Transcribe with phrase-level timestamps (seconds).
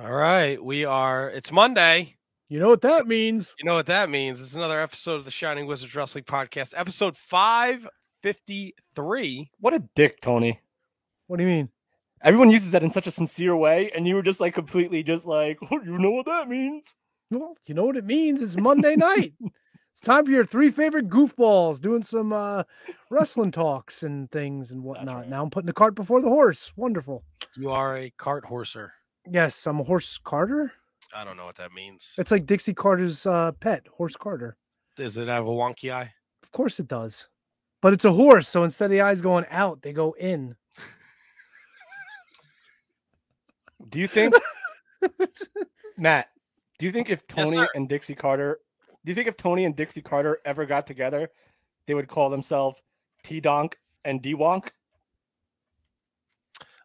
[0.00, 1.28] All right, we are.
[1.28, 2.14] It's Monday.
[2.48, 3.56] You know what that means?
[3.58, 4.40] You know what that means?
[4.40, 7.84] It's another episode of the Shining Wizards Wrestling Podcast, episode five
[8.22, 9.50] fifty three.
[9.58, 10.60] What a dick, Tony.
[11.26, 11.70] What do you mean?
[12.22, 15.26] Everyone uses that in such a sincere way, and you were just like completely just
[15.26, 16.94] like, oh, you know what that means?
[17.32, 18.40] Well, you know what it means.
[18.40, 19.34] It's Monday night.
[19.94, 22.62] It's time for your three favorite goofballs doing some uh,
[23.10, 25.16] wrestling talks and things and whatnot.
[25.16, 25.28] right.
[25.28, 26.70] Now I'm putting the cart before the horse.
[26.76, 27.24] Wonderful.
[27.56, 28.90] You are a cart horser.
[29.30, 30.72] Yes, I'm a horse carter.
[31.14, 32.14] I don't know what that means.
[32.18, 34.56] It's like Dixie Carter's uh, pet, horse carter.
[34.96, 36.12] Does it have a wonky eye?
[36.42, 37.28] Of course it does.
[37.80, 40.56] But it's a horse, so instead of the eyes going out, they go in.
[43.88, 44.34] Do you think,
[45.96, 46.28] Matt?
[46.78, 47.68] Do you think if Tony sir.
[47.74, 48.58] and Dixie Carter,
[49.04, 51.30] do you think if Tony and Dixie Carter ever got together,
[51.86, 52.82] they would call themselves
[53.22, 54.68] T Donk and D Wonk?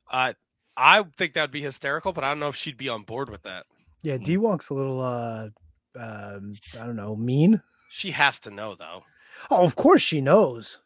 [0.10, 0.34] Uh,
[0.76, 3.44] I think that'd be hysterical, but I don't know if she'd be on board with
[3.44, 3.66] that.
[4.02, 4.24] Yeah, Hmm.
[4.24, 5.50] D Wonk's a little uh
[5.96, 7.62] um I don't know, mean.
[7.90, 9.04] She has to know, though.
[9.52, 10.80] Oh, of course she knows.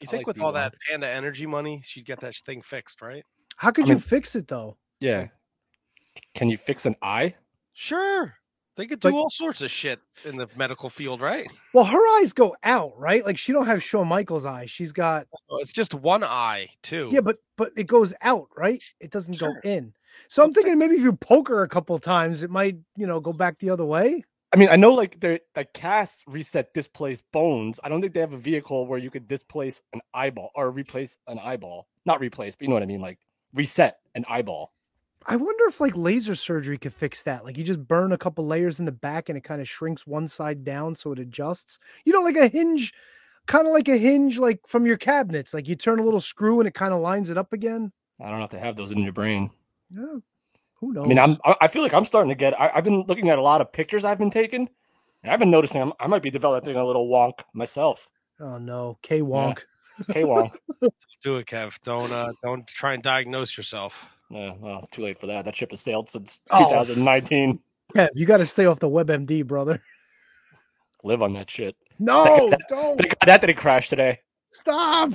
[0.00, 0.54] You I think like with all D-Wonk.
[0.54, 3.24] that Panda Energy money, she'd get that thing fixed, right?
[3.56, 4.76] How could I you mean- fix it though?
[5.00, 5.28] Yeah.
[6.34, 7.34] Can you fix an eye?
[7.74, 8.34] Sure.
[8.76, 11.50] They could do Like- all sorts of shit in the medical field, right?
[11.72, 13.24] Well, her eyes go out, right?
[13.24, 14.70] Like she don't have Shawn Michaels eyes.
[14.70, 17.08] She's got Well, It's just one eye, too.
[17.10, 18.82] yeah, but but it goes out, right?
[19.00, 19.58] It doesn't Sure.
[19.62, 19.94] go in.
[20.28, 23.18] So I'm thinking maybe if you poke her a couple times, it might, you know,
[23.20, 24.24] go back the other way.
[24.52, 27.80] I mean, I know like the like casts reset displace bones.
[27.82, 31.18] I don't think they have a vehicle where you could displace an eyeball or replace
[31.26, 31.88] an eyeball.
[32.04, 33.18] Not replace, but you know what I mean, like
[33.52, 34.72] reset an eyeball.
[35.28, 37.44] I wonder if like laser surgery could fix that.
[37.44, 40.06] Like you just burn a couple layers in the back and it kind of shrinks
[40.06, 41.78] one side down so it adjusts.
[42.04, 42.94] You know, like a hinge,
[43.46, 45.52] kind of like a hinge, like from your cabinets.
[45.52, 47.92] Like you turn a little screw and it kind of lines it up again.
[48.20, 49.50] I don't know if they have those in your brain.
[49.90, 50.18] Yeah,
[50.74, 51.04] who knows?
[51.04, 52.58] I mean, I'm I I feel like I'm starting to get.
[52.58, 54.68] I, I've been looking at a lot of pictures I've been taking,
[55.22, 58.08] and I've been noticing I'm, I might be developing a little wonk myself.
[58.40, 59.58] oh no, K Wonk.
[60.10, 60.54] K wonk.
[61.22, 61.74] Do it, Kev.
[61.82, 64.15] Don't uh, don't try and diagnose yourself.
[64.30, 65.44] Yeah, well, it's too late for that.
[65.44, 66.64] That ship has sailed since Oh.
[66.68, 67.60] 2019.
[67.94, 69.82] Kev, you got to stay off the WebMD, brother.
[71.04, 71.76] Live on that shit.
[71.98, 74.20] No, don't Thank God that didn't crash today.
[74.50, 75.12] stop.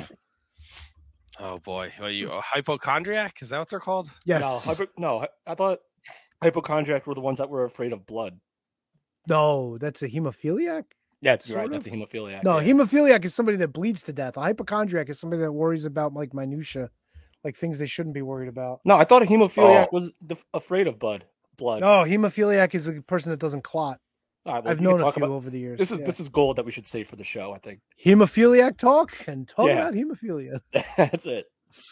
[1.39, 3.41] Oh boy, are you a hypochondriac?
[3.41, 4.09] Is that what they're called?
[4.25, 4.41] Yes.
[4.41, 5.79] No, hypo, no, I- I thought
[6.41, 8.39] hypochondriac were the ones that were afraid of blood.
[9.28, 10.83] No, that's a hemophiliac.
[11.22, 11.66] Yeah, you're right.
[11.66, 12.43] Sort That's a hemophiliac.
[12.43, 12.72] No, yeah.
[12.73, 14.38] hemophiliac is somebody that bleeds to death.
[14.38, 16.89] A hypochondriac is somebody that worries about like minutia,
[17.44, 18.81] like things they shouldn't be worried about.
[18.85, 19.90] No, I thought a hemophiliac Oh.
[19.91, 21.25] was the, afraid of blood.
[21.57, 21.81] Blood.
[21.81, 24.00] No, hemophiliac is a person that doesn't clot.
[24.46, 25.78] All right, well, I've we can known a few about- over the years.
[25.78, 26.06] This is yeah.
[26.06, 27.52] this is gold that we should save for the show.
[27.53, 29.88] I think hemophiliac talk and talk Yeah.
[29.88, 30.62] about hemophilia.
[30.97, 31.46] that's it.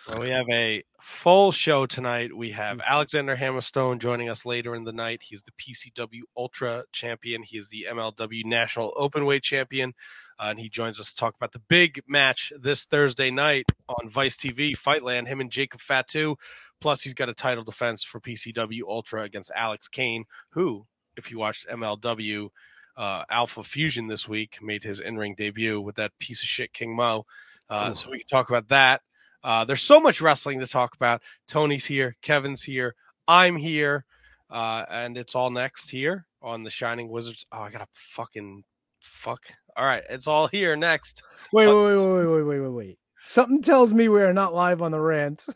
[0.09, 2.35] Well, we have a full show tonight.
[2.35, 2.91] We have Mm-hmm.
[2.91, 5.21] Alexander Hammerstone joining us later in the night.
[5.23, 7.43] He's the PCW Ultra Champion.
[7.43, 9.93] He is the MLW National Openweight Champion,
[10.39, 14.09] uh, and he joins us to talk about the big match this Thursday night on
[14.09, 15.27] Vice TV, Fightland.
[15.27, 16.35] Him and Jacob Fatu.
[16.79, 20.85] Plus, he's got a title defense for PCW Ultra against Alex Kane, who,
[21.17, 22.49] if you watched MLW
[22.95, 26.95] uh, Alpha Fusion this week, made his in-ring debut with that piece of shit King
[26.95, 27.25] Mo.
[27.69, 29.01] Uh, so we can talk about that.
[29.43, 31.21] Uh, there's so much wrestling to talk about.
[31.47, 32.95] Tony's here, Kevin's here,
[33.27, 34.05] I'm here,
[34.49, 37.45] uh, and it's all next here on the Shining Wizards.
[37.51, 38.63] Oh, I gotta fucking
[38.99, 39.41] fuck.
[39.79, 41.23] All right, it's all here next.
[41.53, 42.99] Wait, wait, wait, wait, wait, wait, wait, wait.
[43.23, 45.45] Something tells me we are not live on the rant.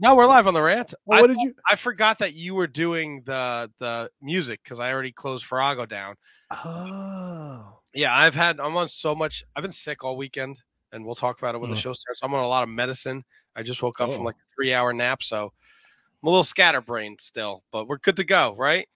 [0.00, 0.94] Now we're live on the rant.
[1.06, 1.52] Well, I, what did you?
[1.68, 6.14] I forgot that you were doing the the music because I already closed Farrago down.
[6.52, 9.42] Oh, Yeah, I've had I'm on so much.
[9.56, 11.80] I've been sick all weekend, and we'll talk about it when the Mm.
[11.80, 12.20] show starts.
[12.22, 13.24] I'm on a lot of medicine.
[13.56, 14.24] I just woke up from Oh.
[14.26, 15.52] like a three hour nap, so
[16.22, 18.88] I'm a little scatterbrained still, but we're good to go, right?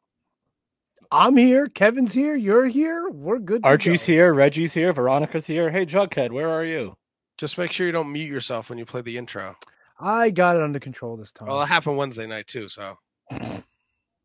[1.13, 1.69] I'm here.
[1.69, 2.35] Kevin's here.
[2.35, 3.09] You're here.
[3.11, 3.63] We're good.
[3.63, 4.13] To Archie's go.
[4.15, 5.71] here, Reggie's here, Veronica's here.
[5.71, 6.97] Hey, Jughead, where are you?
[7.37, 9.57] Just make sure you don't mute yourself when you play the intro.
[10.01, 11.49] I got it under control this time.
[11.49, 12.97] Well, it happened Wednesday night too, so
[13.31, 13.63] Have-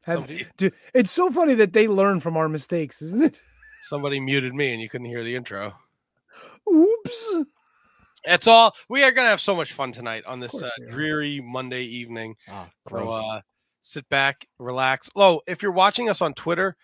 [0.05, 3.41] somebody, Dude, it's so funny that they learn from our mistakes, isn't it?
[3.81, 5.73] somebody muted me and you couldn't hear the intro.
[6.71, 7.35] Oops.
[8.25, 11.83] That's all we are gonna have so much fun tonight on this uh, dreary Monday
[11.83, 12.35] evening.
[12.49, 13.41] Ah, So uh,
[13.81, 15.09] sit back, relax.
[15.15, 16.75] Oh, if you're watching us on Twitter,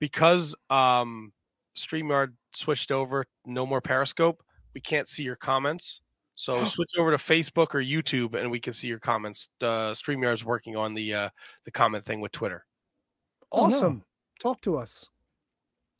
[0.00, 1.32] because um,
[1.76, 4.42] StreamYard switched over, no more Periscope,
[4.74, 6.00] we can't see your comments.
[6.36, 9.48] So switch over to Facebook or YouTube, and we can see your comments.
[9.60, 11.30] Uh, StreamYard's working on the uh,
[11.64, 12.64] the comment thing with Twitter.
[13.50, 13.76] Oh, no.
[13.76, 14.04] Awesome.
[14.40, 15.06] Talk to us.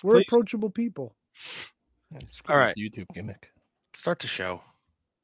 [0.05, 0.27] We're Please.
[0.31, 1.17] approachable people.
[2.13, 2.77] Yeah, screw all this right.
[2.77, 3.51] YouTube gimmick.
[3.95, 4.63] Start the show.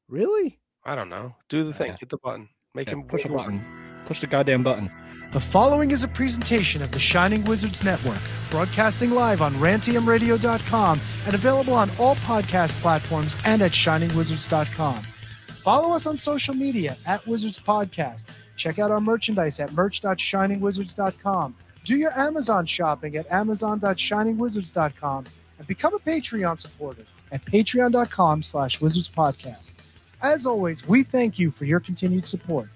[0.09, 0.59] Really?
[0.83, 1.33] I don't know.
[1.47, 1.91] Do the thing.
[1.91, 1.97] Yeah.
[2.01, 2.49] Hit the button.
[2.73, 3.43] Make Yeah, him push a wiggle.
[3.43, 4.03] button.
[4.05, 4.91] Push the goddamn button.
[5.31, 11.33] The following is a presentation of the Shining Wizards Network, broadcasting live on rantiumradio.com and
[11.33, 15.03] available on all podcast platforms and at shiningwizards.com.
[15.47, 18.23] Follow us on social media at Wizards Podcast.
[18.55, 21.55] Check out our merchandise at merch.shiningwizards.com.
[21.83, 25.25] Do your Amazon shopping at amazon.shiningwizards.com
[25.57, 29.73] and become a Patreon supporter at patreon.com slash wizards podcast.
[30.21, 32.69] As always, we thank you for your continued support.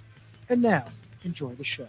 [0.50, 0.86] And now,
[1.24, 1.88] enjoy the show.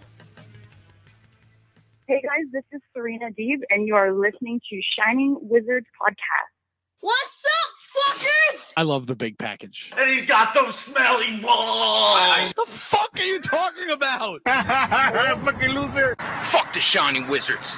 [2.10, 6.50] Hey guys, this is Serena Deeb, and you are listening to Shining Wizards Podcast.
[6.98, 8.72] What's up, fuckers?
[8.76, 9.92] I love the big package.
[9.96, 12.52] And he's got those smelly balls.
[12.56, 14.40] What the fuck are you talking about?
[14.44, 16.16] Fucking loser.
[16.46, 17.76] Fuck the Shining Wizards.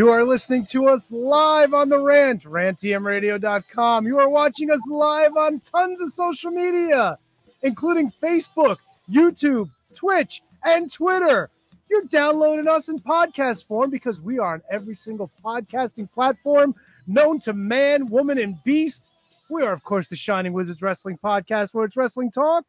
[0.00, 4.06] You are listening to us live on the rant, rantiumradio.com.
[4.06, 7.18] You are watching us live on tons of social media,
[7.60, 8.78] including Facebook,
[9.12, 11.50] YouTube, Twitch, and Twitter.
[11.90, 16.74] You're downloading us in podcast form because we are on every single podcasting platform
[17.06, 19.04] known to man, woman, and beast.
[19.50, 22.64] We are, of course, the Shining Wizards Wrestling Podcast, where it's wrestling talk.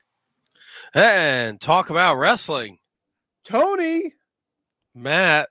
[0.93, 2.79] And talk about wrestling.
[3.45, 4.15] Tony,
[4.93, 5.47] Matt,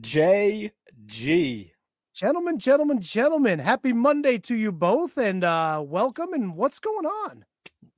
[0.00, 1.70] KJG.
[2.14, 7.44] Gentlemen, gentlemen, gentlemen, happy Monday to you both and uh welcome and what's going on?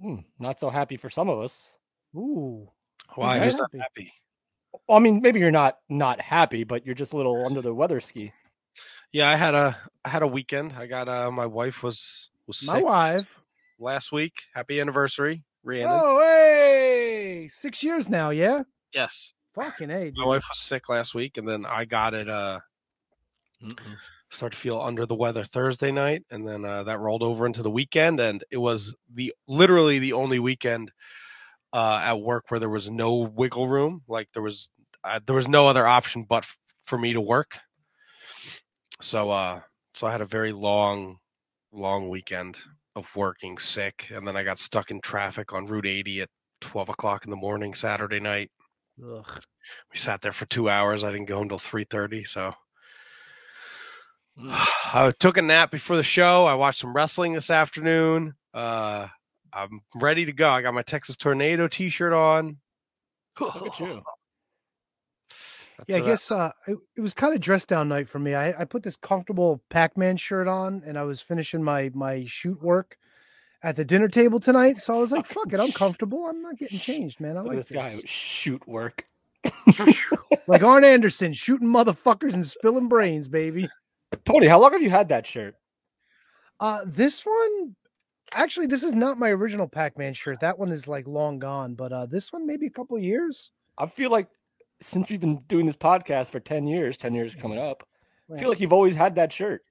[0.00, 1.76] Hmm, not so happy for some of us.
[2.16, 2.68] Ooh.
[3.14, 3.78] why very who's not happy.
[3.80, 4.12] happy?
[4.88, 7.74] Well, I mean, maybe you're not not happy, but you're just a little under the
[7.74, 8.32] weather ski.
[9.12, 10.74] Yeah, I had a I had a weekend.
[10.76, 13.40] I got uh my wife was was My sick wife.
[13.78, 14.34] last week.
[14.54, 16.00] Happy anniversary, Rhiannon.
[16.02, 17.48] Oh hey.
[17.50, 18.62] Six years now, yeah?
[18.92, 19.32] Yes.
[19.58, 20.12] Fucking A.
[20.14, 22.60] My wife was sick last week and then I got it uh
[24.30, 27.62] start to feel under the weather Thursday night, and then uh, that rolled over into
[27.62, 30.92] the weekend, and it was the literally the only weekend
[31.72, 34.02] uh, at work where there was no wiggle room.
[34.08, 34.70] Like there was
[35.04, 37.58] uh, there was no other option but f- for me to work.
[39.00, 39.60] So uh,
[39.94, 41.18] so I had a very long,
[41.72, 42.56] long weekend
[42.96, 46.28] of working sick, and then I got stuck in traffic on Route 80 at
[46.60, 48.50] 12 o'clock in the morning Saturday night.
[49.04, 49.40] Ugh.
[49.92, 51.04] We sat there for two hours.
[51.04, 52.54] I didn't go until 3:30, so.
[54.38, 54.50] Mm.
[54.94, 56.44] I took a nap before the show.
[56.44, 58.34] I watched some wrestling this afternoon.
[58.54, 59.08] Uh,
[59.52, 60.48] I'm ready to go.
[60.48, 62.58] I got my Texas Tornado T-shirt on.
[63.40, 64.02] Look at you.
[65.78, 68.34] That's Yeah, I guess uh it, it was kind of dress down night for me.
[68.34, 72.60] I, I put this comfortable Pac-Man shirt on and I was finishing my my shoot
[72.60, 72.98] work
[73.62, 74.80] at the dinner table tonight.
[74.80, 76.26] So I was like, fuck it, I'm comfortable.
[76.26, 77.36] I'm not getting changed, man.
[77.36, 77.78] I like this this.
[77.78, 79.04] guy shoot work.
[80.48, 83.68] Like Arn Anderson shooting motherfuckers and spilling brains, baby.
[84.24, 85.54] Tony, how long have you had that shirt?
[86.58, 87.76] Uh, this one,
[88.32, 90.40] actually, this is not my original Pac-Man shirt.
[90.40, 93.50] That one is like long gone, but uh, this one maybe a couple of years.
[93.76, 94.28] I feel like
[94.80, 97.86] since we've been doing this podcast for 10 years, 10 years coming up,
[98.34, 99.62] I feel like you've always had that shirt.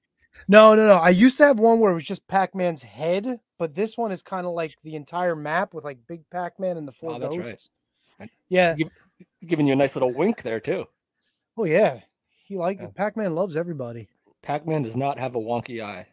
[0.46, 0.94] No, no, no.
[0.94, 4.22] I used to have one where it was just Pac-Man's head, but this one is
[4.22, 7.36] kind of like the entire map with like Big Pac-Man and the four Oh, that's
[7.36, 7.68] ghosts.
[8.20, 8.30] right.
[8.48, 8.74] Yeah.
[8.74, 8.88] Give-
[9.46, 10.86] Giving you a nice little wink there, too.
[11.56, 12.00] Oh yeah.
[12.44, 12.86] He like Yeah.
[12.94, 14.08] Pac-Man loves everybody.
[14.42, 16.06] Pac Man does not have a wonky eye.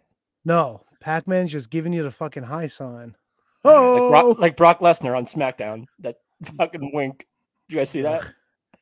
[0.43, 3.15] No, Pac-Man's just giving you the fucking high sign.
[3.63, 5.85] Like Oh, Brock, like Brock Lesnar on SmackDown.
[5.99, 6.17] That
[6.57, 7.27] fucking wink.
[7.69, 8.23] Did you guys see that?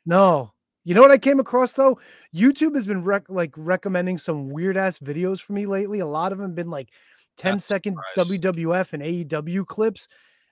[0.05, 0.52] no.
[0.83, 1.99] You know what I came across though?
[2.35, 5.99] YouTube has been rec- like recommending some weird ass videos for me lately.
[5.99, 6.89] A lot of them been like
[7.37, 8.43] 10 Not second surprised.
[8.43, 10.07] WWF and AEW clips.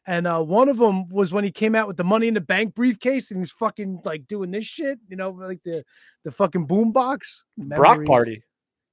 [0.07, 2.41] And uh, one of them was when he came out with the Money in the
[2.41, 5.83] Bank briefcase and he was fucking like doing this shit, you know, like the
[6.23, 7.43] the fucking boombox.
[7.57, 8.07] Brock Memories.
[8.07, 8.43] Party.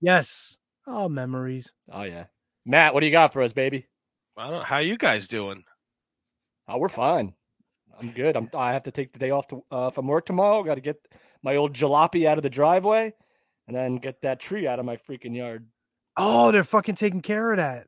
[0.00, 0.57] Yes.
[0.87, 1.73] Oh, memories.
[1.92, 2.25] Oh, yeah.
[2.64, 3.87] Matt, what do you got for us, baby?
[4.37, 4.64] I don't.
[4.64, 5.64] How you guys doing?
[6.66, 7.35] Oh, we're fine.
[7.99, 8.37] I'm good.
[8.37, 10.62] I'm, I have to take the day off to, uh, from work tomorrow.
[10.62, 10.97] Got to get
[11.42, 13.12] my old jalopy out of the driveway
[13.66, 15.66] and then get that tree out of my freaking yard.
[16.16, 17.87] Oh, they're fucking taking care of that.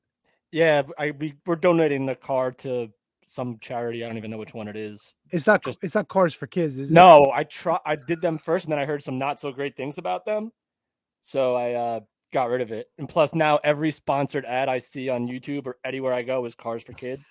[0.53, 2.91] Yeah, I we, we're donating the car to
[3.27, 4.05] some charity.
[4.05, 5.15] I don't even know which one it is.
[5.31, 6.95] It's not Just- it's not cars for kids, is it?
[6.95, 7.79] No, I try.
[7.87, 10.51] I did them first, and then I heard some not so great things about them,
[11.23, 12.01] so I uh,
[12.33, 12.89] got rid of it.
[12.99, 16.55] And plus, now every sponsored ad I see on YouTube or anywhere I go is
[16.57, 17.29] cars for kids.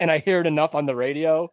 [0.00, 1.52] And I hear it enough on the radio.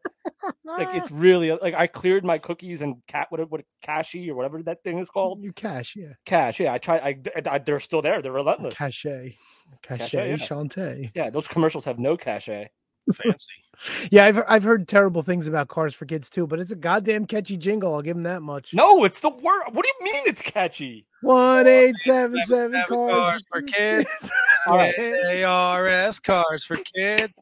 [0.65, 4.63] Like it's really like I cleared my cookies and cat what what cashy or whatever
[4.63, 5.43] that thing is called.
[5.43, 6.13] you cash, yeah.
[6.25, 6.73] Cash, yeah.
[6.73, 6.97] I try.
[6.97, 8.21] I, I they're still there.
[8.21, 8.73] They're relentless.
[8.73, 9.37] Cachet.
[9.83, 10.35] Cachet, Cachet, yeah.
[10.37, 11.11] Shantae.
[11.13, 12.69] Yeah, those commercials have no cachet.
[13.13, 13.51] Fancy.
[14.09, 17.27] Yeah, I've I've heard terrible things about Cars for Kids too, but it's a goddamn
[17.27, 17.93] catchy jingle.
[17.93, 18.73] I'll give them that much.
[18.73, 19.65] No, it's the word.
[19.71, 21.05] What do you mean it's catchy?
[21.21, 24.09] One eight seven seven Seven cars cars for kids.
[24.67, 25.43] All right.
[25.43, 27.33] ARS cars for kids.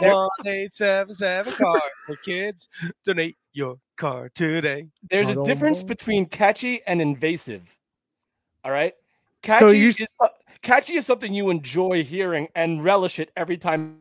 [0.00, 2.68] One eight seven seven cars for kids.
[3.04, 4.88] Donate your car today.
[5.10, 7.76] There's a difference between catchy and invasive.
[8.64, 8.94] All right,
[9.42, 10.28] catchy you is uh,
[10.62, 13.98] catchy is something you enjoy hearing and relish it every time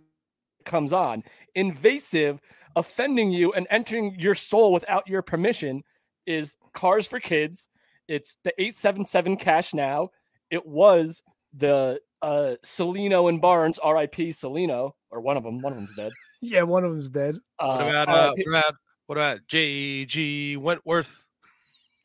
[0.60, 1.24] it comes on.
[1.56, 2.40] Invasive,
[2.76, 5.84] offending you and entering your soul without your permission
[6.26, 7.68] is Cars for Kids.
[8.08, 10.10] It's the 877 Cash Now.
[10.50, 11.22] It was
[11.54, 14.30] the uh Cellino and Barnes, R.I.P.
[14.30, 15.62] Cellino, or one of them.
[15.62, 16.12] One of them's dead.
[16.42, 17.38] Yeah, one of them's dead.
[17.58, 18.74] What Uh, about uh, what about
[19.08, 20.58] what about J.G.
[20.58, 21.24] Wentworth?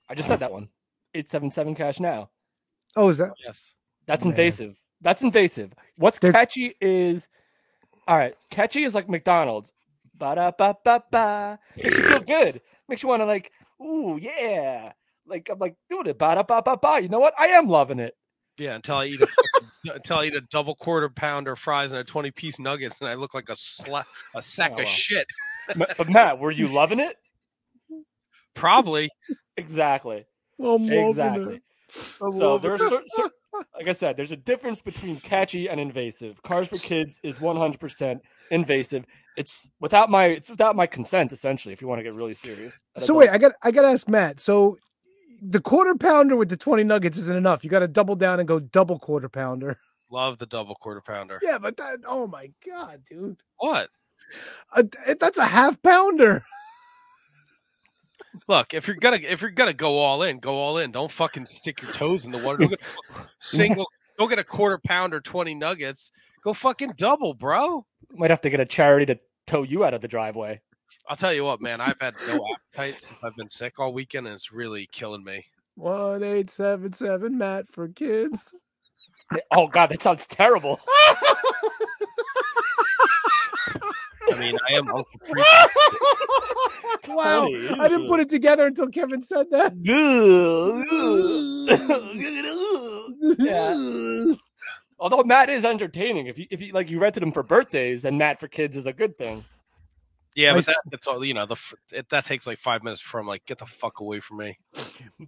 [0.09, 0.69] I just said that one.
[1.15, 2.31] 877 Cash Now.
[2.97, 3.73] Oh, is that Yes.
[4.07, 4.33] That's Man.
[4.33, 4.77] invasive.
[5.01, 5.73] That's invasive.
[5.97, 7.29] What's They're- catchy is
[8.07, 8.35] all right.
[8.51, 9.73] Catchy is like McDonald's.
[10.15, 11.59] Ba da ba ba ba.
[11.77, 12.61] Makes you feel good.
[12.89, 13.51] Makes you want to like,
[13.83, 14.93] ooh yeah.
[15.27, 16.19] Like I'm like doing it.
[16.19, 17.01] Ba da ba ba ba.
[17.01, 17.35] You know what?
[17.39, 18.15] I am loving it.
[18.59, 22.01] Yeah, until I eat a fucking- until I eat a double quarter pounder fries and
[22.01, 24.05] a twenty piece nuggets, and I look like a sla-
[24.35, 24.87] a sack Oh, of well.
[24.87, 25.27] shit.
[25.97, 27.17] But Matt, were you loving it?
[28.55, 29.11] Probably.
[29.59, 30.25] Exactly.
[30.59, 31.57] I'm Exactly.
[31.57, 31.63] it.
[32.39, 32.89] So there's it.
[32.89, 33.31] cer- cer-
[33.79, 36.43] like I said, there's a difference between catchy and invasive.
[36.43, 39.05] Cars for Kids is 100% invasive.
[39.37, 41.75] It's without my it's without my consent essentially.
[41.75, 42.81] If you want to get really serious.
[42.95, 44.41] But So don't- wait, I got I got to ask Matt.
[44.41, 44.79] So
[45.45, 47.65] the quarter pounder with the twenty nuggets isn't enough.
[47.65, 49.79] You got to double down and go double quarter pounder.
[50.11, 51.41] Love the double quarter pounder.
[51.43, 53.89] Yeah, but that oh my god, dude, What?
[54.75, 54.85] Uh,
[55.19, 56.45] that's a half pounder.
[58.49, 60.91] Look, if you're gonna if you're gonna go all in, go all in.
[60.93, 62.59] Don't fucking stick your toes in the water.
[62.59, 62.81] Don't get
[63.39, 63.87] single.
[64.19, 66.11] Don't get a quarter pounder, twenty nuggets.
[66.43, 67.85] Go fucking double, bro.
[68.11, 70.61] might have to get a charity to tow you out of the driveway.
[71.09, 71.81] I'll tell you what, man.
[71.81, 75.45] I've had no appetite since I've been sick all weekend, and it's really killing me.
[75.75, 78.39] One eight seven seven Matt for kids.
[79.51, 80.81] Oh god, that sounds terrible.
[84.31, 85.43] I mean, I am Uncle Creepy.
[87.09, 89.73] wow, I didn't put it together until Kevin said that.
[93.39, 94.35] yeah.
[94.99, 96.27] Although Matt is entertaining.
[96.27, 98.87] If you if you like you rented him for birthdays, then Matt for kids is
[98.87, 99.45] a good thing.
[100.35, 101.47] Yeah, My but that, it's all you know.
[101.47, 101.57] The
[101.93, 104.59] it, that takes like five minutes from like get the fuck away from me.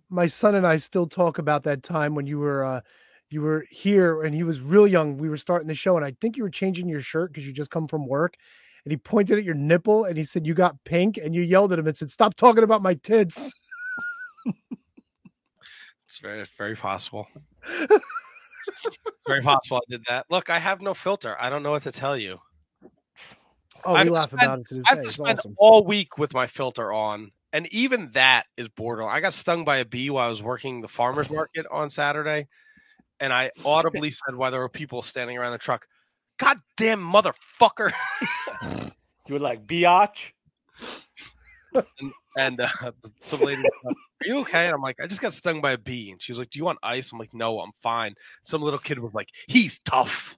[0.09, 2.81] my son and I still talk about that time when you were uh
[3.31, 5.19] you were here and he was real young.
[5.19, 7.53] We were starting the show and I think you were changing your shirt because you
[7.53, 8.37] just come from work.
[8.85, 11.73] And he pointed at your nipple and he said you got pink and you yelled
[11.73, 13.53] at him and said, Stop talking about my tits.
[16.07, 17.27] It's very very possible.
[19.27, 20.27] very possible I did that.
[20.31, 21.37] Look, I have no filter.
[21.41, 22.39] I don't know what to tell you.
[23.87, 25.55] Oh, I've we laugh spent- about it to I have to It's spend awesome.
[25.59, 29.15] all week with my filter on, and even that is borderline.
[29.17, 32.49] I got stung by a bee while I was working the farmers market on Saturday,
[33.21, 35.87] and I audibly said while there were people standing around the truck,
[36.39, 37.93] "God damn motherfucker!"
[39.27, 40.33] You were like biatch.
[42.37, 42.69] And uh,
[43.21, 45.79] some lady, like, "Are you okay?" And I'm like, "I just got stung by a
[45.79, 48.61] bee," and she was like, "Do you want ice?" I'm like, "No, I'm fine." Some
[48.61, 50.37] little kid was like, "He's tough."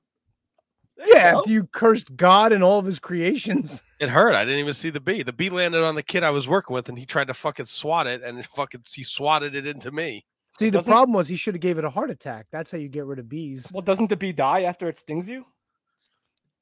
[1.04, 3.82] Yeah, after you cursed God and all of his creations.
[3.98, 4.34] It hurt.
[4.34, 5.22] I didn't even see the bee.
[5.22, 7.64] The bee landed on the kid I was working with, and he tried to fucking
[7.64, 10.26] swat it, and fucking he swatted it into me.
[10.58, 12.44] See, the Doesn't- problem was he should have gave it a heart attack.
[12.52, 13.66] That's how you get rid of bees.
[13.72, 15.46] Well, doesn't the bee die after it stings you?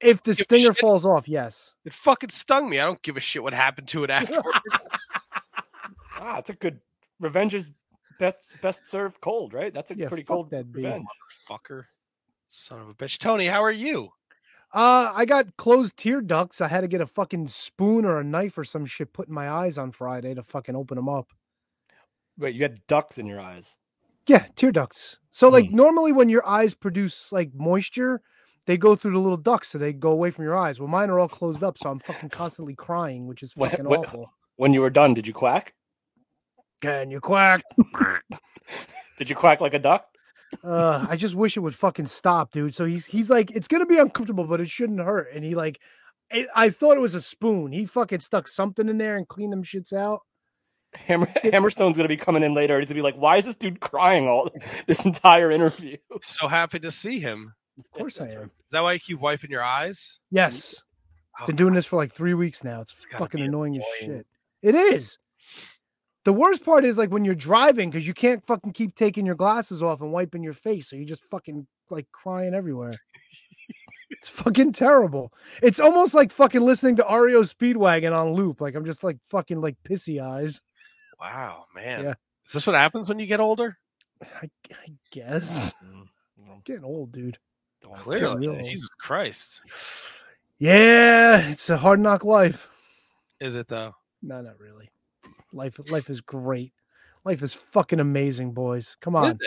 [0.00, 0.78] If the stinger shit.
[0.78, 1.74] falls off, yes.
[1.84, 2.78] It fucking stung me.
[2.78, 4.60] I don't give a shit what happened to it afterwards.
[6.16, 6.78] Ah, it's a good
[7.18, 7.72] revenge is
[8.20, 9.74] best best served cold, right?
[9.74, 10.84] That's a Yeah, pretty fuck cold that bee.
[10.84, 11.06] revenge.
[11.48, 11.86] Fucker.
[12.48, 13.18] Son of a bitch.
[13.18, 14.10] Tony, how are you?
[14.74, 16.60] Uh, I got closed tear ducts.
[16.60, 19.34] I had to get a fucking spoon or a knife or some shit put in
[19.34, 21.28] my eyes on Friday to fucking open them up.
[22.36, 23.76] Wait, you had ducks in your eyes.
[24.26, 25.18] Yeah, tear ducts.
[25.30, 28.20] So like normally when your eyes produce like moisture,
[28.66, 30.80] they go through the little ducts so they go away from your eyes.
[30.80, 34.00] Well, mine are all closed up, so I'm fucking constantly crying, which is fucking what-
[34.08, 34.32] awful.
[34.56, 35.74] When you were done, did you quack?
[36.80, 37.62] Can you quack?
[39.18, 40.06] Did you quack like a duck?
[40.62, 42.74] Uh, I just wish it would fucking stop, dude.
[42.74, 45.28] So he's he's like, it's gonna be uncomfortable, but it shouldn't hurt.
[45.34, 45.80] And he like,
[46.30, 47.72] it, I thought it was a spoon.
[47.72, 50.20] He fucking stuck something in there and cleaned them shits out.
[50.94, 52.78] Hammer, Hammerstone's gonna be coming in later.
[52.78, 54.50] He's gonna be like, "Why is this dude crying all
[54.86, 57.54] this entire interview?" So happy to see him.
[57.78, 58.42] Of course I am.
[58.44, 60.20] Is that why you keep wiping your eyes?
[60.30, 60.80] Yes.
[61.40, 62.82] Oh, Been doing this for like three weeks now.
[62.82, 64.26] It's, It's fucking be annoying as shit.
[64.62, 65.18] It is.
[66.24, 69.34] The worst part is like when you're driving because you can't fucking keep taking your
[69.34, 72.94] glasses off and wiping your face, so you're just fucking like crying everywhere.
[74.10, 75.32] it's fucking terrible.
[75.62, 78.60] It's almost like fucking listening to REO Speedwagon on loop.
[78.60, 80.62] Like I'm just like fucking like pissy eyes.
[81.20, 82.04] Wow, man.
[82.04, 82.14] Yeah.
[82.46, 83.76] Is this what happens when you get older?
[84.22, 85.74] I, I guess.
[85.84, 86.02] Mm-hmm.
[86.64, 87.38] Getting old, dude.
[87.96, 88.48] Clearly.
[88.48, 88.64] real.
[88.64, 89.60] Jesus Christ.
[90.58, 92.68] Yeah, it's a hard knock life.
[93.40, 93.94] Is it though?
[94.22, 94.90] No, not really.
[95.54, 96.72] Life life is great.
[97.24, 98.96] Life is fucking amazing, boys.
[99.00, 99.38] Come on.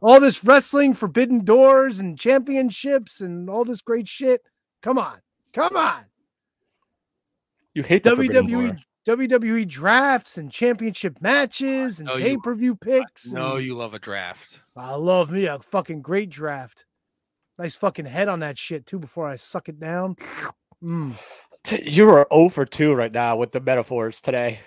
[0.00, 4.40] All this wrestling, forbidden doors, and championships, and all this great shit.
[4.82, 5.18] Come on.
[5.52, 6.04] Come on.
[7.74, 9.16] You hate the Forbidden WWE Door.
[9.16, 13.26] WWE drafts and championship matches and know you- pay per view picks.
[13.26, 14.60] No, and- you love a draft.
[14.76, 16.84] I love me a fucking great draft.
[17.58, 20.16] Nice fucking head on that shit too before I suck it down.
[20.82, 21.16] Mm.
[21.82, 24.60] You are 0 for 2 right now with the metaphors today.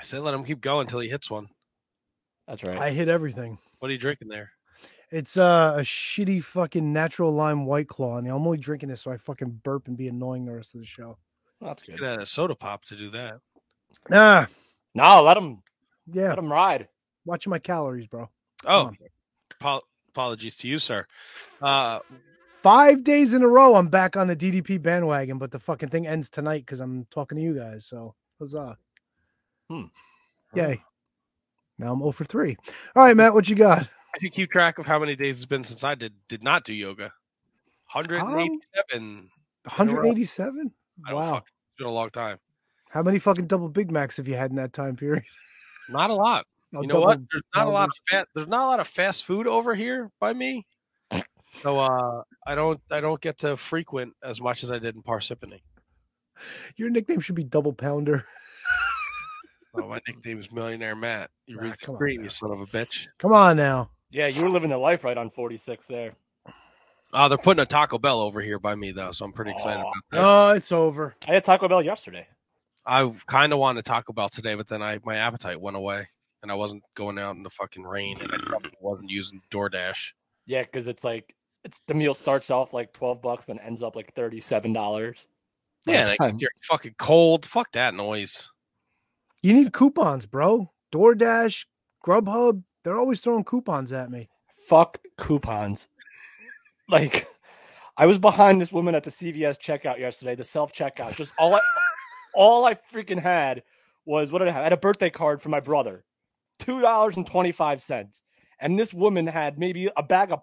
[0.00, 1.48] I said let him keep going until he hits one.
[2.48, 2.78] That's right.
[2.78, 3.58] I hit everything.
[3.80, 4.50] What are you drinking there?
[5.10, 9.10] It's uh, a shitty fucking natural lime white claw, and I'm only drinking this so
[9.10, 11.18] I fucking burp and be annoying the rest of the show.
[11.60, 11.98] That's good.
[11.98, 13.40] could add a soda pop to do that.
[14.10, 14.48] Ah,
[14.94, 15.62] No, let him
[16.10, 16.30] yeah.
[16.30, 16.88] let him ride.
[17.26, 18.30] Watching my calories, bro.
[18.64, 18.92] Oh,
[19.60, 19.80] on.
[20.08, 21.06] apologies to you, sir.
[21.60, 21.98] Uh,
[22.62, 26.06] Five days in a row, I'm back on the DDP bandwagon, but the fucking thing
[26.06, 27.86] ends tonight because I'm talking to you guys.
[27.86, 28.76] So, huzzah.
[29.70, 29.84] Hmm.
[30.54, 30.82] Yay.
[31.78, 32.56] Now I'm 0 for 3.
[32.96, 33.88] All right, Matt, what you got?
[34.14, 36.64] I can keep track of how many days it's been since I did did not
[36.64, 37.12] do yoga.
[37.92, 39.30] 187.
[39.64, 40.72] 187?
[41.06, 41.34] I don't Wow.
[41.34, 42.38] fuck- It's been a long time.
[42.90, 45.22] How many fucking double Big Macs have you had in that time period?
[45.88, 46.46] Not a lot.
[46.72, 47.18] You know what?
[47.32, 48.28] There's not a lot of fat.
[48.32, 50.64] There's not a lot of fast food over here by me.
[51.62, 55.02] So uh, I don't I don't get to frequent as much as I did in
[55.02, 55.62] Parsippany.
[56.76, 58.24] Your nickname should be Double Pounder.
[59.74, 61.30] Oh, my nickname is Millionaire Matt.
[61.46, 63.06] You Ah, read the come on screen, you son of a bitch.
[63.18, 63.90] Come on now.
[64.10, 66.12] Yeah, you were living the life right on 46 there.
[67.12, 69.80] Oh, they're putting a Taco Bell over here by me though, so I'm pretty excited
[69.80, 69.82] Aw.
[69.90, 70.20] about that.
[70.24, 71.14] Oh, it's over.
[71.28, 72.26] I had Taco Bell yesterday.
[72.86, 76.06] I kind of wanted Taco Bell today, but then I my appetite went away,
[76.42, 80.12] and I wasn't going out in the fucking rain, and I probably wasn't using DoorDash.
[80.46, 83.94] Yeah, because it's like it's the meal starts off like 12 bucks and ends up
[83.96, 85.26] like $37.
[85.86, 87.44] Yeah, By the like, time- you're fucking cold.
[87.44, 88.49] Fuck that noise.
[89.42, 90.70] You need coupons, bro.
[90.92, 91.64] DoorDash,
[92.04, 94.28] Grubhub, they're always throwing coupons at me.
[94.68, 95.88] fuck coupons.
[96.88, 97.26] like,
[97.96, 101.16] I was behind this woman at the CVS checkout yesterday, the self checkout.
[101.16, 101.60] Just all I,
[102.34, 103.62] all I freaking had
[104.04, 104.60] was what did I have?
[104.60, 106.04] I had a birthday card for my brother,
[106.58, 108.22] two dollars and twenty five cents,
[108.58, 110.40] and this woman had maybe a bag of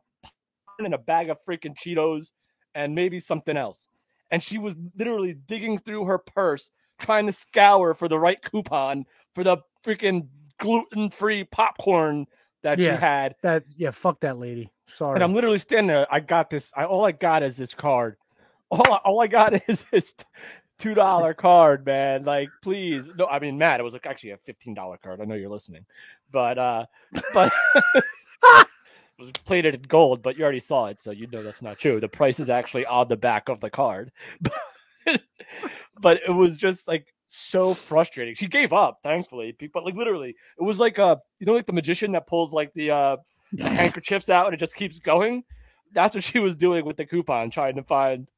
[0.80, 2.32] and a bag of freaking Cheetos
[2.76, 3.88] and maybe something else,
[4.30, 9.06] and she was literally digging through her purse trying to scour for the right coupon
[9.34, 10.28] for the freaking
[10.60, 12.26] gluten free popcorn
[12.64, 12.96] that Yeah.
[12.96, 13.36] she had.
[13.44, 14.72] That yeah, fuck that lady.
[14.88, 15.16] Sorry.
[15.16, 16.08] And I'm literally standing there.
[16.12, 16.72] I got this.
[16.76, 18.16] I all I got is this card.
[18.70, 20.14] All I, all I got is this
[20.78, 22.24] two dollar card, man.
[22.24, 23.10] Like, please.
[23.18, 25.22] No, I mean, Matt, it was like actually a fifteen dollar card.
[25.22, 25.86] I know you're listening,
[26.34, 26.86] but uh,
[27.34, 27.54] but
[28.44, 28.66] it
[29.18, 30.22] was plated in gold.
[30.22, 32.02] But you already saw it, so you know that's not true.
[32.02, 34.12] The price is actually on the back of the card.
[36.02, 38.36] But it was just like so frustrating.
[38.36, 39.56] She gave up, thankfully.
[39.74, 42.74] But like literally, it was like uh, you know, like the magician that pulls like
[42.74, 43.18] the uh
[43.60, 45.44] handkerchiefs out and it just keeps going.
[45.94, 48.30] That's what she was doing with the coupon, trying to find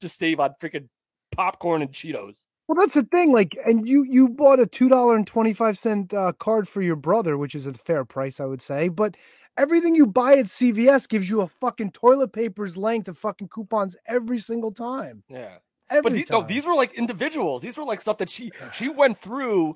[0.00, 0.88] to save on freaking
[1.32, 2.44] popcorn and Cheetos.
[2.66, 3.32] well, that's the thing.
[3.32, 6.82] Like, and you you bought a two dollar and twenty five cent uh, card for
[6.82, 8.88] your brother, which is a fair price, I would say.
[8.88, 9.16] But
[9.56, 13.96] everything you buy at CVS gives you a fucking toilet paper's length of fucking coupons
[14.06, 15.22] every single time.
[15.28, 15.56] Yeah.
[15.90, 17.62] Every But these, no, these were like individuals.
[17.62, 19.74] These were like stuff that she she went through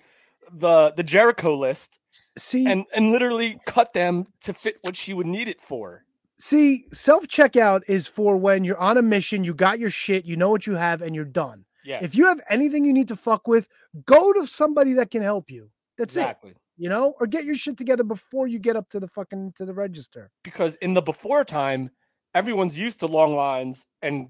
[0.53, 2.01] the the Jericho list
[2.37, 6.05] see and and literally cut them to fit what she would need it for.
[6.39, 10.37] see self checkout is for when you're on a mission, you got your shit, you
[10.37, 11.65] know what you have, and you're done.
[11.85, 12.01] Yeah.
[12.03, 13.69] If you have anything you need to fuck with,
[14.05, 15.71] go to somebody that can help you.
[15.97, 16.21] That's it.
[16.21, 16.55] exactly.
[16.77, 19.67] You know, or get your shit together before you get up to the fucking to
[19.67, 20.31] the register.
[20.43, 21.91] because in the before time,
[22.35, 24.29] everyone's used to long lines and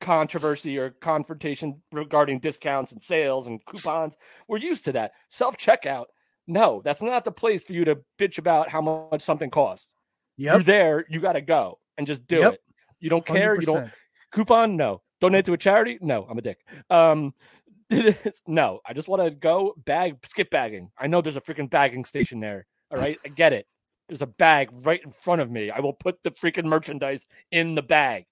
[0.00, 4.16] controversy or confrontation regarding discounts and sales and coupons.
[4.48, 5.12] We're used to that.
[5.28, 6.06] Self checkout,
[6.46, 9.94] no, that's not the place for you to bitch about how much something costs.
[10.36, 12.54] You're there, you got to go and just do Yep.
[12.54, 12.60] it.
[12.98, 13.54] You don't care.
[13.58, 13.90] You don't
[14.32, 15.02] coupon, no.
[15.20, 16.26] Donate to a charity, no.
[16.28, 16.58] I'm a dick.
[16.88, 17.34] Um,
[18.46, 20.90] no, I just want to go bag skip bagging.
[20.98, 22.66] I know there's a freaking bagging station there.
[22.90, 23.66] All right, I get it.
[24.08, 25.70] There's a bag right in front of me.
[25.70, 28.24] I will put the freaking merchandise in the bag.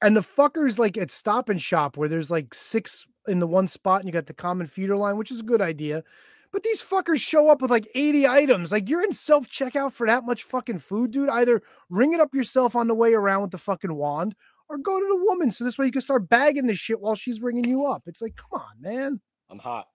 [0.00, 3.68] And the fuckers like at Stop and Shop where there's like six in the one
[3.68, 6.04] spot and you got the common feeder line, which is a good idea.
[6.52, 8.72] But these fuckers show up with like 80 items.
[8.72, 11.28] Like you're in self checkout for that much fucking food, dude.
[11.28, 14.34] Either ring it up yourself on the way around with the fucking wand
[14.68, 17.14] or go to the woman so this way you can start bagging the shit while
[17.14, 18.02] she's ringing you up.
[18.06, 19.20] It's like, come on, man.
[19.50, 19.86] I'm hot.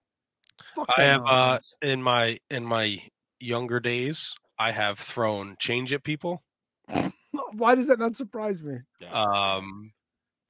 [0.74, 3.02] Fuck I that have uh in my in my
[3.40, 6.42] younger days, I have thrown change at people.
[7.52, 8.78] Why does that not surprise me?
[9.10, 9.92] Um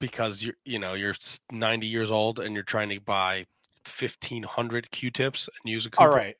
[0.04, 1.14] because you're you know, you're
[1.50, 3.46] 90 years old and you're trying to buy
[3.86, 6.08] 1500 Q-tips and use a coupon.
[6.08, 6.36] All right.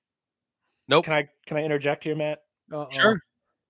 [0.87, 1.07] Nope.
[1.07, 2.41] Can I can I interject here, Matt?
[2.71, 2.89] Uh-oh.
[2.91, 3.19] Sure.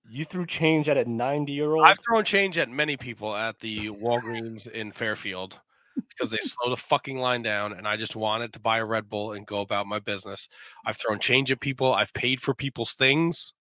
[0.07, 1.85] You threw change at a 90 year old.
[1.85, 5.61] I've thrown change at many people at the Walgreens in Fairfield
[6.09, 9.09] because they slow the fucking line down and I just wanted to buy a Red
[9.09, 10.49] Bull and go about my business.
[10.85, 11.93] I've thrown change at people.
[11.93, 13.53] I've paid for people's things.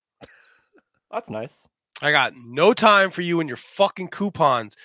[1.13, 1.69] That's nice.
[2.03, 4.77] I got no time for you and your fucking coupons.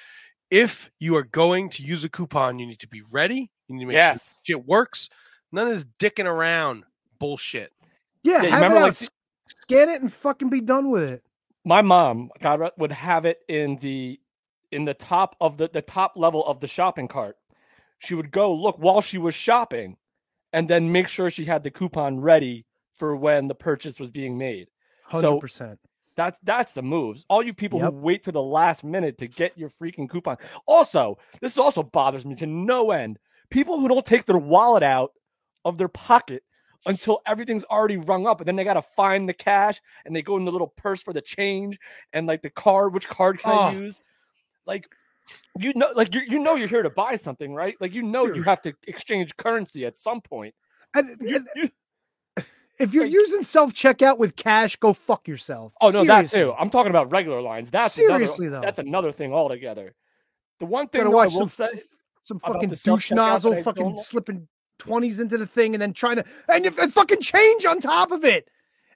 [0.51, 3.51] If you are going to use a coupon, you need to be ready.
[3.67, 4.41] You need to make Yes.
[4.45, 5.09] sure shit works.
[5.51, 6.85] None of this dicking around
[7.19, 7.71] bullshit.
[8.23, 9.09] Yeah, you have remember, it out, like, s-
[9.63, 11.23] scan it and fucking be done with it.
[11.65, 14.19] My mom, God would have it in the
[14.71, 17.37] in the top of the the top level of the shopping cart.
[17.99, 19.97] She would go look while she was shopping,
[20.53, 24.37] and then make sure she had the coupon ready for when the purchase was being
[24.37, 24.69] made.
[25.05, 25.79] Hundred So- percent.
[26.19, 27.23] That's that's the moves.
[27.29, 27.93] All you people Yep.
[27.93, 30.35] who wait to the last minute to get your freaking coupon.
[30.67, 33.17] Also, this also bothers me to no end.
[33.49, 35.13] People who don't take their wallet out
[35.63, 36.43] of their pocket
[36.85, 40.35] until everything's already rung up, and then they gotta find the cash and they go
[40.35, 41.79] in the little purse for the change
[42.11, 42.93] and like the card.
[42.93, 43.71] Which card can I Oh.
[43.71, 44.01] use?
[44.65, 44.89] Like
[45.57, 47.75] you know, like you you know you're here to buy something, right?
[47.79, 50.53] Like you know you have to exchange currency at some point.
[50.93, 51.69] And, You- and you-
[52.79, 55.73] if you're like- using self checkout with cash, go fuck yourself.
[55.81, 56.39] Oh no, that Seriously.
[56.39, 56.53] too.
[56.57, 57.69] I'm talking about regular lines.
[57.69, 58.65] That's Seriously, another, though.
[58.65, 59.93] That's another thing altogether.
[60.59, 61.69] The one thing I will some say,
[62.23, 66.65] some fucking douche nozzle fucking slipping twenties into the thing and then trying to and
[66.65, 68.47] if and fucking change on top of it.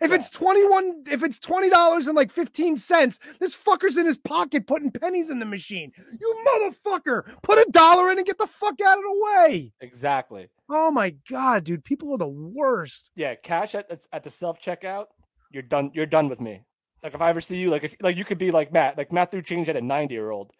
[0.04, 0.18] If Yeah.
[0.18, 4.18] it's twenty one, if it's twenty dollars and like fifteen cents, this fucker's in his
[4.18, 5.92] pocket putting pennies in the machine.
[6.20, 7.24] You motherfucker!
[7.42, 9.74] Put a dollar in and get the fuck out of the way.
[9.82, 10.50] exactly.
[10.70, 13.12] Oh my god, dude, people are the worst.
[13.16, 15.06] Yeah, cash at at the self checkout.
[15.52, 15.92] You're done.
[15.94, 16.64] You're done with me.
[17.02, 19.12] Like if I ever see you, like if like you could be like Matt, like
[19.12, 20.52] Matt threw change at a 90 year old.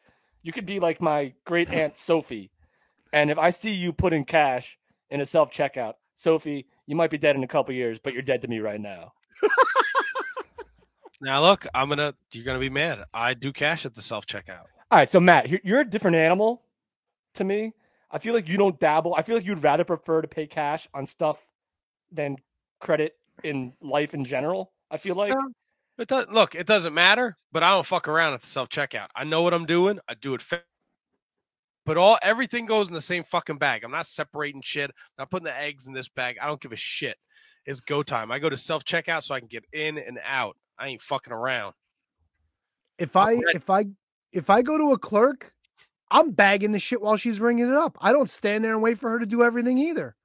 [0.42, 2.52] You could be like my great aunt Sophie,
[3.12, 4.78] and if I see you putting cash
[5.10, 8.22] in a self checkout, Sophie, you might be dead in a couple years, but you're
[8.22, 9.14] dead to me right now.
[11.24, 13.06] Now look, I'm gonna you're gonna be mad.
[13.14, 14.66] I do cash at the self checkout.
[14.92, 16.62] All right, so Matt, you're, a different animal
[17.36, 17.74] to me.
[18.12, 19.16] I feel like you don't dabble.
[19.16, 21.48] I feel like you'd rather prefer to pay cash on stuff
[22.12, 22.36] than
[22.80, 24.72] credit in life in general.
[24.92, 25.34] I feel like.
[25.98, 29.08] It does look, it doesn't matter, but I don't fuck around at the self checkout.
[29.16, 30.00] I know what I'm doing.
[30.10, 30.64] I do it fa-
[31.86, 33.84] but all everything goes in the same fucking bag.
[33.84, 34.90] I'm not separating shit.
[34.92, 36.38] I'm not putting the eggs in this bag.
[36.42, 37.18] I don't give a shit.
[37.66, 38.32] It's go time.
[38.32, 40.58] I go to self checkout so I can get in and out.
[40.78, 41.74] I ain't fucking around.
[42.98, 43.86] If I if I
[44.32, 45.54] if I go to a clerk,
[46.12, 47.98] I'm bagging the shit while she's ringing it up.
[48.02, 50.16] I don't stand there and wait for her to do everything either.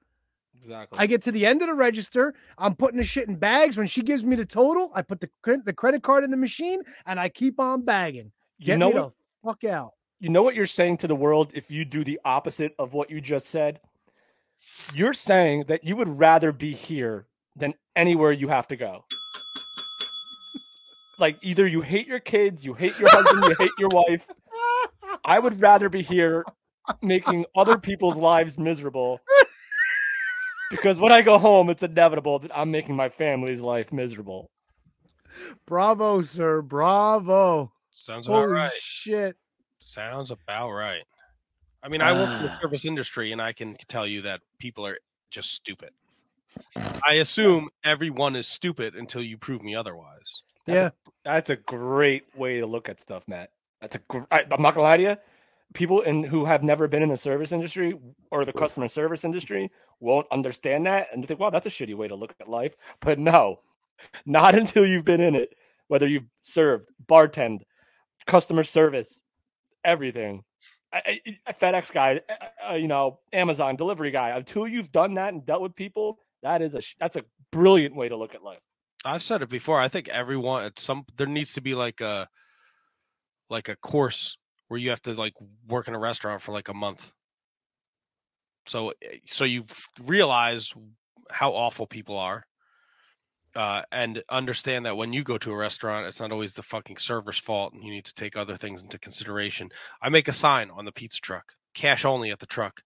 [0.60, 0.98] Exactly.
[0.98, 2.34] I get to the end of the register.
[2.58, 3.76] I'm putting the shit in bags.
[3.76, 5.30] When she gives me the total, I put the
[5.64, 8.32] the credit card in the machine, and I keep on bagging.
[8.58, 9.12] you Get know me what?
[9.42, 9.92] the fuck out.
[10.20, 13.08] You know what you're saying to the world if you do the opposite of what
[13.08, 13.80] you just said.
[14.92, 17.27] You're saying that you would rather be here
[17.58, 19.04] than anywhere you have to go.
[21.18, 24.28] Like either you hate your kids, you hate your husband, you hate your wife.
[25.24, 26.44] I would rather be here
[27.02, 29.20] making other people's lives miserable.
[30.70, 34.50] Because when I go home, it's inevitable that I'm making my family's life miserable.
[35.66, 36.62] Bravo, sir.
[36.62, 37.72] Bravo.
[37.90, 38.72] Sounds about Holy right.
[38.80, 39.36] shit.
[39.80, 41.02] Sounds about right.
[41.82, 42.58] I mean, I work in the Ah.
[42.60, 44.98] service industry, and I can tell you that people are
[45.30, 45.90] just stupid.
[46.76, 50.42] I assume everyone is stupid until you prove me otherwise.
[50.66, 50.90] That's yeah.
[51.24, 53.50] That's a great way to look at stuff, Matt.
[53.80, 54.00] That's a.
[54.08, 55.16] Gr- I, I'm not gonna lie to you.
[55.74, 57.98] People in who have never been in the service industry
[58.30, 61.94] or the customer service industry won't understand that and they think, "Wow, that's a shitty
[61.94, 63.60] way to look at life." But no,
[64.24, 65.54] not until you've been in it.
[65.88, 67.60] Whether you've served, bartend,
[68.26, 69.22] customer service,
[69.84, 70.44] everything.
[70.92, 74.30] I, I- a FedEx guy, uh, uh, you know, Amazon delivery guy.
[74.30, 78.08] Until you've done that and dealt with people, that is a that's a brilliant way
[78.08, 78.60] to look at life.
[79.04, 79.80] I've said it before.
[79.80, 82.28] I think everyone at some there needs to be like a
[83.48, 84.36] like a course
[84.68, 85.34] where you have to like
[85.66, 87.12] work in a restaurant for like a month.
[88.66, 89.64] So eh, so you
[90.00, 90.72] realize
[91.30, 92.44] how awful people are,
[93.54, 96.98] uh, and understand that when you go to a restaurant, it's not always the fucking
[96.98, 99.70] server's fault, and you need to take other things into consideration.
[100.02, 102.82] I make a sign on the pizza truck, cash only at the truck.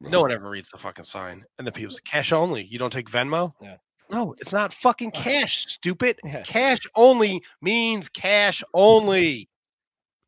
[0.00, 0.20] No mm-hmm.
[0.20, 1.94] one ever reads the fucking sign, and the people mm-hmm.
[1.94, 2.64] say cash only.
[2.64, 3.52] You don't take Venmo.
[3.60, 3.76] Yeah.
[4.10, 6.18] No, it's not fucking cash, stupid.
[6.24, 6.42] Yeah.
[6.42, 9.48] Cash only means cash only.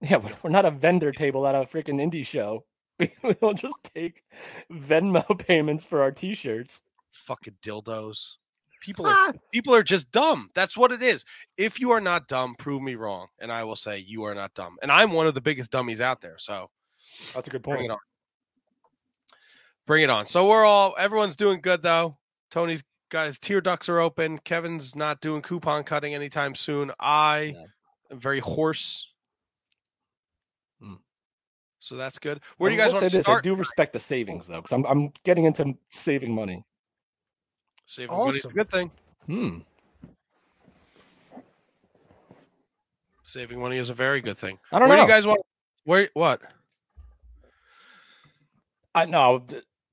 [0.00, 2.64] Yeah, we're- we're not a vendor table at a freaking indie show.
[3.22, 4.22] We don't just take
[4.70, 6.82] Venmo payments for our t-shirts.
[7.12, 8.36] fucking dildos.
[8.82, 9.32] People are ah!
[9.52, 10.50] people are just dumb.
[10.54, 11.24] That's what it is.
[11.56, 14.54] If you are not dumb, prove me wrong, and I will say you are not
[14.54, 14.76] dumb.
[14.82, 16.36] And I'm one of the biggest dummies out there.
[16.38, 16.70] So
[17.34, 18.00] That's a good bring point.
[19.86, 20.26] Bring it on.
[20.26, 22.16] So we're all everyone's doing good though.
[22.50, 24.38] Tony's guys tear ducts are open.
[24.38, 26.92] Kevin's not doing coupon cutting anytime soon.
[27.00, 27.54] I
[28.10, 29.08] am very hoarse.
[30.80, 30.94] Hmm.
[31.80, 32.40] So that's good.
[32.58, 33.44] Where do you guys want to this, start?
[33.44, 36.64] I do respect the savings though, because I'm I'm getting into saving money.
[37.86, 38.90] Saving money is a good thing.
[39.26, 39.58] Hmm.
[43.24, 44.58] Saving money is a very good thing.
[44.72, 45.06] I don't Where know.
[45.06, 45.40] do you guys want?
[45.84, 46.40] Where what?
[48.94, 49.44] I know.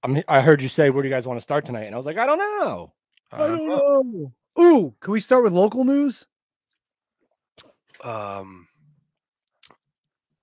[0.08, 1.98] I'm, I heard you say, "Where do you guys want to start tonight?" And I
[1.98, 2.94] was like, "I don't know."
[3.32, 4.34] I don't know.
[4.60, 6.26] Ooh, can we start with local news?
[8.04, 8.68] um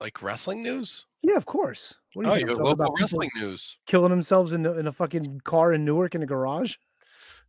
[0.01, 1.07] like wrestling news?
[1.23, 1.95] Yeah, of course.
[2.15, 3.77] What do Oh, you talking local about wrestling news.
[3.87, 6.75] killing themselves in, in a fucking car in Newark in a garage?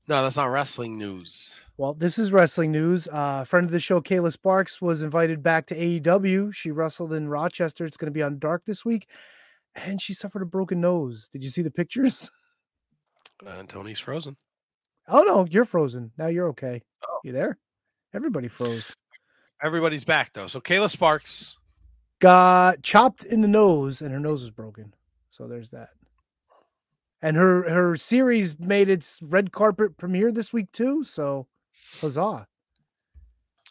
[0.08, 1.56] No, that's not wrestling news.
[1.78, 3.08] Well, this is wrestling news.
[3.12, 6.54] Uh, friend of the show, Kayla Sparks, was invited back to AEW.
[6.54, 7.86] She wrestled in Rochester.
[7.86, 9.10] It's going to be on Dark this week,
[9.76, 11.28] and she suffered a broken nose.
[11.28, 12.32] Did you see the pictures?
[13.46, 14.38] And Tony's frozen.
[15.08, 16.12] Oh no, you're frozen.
[16.18, 16.82] Now you're okay.
[17.08, 17.20] Oh.
[17.24, 17.58] You there?
[18.14, 18.92] Everybody froze.
[19.62, 20.48] Everybody's back though.
[20.48, 21.56] So Kayla Sparks.
[22.20, 24.94] Got chopped in the nose, and her nose was broken.
[25.30, 25.90] So there's that.
[27.22, 31.04] And her her series made its red carpet premiere this week too.
[31.04, 31.48] So
[32.00, 32.48] huzzah!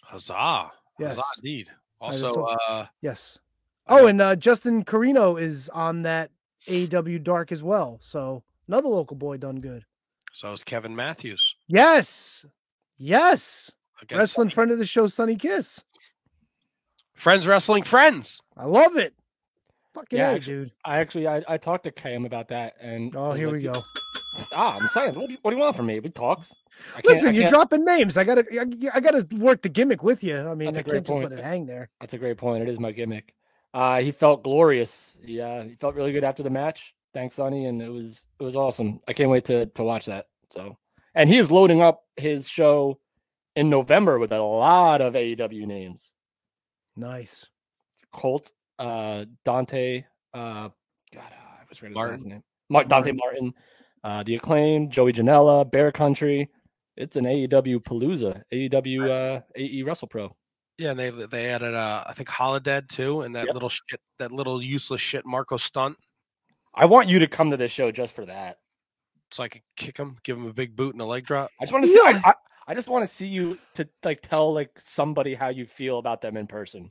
[0.02, 0.70] Huzzah.
[0.98, 1.16] Yes.
[1.16, 1.70] Huzzah indeed.
[2.00, 3.38] Also, uh Yes.
[3.86, 6.30] I Oh, and uh, Justin Corino is on that
[6.68, 7.98] AW Dark as well.
[8.00, 9.84] So another local boy done good.
[10.32, 11.54] so is Kevin Matthews.
[11.66, 12.44] Yes.
[12.96, 13.70] Yes.
[14.02, 15.82] Against Wrestling friend of the show, Sonny Kiss.
[17.14, 18.40] Friends Wrestling Friends.
[18.56, 19.14] I love it.
[19.94, 20.72] Fucking Yeah, A, dude.
[20.84, 23.72] I actually I, I talked to Cam about that, and Oh, here like, we go.
[24.52, 26.00] Ah, I'm saying, what do you, what do you want from me?
[26.00, 26.44] We talk.
[27.04, 28.16] Listen, you're dropping names.
[28.18, 28.66] I gotta, I,
[28.96, 30.36] I gotta work the gimmick with you.
[30.36, 31.30] I mean, That's a I great can't just point.
[31.30, 31.88] let it hang there.
[32.00, 32.62] That's a great point.
[32.64, 33.32] It is my gimmick.
[33.74, 35.16] Uh, he felt glorious.
[35.24, 36.94] Yeah, he felt really good after the match.
[37.12, 39.00] Thanks, Sonny, and it was it was awesome.
[39.08, 40.26] I can't wait to to watch that.
[40.50, 40.78] So,
[41.14, 43.00] and he is loading up his show
[43.56, 46.12] in November with a lot of AEW names.
[46.96, 47.46] Nice.
[48.12, 50.68] Colt, uh, Dante, uh,
[51.12, 52.14] God, I was ready his Martin.
[52.16, 52.42] last name.
[52.68, 53.52] Mar- Dante Martin,
[54.04, 56.48] uh, the acclaim, Joey Janela, Bear Country.
[56.96, 58.42] It's an AEW palooza.
[58.52, 60.34] AEW, uh, AE Wrestle Pro.
[60.78, 63.54] Yeah, and they they added uh I think Holodead too, and that Yep.
[63.54, 65.96] little shit that little useless shit Marko Stunt.
[66.74, 68.58] I want you to come to this show just for that.
[69.30, 71.50] So I could kick him, give him a big boot and a leg drop.
[71.60, 72.00] I just want to see.
[72.04, 72.20] Yeah.
[72.24, 72.34] I, I,
[72.68, 76.20] I just want to see you to like tell like somebody how you feel about
[76.20, 76.88] them in person.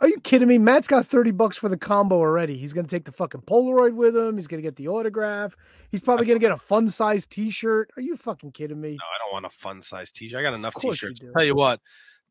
[0.00, 0.56] Are you kidding me?
[0.56, 2.56] Matt's got 30 bucks for the combo already.
[2.56, 4.36] He's going to take the fucking Polaroid with him.
[4.38, 5.54] He's going to get the autograph.
[5.90, 7.90] He's probably going to get a fun size t shirt.
[7.96, 8.90] Are you fucking kidding me?
[8.90, 10.38] No, I don't want a fun size t-shirt.
[10.38, 11.32] I got enough Of course you t-shirts.
[11.36, 11.80] Tell you what,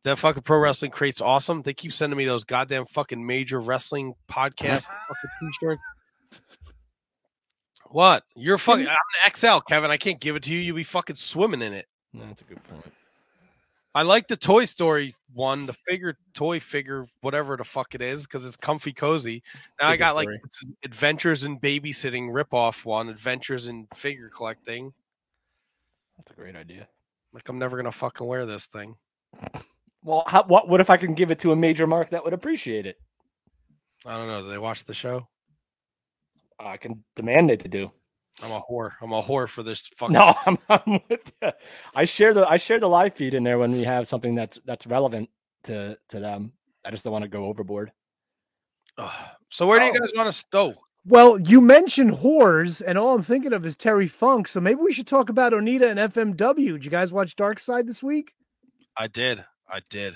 [0.04, 1.62] that fucking pro wrestling crate's awesome.
[1.62, 4.88] They keep sending me those goddamn fucking major wrestling podcast
[5.40, 5.82] t-shirts.
[7.92, 8.24] What?
[8.36, 9.92] You're fucking I'm an XL, Kevin.
[9.92, 10.60] I can't give it to you.
[10.60, 11.88] You'll be fucking swimming in it.
[12.14, 12.86] That's a good point.
[13.96, 18.24] I like the Toy Story one, the figure, toy figure, whatever the fuck it is,
[18.26, 19.44] because it's comfy cozy.
[19.82, 20.42] Now I Figure got like story.
[20.44, 24.94] it's Adventures in Babysitting ripoff one, Adventures in Figure Collecting.
[26.18, 26.88] That's a great idea.
[27.34, 28.96] Like I'm never gonna fucking wear this thing.
[30.04, 32.34] Well, how, what what if I can give it to a major mark that would
[32.34, 32.98] appreciate it?
[34.06, 34.44] I don't know.
[34.44, 35.28] Do they watch the show?
[36.60, 37.92] I can demand it to do.
[38.42, 38.92] I'm a whore.
[39.02, 40.14] I'm a whore for this fucking.
[40.14, 41.52] No, I'm, I'm with you.
[41.94, 44.60] I share the I share the live feed in there when we have something that's
[44.66, 45.30] that's relevant
[45.66, 46.54] to to them.
[46.86, 47.92] I just don't want to go overboard.
[48.98, 49.12] Ugh.
[49.50, 50.00] So where do you Oh.
[50.00, 50.74] guys want to stow?
[50.78, 50.82] Oh.
[51.06, 54.48] Well, you mentioned whores, and all I'm thinking of is Terry Funk.
[54.48, 56.74] So maybe we should talk about Onita and FMW.
[56.74, 58.34] Did you guys watch Dark Side this week?
[58.98, 59.44] I did.
[59.68, 60.16] I did.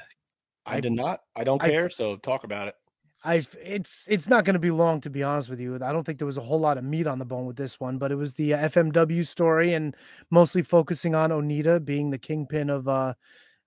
[0.66, 1.22] I, I- did not.
[1.36, 1.90] I don't I- care.
[1.90, 2.76] So talk about it.
[3.24, 5.76] I've it's it's not going to be long to be honest with you.
[5.76, 7.80] I don't think there was a whole lot of meat on the bone with this
[7.80, 9.96] one, but it was the uh, FMW story and
[10.30, 13.14] mostly focusing on Onita being the kingpin of uh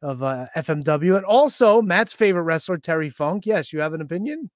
[0.03, 3.47] of uh, FMW and also Matt's favorite wrestler Terry Funk.
[3.47, 4.51] Yes, you have an opinion?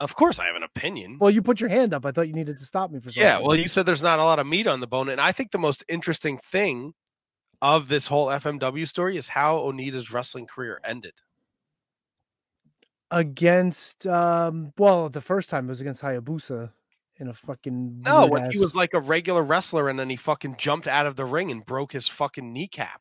[0.00, 1.18] Of course, I have an opinion.
[1.20, 2.04] Well, you put your hand up.
[2.04, 3.22] I thought you needed to stop me for something.
[3.22, 5.32] Yeah, well, you said there's not a lot of meat on the bone, and I
[5.32, 6.94] think the most interesting thing
[7.62, 11.14] of this whole FMW story is how Onita's wrestling career ended.
[13.14, 16.70] Against um well the first time it was against Hayabusa
[17.18, 20.56] in a fucking No, when he was like a regular wrestler, and then he fucking
[20.58, 23.00] jumped out of the ring and broke his fucking kneecap.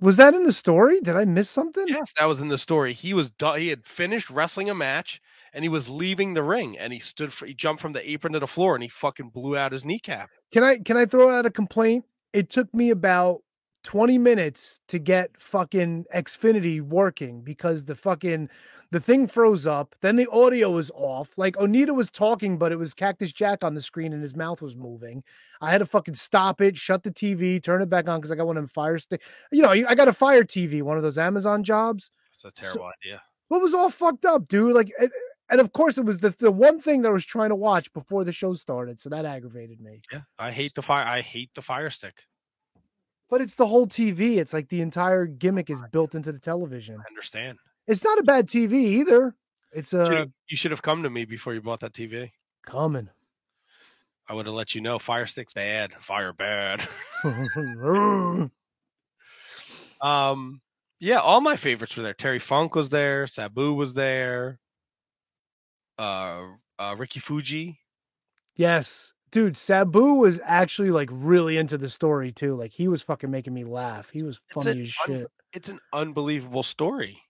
[0.00, 1.00] was that in the story?
[1.00, 1.84] Did I miss something?
[1.86, 2.94] Yes, that was in the story.
[2.94, 3.30] He was.
[3.56, 5.20] He had finished wrestling a match,
[5.52, 7.44] and he was leaving the ring, and he stood for.
[7.44, 10.30] He jumped from the apron to the floor, and he fucking blew out his kneecap.
[10.50, 12.06] Can I can I throw out a complaint?
[12.32, 13.42] It took me about
[13.84, 18.48] 20 minutes to get fucking Xfinity working because the fucking
[18.90, 21.36] the thing froze up, then the audio was off.
[21.36, 24.62] Like Onita was talking, but it was Cactus Jack on the screen and his mouth
[24.62, 25.22] was moving.
[25.60, 28.36] I had to fucking stop it, shut the TV, turn it back on because I
[28.36, 29.20] got one of them fire stick.
[29.52, 32.10] You know, I got a fire TV, one of those Amazon jobs.
[32.42, 33.22] That's a terrible idea.
[33.48, 34.74] What was all fucked up, dude?
[34.74, 35.10] Like, and,
[35.50, 37.92] and of course, it was the, the one thing that I was trying to watch
[37.92, 40.02] before the show started, so that aggravated me.
[40.12, 41.06] Yeah, I hate the fire.
[41.06, 42.14] I hate the fire stick.
[43.30, 44.38] But it's the whole TV.
[44.38, 46.96] It's like the entire gimmick is built into the television.
[46.98, 47.58] I understand.
[47.86, 49.34] It's not a bad TV either.
[49.72, 52.30] It's You uh you should have come to me before you bought that TV.
[52.64, 53.08] coming.
[54.30, 54.98] I would have let you know.
[54.98, 55.92] Fire stick's bad.
[56.00, 56.86] Fire bad.
[60.02, 60.60] um,
[61.00, 62.12] yeah, all my favorites were there.
[62.12, 63.26] Terry Funk was there.
[63.26, 64.58] Sabu was there.
[65.96, 66.42] Uh,
[66.78, 67.80] uh Ricky Fuji.
[68.54, 69.56] yes, dude.
[69.56, 72.54] Sabu was actually like really into the story too.
[72.54, 74.10] Like he was fucking making me laugh.
[74.10, 75.30] He was funny as un- shit.
[75.52, 77.22] It's an unbelievable story.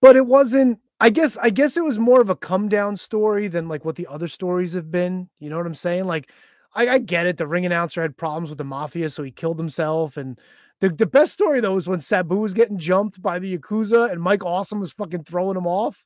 [0.00, 3.48] but it wasn't i guess i guess it was more of a come down story
[3.48, 6.30] than like what the other stories have been you know what i'm saying like
[6.74, 9.58] i, I get it the ring announcer had problems with the mafia so he killed
[9.58, 10.38] himself and
[10.80, 14.20] the, the best story though was when sabu was getting jumped by the yakuza and
[14.20, 16.04] mike awesome was fucking throwing him off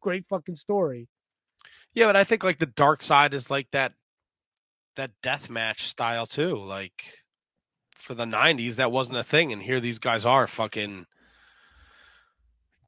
[0.00, 1.08] great fucking story
[1.94, 3.92] Yeah, but I think like the dark side is like that
[4.98, 6.56] that death match style too.
[6.56, 7.14] Like
[7.96, 11.06] for the '90s, that wasn't a thing, and here these guys are fucking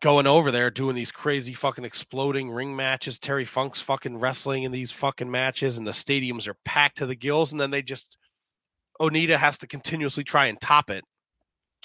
[0.00, 3.18] going over there doing these crazy fucking exploding ring matches.
[3.18, 7.16] Terry Funk's fucking wrestling in these fucking matches, and the stadiums are packed to the
[7.16, 8.16] gills, and then they just
[9.00, 11.04] Onita has to continuously try and top it.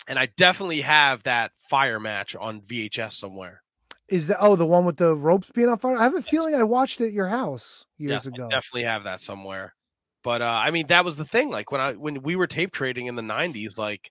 [0.07, 3.61] And I definitely have that fire match on VHS somewhere.
[4.07, 6.53] is that oh the one with the ropes being on fire i have a feeling
[6.53, 9.73] i watched it at your house years Yeah, I ago definitely have that somewhere.
[10.25, 11.51] But uh, I mean, that was the thing.
[11.51, 14.09] Like when I when we were tape trading in the '90s, like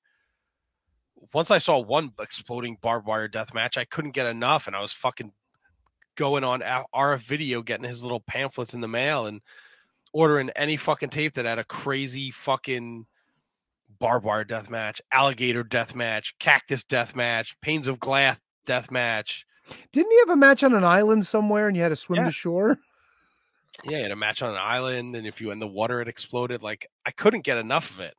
[1.35, 4.81] once I saw one exploding barbed wire death match, I couldn't get enough, and I
[4.81, 5.33] was fucking
[6.15, 9.41] going on RF Video, getting his little pamphlets in the mail, and
[10.13, 13.07] ordering any fucking tape that had a crazy fucking
[13.99, 19.45] barbed wire death match, alligator death match, cactus death match, panes of glass death match.
[19.91, 22.27] didn't he have a match on an island somewhere and you had to swim Yeah.
[22.27, 22.79] to shore
[23.83, 26.63] Yeah, and a match on an island, and if you in the water, it exploded.
[26.63, 28.15] Like I couldn't get enough of it.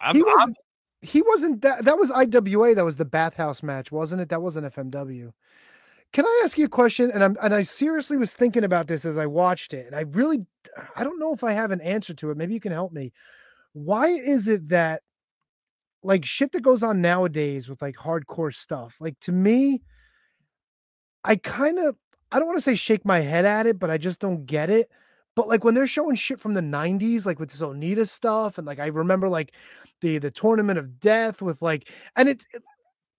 [0.00, 0.56] I'm, he I'm- wasn't
[1.00, 4.72] he wasn't that that was IWA that was the bathhouse match wasn't it that wasn't
[4.74, 5.32] FMW
[6.12, 9.04] can I ask you a question and I'm and I seriously was thinking about this
[9.04, 10.44] as I watched it and I really
[10.96, 13.12] I don't know if I have an answer to it maybe you can help me
[13.74, 15.02] why is it that
[16.02, 19.82] like shit that goes on nowadays with like hardcore stuff like to me
[21.22, 21.96] I kind of
[22.30, 24.70] I don't want to say shake my head at it but I just don't get
[24.70, 24.90] it
[25.34, 28.66] but like when they're showing shit from the 90s like with this Onita stuff and
[28.66, 29.52] like I remember like
[30.00, 32.44] the the tournament of death with like and it's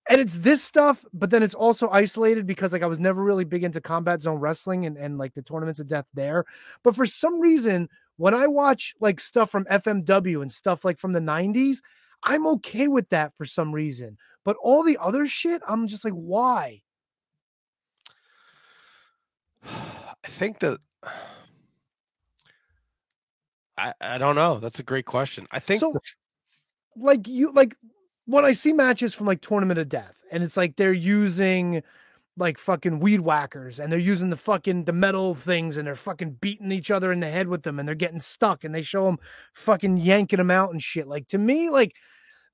[0.09, 3.45] and it's this stuff but then it's also isolated because like I was never really
[3.45, 6.45] big into combat zone wrestling and and like the tournaments of death there
[6.83, 11.13] but for some reason when I watch like stuff from FMW and stuff like from
[11.13, 11.77] the 90s
[12.23, 16.13] I'm okay with that for some reason but all the other shit I'm just like
[16.13, 16.81] why
[19.65, 20.79] I think that
[23.77, 24.59] I I don't know.
[24.59, 25.47] That's a great question.
[25.51, 25.97] I think So-
[26.95, 27.75] like you like
[28.25, 31.81] when I see matches from like Tournament of Death, and it's like they're using
[32.37, 36.31] like fucking weed whackers and they're using the fucking the metal things and they're fucking
[36.39, 39.05] beating each other in the head with them and they're getting stuck and they show
[39.05, 39.19] them
[39.53, 41.05] fucking yanking them out and shit.
[41.05, 41.95] Like to me, like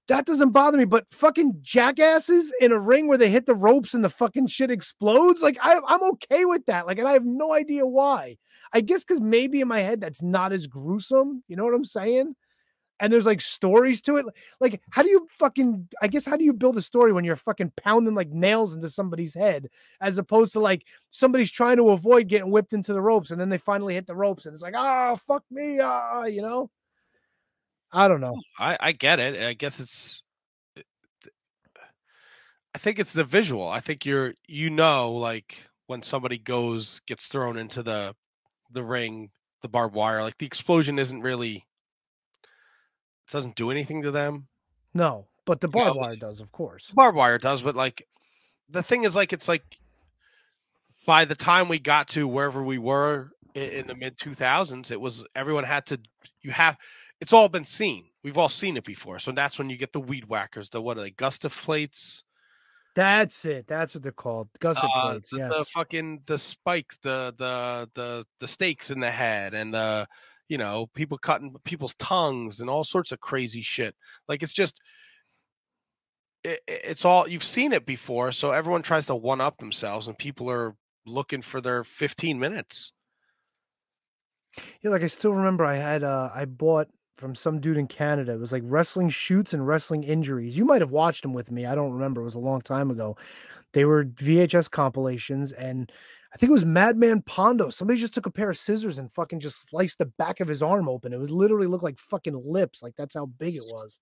[0.08, 3.93] that doesn't bother me, but fucking jackasses in a ring where they hit the ropes
[3.93, 6.86] and the fucking shit explodes, like I, I'm okay with that.
[6.86, 8.38] Like, and I have no idea why.
[8.74, 11.43] I guess because maybe in my head that's not as gruesome.
[11.47, 12.36] You know what I'm saying?
[12.99, 14.26] and there's like stories to it.
[14.60, 15.88] Like, how do you fucking?
[16.01, 18.89] I guess how do you build a story when you're fucking pounding like nails into
[18.89, 19.70] somebody's head,
[20.01, 23.49] as opposed to like somebody's trying to avoid getting whipped into the ropes, and then
[23.49, 26.70] they finally hit the ropes, and it's like, ah, fuck me, ah, you know.
[27.96, 28.36] I don't know.
[28.38, 29.41] Oh, I I get it.
[29.41, 30.22] I guess it's
[30.78, 30.82] eh,
[32.74, 33.68] I think it's the visual.
[33.68, 38.14] I think you're you know like when somebody goes gets thrown into the
[38.72, 39.32] the ring,
[39.62, 40.22] the barbed wire.
[40.22, 41.66] Like the explosion isn't really
[42.43, 44.48] it doesn't do anything to them.
[44.93, 46.91] No, but the barbed but- wire does, of course.
[46.93, 48.06] Barbed wire does, but like
[48.70, 49.64] the thing is like it's like
[51.06, 55.00] by the time we got to wherever we were in, in the mid 2000s it
[55.00, 56.00] was everyone had to
[56.41, 56.76] you have
[57.22, 59.99] it's all been seen we've all seen it before so that's when you get the
[59.99, 62.24] weed whackers the what are they gustif plates
[62.95, 63.68] That's it.
[63.68, 64.47] That's what they're called.
[64.59, 65.30] Gusset uh, plates.
[65.30, 65.51] the, Yes.
[65.57, 70.07] the fucking the spikes the the the the stakes in the head and the
[70.47, 73.95] you know people cutting people's tongues and all sorts of crazy shit
[74.30, 74.80] like it's just
[76.43, 80.18] it, it's all you've seen it before so everyone tries to one up themselves and
[80.18, 82.91] people are looking for their 15 minutes
[84.82, 86.88] Yeah, like I still remember I had uh I bought
[87.18, 88.34] from some dude in Canada.
[88.34, 90.57] It was like wrestling shoots and wrestling injuries.
[90.57, 91.66] You might have watched them with me.
[91.66, 92.22] I don't remember.
[92.22, 93.18] It was a long time ago.
[93.74, 95.91] They were VHS compilations and
[96.34, 97.70] I think it was Madman Pondo.
[97.70, 100.61] Somebody just took a pair of scissors and fucking just sliced the back of his
[100.61, 101.13] arm open.
[101.13, 102.84] It was literally looked like fucking lips.
[102.84, 103.99] Like that's how big it was.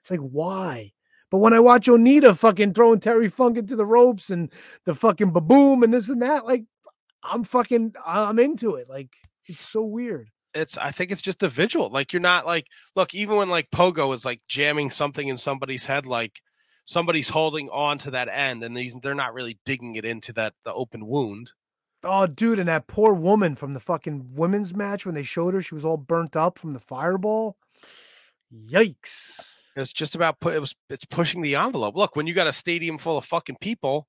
[0.00, 0.92] It's like why?
[1.32, 4.52] But when I watch Onita fucking throwing Terry Funk into the ropes and
[4.84, 6.64] the fucking baboom and this and that, like
[7.24, 8.88] I'm fucking I'm into it.
[8.88, 9.10] Like
[9.46, 10.30] it's so weird.
[10.54, 13.70] It's i think it's just a visual like you're not like look even when like
[13.70, 16.40] pogo is like jamming something in somebody's head like
[16.84, 20.54] somebody's holding on to that end and these they're not really digging it into that
[20.64, 21.52] the open wound
[22.06, 25.62] Oh, dude, and that poor woman from the fucking women's match when they showed her,
[25.62, 27.56] she was all burnt up from the fireball.
[28.54, 29.40] Yikes.
[29.74, 32.52] it's just about put it was it's pushing the envelope look when you got a
[32.52, 34.06] stadium full of fucking people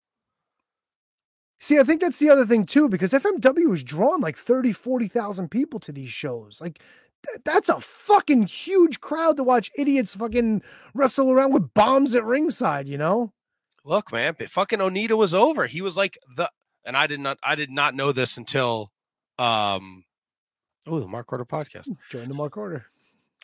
[1.60, 5.50] See, I think that's the other thing too, because FMW has drawn like 30, 40,000
[5.50, 6.60] people to these shows.
[6.62, 6.80] Like,
[7.26, 10.62] th- that's a fucking huge crowd to watch idiots fucking
[10.94, 13.32] wrestle around with bombs at ringside, you know?
[13.88, 16.50] look man fucking onita was over he was like the
[16.86, 18.92] and i did not i did not know this until
[19.38, 20.04] um
[20.88, 22.88] oh the mark order podcast Join the Mark Order.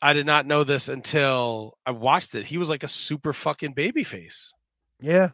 [0.02, 3.74] i did not know this until i watched it he was like a super fucking
[3.74, 4.52] baby face
[5.00, 5.30] Yeah.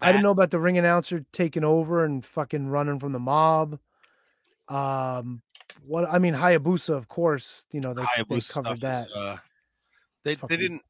[0.00, 3.78] I didn't know about the ring announcer taking over and fucking running from the mob.
[4.68, 5.42] Um,
[5.84, 9.06] what I mean, Hayabusa, of course, you know they, they covered that.
[9.06, 9.36] is, uh,
[10.24, 10.82] they Fucking- they didn't.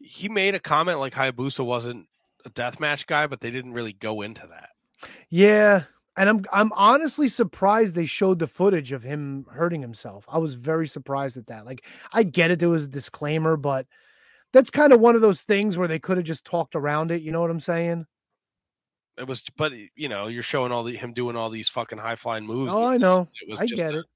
[0.00, 2.08] He made a comment like Hayabusa wasn't
[2.44, 4.70] a deathmatch guy, but they didn't really go into that.
[5.28, 5.84] Yeah,
[6.16, 10.24] and I'm I'm honestly surprised they showed the footage of him hurting himself.
[10.28, 11.66] I was very surprised at that.
[11.66, 13.86] Like, I get it, there was a disclaimer, but
[14.52, 17.22] that's kind of one of those things where they could have just talked around it.
[17.22, 18.06] You know what I'm saying?
[19.18, 22.16] It was, but you know, you're showing all the him doing all these fucking high
[22.16, 22.72] flying moves.
[22.74, 23.28] Oh, I know.
[23.42, 24.06] It was I just get a, it.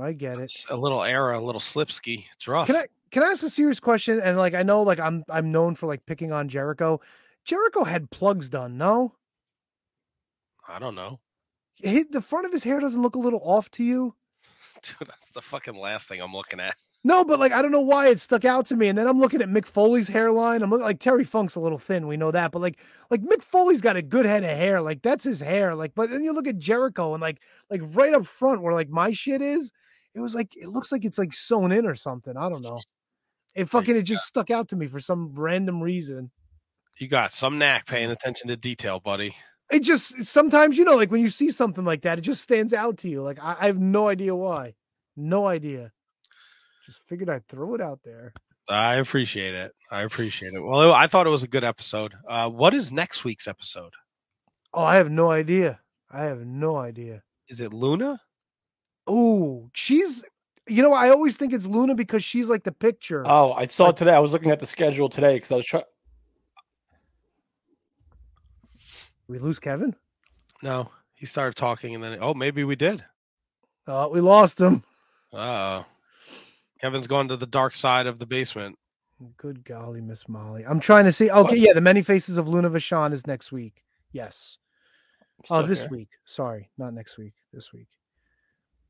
[0.00, 0.64] I get it.
[0.68, 2.26] a little error, a little slipsky.
[2.34, 2.66] It's rough.
[2.66, 4.20] Can I can I ask a serious question?
[4.20, 7.00] And like I know, like I'm I'm known for like picking on Jericho.
[7.44, 9.14] Jericho had plugs done, no?
[10.68, 11.18] I don't know,
[11.74, 14.14] He, the front of his hair doesn't look a little off to you?
[14.82, 15.08] dude.
[15.08, 16.76] That's the fucking last thing I'm looking at.
[17.02, 18.88] No, but like I don't know why it stuck out to me.
[18.88, 20.62] And then I'm looking at Mick Foley's hairline.
[20.62, 22.78] I'm looking like Terry Funk's a little thin, we know that, but like
[23.10, 24.82] like Mick Foley's got a good head of hair.
[24.82, 25.74] Like that's his hair.
[25.74, 27.40] Like, but then you look at Jericho and like
[27.70, 29.72] like right up front where like my shit is,
[30.14, 32.36] it was like it looks like it's like sewn in or something.
[32.36, 32.76] I don't know.
[33.54, 36.30] It fucking it just stuck out to me for some random reason.
[36.98, 39.34] You got some knack paying attention to detail, buddy.
[39.70, 42.74] It just sometimes you know, like when you see something like that, it just stands
[42.74, 43.22] out to you.
[43.22, 44.74] Like I, I have no idea why.
[45.16, 45.92] No idea.
[46.90, 48.32] Just figured I'd throw it out there.
[48.68, 49.72] I appreciate it.
[49.92, 50.60] I appreciate it.
[50.60, 52.14] Well, I thought it was a good episode.
[52.26, 53.92] Uh, what is next week's episode?
[54.74, 55.78] Oh, I have no idea.
[56.10, 57.22] I have no idea.
[57.48, 58.20] Is it Luna?
[59.06, 60.24] Oh, she's
[60.66, 63.22] you know, I always think it's Luna because she's like the picture.
[63.24, 64.12] Oh, I saw Like- today.
[64.14, 65.84] I was looking at the schedule today because I was trying.
[69.28, 69.94] we lose Kevin?
[70.60, 73.04] No, he started talking, and then oh, maybe we did.
[73.86, 74.82] Uh, we lost him.
[75.32, 75.84] Uh
[76.80, 78.78] Kevin's gone to the dark side of the basement.
[79.36, 80.64] Good golly, Miss Molly.
[80.66, 81.30] I'm trying to see.
[81.30, 83.84] Okay, yeah, the many faces of Luna Vachon is next week.
[84.12, 84.56] Yes.
[85.50, 85.90] Oh, Still this here.
[85.90, 86.08] week.
[86.24, 87.34] Sorry, not next week.
[87.52, 87.88] This week.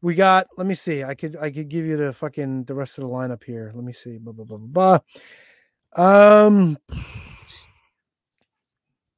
[0.03, 0.47] We got.
[0.57, 1.03] Let me see.
[1.03, 1.36] I could.
[1.36, 3.72] I could give you the fucking the rest of the lineup here.
[3.74, 4.18] Let me see.
[4.18, 4.99] Blah blah blah blah.
[5.97, 6.45] blah.
[6.47, 6.78] Um.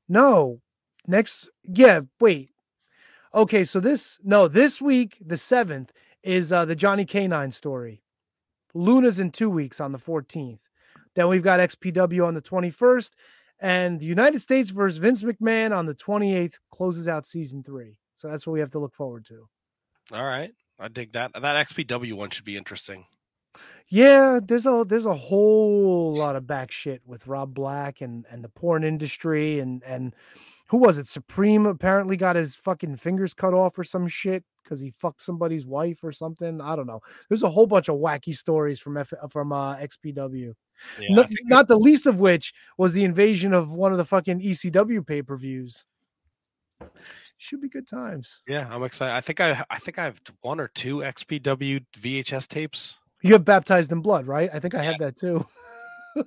[0.09, 0.61] No.
[1.07, 1.49] Next.
[1.65, 2.01] Yeah.
[2.21, 2.51] Wait.
[3.35, 3.65] Okay.
[3.65, 4.19] So this.
[4.25, 4.49] No.
[4.49, 5.93] This week, the seventh
[6.23, 8.02] is uh the Johnny Canine story.
[8.75, 10.59] Luna's in two weeks on the 14th.
[11.15, 13.11] Then we've got XPW on the 21st,
[13.61, 17.99] and the United States versus Vince McMahon on the 28th closes out season three.
[18.17, 19.49] So that's what we have to look forward to.
[20.13, 21.33] All right, I dig that.
[21.35, 23.07] That XPW one should be interesting.
[23.89, 28.43] Yeah, there's a there's a whole lot of back shit with Rob Black and and
[28.43, 30.15] the porn industry and and
[30.73, 31.07] who was it?
[31.07, 35.67] Supreme apparently got his fucking fingers cut off or some shit because he fucked somebody's
[35.67, 36.63] wife or something.
[36.63, 37.01] I don't know.
[37.29, 40.55] There's a whole bunch of wacky stories from F- from uh, XPW.
[40.99, 44.41] Yeah, No- not the least of which was the invasion of one of the fucking
[44.41, 45.85] ECW pay per views.
[47.37, 48.41] Should be good times.
[48.49, 49.13] Yeah, I'm excited.
[49.15, 52.95] I think I I think I have one or two XPW VHS tapes.
[53.21, 54.49] You have baptized in blood, right?
[54.55, 55.47] I think I have that too.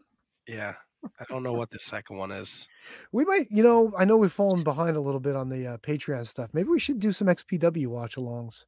[0.48, 0.76] Yeah.
[1.20, 2.68] I don't know what the second one is.
[3.12, 5.78] We might, you know, I know we've fallen behind a little bit on the uh,
[5.78, 6.50] Patreon stuff.
[6.54, 8.66] Maybe we should do some XPW watch alongs.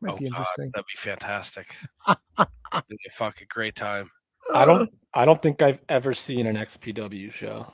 [0.00, 1.76] Might oh be God, that'd be fantastic.
[2.08, 4.10] It'd be a fucking great time.
[4.52, 4.90] I don't.
[5.14, 7.72] I don't think I've ever seen an XPW show.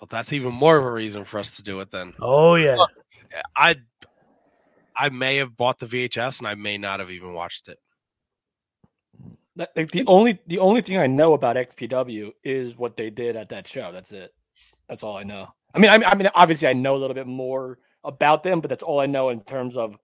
[0.00, 2.14] Well, that's even more of a reason for us to do it then.
[2.20, 2.76] Oh yeah.
[3.56, 3.76] I
[4.96, 7.78] I may have bought the VHS and I may not have even watched it.
[9.56, 13.36] That- like, the only the only thing I know about XPW is what they did
[13.36, 13.92] at that show.
[13.92, 14.32] That's it.
[14.88, 15.48] That's all I know.
[15.74, 18.60] I mean, I mean, I mean, obviously, I know a little bit more about them,
[18.60, 19.96] but that's all I know in terms of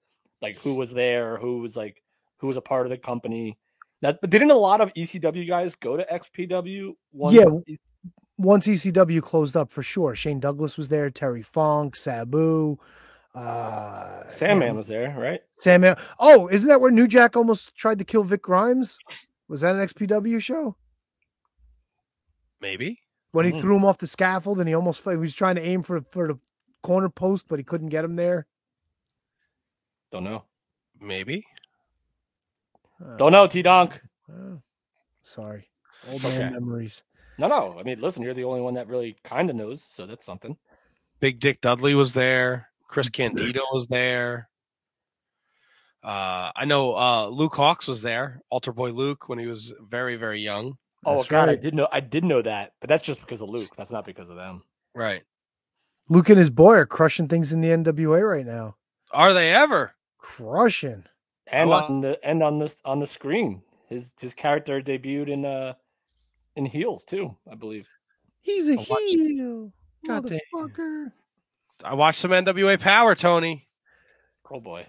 [0.42, 2.03] like who was there, who was like
[2.38, 3.59] who was a part of the company.
[4.01, 6.92] That, but didn't a lot of ECW guys go to XPW?
[7.12, 7.46] Once Yeah.
[7.66, 7.78] EC
[8.36, 10.14] Once ECW closed up for sure.
[10.14, 12.78] Shane Douglas was there, Terry Funk, Sabu,
[13.34, 15.40] uh Sandman yeah, was there, right?
[15.59, 15.96] Sandman.
[16.20, 18.96] Oh, isn't that where New Jack almost tried to kill Vic Grimes?
[19.49, 20.76] Was that an XPW show?
[22.61, 23.01] Maybe.
[23.32, 23.61] When he Mhm.
[23.61, 26.28] threw him off the scaffold and he almost he was trying to aim for for
[26.28, 26.38] the
[26.82, 28.46] corner post, but he couldn't get him there.
[30.11, 30.44] Don't know.
[31.01, 31.46] Maybe.
[33.05, 33.46] Uh, Don't know.
[33.46, 34.01] T Donk.
[34.32, 34.57] uh,
[35.22, 35.70] sorry.
[36.09, 36.38] Old Okay.
[36.38, 37.03] man memories.
[37.38, 37.78] No, no.
[37.78, 40.57] I mean, listen, you're the only one that really kind of knows, so that's something.
[41.20, 42.70] Big Dick Dudley was there.
[42.88, 44.49] Chris Candido was there.
[46.03, 48.40] Uh, I know uh, Luke Hawx was there.
[48.51, 50.78] Altar Boy Luke when he was very very young.
[51.05, 51.88] Oh That's God, I did know.
[51.92, 53.70] I did know that, but that's just because of Luke.
[53.76, 54.62] That's not because of them.
[54.94, 55.22] Right.
[56.09, 58.76] Luke and his boy are crushing things in the NWA right now.
[59.12, 59.94] Are they ever?
[60.18, 61.05] Crushing.
[61.46, 65.44] And watched- on the and on this on the screen, his his character debuted in
[65.44, 65.74] uh
[66.57, 67.88] in Heels too, I believe.
[68.40, 69.72] He's a I watched- heel.
[70.07, 70.38] Goddamn.
[70.55, 71.12] Motherfucker.
[71.84, 73.68] I watched some NWA Power, Tony.
[74.51, 74.86] Oh boy.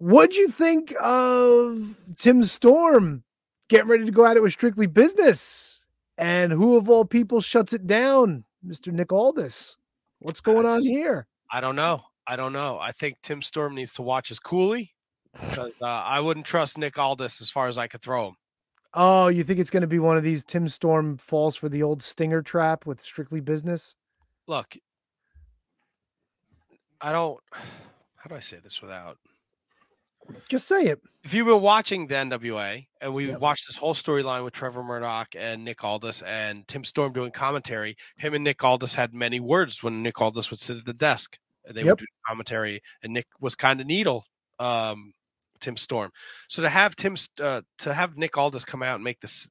[0.00, 3.22] What'd you think of Tim Storm
[3.68, 5.84] getting ready to go at it with strictly business?
[6.16, 8.44] And who of all people shuts it down?
[8.66, 8.90] Mr.
[8.90, 9.76] Nick Aldis.
[10.20, 11.26] What's going on here?
[11.52, 12.00] I don't know.
[12.26, 12.78] I don't know.
[12.78, 14.94] I think Tim Storm needs to watch his Cooley.
[15.34, 18.36] 'cause, Uh, I wouldn't trust Nick Aldis as far as I could throw him.
[18.94, 21.82] Oh, you think it's going to be one of these Tim Storm falls for the
[21.82, 23.94] old stinger trap with strictly business?
[24.46, 24.76] Look,
[27.02, 27.38] I don't.
[28.16, 29.18] How do I say this without?
[30.48, 31.00] Just say it.
[31.22, 33.40] If you've been watching the NWA and we Yep.
[33.40, 37.96] watched this whole storyline with Trevor Murdoch and Nick Aldis and Tim Storm doing commentary,
[38.16, 41.38] him and Nick Aldis had many words when Nick Aldis would sit at the desk
[41.64, 41.88] and they Yep.
[41.90, 44.24] would do commentary, and Nick was kind of needle.
[44.58, 45.12] Um,
[45.60, 46.10] Tim Storm.
[46.48, 49.50] So to have Tim, uh, to have Nick Aldis come out and make this,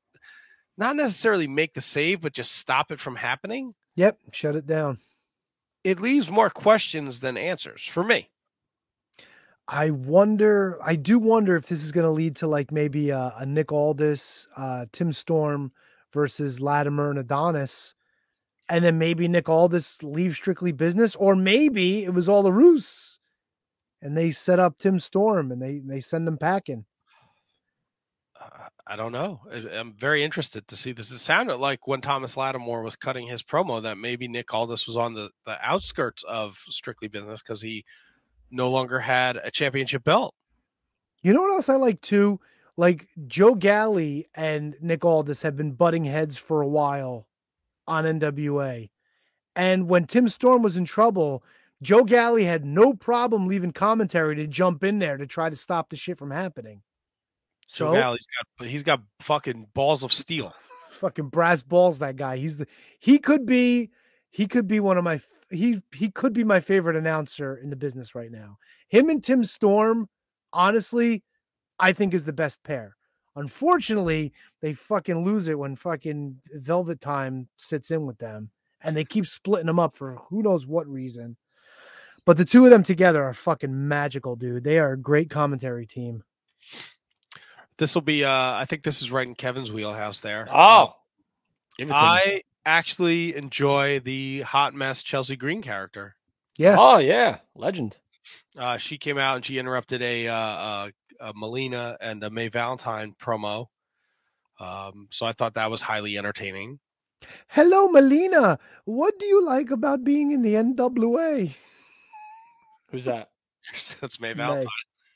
[0.75, 4.17] not necessarily make the save, but just stop it from happening, Yep.
[4.31, 4.99] Shut it down.
[5.83, 8.29] it leaves more questions than answers for me.
[9.71, 10.79] I wonder.
[10.83, 13.71] I do wonder if this is going to lead to like maybe a, a Nick
[13.71, 15.71] Aldis, uh, Tim Storm
[16.11, 17.93] versus Latimer and Adonis,
[18.69, 23.19] and then maybe Nick Aldis leaves strictly business, or maybe it was all a ruse,
[24.01, 26.85] and they set up Tim Storm and they they send him packing.
[28.39, 29.41] Uh, I don't know.
[29.51, 31.11] I- I'm very interested to see this.
[31.11, 34.97] It sounded like when Thomas Latimer was cutting his promo that maybe Nick Aldis was
[34.97, 37.85] on the, the outskirts of strictly business because he
[38.51, 40.33] no longer had a championship belt.
[41.21, 42.39] You know what else I like too?
[42.77, 47.27] Like Joe Galli and Nick Aldis have been butting heads for a while
[47.87, 48.89] on NWA.
[49.55, 51.43] And when Tim Storm was in trouble,
[51.81, 55.89] Joe Galli had no problem leaving commentary to jump in there to try to stop
[55.89, 56.81] the shit from happening.
[57.67, 58.27] So So Galli's
[58.57, 60.53] got he's got fucking balls of steel.
[60.89, 62.37] fucking brass balls that guy.
[62.37, 62.67] He's the
[62.99, 63.91] he could be
[64.31, 65.19] he could be one of my
[65.49, 68.57] he he could be my favorite announcer in the business right now.
[68.87, 70.09] Him and Tim Storm,
[70.53, 71.23] honestly,
[71.79, 72.95] I think is the best pair.
[73.35, 78.49] Unfortunately, they fucking lose it when fucking Velvet Time sits in with them
[78.81, 81.37] and they keep splitting them up for who knows what reason.
[82.25, 84.63] But the two of them together are fucking magical, dude.
[84.63, 86.23] They are a great commentary team.
[87.77, 90.47] This will be uh I think this is right in Kevin's wheelhouse there.
[90.51, 90.93] Oh,
[91.77, 92.01] give it to me.
[92.01, 96.15] I actually enjoy the hot mess Chelsea Green character.
[96.57, 96.75] Yeah.
[96.77, 97.97] Oh yeah, legend.
[98.57, 100.89] Uh, she came out and she interrupted a, uh, uh,
[101.21, 103.67] a Melina and a May Valentine promo.
[104.59, 106.79] Um, so I thought that was highly entertaining.
[107.47, 108.59] Hello, Melina.
[108.85, 111.53] What do you like about being in the NWA?
[112.89, 113.29] Who's that?
[114.01, 114.43] That's May May.
[114.43, 114.67] Valentine.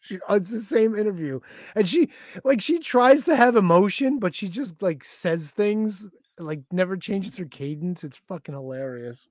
[0.01, 1.39] She- oh, It's the same interview,
[1.75, 2.09] and she
[2.43, 6.07] like she tries to have emotion, but she just like says things
[6.39, 8.03] like never changes her cadence.
[8.03, 9.27] It's fucking hilarious.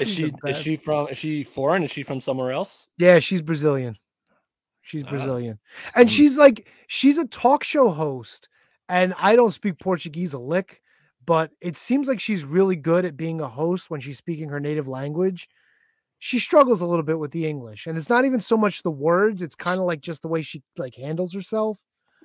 [0.00, 1.82] Is she is she from is she foreign?
[1.82, 2.86] Is she from somewhere else?
[2.98, 3.96] Yeah, she's Brazilian.
[4.80, 5.10] She's Ah.
[5.10, 5.58] Brazilian.
[5.94, 6.12] And Mm.
[6.12, 8.48] she's like she's a talk show host.
[8.88, 10.82] And I don't speak Portuguese a lick,
[11.24, 14.60] but it seems like she's really good at being a host when she's speaking her
[14.60, 15.48] native language.
[16.18, 18.90] She struggles a little bit with the English, and it's not even so much the
[18.90, 21.80] words, it's kind of like just the way she like handles herself.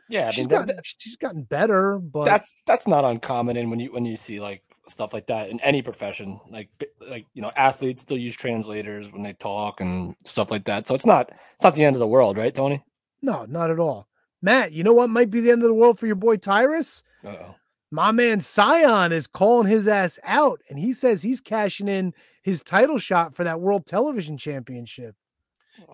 [0.09, 3.69] Yeah, I she's mean that- gotten she's gotten better, but that's that's not uncommon and
[3.69, 6.69] when you when you see like stuff like that in any profession like
[7.09, 10.95] like you know athletes still use translators when they talk and stuff like that so
[10.95, 12.81] it's not it's not the end of the world right tony
[13.21, 14.07] no, not at all.
[14.41, 17.03] Matt, you know what might be the end of the world for your boy Tyrus?
[17.25, 17.55] Uh-oh.
[17.91, 22.61] my man Cyon is calling his ass out, and he says he's cashing in his
[22.61, 25.15] title shot for that World Television Championship.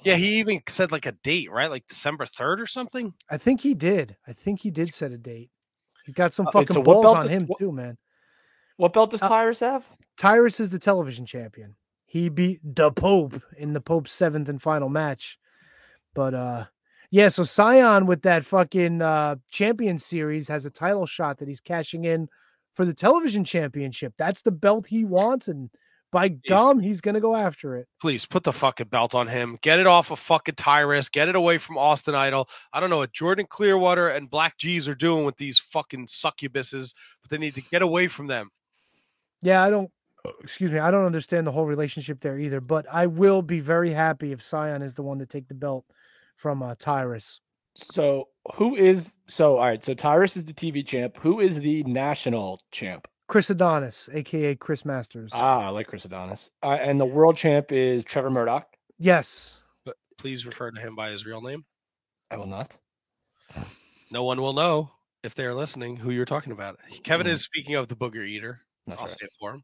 [0.03, 1.69] Yeah, he even said like a date, right?
[1.69, 3.13] Like December 3rd or something.
[3.29, 4.15] I think he did.
[4.27, 5.49] I think he did set a date.
[6.05, 7.97] He got some Uh, fucking so balls on does- him what- too, man.
[8.77, 9.85] what belt does Uh, tyrus have
[10.17, 11.75] Tyrus is the television champion.
[12.05, 15.37] He beat the Pope in the Pope's seventh and final match.
[16.13, 16.65] But uh
[17.09, 21.61] yeah, so Cyon with that fucking uh champion series has a title shot that he's
[21.61, 22.27] cashing in
[22.73, 24.13] for the television championship.
[24.17, 25.69] That's the belt he wants, and
[26.13, 27.87] by gum, he's gonna go after it.
[27.99, 29.57] Please put the fucking belt on him.
[29.61, 31.09] Get it off of fucking Tyrus.
[31.09, 32.47] Get it away from Austin Idol.
[32.71, 36.93] I don't know what Jordan Clearwater and BLK Jeez are doing with these fucking succubuses,
[37.21, 38.51] but they need to get away from them.
[39.41, 39.91] Yeah, I don't
[40.41, 43.91] excuse me, I don't understand the whole relationship there either, but I will be very
[43.91, 45.83] happy if Cyon is the one to take the belt
[46.37, 47.41] from uh Tyrus.
[47.75, 51.83] so who is so all right so tyrus is the tv champ who is the
[51.85, 55.31] national champ Chris Adonis, aka Chris Masters.
[55.33, 58.67] ah i like chris adonis uh, and the world champ is trevor murdoch
[58.99, 59.59] yes.
[59.83, 61.65] But please refer to him by his real name.
[62.29, 62.75] i will not
[64.11, 64.91] No one will know
[65.23, 66.77] if they're listening who you're talking about.
[67.03, 67.31] Kevin Mm.
[67.31, 68.61] is speaking of the booger eater.
[68.85, 69.09] That's I'll right.
[69.19, 69.63] say it for him.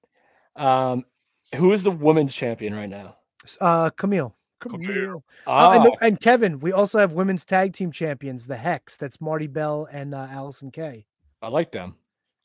[0.65, 1.05] um
[1.53, 3.17] who is the women's champion right now
[3.61, 4.33] Uh Kamille.
[4.61, 4.87] Kamille.
[4.87, 5.21] Kamille.
[5.45, 8.97] ah, Oh, and, the- and Kevin, we also have women's tag team champions, the Hex.
[8.97, 11.05] That's Marti Belle and uh, Allysin Kay.
[11.43, 11.95] i like them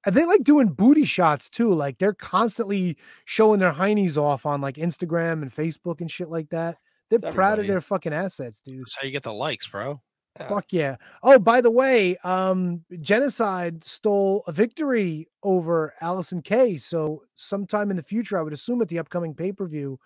[0.07, 1.73] And they like doing booty shots too.
[1.73, 6.51] Like they're constantly showing their heinies off on like Instagram and Facebook and shit like
[6.51, 6.79] that.
[7.11, 8.81] They're It's proud of their fucking assets, dude.
[8.81, 10.01] That's how you get the likes, bro.
[10.39, 10.49] Yeah.
[10.49, 10.97] Fuck yeah.
[11.23, 16.77] Oh, by the way, um, Genocide stole a victory over Allysin Kay.
[16.77, 19.99] So sometime in the future, I would assume at the upcoming pay-per-view,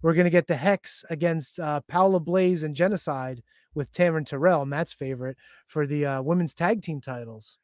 [0.00, 3.42] we're gonna get the Hex against uh Paola Blaze and Genocide
[3.74, 5.36] with Taryn Terrell, Matt's favorite,
[5.66, 7.58] for the uh women's tag team titles.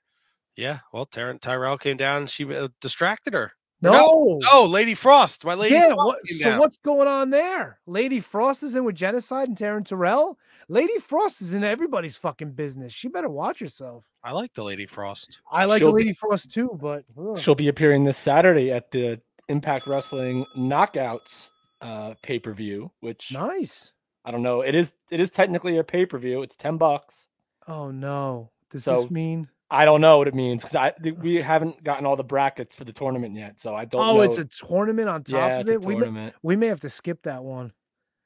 [0.61, 0.81] Yeah.
[0.93, 2.27] Well, Ty- Tyrell came down.
[2.27, 3.53] She uh, distracted her.
[3.83, 5.43] No, Oh, Lady Frost.
[5.47, 5.87] My Lady yeah.
[5.95, 6.59] Frost What, came so down.
[6.59, 7.81] what's going on there?
[7.87, 10.39] Lady Frost is in with Genocide and Taryn Terrell.
[10.69, 12.93] Lady Frost is in everybody's fucking business.
[12.93, 14.07] She better watch herself.
[14.23, 15.41] I like the Lady Frost.
[15.51, 17.39] I like She'll the be- Lady Frost too, but ugh.
[17.39, 21.49] She'll be appearing this Saturday at the Impact Wrestling Knockouts
[21.81, 23.93] uh, pay per view, which nice.
[24.27, 24.61] I don't know.
[24.61, 26.43] It is it is technically a pay per view.
[26.43, 27.27] It's ten bucks.
[27.67, 28.51] Oh no.
[28.71, 29.49] Does So, this mean?
[29.71, 32.85] I don't know what it means because I we haven't gotten all the brackets for
[32.85, 34.03] the tournament yet, so I don't.
[34.03, 34.23] Oh, know.
[34.23, 35.85] it's a tournament on top yeah, of it's a it.
[35.85, 36.35] We may, tournament.
[36.43, 37.73] we may have to skip that one.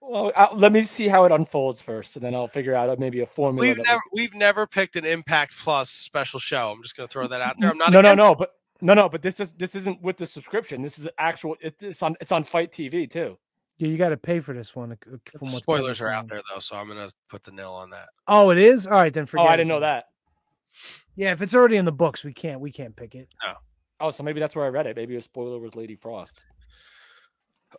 [0.00, 2.96] Well, I, let me see how it unfolds first, and then I'll figure out uh,
[2.98, 3.68] maybe a formula.
[3.68, 6.70] We've never we've never picked an Impact Plus special show.
[6.72, 7.70] I'm just going to throw that out there.
[7.70, 7.92] I'm not.
[7.92, 10.82] no, no, against no, but no, no, but this is this isn't with the subscription.
[10.82, 11.56] This is actual.
[11.60, 13.38] It, it's on it's on FITE TV too.
[13.78, 14.92] Yeah, you got to pay for this one.
[14.92, 17.72] uh, From The spoilers are out there though, so I'm going to put the nil
[17.72, 18.08] on that.
[18.28, 18.86] Oh, it is.
[18.86, 19.46] All right, then Oh, forget.
[19.48, 20.04] I didn't know that.
[21.16, 22.60] Yeah, if it's already in the books, we can't.
[22.60, 23.28] We can't pick it.
[24.00, 24.96] Oh, so maybe that's where I read it.
[24.96, 26.40] Maybe a spoiler was Lady Frost.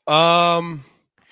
[0.07, 0.83] Um,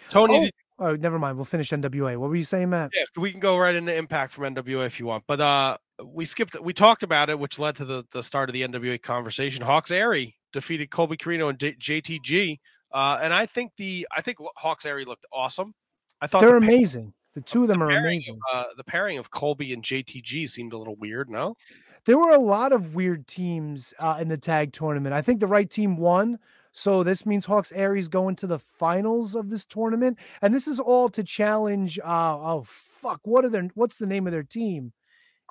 [0.09, 1.37] Tony, Oh, did- oh, never mind.
[1.37, 2.17] We'll finish NWA.
[2.17, 2.91] What were you saying, Matt?
[2.95, 6.25] yeah, we can go right into Impact from NWA if you want, but uh, we
[6.25, 6.59] skipped.
[6.61, 9.63] We talked about it, which led to the the start of the NWA conversation.
[9.63, 12.59] Hawx Aerie defeated Colby Corino and J- JTG,
[12.93, 15.73] uh, and I think the I think Hawx Aerie looked awesome.
[16.21, 17.13] I thought They're the, pa- amazing.
[17.33, 18.39] The two of them are pairing amazing.
[18.53, 21.29] uh, the pairing of Colby and JTG seemed a little weird.
[21.29, 21.55] No,
[22.05, 25.15] There were a lot of weird teams uh, in the tag tournament.
[25.15, 26.39] I think the right team won.
[26.71, 30.79] So this means Hawx Aerie's going to the finals of this tournament, and this is
[30.79, 31.99] all to challenge.
[31.99, 33.21] Uh, oh fuck!
[33.23, 33.69] What are their?
[33.75, 34.91] What's the name of their team?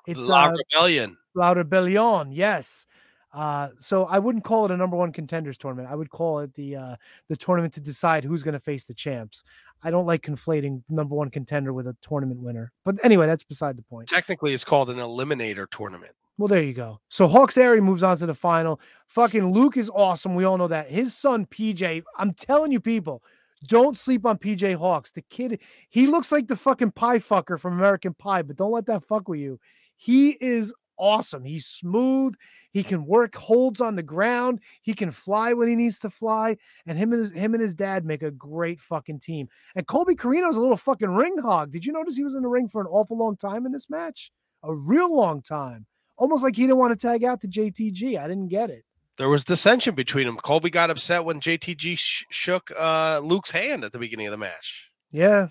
[0.05, 1.17] It's La uh, Rebellion.
[1.33, 2.31] La Rebellion.
[2.33, 2.85] Yes.
[3.33, 5.89] Uh, so I wouldn't call it a number one contenders tournament.
[5.91, 6.95] I would call it the uh,
[7.29, 9.43] the tournament to decide who's going to face the champs.
[9.83, 12.71] I don't like conflating number one contender with a tournament winner.
[12.85, 14.07] But anyway, that's beside the point.
[14.07, 16.13] Technically, it's called an eliminator tournament.
[16.37, 16.99] Well, there you go.
[17.09, 18.79] So Hawx Aerie moves on to the final.
[19.07, 20.35] Fucking Luke is awesome.
[20.35, 20.89] We all know that.
[20.89, 23.21] His son PJ, I'm telling you, people,
[23.67, 25.13] don't sleep on PJ Hawx.
[25.13, 25.59] The kid,
[25.89, 29.27] he looks like the fucking pie fucker from American Pie, but don't let that fuck
[29.27, 29.59] with you.
[29.95, 31.43] He is awesome.
[31.43, 32.35] He's smooth.
[32.71, 34.59] He can work holds on the ground.
[34.81, 36.57] He can fly when he needs to fly.
[36.87, 39.47] And him and his him and his dad make a great fucking team.
[39.75, 41.71] And Colby Corino's a little fucking ring hog.
[41.71, 43.89] Did you notice he was in the ring for an awful long time in this
[43.89, 44.31] match?
[44.63, 45.85] A real long time.
[46.17, 48.19] Almost like he didn't want to tag out to JTG.
[48.19, 48.83] I didn't get it.
[49.17, 50.37] There was dissension between them.
[50.37, 54.37] Colby got upset when JTG sh- shook uh, Luke's hand at the beginning of the
[54.37, 54.89] match.
[55.11, 55.47] Yeah.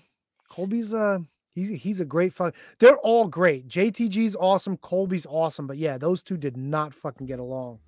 [0.49, 1.19] Colby's uh
[1.53, 2.55] he's he's a great fuck.
[2.79, 3.67] They're all great.
[3.67, 7.79] JTG's awesome, Colby's awesome, but yeah, those two did not fucking get along.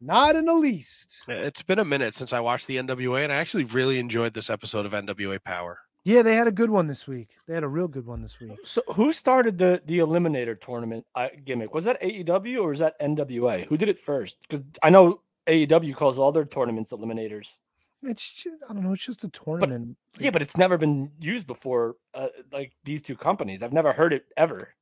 [0.00, 1.16] Not in the least.
[1.26, 4.48] It's been a minute since I watched the NWA, and I actually really enjoyed this
[4.48, 5.80] episode of NWA Power.
[6.04, 7.30] Yeah, they had a good one this week.
[7.46, 8.52] They had a real good one this week.
[8.64, 11.74] So who started the the Eliminator tournament uh, gimmick?
[11.74, 13.66] Was that AEW or was that NWA?
[13.66, 14.36] Who did it first?
[14.48, 17.56] Because I know AEW calls all their tournaments Eliminators.
[18.02, 19.96] It's just, I don't know, it's just a tournament.
[20.18, 21.96] Yeah, but it's never been used before.
[22.14, 24.74] Uh, like these two companies, I've never heard it ever.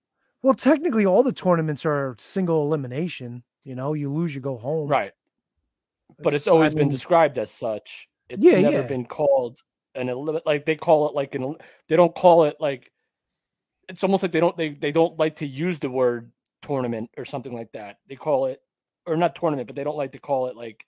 [0.42, 3.42] Well, technically, all the tournaments are single elimination.
[3.64, 4.88] You know, you lose, you go home.
[4.88, 5.12] Right.
[6.22, 8.08] But it's It's- I always been described as such.
[8.28, 8.82] It's Yeah, never yeah.
[8.82, 9.60] been called
[9.94, 11.56] an elim- like they call it like an
[11.88, 12.92] they don't call it like
[13.88, 17.24] it's almost like they don't they they don't like to use the word tournament or
[17.24, 17.98] something like that.
[18.08, 18.60] They call it
[19.06, 20.84] or not tournament, but they don't like to call it like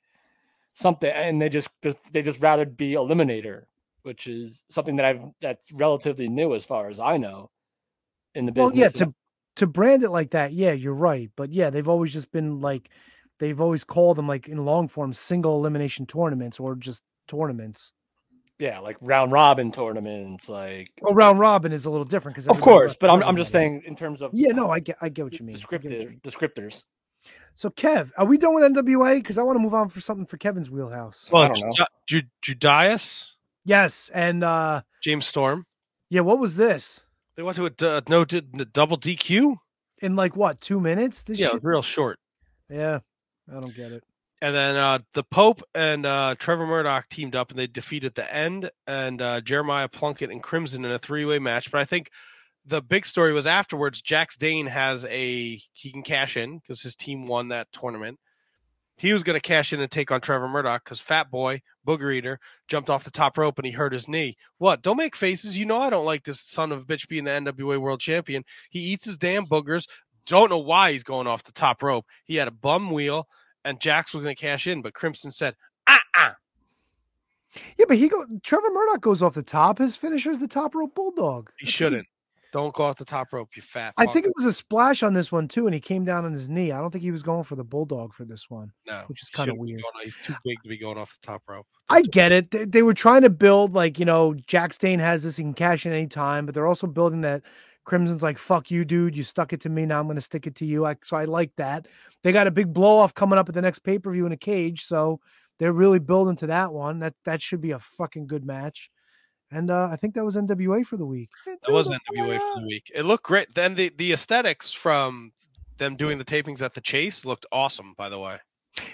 [0.78, 1.68] something and they just
[2.12, 3.64] they just rather be eliminator,
[4.02, 7.50] which is something that I've that's relatively new as far as I know
[8.34, 9.14] in the business Well, yeah, to
[9.56, 11.30] to brand it like that, yeah, you're right.
[11.36, 12.90] But yeah, they've always just been like
[13.38, 17.92] they've always called them like in long form single elimination tournaments or just tournaments.
[18.58, 22.60] yeah, like round robin tournaments, like Well, round robin is a little different because of
[22.60, 25.24] course, but I'm I'm just saying in terms of Yeah, no, I get I get
[25.24, 25.54] what you mean.
[25.54, 26.20] Descriptive mean.
[26.24, 26.84] descriptors.
[27.58, 29.16] So Kev, are we done with NWA?
[29.16, 31.28] Because I want to move on for something for Kevin's wheelhouse.
[31.32, 31.48] Well, I.
[32.06, 33.30] Ju- Ju- Judais,
[33.64, 35.66] Yes, and uh James Storm.
[36.08, 37.00] yeah, what was this?
[37.36, 39.56] They went to a, d- a no d- a double DQ.
[40.00, 41.24] In like what two minutes?
[41.24, 41.54] This Yeah, it shit?
[41.56, 42.20] was real short.
[42.70, 43.00] yeah,
[43.50, 44.04] I don't get it.
[44.40, 48.32] And then uh, the Pope and uh, Trevor Murdoch teamed up and they defeated the
[48.32, 51.72] End and uh, Jeremiah Plunkett and Crimson in a three way match.
[51.72, 52.10] But I think
[52.68, 54.02] the big story was afterwards.
[54.02, 58.18] Jax Dane has a he can cash in because his team won that tournament.
[58.96, 62.12] He was going to cash in and take on Trevor Murdoch because Fat Boy Booger
[62.12, 64.36] Eater jumped off the top rope and he hurt his knee.
[64.58, 64.82] What?
[64.82, 65.56] Don't make faces.
[65.56, 68.44] You know I don't like this son of a bitch being the NWA World Champion.
[68.70, 69.86] He eats his damn boogers.
[70.26, 72.06] Don't know why he's going off the top rope.
[72.24, 73.28] He had a bum wheel
[73.64, 75.54] and Jax was going to cash in, but Crimson said,
[75.86, 76.34] "Ah, ah."
[77.76, 79.78] Yeah, but he go Trevor Murdoch goes off the top.
[79.78, 81.50] His finisher is the top rope bulldog.
[81.58, 82.06] He That's shouldn't.
[82.52, 85.12] Don't go off the top rope, you fat." I think it was a splash on
[85.14, 86.72] this one too, and he came down on his knee.
[86.72, 88.72] I don't think he was going for the bulldog for this one.
[88.86, 89.82] no, which is kinda weird.
[89.82, 91.66] going- He's too big to be going off the top rope.
[91.90, 92.50] I get it.
[92.50, 95.36] They, they were trying to build like you know Jax Dane has this.
[95.36, 97.42] He can cash in any time, but they're also building that
[97.84, 99.16] Crimson's like fuck you, dude.
[99.16, 99.86] You stuck it to me.
[99.86, 100.84] Now I'm going to stick it to you.
[100.86, 101.86] I, so I like that.
[102.22, 104.32] They got a big blow off coming up at the next pay per view in
[104.32, 105.20] a cage, so
[105.58, 106.98] they're really building to that one.
[107.00, 108.90] That that should be a fucking good match.
[109.50, 111.30] And uh, I think that was NWA for the week.
[111.46, 112.90] That was NWA for the week.
[112.94, 113.54] It looked great.
[113.54, 115.32] Then the the aesthetics from
[115.78, 117.94] them doing the tapings at the Chase looked awesome.
[117.96, 118.38] By the way,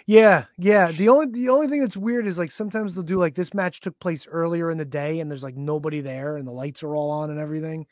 [0.06, 0.92] Yeah, yeah.
[0.92, 3.80] The only the only thing that's weird is like sometimes they'll do like this match
[3.80, 6.94] took place earlier in the day and there's like nobody there and the lights are
[6.94, 7.86] all on and everything.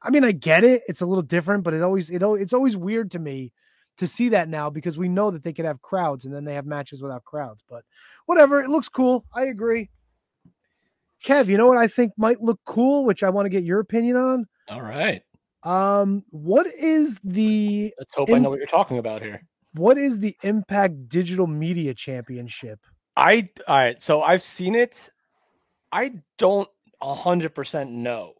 [0.00, 0.82] I mean, I get it.
[0.86, 3.52] It's a little different, but it always it it's always weird to me
[3.96, 6.54] to see that now because we know that they could have crowds and then they
[6.54, 7.62] have matches without crowds.
[7.68, 7.84] But
[8.26, 9.24] whatever, it looks cool.
[9.34, 9.90] I agree.
[11.24, 13.80] Kev, you know what I think might look cool, which I want to get your
[13.80, 14.46] opinion on.
[14.68, 15.22] All right.
[15.62, 19.42] Um, what is the Let's hope I know what you're talking about here.
[19.72, 22.78] what is the Impact Digital Media Championship?
[23.16, 24.00] I all right.
[24.00, 25.10] So I've seen it.
[25.90, 26.68] I don't
[27.00, 28.32] hundred percent know.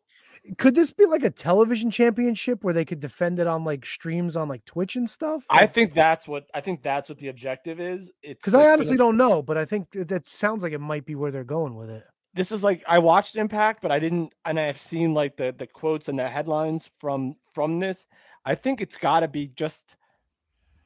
[0.57, 4.37] could this be like a television championship where they could defend it on like streams
[4.37, 5.45] on like Twitch and stuff?
[5.51, 8.11] I think that's what I think that's what the objective is.
[8.23, 11.15] It's because I honestly don't know, but I think that sounds like it might be
[11.15, 12.05] where they're going with it.
[12.35, 15.67] This is like I watched Impact, but I didn't, and I've seen like the the
[15.67, 18.07] quotes and the headlines from from this.
[18.45, 19.97] I think it's got to be just,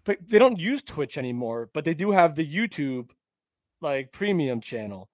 [0.04, 3.10] but they don't use Twitch anymore, but they do have the YouTube
[3.80, 5.08] like premium channel.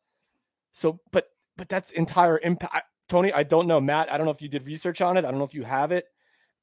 [0.72, 2.88] So, but but that's entire impact.
[3.08, 4.12] Tony, I don't know, Matt.
[4.12, 5.24] I don't know if you did research on it.
[5.24, 6.06] I don't know if you have it,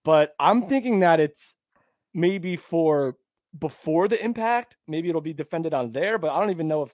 [0.04, 1.54] but I'm thinking that it's
[2.14, 3.16] maybe for
[3.58, 4.76] before the impact.
[4.88, 6.94] Maybe it'll be defended on there, but I don't even know if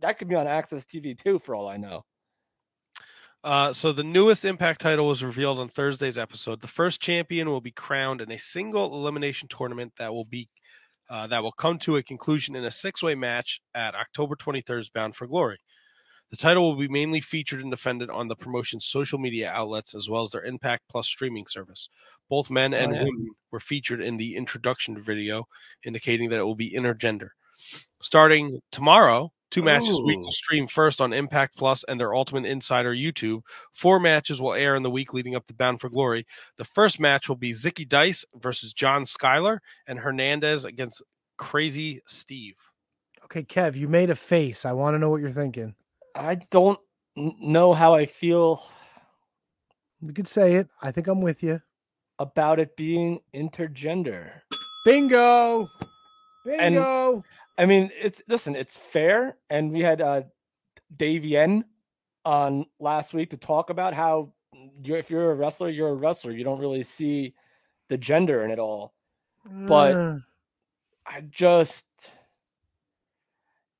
[0.00, 2.04] that could be on AXS TV too, for all I know.
[3.44, 6.62] Uh, so the newest Impact title was revealed on Thursday's episode.
[6.62, 10.48] The first champion will be crowned in a single elimination tournament that will be
[11.10, 14.88] uh, that will come to a conclusion in a six way match at October 23rd's
[14.88, 15.58] Bound for Glory.
[16.30, 20.08] The title will be mainly featured and defended on the promotion's social media outlets as
[20.08, 21.90] well as their Impact Plus streaming service.
[22.30, 23.04] Both men and Oh, yeah.
[23.04, 25.46] women were featured in the introduction video,
[25.84, 27.28] indicating that it will be intergender.
[28.00, 32.92] Starting tomorrow, two matches week will stream first on Impact Plus and their Ultimate Insider
[32.92, 33.42] YouTube.
[33.72, 36.26] Four matches will air in the week leading up to Bound for Glory.
[36.58, 41.02] The first match will be Zicky Dice versus John Skyler and Hernandez against
[41.36, 42.56] Crazy Steve.
[43.24, 44.64] Okay, Kev, you made a face.
[44.64, 45.76] I want to know what you're thinking.
[46.16, 46.80] I don't
[47.16, 48.64] know how I feel
[50.00, 50.68] You could say it.
[50.82, 51.62] I think I'm with you.
[52.18, 54.30] about it being intergender.
[54.84, 55.68] Bingo.
[56.44, 57.24] Bingo.
[57.56, 60.22] I mean, it's listen, it's fair, and we had uh
[60.96, 61.64] Dave Yen
[62.24, 64.32] on last week to talk about how
[64.82, 66.32] you're if you're a wrestler, you're a wrestler.
[66.32, 67.34] You don't really see
[67.88, 68.94] the gender in it all.
[69.44, 70.18] but- Uh,
[71.06, 71.86] I just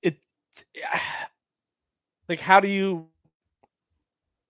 [0.03, 0.19] it
[2.29, 3.09] like how do you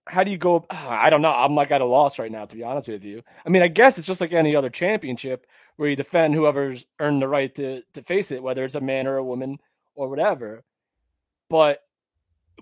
[0.09, 1.31] how do you go I don't know.
[1.31, 3.22] I'm like at a loss right now to be honest with you.
[3.47, 5.47] I mean, I guess it's just like any other championship
[5.77, 9.07] where you defend whoever's earned the right to to face it, whether it's a man
[9.07, 9.59] or a woman
[9.95, 10.64] or whatever.
[11.49, 11.81] But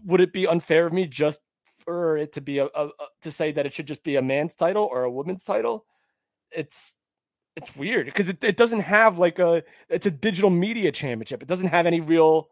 [0.05, 1.41] would it be unfair of me just
[1.85, 2.91] for it to be a, a, a
[3.23, 5.85] to say that it should just be a man's title or a woman's title?
[6.51, 6.99] It's
[7.57, 11.43] it's weird because it, it doesn't have like a it's a digital media championship.
[11.43, 12.49] It doesn't have any real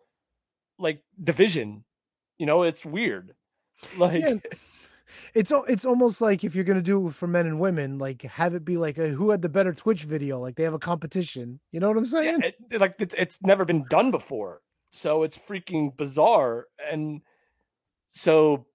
[0.78, 1.84] like division.
[2.38, 3.34] You know, it's weird.
[3.96, 4.34] Like Yeah.
[5.34, 8.54] it's it's almost like if you're gonna do it for men and women, like have
[8.54, 11.60] it be like a, who had the better Twitch video, like they have a competition.
[11.72, 12.42] You know what I'm saying?
[12.42, 14.60] it, it- like it's, it's never been done before.
[14.92, 17.20] So it's freaking bizarre and
[18.10, 18.66] so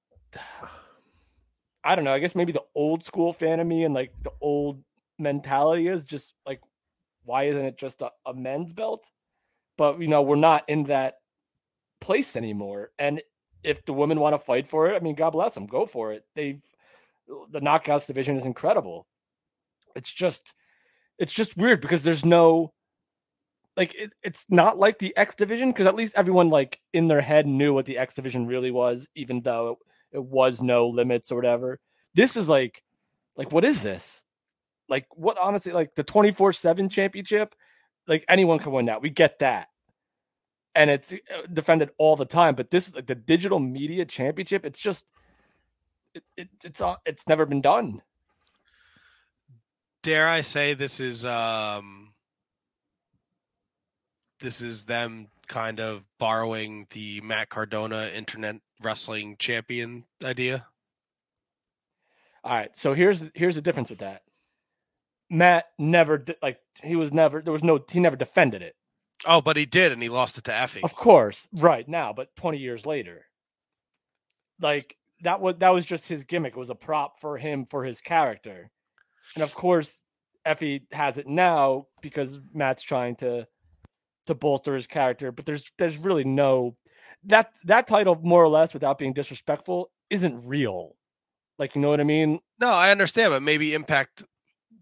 [1.84, 2.14] I don't know.
[2.14, 4.84] I guess maybe the old school fan of me and like the old
[5.20, 6.62] mentality is just like,
[7.24, 9.10] why isn't it just a, a men's belt?
[9.78, 11.16] But you know, we're not in that
[12.02, 12.92] place anymore.
[12.98, 13.22] And
[13.66, 16.14] if the women want to fight for it, I mean, God bless them, go for
[16.14, 16.24] it.
[16.36, 16.64] They've
[17.52, 19.08] the knockouts division is incredible.
[19.96, 20.54] It's just,
[21.18, 22.74] it's just weird because there's no,
[23.76, 27.22] like, it, it's not like the X division because at least everyone like in their
[27.22, 29.70] head knew what the X division really was, even though
[30.12, 31.80] it, it was no limits or whatever.
[32.14, 32.84] This is like,
[33.36, 34.24] like, what is this?
[34.88, 37.56] Like, what honestly, like the 24 7 championship,
[38.08, 39.02] like anyone can win that.
[39.02, 39.68] We get that.
[40.76, 42.54] And it's uh, defended all the time.
[42.54, 44.66] But this is like the digital media championship.
[44.66, 45.06] It's just,
[46.14, 48.02] it, it, it's it's never been done.
[50.04, 52.14] Dare I say this is um
[54.40, 60.68] this is them kind of borrowing the Matt Cardona internet wrestling champion idea?
[62.44, 62.78] All right.
[62.78, 64.22] So here's here's the difference with that.
[65.30, 68.76] Matt never like he was never there was no he never defended it.
[69.26, 70.84] Oh, but he did and he lost it to Effy.
[70.84, 73.26] Of course, right now, but 20 years later.
[74.60, 76.54] Like that was that was just his gimmick.
[76.54, 78.72] It was a prop for him for his character.
[79.36, 80.02] And of course,
[80.46, 83.48] Effy has it now because Matt's trying to
[84.28, 86.76] to bolster his character, but there's there's really no
[87.26, 90.96] that that title more or less without being disrespectful isn't real.
[91.58, 92.40] Like you know what I mean?
[92.60, 94.24] No, I understand, but maybe Impact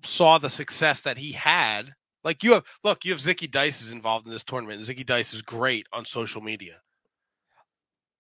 [0.04, 1.94] saw the success that he had.
[2.24, 4.82] Like you have, look, you have Zicky Dice is involved in this tournament.
[4.82, 6.82] Zicky Dice is great on social media.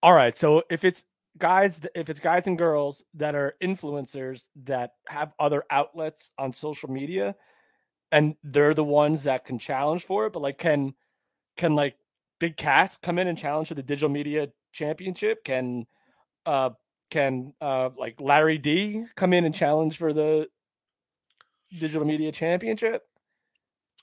[0.01, 0.35] All right.
[0.35, 1.05] So if it's
[1.37, 6.89] guys, if it's guys and girls that are influencers that have other outlets on social
[6.89, 7.35] media,
[8.11, 10.93] and they're the ones that can challenge for it, but like can
[11.57, 11.95] can like
[12.39, 15.45] Big Kass come in and challenge for the digital media championship?
[15.45, 15.87] Can
[16.45, 16.71] uh
[17.09, 20.47] can uh like Larry D come in and challenge for the
[21.71, 23.03] digital media championship?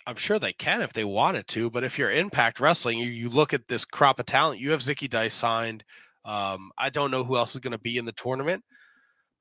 [0.06, 3.28] I'm sure they can if they wanted to, but if you're Impact Wrestling, you, you
[3.28, 4.60] look at this crop of talent.
[4.60, 5.84] You have Zicky Dice signed.
[6.24, 8.64] Um, I don't know who else is going to be in the tournament,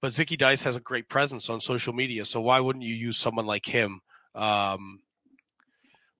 [0.02, 2.26] but Zicky Dice has a great presence on social media.
[2.26, 4.00] So why wouldn't you use someone like him?
[4.36, 5.02] Um,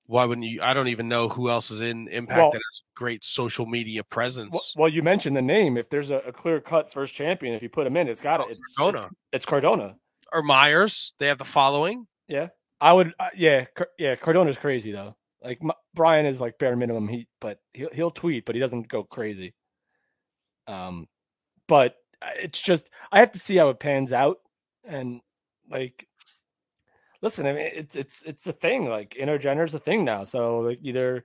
[0.06, 0.60] why wouldn't you?
[0.62, 4.02] I don't even know who else is in Impact Well- that has great social media
[4.02, 4.72] presence.
[4.74, 5.76] Well, well, you mentioned the name.
[5.76, 8.40] If there's a, a clear cut first champion, if you put him in, it's got
[8.40, 8.52] Oh, it.
[8.52, 9.04] It's Cardona.
[9.04, 9.94] It's, it's Cardona.
[10.32, 12.06] or Myers, they have the following.
[12.26, 12.48] Yeah,
[12.80, 13.14] I would.
[13.18, 13.66] Uh, yeah,
[13.98, 14.16] yeah.
[14.16, 15.16] Cardona's crazy though.
[15.42, 17.08] Like M- Brian is like bare minimum.
[17.08, 19.54] He but he'll he'll tweet, but he doesn't go crazy.
[20.66, 21.08] Um,
[21.68, 24.38] but uh, it's just I have to see how it pans out,
[24.84, 25.20] and
[25.70, 26.06] like,
[27.22, 28.88] listen, I mean, it's it's it's a thing.
[28.88, 30.24] Like intergender's a thing now.
[30.24, 31.24] So like either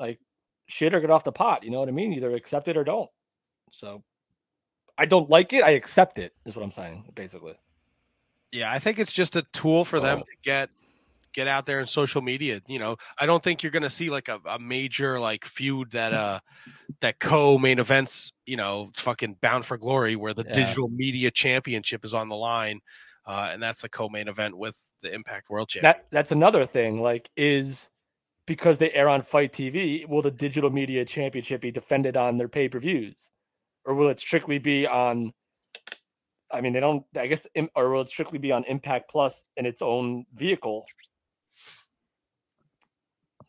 [0.00, 0.20] like
[0.66, 1.64] shit or get off the pot.
[1.64, 2.12] You know what I mean?
[2.12, 3.10] Either accept it or don't.
[3.70, 4.02] So
[4.98, 5.64] I don't like it.
[5.64, 6.32] I accept it.
[6.44, 7.54] Is what I'm saying basically.
[8.52, 10.22] Yeah, I think it's just a tool for them Oh.
[10.22, 10.68] to get
[11.34, 12.60] get out there in social media.
[12.68, 15.92] You know, I don't think you're going to see like a, a major like feud
[15.92, 16.40] that uh
[17.00, 18.32] that co main events.
[18.46, 20.52] You know, fucking Bound for Glory, where the Yeah.
[20.52, 22.80] digital media championship is on the line,
[23.26, 26.02] uh, and that's the co main event with the Impact World Championship.
[26.10, 27.00] That that's another thing.
[27.00, 27.88] Like, is
[28.46, 32.48] because they air on FITE TV, will the digital media championship be defended on their
[32.48, 33.30] pay per views,
[33.86, 35.32] or will it strictly be on?
[36.52, 37.04] I mean, they don't.
[37.16, 40.84] I guess, or will it strictly be on Impact Plus in its own vehicle?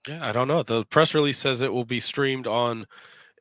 [0.07, 0.63] Yeah, I don't know.
[0.63, 2.85] The press release says it will be streamed on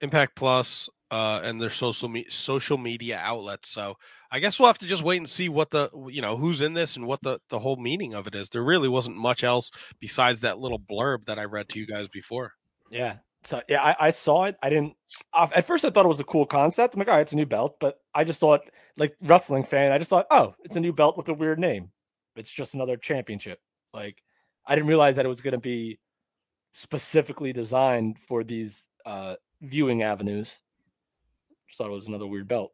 [0.01, 3.69] Impact Plus uh, and their social me- social media outlets.
[3.69, 3.97] So
[4.31, 6.75] I guess we'll have to just wait and see what the you know who's in
[6.75, 8.49] this and what the the whole meaning of it is.
[8.49, 12.09] There really wasn't much else besides that little blurb that I read to you guys
[12.09, 12.53] before.
[12.91, 13.17] Yeah.
[13.45, 14.57] So yeah, I, I saw it.
[14.63, 14.95] I didn't.
[15.35, 16.95] uh, At first, I thought it was a cool concept.
[16.95, 18.61] I'm like, all right, it's a new belt, but I just thought,
[18.97, 21.91] like wrestling fan, I just thought, oh, it's a new belt with a weird name.
[22.37, 23.61] It's just another championship.
[23.93, 24.23] Like,
[24.67, 25.99] I didn't realize that it was going to be
[26.73, 30.61] specifically designed for these uh, viewing avenues.
[31.69, 32.73] Just thought it was another weird belt.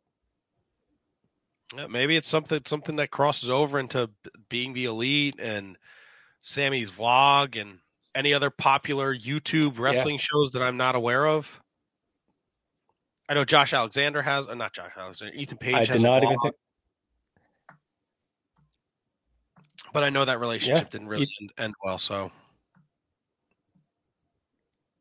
[1.76, 4.08] Yeah, maybe it's something something that crosses over into
[4.48, 5.76] being the elite and
[6.40, 7.78] Sammy's vlog and
[8.14, 11.60] any other popular YouTube wrestling shows that I'm not aware of.
[13.28, 16.22] I know Josh Alexander has, or not Josh Alexander, Ethan Page I has did not
[16.22, 16.54] even think.
[19.92, 21.98] but I know that relationship Yeah, didn't really end, end well.
[21.98, 22.30] So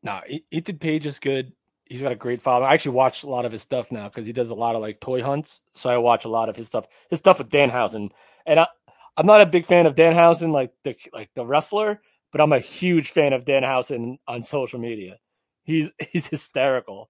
[0.02, 1.52] No, E- Ethan Page is good.
[1.86, 2.68] He's got a great following.
[2.68, 4.82] I actually watch a lot of his stuff now because he does a lot of
[4.82, 5.62] like toy hunts.
[5.72, 6.86] So I watch a lot of his stuff.
[7.08, 8.10] His stuff with Danhausen,
[8.46, 8.66] and I,
[9.16, 12.58] I'm not a big fan of Danhausen, like the like the wrestler, but I'm a
[12.60, 15.18] huge fan of Danhausen on social media.
[15.64, 17.08] He's he's hysterical.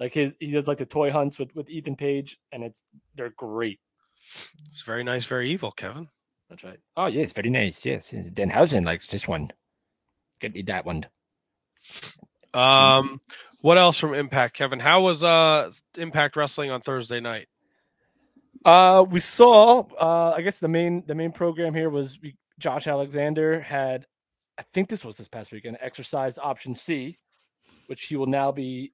[0.00, 2.84] Like his he does like the toy hunts with with Ethan Page, and it's
[3.14, 3.78] they're great.
[4.68, 6.08] it's very nice, very evil, Kevin.
[6.50, 6.80] That's right.
[6.96, 7.84] Oh yes, very nice.
[7.84, 9.50] Yes, Danhausen likes this one.
[10.40, 11.06] Get me that one.
[12.52, 13.20] Um,
[13.60, 14.80] what else from Impact, Kevin?
[14.80, 17.48] How was uh Impact Wrestling on Thursday night?
[18.64, 19.84] Uh, we saw.
[19.98, 24.06] Uh, I guess the main the main program here was we, Josh Alexander had.
[24.56, 25.78] I think this was this past weekend.
[25.80, 27.18] Exercised option C,
[27.86, 28.92] which he will now be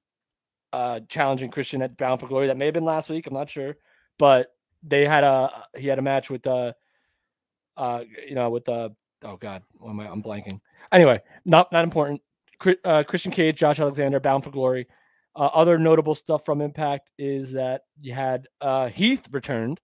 [0.73, 2.47] uh challenging Christian at Bound for Glory.
[2.47, 3.27] That may have been last week.
[3.27, 3.77] I'm not sure,
[4.17, 4.53] but
[4.83, 6.73] they had a he had a match with uh
[7.77, 8.89] uh you know with uh
[9.23, 10.59] oh god what am I I'm blanking.
[10.91, 12.21] Anyway, not not important.
[12.85, 14.87] Uh, Christian Cage, Josh Alexander, Bound for Glory.
[15.35, 19.79] Uh, other notable stuff from Impact is that you had uh, Heath returned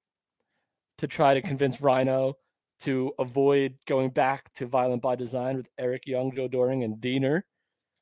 [0.98, 2.38] to try to convince Rhino
[2.82, 7.42] to avoid going back to Violent by Design with Eric Young, Joe Doering, and Deaner.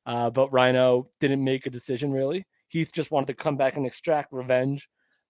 [0.06, 2.46] Uh, but Rhino didn't make a decision really.
[2.76, 4.90] Heath just wanted to come back and extract revenge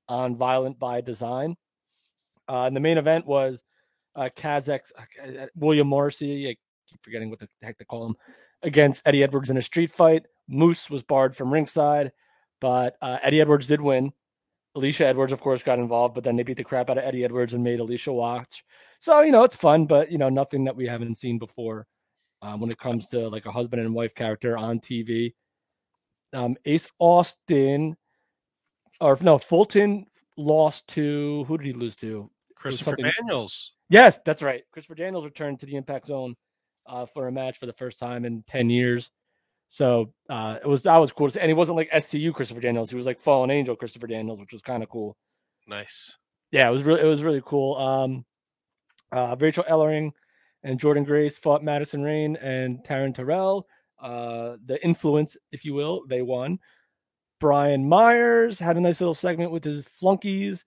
[0.09, 1.55] on Violent by Design.
[2.49, 3.61] Uh, and the main event was
[4.15, 4.77] uh, uh,
[5.53, 6.49] William Morrissey.
[6.49, 6.55] I
[6.89, 8.15] keep forgetting what the heck they call him
[8.63, 10.25] against Eddie Edwards in a street fight.
[10.47, 12.13] Moose was barred from ringside,
[12.61, 14.11] but uh, Eddie Edwards did win.
[14.75, 17.25] Alicia Edwards, of course, got involved, but then they beat the crap out of Eddie
[17.25, 18.63] Edwards and made Alicia watch.
[18.99, 21.85] So you know it's fun, but you know nothing that we haven't seen before
[22.41, 25.33] um, when it comes to like a husband and wife character on TV.
[26.35, 27.95] Um, Ace Austin,
[28.99, 30.07] or no, Fulton
[30.37, 32.29] lost to who did he lose to?
[32.55, 33.71] Christopher Daniels.
[33.89, 34.63] Yes, that's right.
[34.71, 36.35] Christopher Daniels returned to the Impact Zone
[36.87, 39.09] uh, for a match for the first time in ten years.
[39.69, 42.89] So uh, it was that was cool, and he wasn't like SCU Christopher Daniels.
[42.89, 45.17] He was like Fallen Angel Christopher Daniels, which was kind of cool.
[45.67, 46.17] Nice.
[46.51, 47.75] Yeah, it was really it was really cool.
[47.75, 48.25] Um,
[49.11, 50.11] uh, Rachel Ellering
[50.63, 53.67] and Jordan Grace fought Madison Rayne and Taryn Terrell.
[54.01, 56.59] Uh, the influence, if you will, they won.
[57.39, 60.63] Brian Myers had a nice little segment with his flunkies.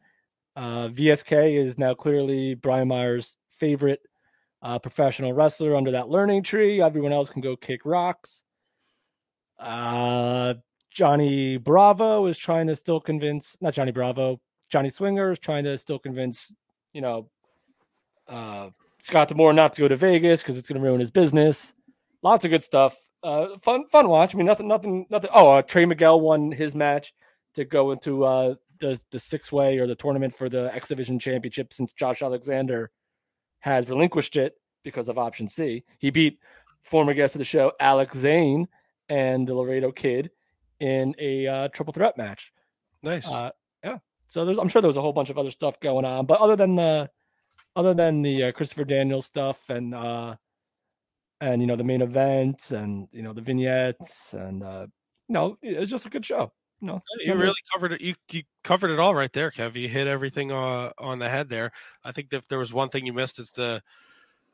[0.56, 4.00] Uh, VSK is now clearly Brian Myers' favorite
[4.62, 6.82] uh, professional wrestler under that learning tree.
[6.82, 8.42] Everyone else can go kick rocks.
[9.58, 10.54] Uh,
[10.90, 15.78] Johnny Bravo is trying to still convince, not Johnny Bravo, Johnny Swinger is trying to
[15.78, 16.54] still convince,
[16.92, 17.30] you know,
[18.28, 21.72] uh, Scott D'Amore not to go to Vegas because it's going to ruin his business.
[22.22, 23.07] Lots of good stuff.
[23.22, 24.34] Uh, fun, fun watch.
[24.34, 25.30] I mean, nothing, nothing, nothing.
[25.34, 27.12] Oh, uh, Trey Miguel won his match
[27.54, 31.18] to go into uh, the the six way or the tournament for the X Division
[31.18, 32.90] Championship since Josh Alexander
[33.60, 34.54] has relinquished it
[34.84, 35.84] because of option C.
[35.98, 36.38] He beat
[36.82, 38.68] former guest of the show Alex Zayne
[39.08, 40.30] and the Laredo Kid
[40.80, 42.52] in a uh, triple threat match.
[43.02, 43.32] Nice.
[43.32, 43.50] Uh,
[43.82, 43.98] yeah.
[44.28, 46.40] So there's, I'm sure there was a whole bunch of other stuff going on, but
[46.40, 47.10] other than the,
[47.74, 50.36] other than the uh, Christopher Daniels stuff and uh,
[51.40, 54.86] and you know the main events and you know the vignettes and uh,
[55.28, 56.52] you know it was just a good show.
[56.80, 58.00] No, you really covered it.
[58.00, 59.74] You, you covered it all right there, Kev.
[59.74, 61.72] You hit everything uh, on the head there.
[62.04, 63.82] I think if there was one thing you missed, it's the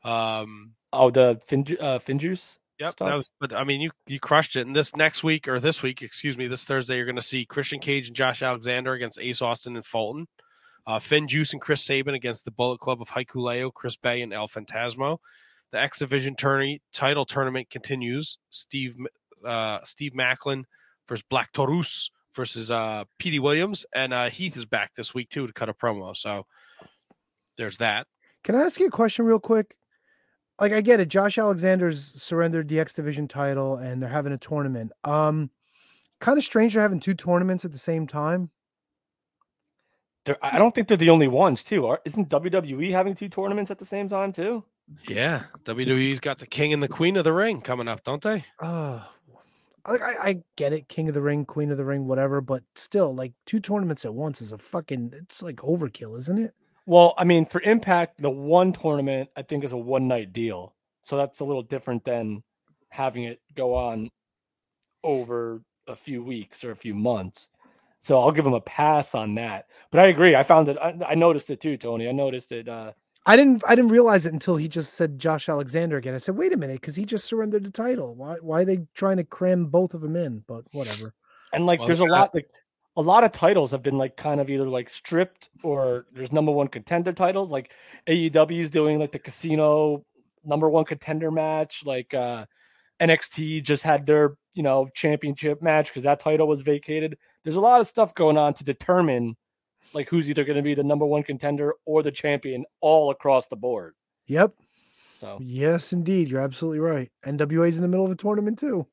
[0.03, 2.57] um, Oh, the fin uh, FinJuice.
[2.79, 3.07] Yep, stuff?
[3.07, 3.31] that was.
[3.39, 4.65] But I mean, you you crushed it.
[4.65, 7.45] And this next week or this week, excuse me, this Thursday, you're going to see
[7.45, 10.27] Christian Cage and Josh Alexander against Ace Austin and Fulton.
[10.87, 14.47] Uh, FinJuice and Chris Sabin against the Bullet Club of Hikuleo, Chris Bey, and El
[14.47, 15.17] Fantasmo.
[15.71, 18.39] The X Division tourney title tournament continues.
[18.49, 18.95] Steve
[19.43, 20.63] uh, Steve Maclin
[21.07, 25.47] versus Black Taurus versus uh, Petey Williams, and uh, Heath is back this week too
[25.47, 26.15] to cut a promo.
[26.15, 26.45] So
[27.57, 28.07] there's that.
[28.43, 29.75] Can I ask you a question real quick?
[30.59, 34.37] Like I get it, Josh Alexander's surrendered the X Division title and they're having a
[34.37, 34.91] tournament.
[35.03, 35.49] Um
[36.19, 38.49] kind of strange they're having two tournaments at the same time.
[40.23, 41.85] They're, I don't think they're the only ones too.
[41.85, 44.63] Are, isn't WWE having two tournaments at the same time too?
[45.07, 48.45] Yeah, WWE's got the King and the Queen of the Ring coming up, don't they?
[48.59, 49.01] Uh
[49.85, 53.13] I, I get it, King of the Ring, Queen of the Ring, whatever, but still,
[53.13, 56.53] like two tournaments at once is a fucking it's like overkill, isn't it?
[56.87, 60.73] Well, I mean, for Impact, the one tournament I think is a one night deal,
[61.03, 62.43] so that's a little different than
[62.89, 64.09] having it go on
[65.03, 67.47] over a few weeks or a few months.
[68.01, 69.65] So I'll give them a pass on that.
[69.91, 70.35] But I agree.
[70.35, 70.77] I found it.
[70.77, 72.07] I, I noticed it too, Tony.
[72.07, 72.67] I noticed it.
[72.67, 72.93] Uh,
[73.25, 76.13] I didn't I didn't realize it until he just said Josh Alexander again.
[76.13, 78.13] I said, wait a minute, because he just surrendered the title.
[78.13, 80.43] Why why are they trying to cram both of them in?
[80.47, 81.13] But whatever.
[81.51, 82.47] and like, Well, there's a lot like
[82.97, 86.51] a lot of titles have been like kind of either like stripped or there's number
[86.51, 87.51] one contender titles.
[87.51, 87.71] Like
[88.07, 90.05] AEW is doing like the casino
[90.43, 91.83] number one contender match.
[91.85, 92.45] Like uh
[93.01, 97.17] NXT just had their you know championship match because that title was vacated.
[97.43, 99.35] There's a lot of stuff going on to determine
[99.95, 103.47] like who's either going to be the number one contender or the champion all across
[103.47, 103.95] the board.
[104.27, 104.53] Yep.
[105.17, 106.29] So Yes, indeed.
[106.29, 107.09] You're absolutely right.
[107.25, 108.85] NWA's in the middle of a tournament too.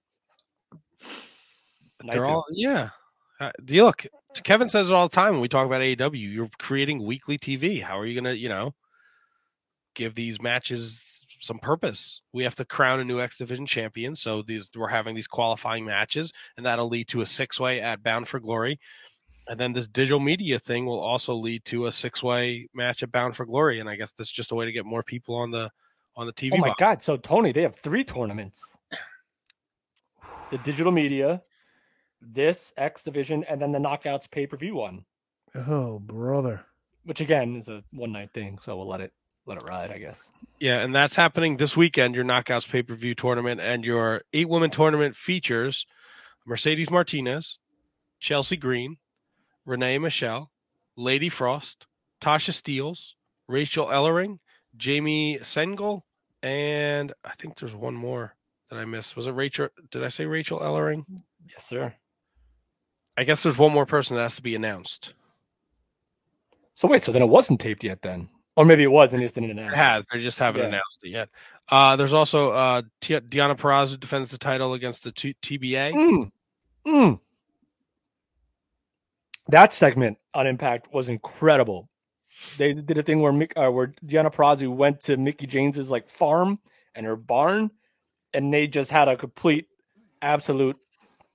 [2.05, 2.91] They're all yeah.
[3.41, 4.07] Uh, look,
[4.45, 6.33] Kevin says it all the time when we talk about AEW.
[6.33, 7.83] You're creating weekly TV.
[7.83, 8.75] How are you gonna, you know,
[9.95, 12.23] give these matches some purpose?
[12.33, 15.85] We have to crown a new X Division champion, so these we're having these qualifying
[15.85, 18.79] matches, and that'll lead to a six way at Bound for Glory.
[19.53, 23.13] And then this digital media thing will also lead to a six way match at
[23.13, 23.81] Bound for Glory.
[23.81, 25.71] And I guess that's just a way to get more people on the
[26.17, 26.53] on the TV.
[26.55, 26.81] Oh my box.
[26.81, 27.03] god!
[27.03, 28.63] So Tony, they have three tournaments:
[30.51, 31.43] the digital media,
[32.23, 35.05] this X Division, and then the Knockouts pay per view one,
[35.55, 36.65] Oh, brother.
[37.05, 38.59] which again is a one night thing.
[38.63, 39.13] So we'll let it
[39.45, 40.31] let it ride, I guess.
[40.61, 42.15] Yeah, and that's happening this weekend.
[42.15, 45.85] Your Knockouts pay per view tournament and your eight women tournament features
[46.47, 47.59] Mercedes Martinez,
[48.19, 48.97] Chelsea Green,
[49.65, 50.51] Renee Michelle,
[50.97, 51.87] Lady Frost,
[52.21, 53.13] Tasha Steelz,
[53.49, 54.39] Rachel Ellering,
[54.77, 56.05] Jamie Senegal,
[56.43, 58.35] and I think there's one more
[58.71, 59.17] that I missed.
[59.17, 59.69] Was it Rachel?
[59.91, 61.05] Did I say Rachel Ellering?
[61.49, 61.95] Yes, sir.
[63.17, 65.15] I guess there's one more person that has to be announced.
[66.75, 69.35] So wait, so then it wasn't taped yet, then, or maybe it was and just
[69.35, 69.75] didn't announce.
[69.75, 69.77] it.
[69.77, 70.05] has.
[70.11, 70.69] They just haven't Yeah.
[70.69, 71.29] announced it yet.
[71.69, 75.93] Uh, there's also uh, T- Deonna Purrazzo defends the title against the T- TBA.
[75.93, 76.31] Mm.
[76.87, 77.21] Mm.
[79.53, 81.91] That segment on Impact was incredible.
[82.57, 86.09] They did a thing where Mick, uh, where Deonna Purrazzo went to Mickie James's like
[86.09, 86.59] farm
[86.95, 87.71] and her barn,
[88.33, 89.67] and they just had a complete,
[90.23, 90.77] absolute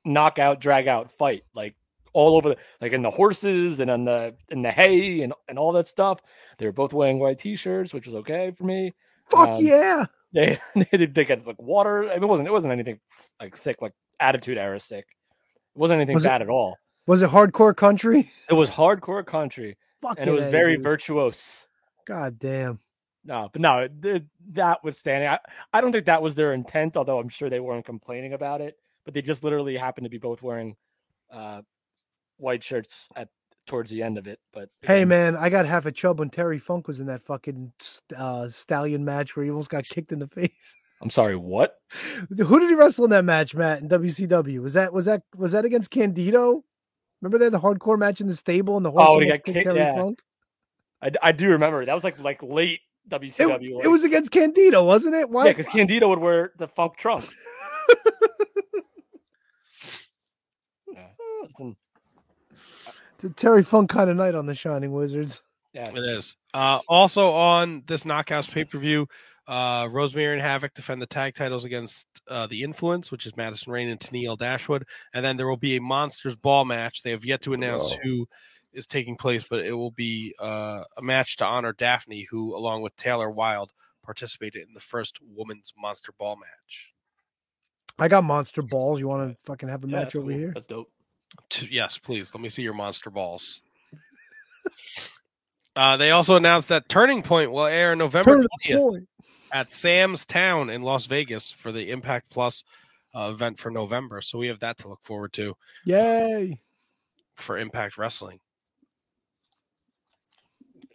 [0.04, 1.76] knockout, drag out fight, like
[2.14, 5.60] all over, the, like in the horses and on the in the hay and and
[5.60, 6.20] all that stuff.
[6.58, 8.96] They were both wearing white t-shirts, which was okay for me.
[9.30, 10.06] Fuck Um, yeah.
[10.34, 12.10] They they did they get like water.
[12.10, 13.00] I mean, it wasn't it wasn't anything
[13.40, 15.06] like sick, like attitude era sick.
[15.76, 16.76] It wasn't anything Was it- bad at all.
[17.08, 18.32] Was it hardcore country?
[18.50, 20.86] It was hardcore country, Fuck and it was yeah, very dude.
[20.86, 21.66] virtuose.
[22.06, 22.80] God damn.
[23.26, 25.40] No, but no, th- that withstanding, I,
[25.74, 26.96] I don't think that was their intent.
[26.96, 30.18] Although I'm sure they weren't complaining about it, but they just literally happened to be
[30.18, 30.76] both wearing
[31.32, 31.62] uh,
[32.38, 33.30] white shirts at
[33.66, 34.40] towards the end of it.
[34.54, 37.22] But Hey again, man, I got half a chub when Terry Funk was in that
[37.22, 37.74] fucking
[38.16, 40.76] uh, stallion match where he almost got kicked in the face.
[41.02, 41.76] I'm sorry, what?
[42.30, 43.82] Who did he wrestle in that match, Matt?
[43.82, 46.64] In WCW was that was that was that against Candido?
[47.22, 49.30] Remember they had the hardcore match in the stable and the horse Oh, when he
[49.30, 49.96] got kicked kicked- Terry yeah.
[49.96, 50.20] Funk?
[51.02, 52.80] I, I do remember that was like like late
[53.12, 53.62] It, WCW.
[53.70, 55.30] it like- was against Candido, wasn't it?
[55.30, 55.46] Why?
[55.46, 57.46] yeah, because Candido would wear the funk trunks.
[60.94, 61.08] yeah,
[61.44, 61.76] listen,
[63.16, 65.42] It's a Terry Funk kind of night on the Shining Wizards.
[65.74, 65.90] yeah.
[65.90, 66.36] It is.
[66.54, 69.08] Uh, also on this Knockouts pay per view,
[69.48, 73.72] uh, Rosemary and Havoc defend the tag titles against uh, the Influence, which is Madison
[73.72, 77.02] Rayne and Tennille Dashwood, and then there will be a Monsters Ball match.
[77.02, 78.00] They have yet to announce Whoa.
[78.04, 78.28] who
[78.74, 82.82] is taking place, but it will be uh, a match to honor Daffney, who, along
[82.82, 83.72] with Taylor Wilde,
[84.04, 86.94] participated in the first women's Monster Ball match.
[88.00, 89.00] I got monster balls.
[89.00, 90.38] You want to fucking have a Yeah, match over cool.
[90.38, 90.52] here?
[90.54, 90.92] That's dope.
[91.50, 92.34] T- yes, please.
[92.34, 93.62] Let me see your monster balls.
[95.76, 98.78] uh, they also announced that Turning Point will air November Turn the 20th.
[98.78, 99.08] point.
[99.52, 102.64] At Sam's Town in Las Vegas for the Impact Plus
[103.16, 104.22] uh, event for November.
[104.22, 105.56] So we have that to look forward to
[105.86, 106.60] Yay.
[107.36, 108.40] for Impact Wrestling.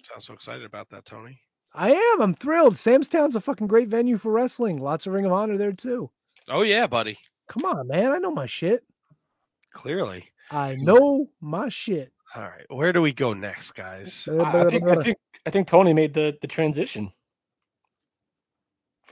[0.02, 1.40] Sounds so excited about that, Tony.
[1.74, 2.20] I am.
[2.20, 2.76] I'm thrilled.
[2.76, 4.78] Sam's Town's a fucking great venue for wrestling.
[4.78, 6.10] Lots of Ring of Honor there too.
[6.48, 7.18] Oh yeah, buddy.
[7.48, 8.10] Come on, man.
[8.10, 8.84] I know my shit.
[9.72, 10.24] Clearly.
[10.50, 12.12] I know my shit.
[12.34, 12.66] All right.
[12.68, 14.28] Where do we go next, guys?
[14.30, 17.12] I, I think I think I think Tony made the the transition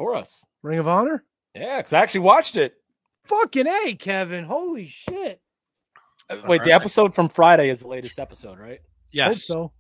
[0.01, 0.43] for us.
[0.63, 1.23] Ring of Honor?
[1.55, 2.73] Yeah, because I actually watched it.
[3.27, 4.45] Fucking A, Kevin.
[4.45, 5.43] Holy shit.
[6.31, 8.79] Uh, Wait, the episode from Friday is the latest episode, right?
[8.79, 9.45] Hope Yes.
[9.45, 9.73] so.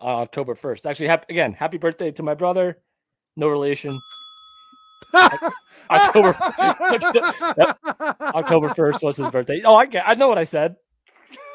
[0.00, 0.86] Uh, October first.
[0.86, 2.78] Actually, hap- again, happy birthday to my brother.
[3.36, 3.94] No relation.
[5.90, 6.34] October
[8.22, 9.60] October first was his birthday.
[9.66, 10.04] Oh, I get.
[10.08, 10.76] I know what I said.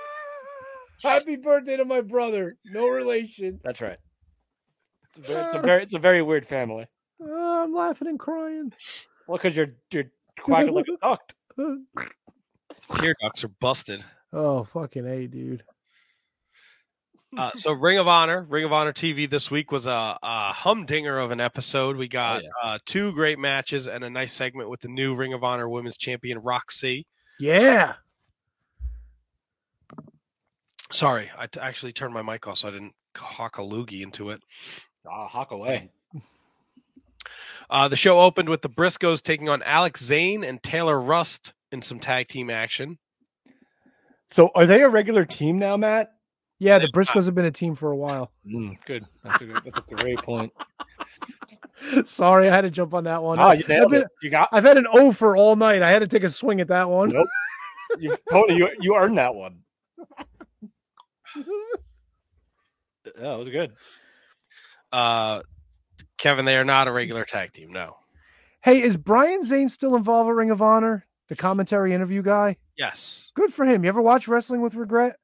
[1.03, 2.53] Happy birthday to my brother.
[2.72, 3.60] No relation.
[3.64, 3.98] That's right.
[5.17, 6.87] It's a very, it's a very, it's a very weird family.
[7.21, 8.73] Oh, I'm laughing and crying.
[9.27, 11.33] Well, because you're you're quacking like a duck.
[12.95, 14.03] Tear ducts are busted.
[14.33, 15.63] Oh, fucking A, dude.
[17.37, 21.17] Uh, so Ring of Honor, Ring of Honor TV this week was a, a humdinger
[21.17, 21.97] of an episode.
[21.97, 22.49] We got yeah.
[22.63, 25.97] uh, two great matches and a nice segment with the new Ring of Honor Women's
[25.97, 27.05] Champion Rok-C.
[27.39, 27.95] Yeah.
[30.91, 34.29] Sorry, I t- actually turned my mic off so I didn't hawk a loogie into
[34.29, 34.41] it.
[35.10, 35.91] Ah, hawk away.
[37.69, 41.82] Uh, the show opened with the Briscoes taking on Alex Zayne and Taylor Rust in
[41.82, 42.99] some tag team action.
[44.30, 46.11] So, are they a regular team now, Matt?
[46.60, 48.32] Yeah, the Briscoes have been a team for a while.
[48.48, 49.06] Mm, good.
[49.23, 50.53] That's a, that's a great point.
[52.06, 53.40] Sorry, I had to jump on that one.
[53.40, 54.07] Oh, you I've, nailed been, it.
[54.22, 55.82] You got I've had an O for all night.
[55.82, 57.10] I had to take a swing at that one.
[57.10, 57.27] Nope.
[57.99, 59.60] you totally you, you earned that one.
[63.18, 63.72] That was good.
[64.95, 65.41] Uh,
[66.17, 67.73] Kevin, they are not a regular tag team.
[67.73, 67.97] No.
[68.61, 71.05] Hey, is Brian Zane still involved with Ring of Honor?
[71.27, 72.55] The commentary interview guy?
[72.77, 73.31] Yes.
[73.35, 73.84] Good for him.
[73.84, 75.17] You ever watch Wrestling with Regret?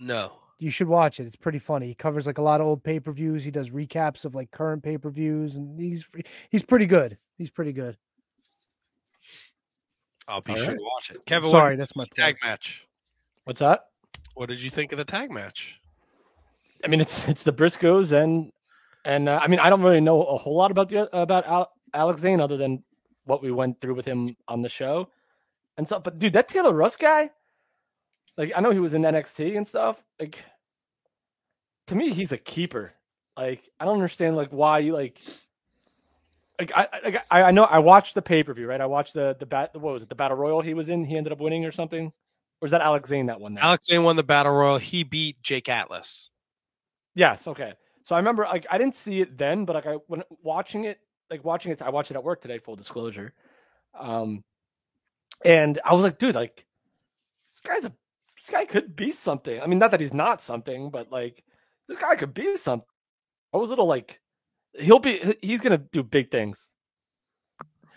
[0.00, 0.32] No.
[0.58, 1.26] You should watch it.
[1.26, 1.88] It's pretty funny.
[1.88, 3.44] He covers like a lot of old pay per views.
[3.44, 6.06] He does recaps of like current pay per views, and he's
[6.48, 7.18] he's pretty good.
[7.36, 7.98] He's pretty good.
[10.26, 10.78] I'll be All sure right.
[10.78, 11.26] to watch it.
[11.26, 12.86] Kevin, Sorry, that's my tag match?
[13.44, 13.86] What's that?
[14.34, 15.78] What did you think of the tag match?
[16.84, 18.50] I mean, it's it's the Briscoes and
[19.04, 21.72] and uh, I mean, I don't really know a whole lot about the about Al-
[21.94, 22.82] Alex Zayne other than
[23.24, 25.08] what we went through with him on the show
[25.76, 26.02] and stuff.
[26.02, 27.30] But dude, that Taylor Rust guy,
[28.36, 30.02] like I know he was in NXT and stuff.
[30.20, 30.42] Like
[31.88, 32.92] to me, he's a keeper.
[33.36, 35.20] Like I don't understand like why you like.
[36.60, 38.80] Like I, I- I, know I watched the pay per view right.
[38.80, 39.70] I watched the the bat.
[39.74, 40.08] What was it?
[40.08, 41.04] The battle royal he was in.
[41.04, 42.12] He ended up winning or something.
[42.60, 43.64] Or is that Alex Zayne that that?
[43.64, 44.78] Alex Zane won the battle royal.
[44.78, 46.28] He beat Jake Atlas.
[47.14, 47.46] Yes.
[47.46, 47.74] Okay.
[48.04, 50.98] So I remember, like, I didn't see it then, but like, I when watching it,
[51.30, 52.58] like watching it, I watched it at work today.
[52.58, 53.32] Full disclosure.
[53.98, 54.42] Um,
[55.44, 56.66] and I was like, dude, like,
[57.50, 57.92] this guy's a
[58.36, 59.60] this guy could be something.
[59.60, 61.44] I mean, not that he's not something, but like,
[61.88, 62.88] this guy could be something.
[63.54, 64.20] I was a little like,
[64.78, 66.66] he'll be, he's gonna do big things.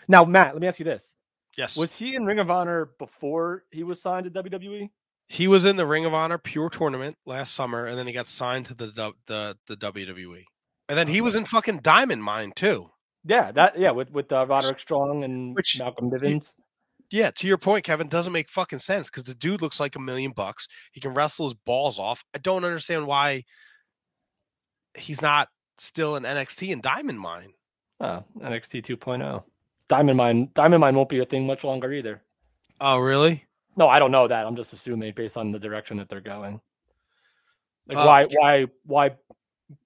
[0.08, 1.14] Now, Matt, let me ask you this:
[1.56, 1.76] Yes.
[1.76, 4.42] Was he in Ring of Honor before he was signed to?
[4.42, 4.90] WWE?
[5.28, 8.26] He was in the Ring of Honor Pure Tournament last summer, and then he got
[8.26, 10.44] signed to the the the, WWE.
[10.88, 12.86] And then he was in fucking Diamond Mine too.
[13.24, 16.54] Yeah, that yeah, with with uh, Roderick Strong and Which- Malcolm Bivens.
[17.10, 20.00] Yeah, to your point, Kevin, doesn't make fucking sense because the dude looks like a
[20.00, 20.66] million bucks.
[20.92, 22.24] He can wrestle his balls off.
[22.34, 23.44] I don't understand why
[24.96, 25.48] he's not
[25.78, 27.52] still in NXT and Diamond Mine.
[28.00, 29.44] Oh, NXT 2.0.
[29.88, 30.48] Diamond Mine.
[30.54, 32.22] Diamond Mine won't be a thing much longer either.
[32.80, 33.44] Oh, really?
[33.76, 34.46] No, I don't know that.
[34.46, 36.60] I'm just assuming based on the direction that they're going.
[37.86, 39.10] Like Uh, why why why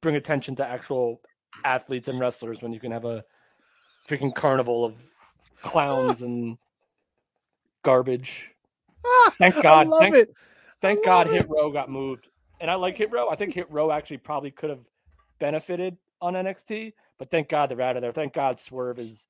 [0.00, 1.20] bring attention to actual
[1.64, 3.24] athletes and wrestlers when you can have a
[4.08, 4.96] freaking carnival of
[5.62, 6.56] clowns and
[7.82, 8.54] garbage.
[9.04, 9.88] Ah, Thank God.
[9.98, 10.34] Thank, it.
[10.80, 11.32] thank God it.
[11.34, 12.28] Hit Row got moved.
[12.60, 13.28] And I like Hit Row.
[13.30, 14.86] I think Hit Row actually probably could have
[15.38, 18.12] benefited on NXT, but thank God they're out of there.
[18.12, 19.26] Thank God Swerve is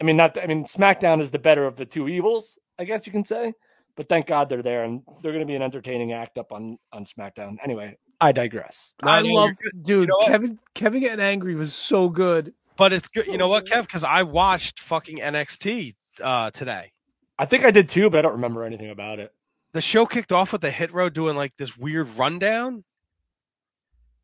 [0.00, 3.06] I mean not I mean SmackDown is the better of the two evils, I guess
[3.06, 3.52] you can say.
[3.96, 6.78] But thank God they're there and they're going to be an entertaining act up on
[6.92, 7.56] on SmackDown.
[7.62, 8.94] Anyway, I digress.
[9.02, 10.08] No, I no, love, you're dude.
[10.08, 10.26] know?
[10.26, 12.54] Kevin, Kevin getting angry was so good.
[12.76, 13.26] But it's good.
[13.26, 13.82] You know what, Kev?
[13.82, 16.92] Because I watched fucking NXT uh, today.
[17.38, 19.32] I think I did too, but I don't remember anything about it.
[19.72, 22.84] The show kicked off with the Hit Row doing like this weird rundown.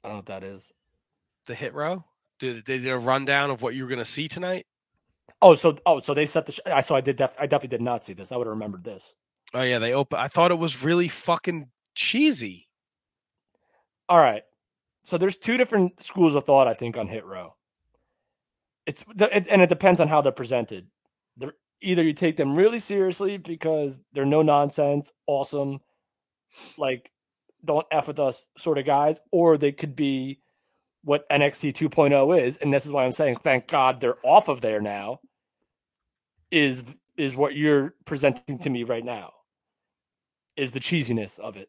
[0.02, 0.72] I don't know what that is.
[1.46, 2.04] The Hit Row.
[2.38, 4.66] Did they did a rundown of what you were going to see tonight?
[5.40, 6.52] Oh, so oh, so they set the.
[6.52, 7.16] Sh- I so I did.
[7.16, 8.32] Def- I definitely did not see this.
[8.32, 9.14] I would have remembered this.
[9.54, 10.18] Oh yeah, they open.
[10.18, 12.68] I thought it was really fucking cheesy.
[14.08, 14.42] All right.
[15.04, 17.54] so there's two different schools of thought I think on Hit Row.
[18.86, 20.88] It's it, and it depends on how they're presented.
[21.36, 25.80] They're, either you take them really seriously because they're no nonsense, awesome,
[26.78, 27.10] like
[27.64, 30.40] don't f with us sort of guys, or they could be
[31.02, 34.60] what NXT 2.0 is, and this is why I'm saying thank God they're off of
[34.60, 35.20] there now.
[36.50, 36.84] Is
[37.16, 39.32] is what you're presenting to me right now?
[40.56, 41.68] Is the cheesiness of it?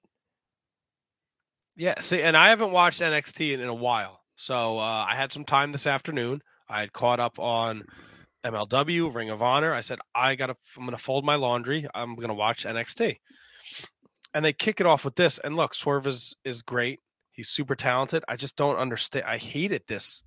[1.75, 5.31] Yeah, see, and I haven't watched NXT in, in a while, so uh, I had
[5.31, 6.41] some time this afternoon.
[6.67, 7.83] I had caught up on
[8.43, 9.73] MLW, Ring of Honor.
[9.73, 10.55] I said I got to.
[10.77, 11.87] I'm to fold my laundry.
[11.93, 13.17] I'm to watch NXT,
[14.33, 15.37] and they kick it off with this.
[15.39, 16.99] And look, Swerve is is great.
[17.31, 18.23] He's super talented.
[18.27, 19.25] I just don't understand.
[19.27, 20.23] I hated this.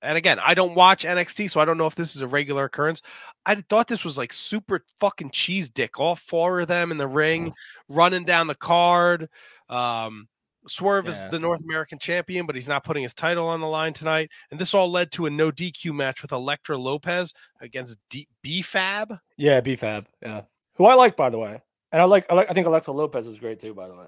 [0.00, 2.64] And again, I don't watch NXT, so I don't know if this is a regular
[2.64, 3.02] occurrence.
[3.44, 5.98] I thought this was like super fucking cheese dick.
[5.98, 7.52] All four of them in the ring,
[7.88, 9.28] running down the card.
[9.68, 10.28] Um,
[10.66, 13.94] Swerve is the North American champion, but he's not putting his title on the line
[13.94, 14.30] tonight.
[14.50, 19.18] And this all led to a no DQ match with Elektra Lopez against D- B-Fab.
[19.38, 20.06] Yeah, B-Fab.
[20.20, 20.42] Yeah,
[20.74, 23.26] who I like by the way, and I like I like I think Alexa Lopez
[23.26, 24.06] is great too by the way.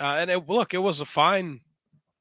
[0.00, 1.60] Uh, and it, look, it was a fine,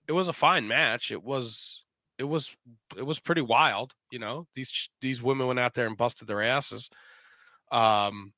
[0.07, 1.11] it was a fine match.
[1.11, 1.83] It was,
[2.17, 2.55] it was,
[2.97, 3.93] it was pretty wild.
[4.11, 6.89] You know, these these women went out there and busted their asses.
[7.71, 8.33] Um,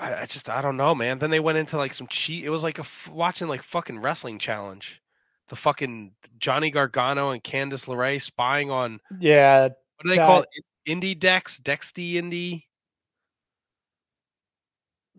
[0.00, 1.18] I, I just, I don't know, man.
[1.18, 2.44] Then they went into like some cheat.
[2.44, 5.00] It was like a f- watching like fucking wrestling challenge.
[5.48, 9.72] The fucking Johnny Gargano and Candice LeRae spying on Yeah, what
[10.04, 10.48] do they That- call it?
[10.88, 12.64] Indie Dex, Dexty Indie.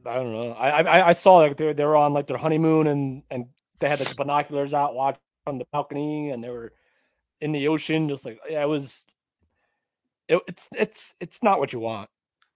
[0.06, 0.52] I don't know.
[0.54, 3.46] I I, I saw like they they were on like their honeymoon and and
[3.80, 6.74] they had like the binoculars out watching from the balcony and they were
[7.40, 9.06] in the ocean just like yeah it was.
[10.28, 12.10] It, it's it's it's not what you want.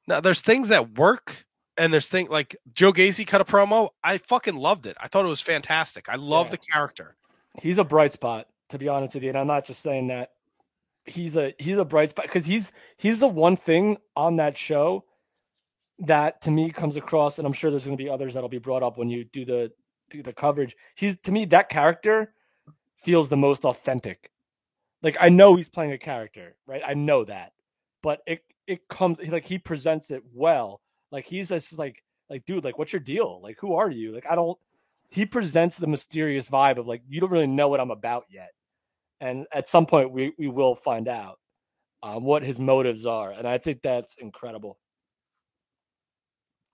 [0.08, 1.46] Now there's things that work
[1.78, 3.90] and there's thing like Joe Gacy cut a promo.
[4.04, 4.96] I fucking loved it.
[5.00, 6.08] I thought it was fantastic.
[6.10, 6.52] I love Yeah.
[6.52, 7.16] the character.
[7.62, 10.32] he's a bright spot to be honest with you and i'm not just saying that
[11.06, 15.06] he's a he's a bright spot because he's he's the one thing on that show
[16.00, 18.58] that to me comes across and i'm sure there's going to be others that'll be
[18.58, 19.72] brought up when you do the
[20.10, 22.34] do the coverage he's to me that character
[22.98, 24.32] feels the most authentic
[25.02, 27.54] like i know he's playing a character right i know that
[28.02, 30.82] but it it comes like he presents it well
[31.12, 34.26] like he's just like like dude like what's your deal like who are you like
[34.30, 34.58] i don't
[35.10, 38.52] he presents the mysterious vibe of like you don't really know what I'm about yet,
[39.20, 41.40] and at some point we we will find out
[42.04, 44.78] um, what his motives are, and I think that's incredible.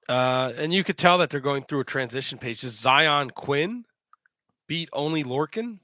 [0.09, 2.61] Uh, and you could tell that they're going through a transition page.
[2.61, 3.85] Does Xyon Quinn
[4.67, 5.79] beat only Lorkin?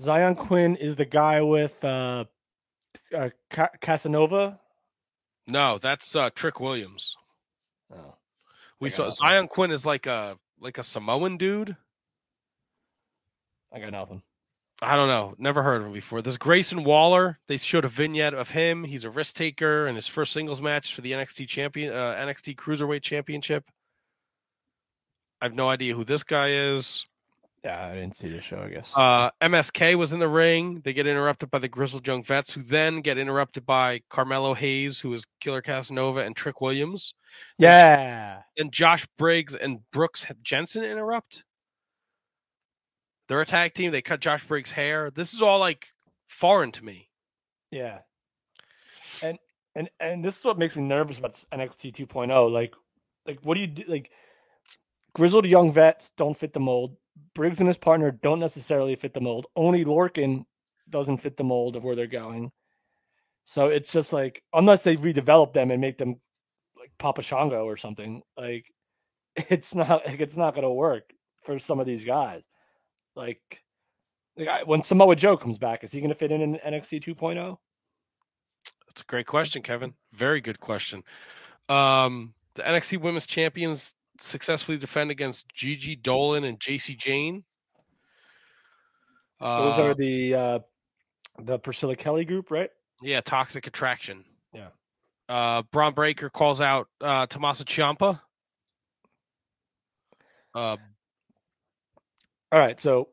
[0.00, 2.24] Xyon Quinn is the guy with uh,
[3.14, 4.58] uh Ca- Casanova.
[5.46, 7.16] No, that's uh, Trick Williams.
[7.92, 8.14] Oh,
[8.78, 9.26] We saw nothing.
[9.26, 11.76] Xyon Quinn is like a like a Samoan dude.
[13.72, 14.22] I got nothing.
[14.82, 15.34] I don't know.
[15.38, 16.22] Never heard of him before.
[16.22, 17.38] There's Grayson Waller.
[17.48, 18.84] They showed a vignette of him.
[18.84, 22.56] He's a risk taker in his first singles match for the NXT champion, uh, NXT
[22.56, 23.64] Cruiserweight Championship.
[25.40, 27.04] I have no idea who this guy is.
[27.64, 28.58] Yeah, I didn't see the show.
[28.60, 28.90] I guess.
[28.96, 30.80] Uh, MSK was in the ring.
[30.82, 35.00] They get interrupted by the Grizzled Young Vets, who then get interrupted by Carmelo Hayes,
[35.00, 37.14] who is Killer Casanova, and Trick Williams.
[37.58, 41.44] yeah, And Josh Briggs and Brooks Jensen interrupt.
[43.28, 43.92] They're a tag team.
[43.92, 45.10] They cut Josh Briggs' hair.
[45.10, 45.88] This is all like
[46.28, 47.10] foreign to me.
[47.70, 47.98] yeah,
[49.22, 49.38] and
[49.74, 52.32] and and this is what makes me nervous about NXT 2.0.
[52.32, 52.46] oh.
[52.46, 52.74] Like,
[53.26, 53.84] like what do you do?
[53.86, 54.10] Like,
[55.14, 56.96] grizzled young vets don't fit the mold.
[57.34, 59.46] Briggs and his partner don't necessarily fit the mold.
[59.56, 60.44] Only Lorkin
[60.88, 62.52] doesn't fit the mold of where they're going.
[63.44, 66.20] So it's just like unless they redevelop them and make them
[66.78, 68.66] like Papa Shango or something, like
[69.36, 72.42] it's not like it's not gonna work for some of these guys.
[73.16, 73.40] Like,
[74.36, 77.56] like I, when Samoa Joe comes back, is he gonna fit in in NXT 2.0?
[78.86, 79.94] That's a great question, Kevin.
[80.12, 81.04] Very good question.
[81.68, 87.44] Um, the NXT Women's Champions successfully defend against Gigi Dolan and Jacy Jayne.
[89.40, 90.58] Those Uh, are the uh
[91.38, 92.70] the Priscilla Kelly group, right?
[93.02, 94.24] yeah, Toxic Attraction.
[94.52, 94.68] Yeah.
[95.28, 98.20] Uh, Bron Breakker calls out uh, Tommaso Ciampa.
[100.54, 100.76] Uh,
[102.52, 103.08] All right, so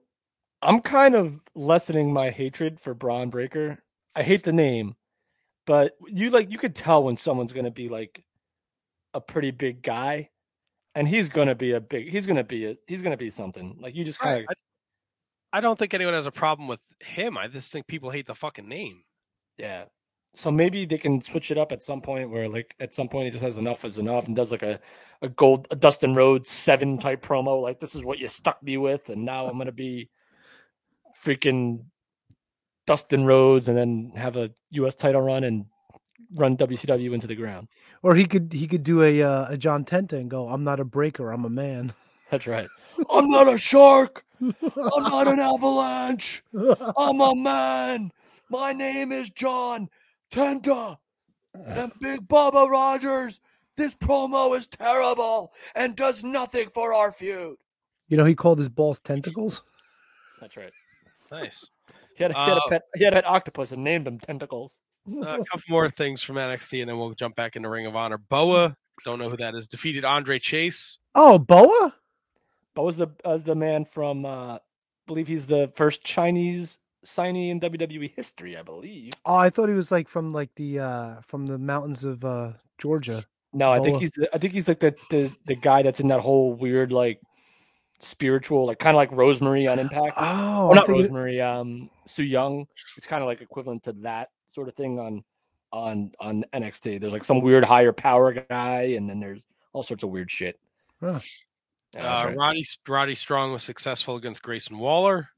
[0.62, 3.84] I'm kind of lessening my hatred for Bron Breakker.
[4.16, 4.96] I hate the name,
[5.66, 8.24] but you like you could tell when someone's gonna be like
[9.14, 10.32] a pretty big guy,
[10.98, 12.10] and he's gonna be a big.
[12.10, 12.78] He's gonna be a.
[12.88, 13.78] He's gonna be something.
[13.80, 14.46] Like you just kind of.
[14.50, 17.38] I, I don't think anyone has a problem with him.
[17.38, 19.04] I just think people hate the fucking name.
[19.60, 19.86] Yeah.
[20.34, 23.26] So maybe they can switch it up at some point where like at some point
[23.26, 24.80] he just has enough is enough and does like a,
[25.22, 28.78] a gold a Dustin Rhodes seven type promo, like this is what you stuck me
[28.78, 30.10] with, and now I'm gonna be
[31.24, 31.84] freaking
[32.88, 35.66] Dustin Rhodes and then have a US title run and
[36.34, 37.68] run WCW into the ground.
[38.04, 40.80] Or he could he could do a uh, a John Tenta and go, "I'm not
[40.80, 41.94] a breaker, I'm a man."
[42.30, 42.68] That's right.
[43.10, 44.26] I'm not a shark.
[44.42, 46.44] I'm not an avalanche.
[46.98, 48.12] I'm a man.
[48.50, 49.90] My name is John
[50.32, 50.98] Tenta.
[51.54, 53.40] And Big Baba Rogers.
[53.78, 57.58] This promo is terrible and does nothing for our feud.
[58.08, 59.62] You know, he called his balls tentacles.
[60.42, 60.72] That's right.
[61.32, 61.70] Nice.
[62.16, 62.82] He had, a, he had Uh, a pet.
[62.96, 64.80] He had a pet octopus and named him Tentacles.
[65.08, 68.18] A couple more things from NXT, and then we'll jump back into Ring of Honor.
[68.18, 68.76] Boa,
[69.06, 70.98] don't know who that is, defeated Andre Chase.
[71.16, 71.94] Oh, Boa?
[72.76, 74.26] But was the was the man from?
[74.26, 74.60] uh I
[75.08, 78.58] believe he's the first Chinese signee in WWE history.
[78.58, 79.14] I believe.
[79.26, 82.54] Oh, I thought he was like from like the uh from the mountains of uh
[82.78, 83.24] Georgia.
[83.54, 84.12] No, I think he's.
[84.12, 87.20] the- I think he's like the the the guy that's in that whole weird like
[88.00, 90.14] spiritual, like kind of like Rosemary on Impact.
[90.18, 91.42] Oh, or not think it- Rosemary.
[91.42, 92.68] Um, Sue Yung.
[92.98, 95.24] It's kind of like equivalent to that sort of thing on
[95.74, 97.00] on on NXT.
[97.02, 99.42] There's like some weird higher power guy, and then there's
[99.74, 100.60] all sorts of weird shit.
[101.02, 101.20] Huh.
[101.94, 102.36] Yeah, Uh, right.
[102.38, 105.30] Roddy, Roddy Strong was successful against Grayson Waller.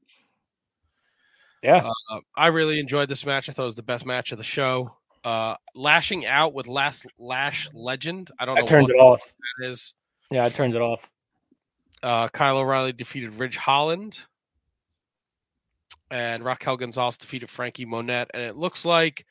[1.62, 1.90] yeah.
[2.10, 3.48] Uh, I really enjoyed this match.
[3.48, 4.96] I thought it was the best match of the show.
[5.22, 8.30] Uh, lashing out with Lash, Lash Legend.
[8.38, 9.34] I don't I know I turned what it off.
[9.60, 9.92] that is.
[10.30, 11.10] Yeah, I turned it off.
[12.02, 14.20] Uh, Kyle O'Reilly defeated Ridge Holland.
[16.10, 18.26] And Raquel Gonzalez defeated Franky Monet.
[18.34, 19.24] And it looks like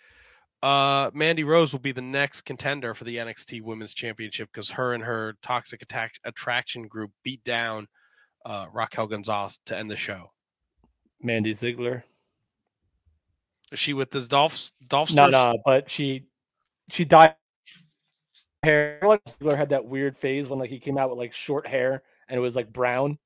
[0.61, 4.93] uh, Mandy Rose will be the next contender for the NXT Women's Championship because her
[4.93, 7.87] and her Toxic Attack Attraction group beat down
[8.45, 10.31] uh, Raquel Gonzalez to end the show.
[11.21, 12.03] Mandy Ziegler.
[13.71, 14.71] Is she with the Dolphs?
[14.87, 15.15] Dolphsters?
[15.15, 16.25] No, no, but she
[16.89, 17.35] she dyed
[18.63, 18.99] hair.
[19.03, 22.03] Like Ziggler had that weird phase when like he came out with like short hair
[22.29, 23.17] and it was like brown,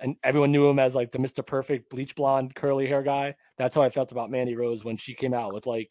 [0.00, 3.36] and everyone knew him as like the Mister Perfect bleach blonde curly hair guy.
[3.58, 5.90] That's how I felt about Mandy Rose when she came out with like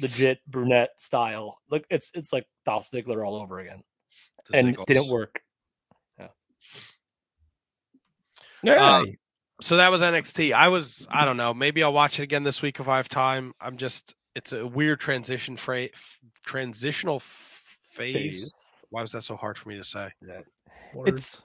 [0.00, 1.58] legit brunette style.
[1.70, 3.82] Like it's it's like Dolph Ziggler all over again,
[4.50, 5.40] The and it didn't work.
[8.64, 8.82] Yeah.
[8.82, 9.04] Uh,
[9.60, 10.52] so that was NXT.
[10.52, 11.54] I was, I don't know.
[11.54, 13.52] Maybe I'll watch it again this week if I have time.
[13.60, 18.14] I'm just, it's a weird transition fra- f- transitional f- phase.
[18.14, 18.84] Phase.
[18.90, 20.08] Why was that so hard for me to say?
[21.06, 21.42] It's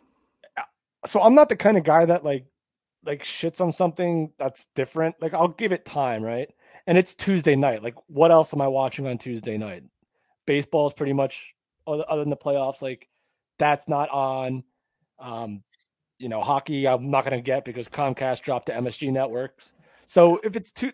[0.57, 0.63] uh,
[1.05, 2.45] so I'm not the kind of guy that like
[3.05, 5.15] like shits on something that's different.
[5.21, 6.49] Like I'll give it time, right?
[6.87, 7.83] And it's Tuesday night.
[7.83, 9.83] Like what else am I watching on Tuesday night?
[10.45, 11.53] Baseball is pretty much
[11.87, 12.81] other, other than the playoffs.
[12.81, 13.07] Like
[13.57, 14.63] that's not on.
[15.19, 15.63] Um,
[16.17, 19.71] you know, hockey I'm not gonna get because Comcast dropped the MSG networks.
[20.05, 20.91] So if it's two,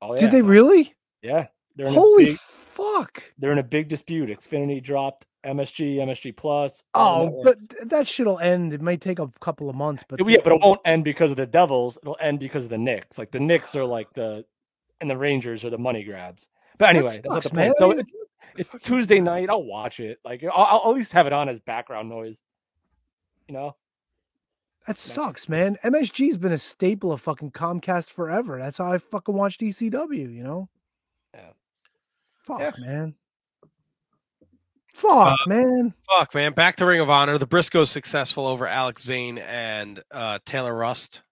[0.00, 0.94] oh yeah, Did they really?
[1.22, 1.46] yeah,
[1.76, 2.38] they're in a Holy big,
[2.72, 3.22] fuck!
[3.38, 4.28] they're in a big dispute.
[4.28, 6.82] Xfinity dropped MSG, MSG Plus.
[6.94, 8.72] Oh, but that shit'll end.
[8.72, 11.36] It may take a couple of months, but yeah, but it won't end because of
[11.36, 11.98] the Devils.
[12.02, 13.18] It'll end because of the Knicks.
[13.18, 14.44] Like the Knicks are like the,
[15.00, 16.46] and the Rangers are the money grabs.
[16.78, 17.66] But anyway, that's not the point.
[17.66, 17.74] man.
[17.76, 18.12] So it's,
[18.56, 19.50] it's Tuesday night.
[19.50, 20.18] I'll watch it.
[20.24, 22.40] Like I'll, I'll at least have it on as background noise.
[23.48, 23.76] You know,
[24.86, 25.78] that sucks, man.
[25.84, 28.58] MSG's been a staple of fucking Comcast forever.
[28.58, 30.34] That's how I fucking watched ECW.
[30.34, 30.68] You know?
[32.48, 32.56] Yeah.
[32.58, 32.84] Fuck, Yeah.
[32.86, 33.14] man.
[34.94, 35.94] Fuck, Uh, man.
[36.08, 36.52] Fuck, man.
[36.52, 37.38] Back to Ring of Honor.
[37.38, 41.22] The Briscoes successful over Alex Zayne and uh, Taylor Rust.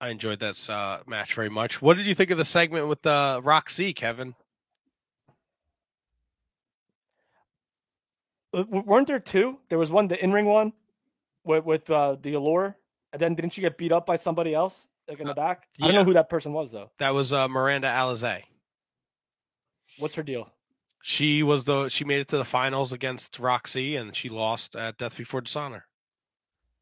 [0.00, 1.80] I enjoyed this uh, match very much.
[1.80, 4.34] What did you think of the segment with uh, Rok-C, Kevin?
[8.52, 9.58] Uh, w- weren't there two?
[9.70, 10.72] There was one, the in ring one,
[11.44, 12.76] with with uh, the Allure,
[13.12, 15.66] and then didn't she get beat up by somebody else like in the back?
[15.80, 16.90] I don't know who that person was though.
[16.98, 18.42] That was uh, Miranda Alizé.
[19.98, 20.50] What's her deal?
[21.02, 24.98] She was the she made it to the finals against Rok-C and she lost at
[24.98, 25.86] Death Before Dishonor.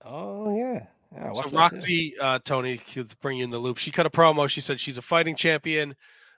[0.04, 1.32] Oh yeah, yeah.
[1.32, 1.56] So watched that too.
[1.56, 4.48] Rok-C, uh, Tony, to bring you in the loop, she cut a promo.
[4.48, 5.94] She said she's a fighting champion.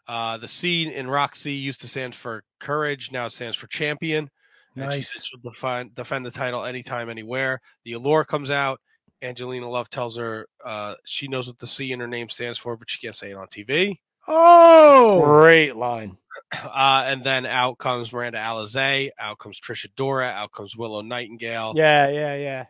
[0.08, 3.10] Uh, the C in Rok-C used to stand for courage.
[3.12, 4.30] Now it stands for champion.
[4.76, 7.60] And she said she'll defend, defend the title anytime, anywhere.
[7.84, 8.80] The allure comes out.
[9.22, 12.76] Angelina Love tells her uh, she knows what the C in her name stands for,
[12.76, 13.96] but she can't say it on TV.
[14.28, 16.16] Oh, Great line.
[16.52, 19.08] Uh, and then out comes Miranda Alizé.
[19.18, 20.30] Out comes Trish Adora.
[20.32, 21.72] Out comes Willow Nightingale.
[21.74, 22.64] Yeah, yeah, yeah.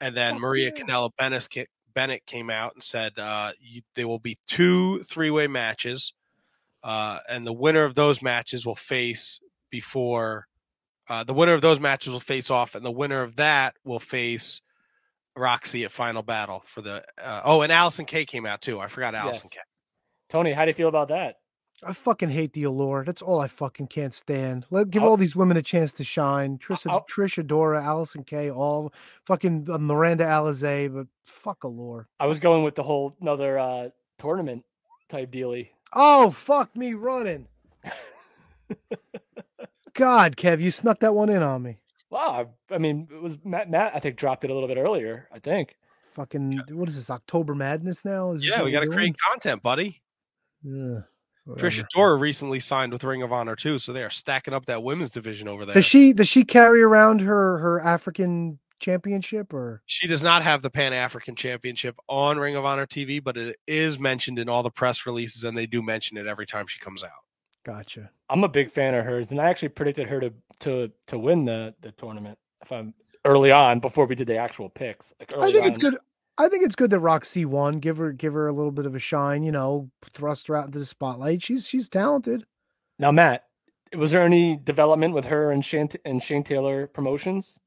[0.00, 0.82] And then Oh, Maria yeah.
[0.82, 1.48] Canella Bennett,
[1.94, 6.12] Bennett came out and said uh, you, there will be two three way matches.
[6.82, 9.38] Uh, and the winner of those matches will face
[9.70, 10.46] before
[11.08, 14.00] uh, the winner of those matches will face off, and the winner of that will
[14.00, 14.60] face
[15.36, 17.04] Rok-C at Final Battle for the.
[17.22, 18.80] Uh, oh, and Allysin Kay came out too.
[18.80, 19.62] I forgot Allison Yes.
[19.64, 19.68] K.
[20.32, 21.40] Tony, how do you feel about that?
[21.86, 23.04] I fucking hate the allure.
[23.04, 24.64] That's all I fucking can't stand.
[24.70, 26.56] Let give I'll- all these women a chance to shine.
[26.56, 28.94] Trisha, I'll- Trisha, Dora, Allysin Kay, all
[29.26, 32.08] fucking uh, Miranda Alizé, but fuck allure.
[32.18, 34.64] I was going with the whole another uh, tournament
[35.10, 35.68] type dealy.
[35.92, 37.46] Oh fuck me running.
[39.92, 41.76] God, Kev, you snuck that one in on me.
[42.08, 43.68] Wow, I, I mean, it was Matt.
[43.68, 45.28] Matt, I think dropped it a little bit earlier.
[45.30, 45.76] I think.
[46.14, 47.10] Fucking what is this?
[47.10, 48.32] October Madness now?
[48.32, 50.00] Is Yeah, we got to create content, buddy.
[50.62, 50.96] Doing?
[50.96, 51.04] Ugh,
[51.56, 51.88] Trisha whatever.
[51.94, 55.10] Dora recently signed with Ring of Honor too, so they are stacking up that women's
[55.10, 55.74] division over there.
[55.74, 60.62] Does she does she carry around her her African championship or She does not have
[60.62, 64.62] the Pan African Championship on Ring of Honor TV, but it is mentioned in all
[64.62, 67.10] the press releases, and they do mention it every time she comes out.
[67.64, 68.10] gotcha?
[68.28, 71.44] I'm a big fan of hers, and I actually predicted her to to to win
[71.44, 72.38] the the tournament.
[72.60, 72.94] If I'm
[73.24, 75.12] early on before we did the actual picks.
[75.18, 75.96] Like I early think it's good.
[76.38, 77.78] I think it's good that Rok-C won.
[77.78, 79.42] Give her give her a little bit of a shine.
[79.42, 81.42] You know, thrust her out into the spotlight.
[81.42, 82.44] She's she's talented.
[82.98, 83.44] Now, Matt,
[83.96, 87.58] was there any development with her and Shane and Shane Taylor promotions?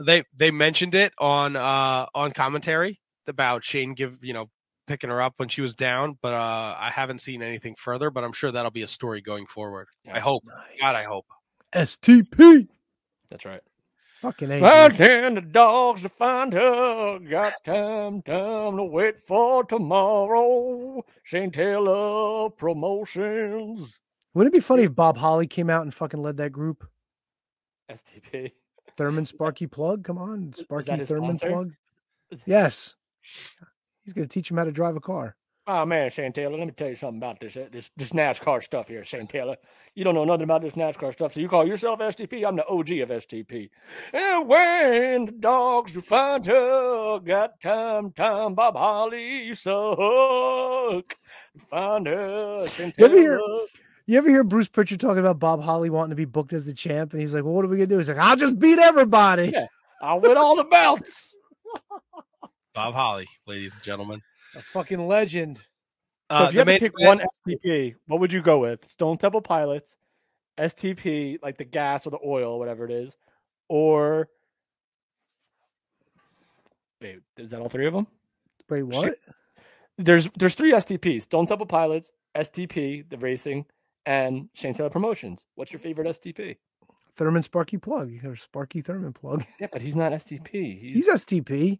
[0.00, 4.50] They they mentioned it on uh on commentary about Shane give you know
[4.86, 8.10] picking her up when she was down, but uh I haven't seen anything further.
[8.10, 9.88] But I'm sure that'll be a story going forward.
[10.10, 10.44] I hope.
[10.80, 11.26] God, I hope.
[11.74, 12.68] STP.
[13.30, 13.60] That's right.
[14.22, 14.88] Fucking A.
[14.88, 14.96] Dude.
[14.98, 17.18] can the dogs to find her?
[17.18, 21.04] Got time, time to wait for tomorrow.
[21.22, 23.98] Shane Taylor Promotions.
[24.32, 26.88] Wouldn't it be funny if Bob Holly came out and fucking led that group?
[27.90, 28.52] STP.
[28.96, 30.02] Thurman Sparky Plug.
[30.02, 31.50] Come on, Sparky Thurman sponsor?
[31.50, 31.72] Plug.
[32.46, 32.94] Yes.
[34.04, 35.36] He's gonna teach him how to drive a car.
[35.68, 38.62] Oh man, Shane Taylor, let me tell you something about this uh, this this NASCAR
[38.62, 39.56] stuff here, Shane Taylor.
[39.96, 42.46] You don't know nothing about this NASCAR stuff, so you call yourself STP.
[42.46, 43.70] I'm the OG of STP.
[44.12, 51.16] And when the dogs do find her, got time, time, Bob Holly, you suck.
[51.58, 53.40] Find her, Shane You ever hear-
[54.06, 56.74] You ever hear Bruce Prichard talking about Bob Holly wanting to be booked as the
[56.74, 57.12] champ?
[57.12, 57.98] And he's like, Well, what are we gonna do?
[57.98, 59.50] He's like, I'll just beat everybody.
[59.52, 59.66] Yeah.
[60.00, 61.34] I'll win all the belts.
[62.74, 64.20] Bob Holly, ladies and gentlemen.
[64.56, 65.58] A fucking legend.
[65.58, 68.88] So Uh, if you the had to pick one STP, what would you go with?
[68.90, 69.94] Stone Temple Pilots,
[70.58, 73.16] STP, like the gas or the oil, whatever it is,
[73.68, 74.28] or
[77.00, 78.06] wait, is that all three of them?
[78.68, 79.18] Wait, what?
[79.98, 83.66] There's there's three STPs: Stone Temple Pilots, STP, the racing,
[84.04, 85.44] and Shane Taylor Promotions.
[85.54, 86.56] What's your favorite STP?
[87.16, 88.12] Thurman Sparky Plug.
[88.24, 89.44] Or Sparky Thurman Plug.
[89.60, 90.78] Yeah, but he's not STP.
[90.80, 91.78] He's, He's STP.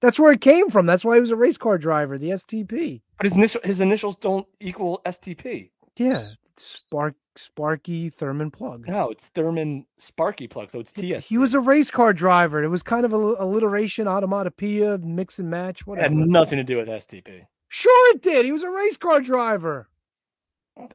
[0.00, 0.86] That's where it came from.
[0.86, 3.00] That's why he was a race car driver, the STP.
[3.16, 5.70] but his initial his initials don't equal STP.
[5.96, 6.22] Yeah.
[6.56, 8.86] Spark Sparky Thurman Plug.
[8.86, 11.26] No, it's Thurman Sparky Plug, so it's TS.
[11.26, 12.62] He was a race car driver.
[12.62, 16.76] It was kind of a alliteration, automatopoeia, mix and match, It had nothing to do
[16.76, 17.46] with STP.
[17.68, 18.44] Sure, it did.
[18.44, 19.88] He was a race car driver.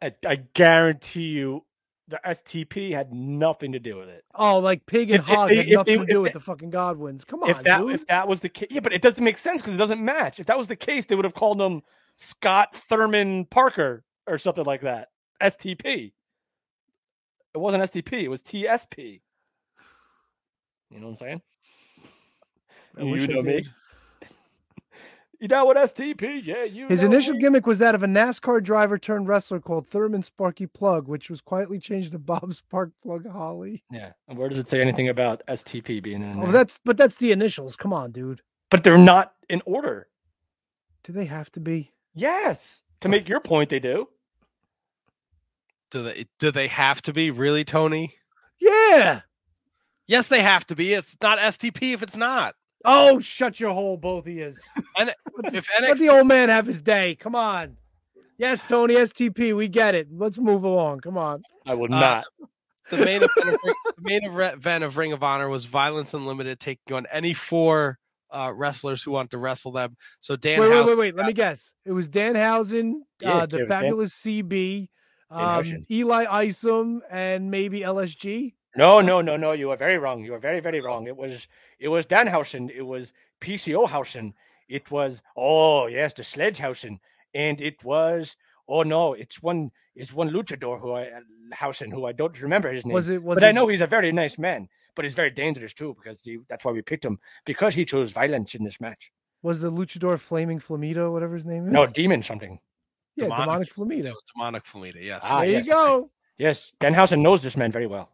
[0.02, 1.66] I, I guarantee you,
[2.10, 4.26] the STP had nothing to do with it.
[4.36, 6.34] Oh, like pig and If- if hog they- had nothing they- to do if with
[6.34, 7.24] they- the fucking Godwins.
[7.24, 7.92] Come on, if that dude.
[7.92, 10.40] if that was the case, yeah, but it doesn't make sense because it doesn't match.
[10.40, 11.82] If that was the case, they would have called him
[12.18, 15.10] Scott Thurman Parker or something like that.
[15.40, 16.12] STP.
[17.54, 18.24] It wasn't STP.
[18.24, 19.22] It was TSP.
[20.92, 21.42] You know what I'm saying?
[22.98, 23.66] I you I know me.
[25.40, 25.52] Did.
[25.52, 26.42] You know what STP?
[26.44, 26.88] Yeah, you.
[26.88, 27.40] His know initial me.
[27.40, 31.42] gimmick was that of a NASCAR driver turned wrestler called Thurman Sparky Plug, which was
[31.42, 33.84] quietly changed to Bob Spark Plug Holly.
[33.92, 34.12] Yeah.
[34.28, 36.52] And where does it say anything about STP being in Oh, there?
[36.52, 37.76] that's but that's the initials.
[37.76, 38.42] Come on, dude.
[38.70, 40.08] but they're not in order.
[41.04, 41.94] Do they have to be?
[42.14, 42.84] Yes.
[43.02, 44.10] To make your point, they do.
[45.92, 48.14] Do they do they have to be really Tony?
[48.60, 49.22] Yeah.
[50.08, 50.94] Yes, they have to be.
[50.94, 52.56] It's not STP if it's not.
[52.86, 54.54] Oh, shut your hole, both of you.
[54.98, 55.14] And
[55.46, 57.16] if Let the old man have his day.
[57.16, 57.78] Come on.
[58.38, 60.08] Yes, Tony, STP, we get it.
[60.12, 61.02] Let's move along.
[61.02, 61.44] Come on.
[61.66, 62.26] I would Uh, not.
[62.90, 66.60] the main event of, Ring- the main event of Ring of Honor was Violence Unlimited
[66.60, 68.00] taking on any four
[68.32, 69.98] uh, wrestlers who want to wrestle them.
[70.20, 71.16] So Dan wait, wait, House- wait, wait.
[71.16, 71.74] Let me guess.
[71.86, 74.88] It was Danhausen, Yeah, uh, the was Dan- fabulous CB,
[75.32, 78.54] um, Eli Isom, and maybe LSG.
[78.78, 79.52] No, no, no, no.
[79.52, 80.24] You are very wrong.
[80.24, 81.08] You are very, very wrong.
[81.08, 81.48] It was
[81.80, 82.70] it was Danhausen.
[82.70, 83.12] It was
[83.42, 84.34] PCO Hausen.
[84.70, 87.00] It was oh yes, the Sledgehausen.
[87.34, 88.36] And it was
[88.68, 91.10] oh no, it's one it's one luchador who I
[91.54, 92.94] Hausen who I don't remember his name.
[92.94, 93.22] Was it?
[93.22, 94.70] Was but it, I know he's a very nice man.
[94.96, 98.12] But he's very dangerous too because he, that's why we picked him because he chose
[98.12, 99.12] violence in this match.
[99.42, 101.72] was the luchador Flaming Flamito, whatever his name is?
[101.72, 102.60] No, demon something.
[103.16, 103.46] yeah, Demonic.
[103.46, 104.12] demonic, It Flamito.
[104.14, 105.02] was demonic Flamita.
[105.04, 106.10] Yes, Ah, there yes, you go.
[106.38, 108.10] Yes, Danhausen knows this man very well.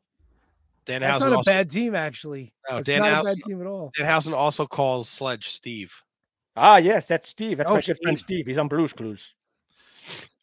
[0.86, 2.54] Dan That's Housen not a bad team, actually.
[2.70, 3.92] No, It's Dan not a bad team at all.
[3.98, 5.92] Danhausen also calls Sledge Steve.
[6.56, 7.58] Ah, yes, that's Steve.
[7.58, 8.26] That's Oh, my good friend Steve.
[8.38, 8.48] Steve.
[8.48, 9.34] He's on Blues Clues.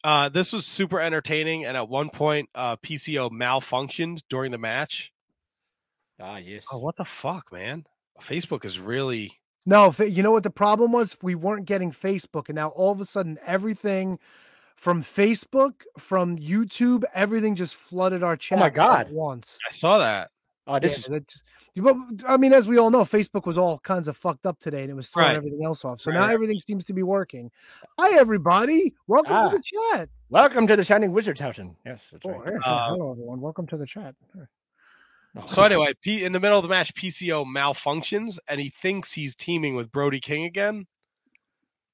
[0.03, 5.11] Uh, this was super entertaining, and at one point, uh, PCO malfunctioned during the match.
[6.19, 6.65] Ah, yes.
[6.71, 7.85] Oh, what the fuck, man!
[8.21, 11.17] Facebook is really No, you know what the problem was?
[11.21, 14.19] We weren't getting Facebook, and now all of a sudden, everything
[14.75, 18.57] from Facebook, from YouTube, everything just flooded our chat.
[18.57, 19.11] Oh my at God.
[19.11, 19.57] once.
[19.67, 20.31] I saw that.
[20.65, 21.43] Oh, this Yeah, is that just-
[21.75, 21.95] but,
[22.27, 24.91] I mean, as we all know, Facebook was all kinds of fucked up today, and
[24.91, 25.35] it was throwing Right.
[25.37, 25.99] everything else off.
[25.99, 27.51] So Right, now everything seems to be working.
[27.99, 28.93] Hi, everybody!
[29.07, 29.49] Welcome Ah.
[29.49, 30.09] to the chat.
[30.29, 31.57] welcome to the Shining Wizards house.
[31.85, 32.53] Yes, that's Oh, right.
[32.53, 33.41] yeah, Uh, hello, everyone.
[33.41, 34.15] Welcome to the chat.
[35.35, 39.13] Oh, So anyway, P- in the middle of the match, PCO malfunctions, and he thinks
[39.13, 40.85] he's teaming with Brody King again.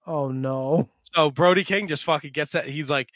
[0.05, 0.89] Oh no!
[1.01, 2.65] So Brody King just fucking gets that.
[2.65, 3.09] He's like,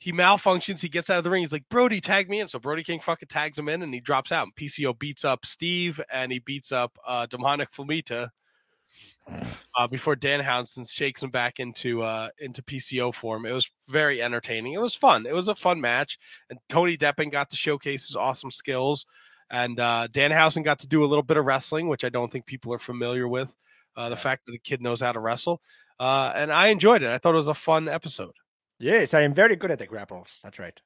[0.00, 0.80] he malfunctions.
[0.80, 1.42] He gets out of the ring.
[1.42, 2.48] He's like, Brody, tag me in.
[2.48, 4.44] So Brody King fucking tags him in, and he drops out.
[4.44, 8.30] And PCO beats up Steve, and he beats up uh, Demonic Flamita.
[9.78, 14.72] Uh, before Danhausen shakes him back into uh, into PCO form, it was very entertaining.
[14.72, 15.26] It was fun.
[15.26, 16.18] It was a fun match,
[16.48, 19.06] and Tony Deppen got to showcase his awesome skills,
[19.50, 22.46] and uh, Danhausen got to do a little bit of wrestling, which I don't think
[22.46, 23.52] people are familiar with.
[23.96, 25.60] Uh, the fact that the kid knows how to wrestle,
[26.00, 27.10] uh, and I enjoyed it.
[27.10, 28.32] I thought it was a fun episode.
[28.80, 30.38] Yes, I am very good at the grapples.
[30.42, 30.80] That's right.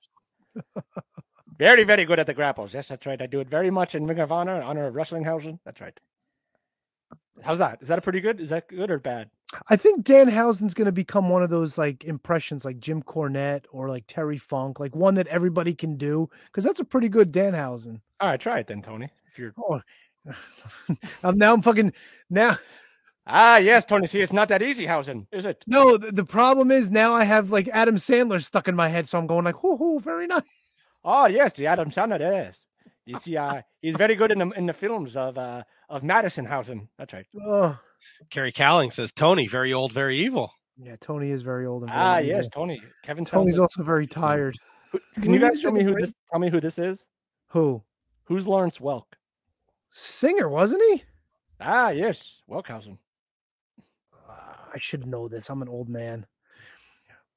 [1.58, 2.74] very, very good at the grapples.
[2.74, 3.22] Yes, that's right.
[3.22, 5.60] I do it very much in Ring of Honor, in Honor of Wrestlinghausen.
[5.64, 5.98] That's right.
[7.42, 7.78] How's that?
[7.80, 8.40] Is that a pretty good?
[8.40, 9.30] Is that good or bad?
[9.68, 13.66] I think Dan Danhausen's going to become one of those like impressions, like Jim Cornette
[13.70, 17.30] or like Terry Funk, like one that everybody can do because that's a pretty good
[17.30, 18.00] Dan Danhausen.
[18.20, 19.08] All right, try it then, Tony.
[19.30, 19.80] If you're Oh,
[21.22, 21.92] I'm now I'm fucking
[22.30, 22.58] now.
[23.26, 24.06] Ah yes, Tony.
[24.06, 25.62] See, it's not that easy, Hausen, is it?
[25.66, 29.08] No, the, the problem is now I have like Adam Sandler stuck in my head,
[29.08, 30.42] so I'm going like, "Whoo, whoo, very nice."
[31.04, 32.18] Oh yes, the Adam Sandler.
[32.20, 32.66] Yes,
[33.06, 36.44] you see, uh, he's very good in the in the films of uh of Madison
[36.44, 36.88] Hausen.
[36.98, 37.26] That's right.
[37.46, 37.78] Oh,
[38.30, 40.50] Kerry Cowling says Tony, very old, very evil.
[40.78, 42.28] yeah, Tony is very old and very Ah evil.
[42.30, 42.80] yes, Tony.
[43.02, 44.56] Kevin sounds Tony's like- also very tired.
[45.20, 46.14] Can you guys show me who this?
[46.30, 47.04] Tell me who this is.
[47.48, 47.82] Who?
[48.24, 49.04] Who's Lawrence Welk?
[49.92, 51.02] Singer, wasn't he?
[51.60, 52.98] Ah yes, Welkhausen.
[54.74, 55.48] I should know this.
[55.50, 56.26] I'm an old man.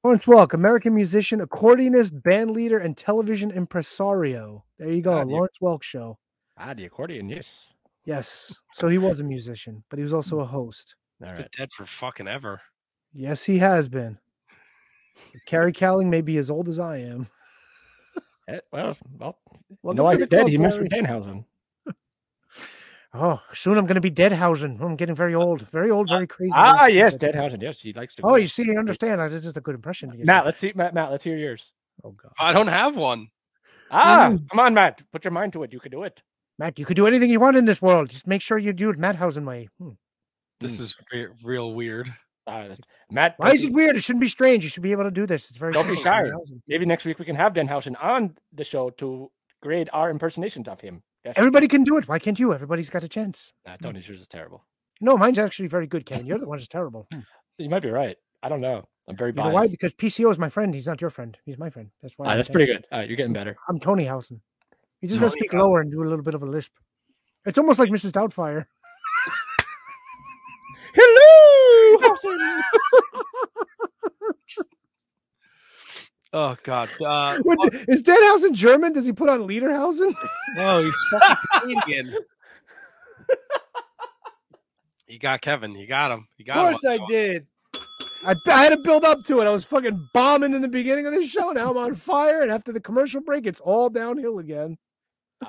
[0.02, 4.64] Lawrence Welk, American musician, accordionist, band leader, and television impresario.
[4.78, 5.24] There you go, Ah, yeah.
[5.24, 6.18] Lawrence Welk show.
[6.56, 7.28] Ah, the accordion.
[7.28, 7.54] Yes.
[8.04, 8.54] Yes.
[8.72, 10.94] So he was a musician, but he was also a host.
[11.22, 12.60] All He's been dead for fucking ever.
[13.12, 14.18] Yes, he has been.
[15.46, 17.28] Carrie Cowling may be as old as I am.
[18.48, 19.38] Eh, well, well.
[19.82, 20.48] Welcome no, I the dead.
[20.48, 20.88] He missed Barry.
[20.88, 21.44] with Danhausen.
[23.14, 24.80] Oh, soon I'm going to be Deadhausen.
[24.82, 26.52] I'm getting very old, very old, very crazy.
[26.54, 27.34] Ah, very yes, stupid.
[27.36, 27.62] Danhausen.
[27.62, 28.22] Yes, he likes to.
[28.22, 28.34] Oh, go.
[28.36, 29.20] you see, you understand.
[29.32, 30.10] This is a good impression.
[30.10, 30.44] to Matt, you.
[30.46, 30.72] let's see.
[30.74, 31.72] Matt, Matt, let's hear yours.
[32.04, 33.28] Oh God, I don't have one.
[33.90, 34.48] Ah, Mm.
[34.50, 35.00] come on, Matt.
[35.10, 35.72] Put your mind to it.
[35.72, 36.20] You could do it.
[36.58, 38.10] Matt, you could do anything you want in this world.
[38.10, 39.68] Just make sure you do it Matthausen way.
[39.80, 39.90] Hmm.
[40.60, 42.08] This is re- real weird.
[42.46, 42.78] Ah, that's-
[43.10, 43.96] Matt, Why is be- it weird?
[43.96, 44.64] It shouldn't be strange.
[44.64, 45.48] You should be able to do this.
[45.48, 45.72] It's very.
[45.72, 46.28] Don't be strange.
[46.28, 46.54] shy.
[46.66, 49.30] Maybe next week we can have Danhausen on the show to
[49.62, 51.02] grade our impersonations of him.
[51.36, 52.08] Everybody can do it.
[52.08, 52.52] Why can't you?
[52.54, 53.52] Everybody's got a chance.
[53.66, 54.64] Nah, Tony's yours is terrible.
[55.00, 56.26] No, mine's actually very good, Kevin.
[56.26, 57.08] You're the one who's terrible.
[57.58, 58.16] You might be right.
[58.42, 58.84] I don't know.
[59.08, 59.54] I'm very You know biased.
[59.54, 59.66] why?
[59.70, 60.74] Because PCO is my friend.
[60.74, 61.36] He's not your friend.
[61.44, 61.90] He's my friend.
[62.02, 62.26] That's why.
[62.26, 62.86] Ah, I'm that's saying- pretty good.
[62.92, 63.56] All right, you're getting better.
[63.68, 64.40] I'm Tony Housen.
[65.00, 65.60] You just gotta speak Housen.
[65.66, 66.72] lower and do a little bit of a lisp.
[67.46, 68.12] It's almost like Mrs.
[68.12, 68.66] Doubtfire.
[70.94, 72.14] Hello.
[76.32, 76.88] Oh God.
[77.00, 78.92] Uh, What, is Danhausen German?
[78.92, 80.14] Does he put on Lederhausen?
[80.56, 82.14] no, he's fucking Canadian.
[85.06, 85.74] You got Kevin.
[85.74, 86.28] You got him.
[86.36, 86.72] You Of got him.
[86.74, 87.46] course I did.
[88.26, 89.46] I, I had to build up to it.
[89.46, 91.50] I was fucking bombing in the beginning of the show.
[91.52, 94.76] Now I'm on fire, and after the commercial break, it's all downhill again.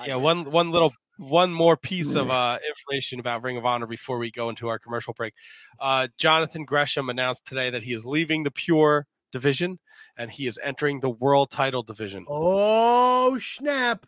[0.06, 4.18] Yeah, one one little one more piece of uh, information about Ring of Honor before
[4.18, 5.34] we go into our commercial break.
[5.78, 9.78] Uh, Jonathan Gresham announced today that he is leaving the Pure division
[10.20, 12.26] and he is entering the World Title division.
[12.28, 14.06] Oh snap!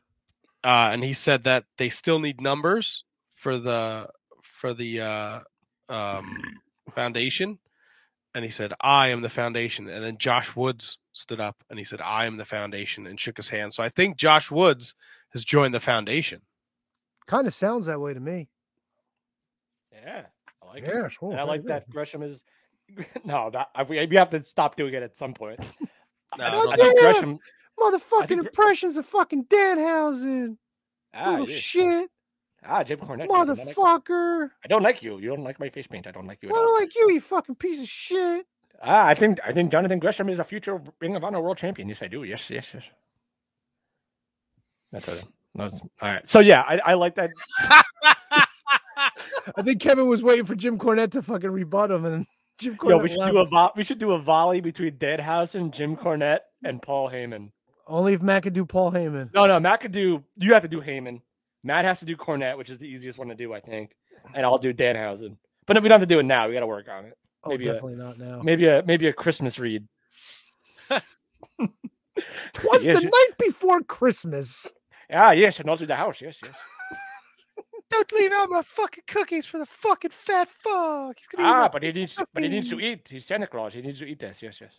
[0.63, 4.09] Uh, and he said that they still need numbers for the
[4.43, 5.39] for the uh,
[5.89, 6.38] um,
[6.93, 7.57] foundation.
[8.35, 11.85] And he said, "I am the foundation." And then Josh Woods stood up and he
[11.85, 13.73] said, "I am the foundation," and shook his hand.
[13.73, 14.93] So I think Josh Woods
[15.31, 16.41] has joined the foundation.
[17.25, 18.49] Kind of sounds that way to me.
[19.93, 20.25] Yeah,
[20.61, 20.91] I like it.
[20.93, 22.43] Yes, oh, And I like that Gresham is.
[23.23, 25.61] No, that we we have to stop doing it at some point.
[26.38, 26.99] No, I, I think.
[26.99, 27.40] Gresham.
[27.80, 30.58] Motherfucking think impressions of fucking Danhausen.
[31.14, 32.10] Ah, Little shit,
[32.64, 33.24] Ah, Jim Cornette.
[33.24, 34.49] I don't, like, motherfucker.
[34.64, 35.18] I don't like you.
[35.18, 36.06] You don't like my face paint.
[36.06, 36.64] I don't like you I at all.
[36.66, 38.45] don't like you, you fucking piece of shit.
[38.84, 41.90] Ah, I think I think Jonathan Gresham is a future Ring of Honor World Champion.
[41.90, 42.24] Yes, I do.
[42.24, 42.84] Yes, yes, yes.
[44.91, 45.24] That's it.
[45.56, 46.28] That's, all right.
[46.28, 47.30] So yeah, I, I like that.
[49.56, 52.26] I think Kevin was waiting for Jim Cornette to fucking rebut him, and
[52.61, 52.89] Jim Cornette.
[52.89, 53.51] Yo, we should do a left.
[53.51, 57.51] vo- we should do a volley between Deadhouse and Jim Cornette and Paul Heyman.
[57.88, 59.33] Only if Matt could do Paul Heyman.
[59.33, 60.23] No, no, Matt could do.
[60.38, 61.21] You have to do Heyman.
[61.63, 63.91] Matt has to do Cornette, which is the easiest one to do, I think.
[64.33, 65.38] And I'll do Danhausen.
[65.65, 66.47] But we don't have to do it now.
[66.47, 67.17] We got to work on it.
[67.43, 68.41] Oh, Maybe a- definitely not now.
[68.43, 69.88] Maybe a maybe a Christmas read.
[72.63, 74.67] What's Yes, the night before Christmas?
[75.11, 76.21] Ah, yes, and also the house.
[76.21, 76.53] Yes, yes.
[77.91, 81.18] Don't leave out my fucking cookies for the fucking fat fuck.
[81.19, 83.07] He's gonna eat Ah, but he needs, but he needs to eat.
[83.09, 83.73] He's Santa Claus.
[83.73, 84.41] He needs to eat this.
[84.41, 84.72] Yes, yes.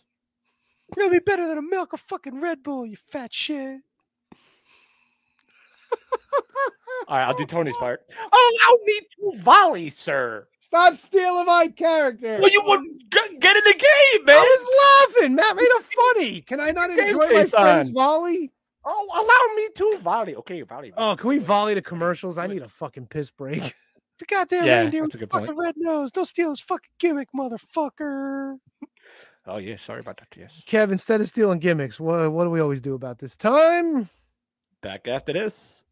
[0.97, 3.81] It'll be better than a milk of fucking Red Bull, you fat shit.
[7.07, 8.01] All right, I'll do Tony's part.
[8.17, 10.47] Allow me to volley, sir.
[10.59, 12.37] Stop stealing my character.
[12.41, 14.37] Well, you wouldn't get, get in the game, man.
[14.37, 15.35] I was laughing.
[15.35, 15.85] Matt made it
[16.15, 16.41] funny.
[16.41, 17.93] Can I not enjoy my friend's on.
[17.93, 18.52] volley?
[18.85, 20.35] Oh, allow me to volley.
[20.35, 20.91] Okay, volley.
[20.97, 22.37] Oh, can we volley to commercials?
[22.37, 23.75] I need a fucking piss break.
[24.19, 26.11] The goddamn Yeah, reindeer that's with a the good fucking red nose.
[26.11, 28.57] Don't steal his fucking gimmick, motherfucker.
[29.45, 29.75] Oh, yeah.
[29.75, 30.27] Sorry about that.
[30.37, 30.61] Yes.
[30.65, 34.07] Kev, instead of stealing gimmicks, what, what do we always do about this time?
[34.81, 35.83] Back after this.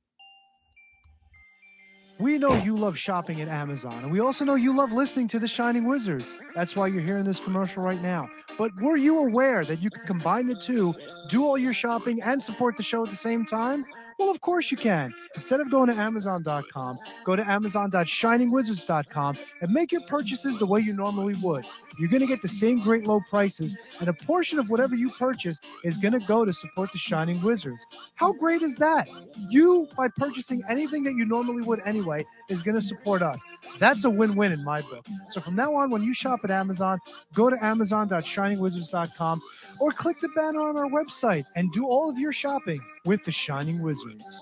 [2.20, 5.40] We know you love shopping at Amazon, and we also know you love listening to
[5.40, 6.34] The Shining Wizards.
[6.56, 8.26] That's why you're hearing this commercial right now.
[8.58, 10.94] But were you aware that you could combine the two,
[11.30, 13.86] do all your shopping, and support the show at the same time?
[14.20, 15.14] Well, of course you can.
[15.34, 20.94] Instead of going to Amazon.com, go to Amazon.shiningwizards.com and make your purchases the way you
[20.94, 21.66] normally would.
[21.98, 25.12] You're going to get the same great low prices, and a portion of whatever you
[25.12, 27.86] purchase is going to go to support the Shining Wizards.
[28.16, 29.08] How great is that?
[29.50, 33.42] You, by purchasing anything that you normally would anyway, is going to support us.
[33.80, 35.06] That's a win win in my book.
[35.30, 37.00] So from now on, when you shop at Amazon,
[37.34, 39.42] go to Amazon.shiningwizards.com
[39.80, 43.32] or click the banner on our website and do all of your shopping with the
[43.32, 44.42] Shining Wizards.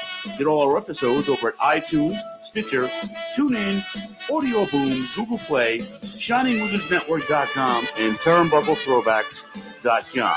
[0.37, 2.87] Get all our episodes over at iTunes, Stitcher,
[3.35, 3.83] TuneIn,
[4.31, 10.35] Audio Boom, Google Play, ShiningWizardsNetwork.com, and TurnbuckleThrowbacks.com.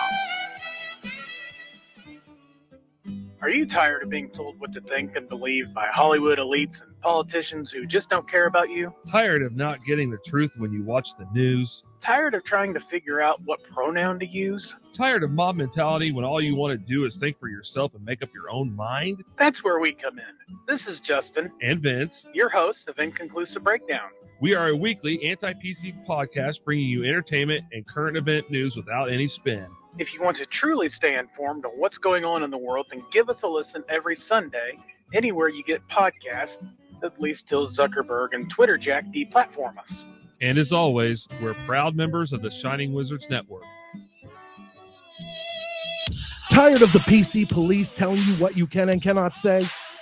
[3.43, 6.99] Are you tired of being told what to think and believe by Hollywood elites and
[7.03, 8.95] politicians who just don't care about you?
[9.11, 11.83] Tired of not getting the truth when you watch the news?
[12.05, 14.77] Tired of trying to figure out what pronoun to use?
[14.93, 18.05] Tired of mob mentality when all you want to do is think for yourself and
[18.05, 19.25] make up your own mind?
[19.39, 20.57] That's where we come in.
[20.69, 24.11] This is Justin, And Vince, your host of Inconclusive Breakdown.
[24.39, 29.11] we are a weekly anti PC podcast bringing you entertainment and current event news without
[29.11, 29.65] any spin.
[29.97, 33.03] If you want to truly stay informed on what's going on in the world, then
[33.13, 34.79] give us a listen every Sunday,
[35.15, 36.63] anywhere you get podcasts,
[37.03, 40.05] at least till Zuckerberg and Twitter Jack deplatform us.
[40.45, 43.63] And as always, we're proud members of the Shining Wizards Network.
[46.51, 49.67] Tired of the PC police telling you what you can and cannot say?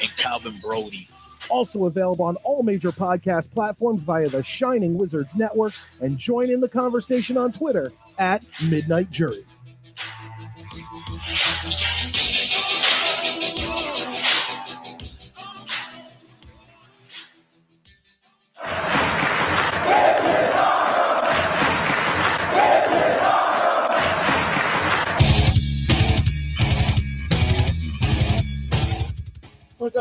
[0.00, 1.08] and Calvin Brody.
[1.48, 6.60] Also available on all major podcast platforms via the Shining Wizards Network, and join in
[6.60, 9.44] the conversation on Twitter at Midnight Jury.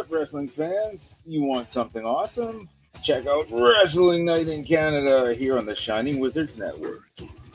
[0.09, 1.11] Wrestling fans.
[1.25, 2.67] You want something awesome?
[3.03, 7.09] Check out Wrestling Night in Canada here on the Shining Wizards Network.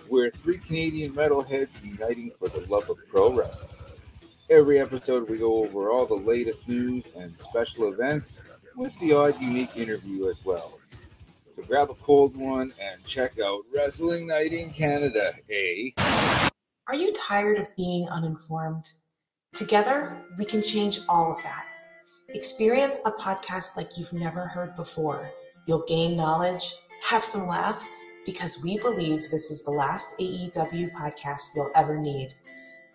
[0.08, 3.70] We're three Canadian metalheads uniting for the love of pro wrestling.
[4.50, 8.40] Every episode, we go over all the latest news and special events
[8.76, 10.78] with the odd unique interview as well.
[11.54, 15.90] So grab a cold one and check out Wrestling Night in Canada, eh?
[16.88, 18.84] Are you tired of being uninformed?
[19.52, 21.73] Together, we can change all of that.
[22.34, 25.30] Experience a podcast like you've never heard before.
[25.68, 26.64] You'll gain knowledge,
[27.08, 32.34] have some laughs, because we believe this is the last AEW podcast you'll ever need.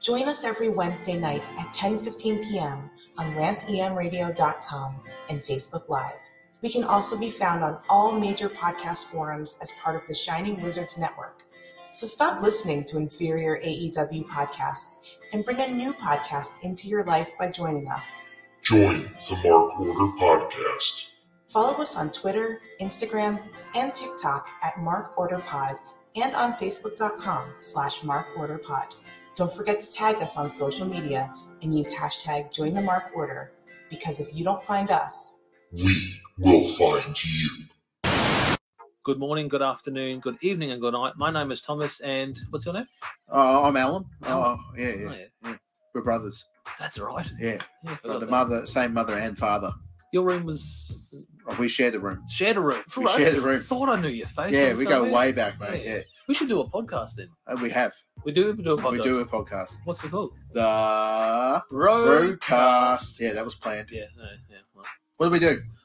[0.01, 2.89] Join us every Wednesday night at 10:15 p.m.
[3.17, 6.33] on rantemradio.com and Facebook Live.
[6.61, 10.61] We can also be found on all major podcast forums as part of the Shining
[10.61, 11.43] Wizards Network.
[11.91, 17.37] So stop listening to inferior AEW podcasts and bring a new podcast into your life
[17.39, 18.31] by joining us.
[18.64, 21.14] Join the Mark Order Podcast.
[21.48, 23.41] Follow us on Twitter, Instagram,
[23.76, 25.76] and TikTok at Mark Order Pod
[26.22, 28.95] and on Facebook.com slash Mark Order Pod.
[29.36, 31.34] Don't forget to tag us on social media
[31.64, 33.52] and use hashtag Join the Mark Order
[33.90, 37.49] because if you don't find us, We will find you.
[39.03, 41.14] Good morning, good afternoon, good evening, and good night.
[41.15, 42.88] My name is Thomas, and what's your name?
[43.30, 44.06] Oh, I'm Alan.
[44.23, 44.60] Alan.
[44.60, 44.94] Oh, yeah, yeah.
[44.95, 45.26] Oh, yeah.
[45.45, 45.56] yeah.
[45.95, 46.45] We're brothers.
[46.79, 47.31] That's right.
[47.39, 47.57] Yeah.
[47.83, 48.29] Yeah, the that.
[48.29, 49.71] mother, same mother and father.
[50.11, 52.23] Your room was Oh, we share the room.
[52.29, 52.81] shared a room.
[52.97, 53.17] We Right.
[53.17, 53.59] share the room.
[53.61, 54.51] Thought I knew your face.
[54.51, 55.81] Yeah, we go way back, mate.
[55.83, 55.99] Yeah.
[56.27, 57.27] We should do a podcast then.
[57.47, 57.91] Uh, we have.
[58.23, 58.53] We do.
[58.53, 58.91] We do a podcast.
[58.91, 59.77] We do a podcast.
[59.85, 60.33] What's it called?
[60.53, 62.37] The Roadcast.
[62.39, 63.19] Roadcast.
[63.19, 63.89] Yeah, that was planned.
[63.91, 64.05] Yeah.
[64.15, 64.57] no, yeah.
[64.75, 64.85] Well.
[65.17, 65.57] What do we do?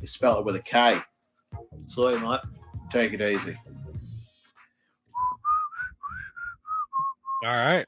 [0.00, 1.00] We spell it with a K.
[1.88, 2.40] Sorry, mate.
[2.90, 3.56] Take it easy.
[7.44, 7.86] All right.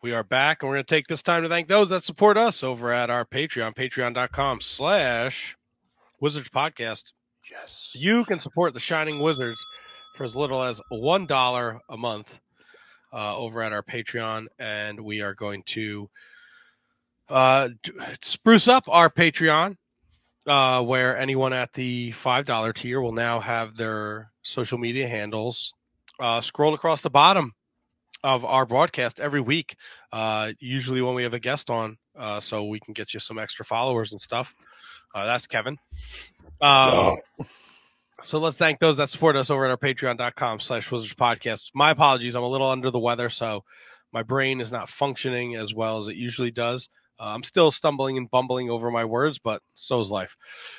[0.00, 2.36] We are back, and we're going to take this time to thank those that support
[2.36, 5.56] us over at our Patreon, patreon.com slash
[6.20, 7.10] Wizards Podcast.
[7.50, 7.92] Yes.
[7.96, 9.58] You can support the Shining Wizards
[10.14, 12.38] for as little as $1 a month
[13.12, 16.08] uh, over at our Patreon, and we are going to
[17.28, 17.92] uh, d-
[18.22, 19.76] spruce up our Patreon,
[20.48, 25.74] uh, where anyone at the $5 tier will now have their social media handles
[26.18, 27.52] uh, scrolled across the bottom
[28.24, 29.76] of our broadcast every week.
[30.12, 33.38] Uh, usually when we have a guest on, uh, so we can get you some
[33.38, 34.54] extra followers and stuff.
[35.14, 35.76] Uh, that's Kevin.
[36.60, 37.16] Um,
[38.22, 41.70] so let's thank those that support us over at our patreon.com slash wizards podcast.
[41.74, 42.34] My apologies.
[42.34, 43.64] I'm a little under the weather, so
[44.12, 46.88] my brain is not functioning as well as it usually does.
[47.18, 50.36] Uh, I'm still stumbling and bumbling over my words, but so is life.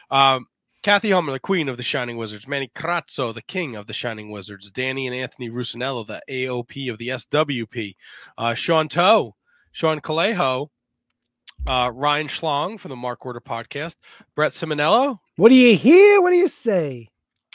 [0.10, 0.48] Um,
[0.82, 4.32] Kathy Hummer, the queen of the Shining Wizards, Manny Crazzo, the king of the Shining
[4.32, 7.96] Wizards, Danny and Anthony Rusinello, the AOP of the SWP,
[8.38, 9.36] uh, Sean Toe,
[9.74, 10.70] Sean Calejo,
[11.68, 13.98] uh, Ryan Schlong from the Mark Order podcast,
[14.36, 16.22] Brett Simonello, What do you hear?
[16.22, 17.10] What do you say?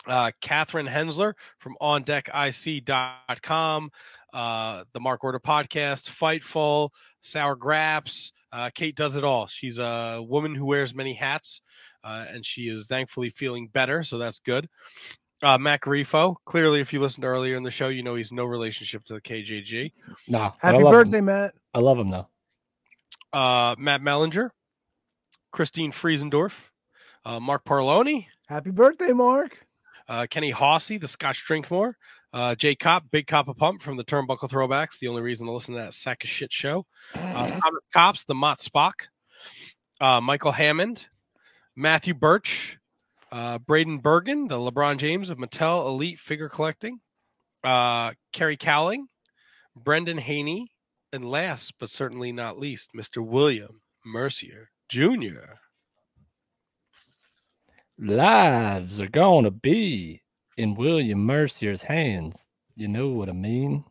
[0.07, 3.91] uh, Catherine Hensler from OnDeckIC.com,
[4.33, 6.91] uh, the Mark Order podcast, Fightful,
[7.25, 8.33] Sour Graps.
[8.53, 9.47] Uh, Kate does it all.
[9.47, 11.61] She's a woman who wears many hats,
[12.05, 14.69] uh, and she is thankfully feeling better, so that's good.
[15.43, 18.45] Uh, Matt Garifo, clearly, if you listened earlier in the show, you know he's no
[18.45, 19.93] relationship to the KJG.
[20.29, 20.53] Nah.
[20.63, 21.25] but I Happy birthday, him.
[21.27, 21.55] Matt.
[21.75, 22.29] I love him though.
[23.33, 24.51] Uh, Matt Mellinger,
[25.53, 26.53] Christine Friesendorf,
[27.25, 29.67] uh, Mark Parloni, Happy birthday, Mark.
[30.09, 31.95] uh, Kenny Hossey, the Scotch Drinkmore,
[32.35, 35.53] uh, Jay Cop, Big Cop a Pump from the Turnbuckle Throwbacks, the only reason to
[35.53, 36.85] listen to that sack of shit show.
[37.15, 39.07] Uh, Thomas Cops, the Mott Spock,
[40.01, 41.07] uh, Michael Hammond,
[41.77, 42.77] Matthew Birch,
[43.31, 46.99] uh, Braden Bergen, the LeBron James of Mattel Elite Figure Collecting,
[47.63, 49.07] uh, Kerry Cowling,
[49.77, 50.73] Brendan Haney,
[51.13, 53.25] and last but certainly not least, Mr.
[53.25, 55.61] William Mercier Jr.
[57.97, 60.24] Lives are gonna be
[60.57, 62.47] in William Mercier's hands.
[62.77, 63.85] You know what I mean?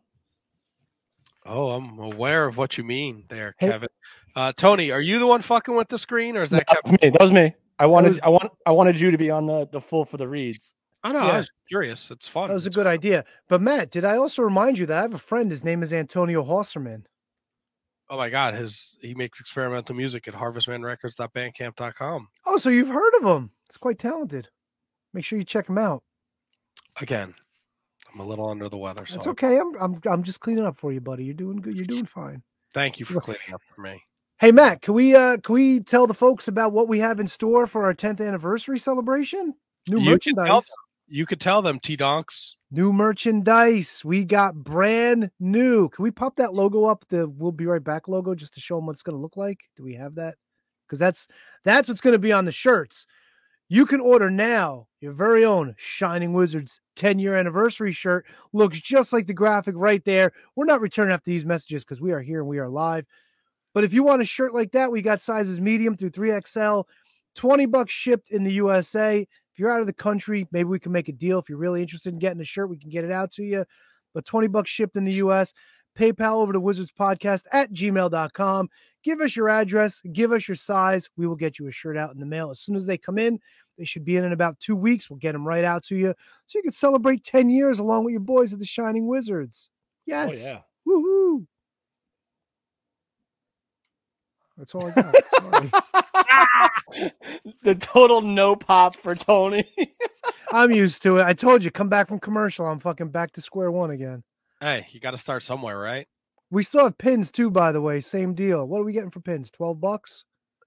[1.46, 3.88] Oh, I'm aware of what you mean there, Hey- Kevin.
[4.36, 6.98] Uh, Tony, are you the one fucking with the screen, or is that That Kevin?
[7.02, 7.10] me.
[7.10, 7.54] That was me.
[7.78, 10.16] I wanted was- I want I wanted you to be on the, the full for
[10.16, 10.72] the reads.
[11.02, 11.18] I know.
[11.18, 11.36] I Yeah.
[11.38, 12.10] was curious.
[12.10, 12.48] It's fun.
[12.48, 13.24] That was a good idea.
[13.48, 15.50] But Matt, did I also remind you that I have a friend?
[15.50, 17.04] His name is Antonio Hosserman.
[18.08, 22.28] Oh my god, his he makes experimental music at harvestmanrecords.bandcamp.com.
[22.46, 23.50] Oh, so you've heard of him?
[23.68, 24.48] He's quite talented.
[25.12, 26.02] Make sure you check him out.
[27.00, 27.34] Again,
[28.12, 29.58] I'm a little under the weather, so It's okay.
[29.58, 31.24] I'm I'm I'm just cleaning up for you, buddy.
[31.24, 31.74] You're doing good.
[31.76, 32.42] You're doing fine.
[32.72, 34.02] thank you for cleaning up for me.
[34.38, 37.26] Hey Matt, can we uh can we tell the folks about what we have in
[37.26, 39.54] store for our 10th anniversary celebration?
[39.88, 40.66] New You could tell merchandise.
[41.08, 42.56] you could tell them T Donks.
[42.70, 44.02] New merchandise.
[44.04, 45.88] We got brand new.
[45.88, 47.04] Can we pop that logo up?
[47.08, 49.36] The we'll be right back logo just to show them what it's going to look
[49.36, 49.58] like.
[49.76, 50.36] Do we have that?
[50.86, 51.26] Because that's
[51.64, 53.06] that's what's going to be on the shirts.
[53.68, 58.26] You can order now your very own Shining Wizards 10 year anniversary shirt.
[58.52, 60.32] Looks just like the graphic right there.
[60.56, 63.06] We're not returning after these messages because we are here and we are live.
[63.72, 66.84] But if you want a shirt like that, we got sizes medium through 3XL,
[67.34, 69.20] 20 bucks shipped in the USA.
[69.20, 71.38] If you're out of the country, maybe we can make a deal.
[71.38, 73.64] If you're really interested in getting a shirt, we can get it out to you.
[74.12, 75.52] But 20 bucks shipped in the US.
[75.98, 78.68] PayPal over to Wizards Podcast at gmail.com.
[79.02, 81.08] Give us your address, give us your size.
[81.16, 83.18] We will get you a shirt out in the mail as soon as they come
[83.18, 83.38] in.
[83.78, 85.10] They should be in in about two weeks.
[85.10, 86.14] We'll get them right out to you
[86.46, 89.68] so you can celebrate 10 years along with your boys at the Shining Wizards.
[89.70, 90.30] Oh, yes.
[90.30, 90.60] Oh yeah.
[90.86, 91.46] Woohoo.
[94.56, 95.84] That's all I got.
[97.62, 99.64] The total no pop for Tony.
[100.52, 101.24] I'm used to it.
[101.24, 102.66] I told you, come back from commercial.
[102.66, 104.22] I'm fucking back to square one again.
[104.60, 106.06] Hey, you got to start somewhere, right?
[106.50, 108.00] We still have pins too, by the way.
[108.00, 108.66] Same deal.
[108.66, 109.50] What are we getting for pins?
[109.50, 110.24] 12 bucks?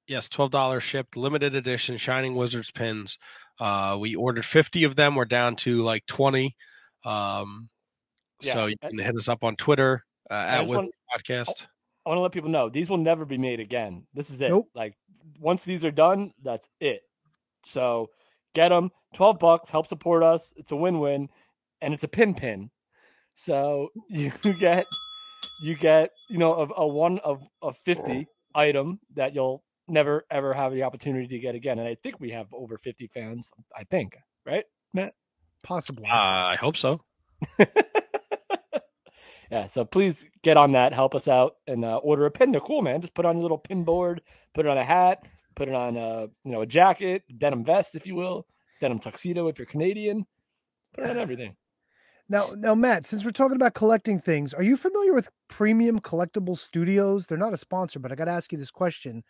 [0.08, 3.18] Yes, twelve dollars shipped, limited edition Shining Wizards pins.
[3.60, 5.16] Uh, we ordered fifty of them.
[5.16, 6.56] We're down to like twenty.
[7.04, 7.70] Um,
[8.42, 11.66] so you can hit us up on Twitter uh, at want- Podcast.
[12.06, 14.08] I want to let people know these will never be made again.
[14.14, 14.50] This is it.
[14.50, 14.70] Nope.
[14.74, 14.94] Like
[15.40, 17.02] once these are done, that's it.
[17.66, 18.08] So
[18.56, 18.92] get them.
[19.14, 19.70] Twelve bucks.
[19.70, 20.54] Help support us.
[20.56, 21.28] It's a win-win,
[21.82, 22.70] and it's a pin pin.
[23.36, 24.86] So you get
[25.64, 30.54] you get you know a, a one of a fifty item that you'll never ever
[30.54, 31.80] have the opportunity to get again.
[31.80, 33.52] And I think we have over fifty fans.
[33.76, 35.14] I think right, Matt.
[35.64, 36.06] Possibly.
[36.06, 37.02] Uh, I hope so.
[39.52, 42.52] Yeah, so please get on that, help us out, and uh, order a pin.
[42.52, 43.02] They're cool, man.
[43.02, 44.22] Just put it on your little pin board,
[44.54, 45.20] put it on a hat,
[45.56, 48.46] put it on a you know a jacket, denim vest, if you will,
[48.82, 50.26] denim tuxedo if you're Canadian.
[50.94, 51.56] Put it on everything.
[52.30, 56.58] Now, now, Matt, since we're talking about collecting things, are you familiar with Premium Collectible
[56.58, 57.26] Studios?
[57.26, 59.24] They're not a sponsor, but I got to ask you this question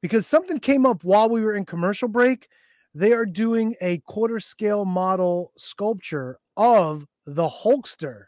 [0.00, 2.48] because something came up while we were in commercial break.
[2.94, 8.26] They are doing a quarter scale model sculpture of the Hulkster.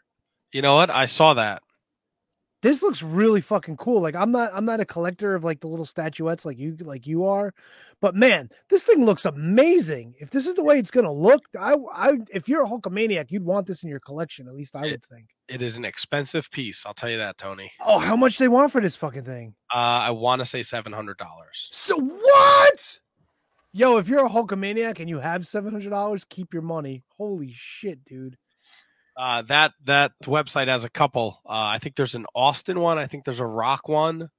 [0.51, 0.89] You know what?
[0.89, 1.63] I saw that.
[2.61, 4.01] This looks really fucking cool.
[4.01, 7.07] Like I'm not I'm not a collector of like the little statuettes like you like
[7.07, 7.53] you are,
[8.01, 10.15] but man, this thing looks amazing.
[10.19, 13.45] If this is the way it's gonna look, I I if you're a Hulkamaniac, you'd
[13.45, 14.47] want this in your collection.
[14.47, 15.29] At least I would think.
[15.47, 16.85] It is an expensive piece.
[16.85, 17.71] I'll tell you that, Tony.
[17.83, 19.55] Oh, how much they want for this fucking thing?
[19.73, 21.69] Uh, I want to say seven hundred dollars.
[21.71, 22.99] So what?
[23.71, 27.03] Yo, if you're a Hulkamaniac and you have seven hundred dollars, keep your money.
[27.17, 28.35] Holy shit, dude.
[29.19, 31.41] Uh, that that website has a couple.
[31.45, 32.97] Uh, I think there's an Austin one.
[32.97, 34.29] I think there's a Rock one.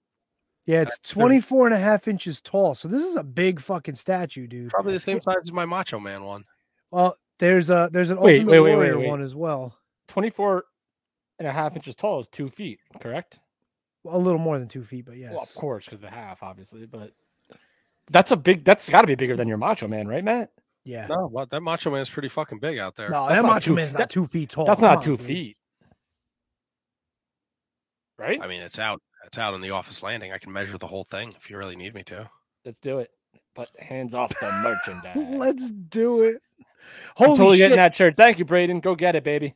[0.65, 2.75] Yeah, it's 24 and a half inches tall.
[2.75, 4.71] So this is a big fucking statue, dude.
[4.71, 6.45] Probably the same size as my Macho Man one.
[6.91, 9.09] Well, there's a there's an Wait, Ultimate wait, wait, wait, Warrior wait.
[9.09, 9.77] one as well.
[10.09, 10.65] 24
[11.39, 13.39] and a half inches tall is two feet, correct?
[14.09, 15.33] A little more than two feet, but yes.
[15.33, 17.13] Well, of course, because the half, obviously, but
[18.11, 18.65] that's a big.
[18.65, 20.51] That's got to be bigger than your Macho Man, right, Matt?
[20.85, 21.07] Yeah.
[21.07, 23.11] No, what that Macho Man's pretty fucking big out there.
[23.11, 24.65] No, That's that Macho two- Man's not that- two feet tall.
[24.67, 25.27] That's Come not on, two dude.
[25.27, 25.57] feet,
[28.19, 28.41] right?
[28.43, 29.01] I mean, it's out.
[29.27, 30.33] It's out on the office landing.
[30.33, 32.29] I can measure the whole thing if you really need me to.
[32.65, 33.11] Let's do it.
[33.55, 35.17] But hands off the merchandise.
[35.39, 36.43] Let's do it.
[37.19, 37.65] I'm Holy totally shit.
[37.65, 38.17] getting that shirt.
[38.17, 38.81] Thank you, Braden.
[38.81, 39.55] Go get it, baby.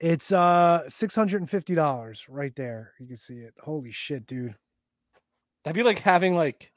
[0.00, 2.92] It's uh six hundred and fifty dollars right there.
[2.98, 3.54] You can see it.
[3.62, 4.54] Holy shit, dude.
[5.64, 6.70] That'd be like having like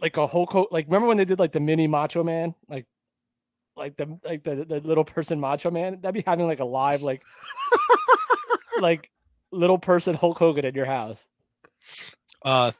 [0.00, 0.68] like a whole coat.
[0.70, 2.86] Like remember when they did like the mini Macho Man, like
[3.76, 6.00] like the like the the little person Macho Man.
[6.00, 7.22] That'd be having like a live like
[8.80, 9.10] like
[9.50, 11.18] little person Hulk Hogan in your house.
[12.44, 12.72] Uh,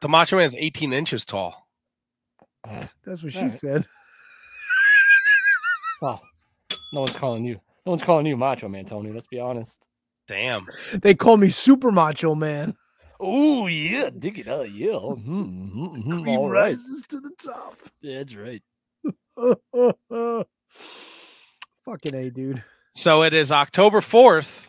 [0.00, 1.66] the Macho Man is 18 inches tall.
[2.64, 3.52] That's what she Alright.
[3.52, 3.86] said.
[6.02, 6.20] Well,
[6.92, 7.54] no one's calling you.
[7.86, 9.12] No one's calling you Macho Man, Tony.
[9.12, 9.86] Let's be honest.
[10.28, 10.66] Damn.
[10.92, 12.76] They call me Super Macho Man.
[13.18, 14.88] Oh yeah, dig it out, yeah.
[14.92, 16.22] Mhm, mhm, mhm.
[16.22, 17.76] Cream All right, rises to the top.
[18.02, 18.62] that's right.
[21.84, 22.62] Fucking A, dude.
[22.92, 24.66] So it is October 4th.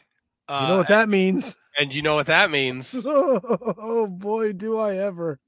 [0.48, 1.56] Uh, You know what that means?
[1.80, 2.94] And you know what that means.
[3.06, 5.40] Oh boy, do I ever.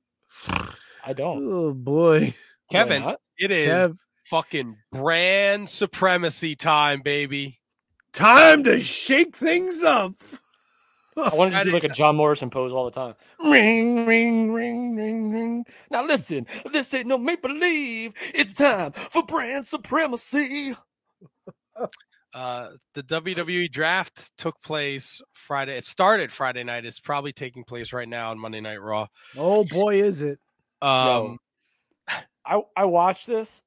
[1.06, 1.48] I don't.
[1.52, 2.36] Oh boy.
[2.72, 3.98] Kevin, it is Kev.
[4.26, 7.60] fucking brand supremacy time, baby.
[8.14, 10.14] Time to shake things up.
[11.18, 13.16] I want to do like a John Morrison pose all the time.
[13.44, 15.66] Ring, ring, ring, ring, ring.
[15.90, 18.14] Now listen, this ain't no make believe.
[18.34, 20.76] It's time for brand supremacy.
[22.34, 25.78] Uh, the WWE draft took place Friday.
[25.78, 26.86] It started Friday night.
[26.86, 29.08] It's probably taking place right now on Monday Night Raw.
[29.36, 30.40] Oh boy, is it!
[30.82, 31.40] Um,
[32.46, 33.64] I I watched this.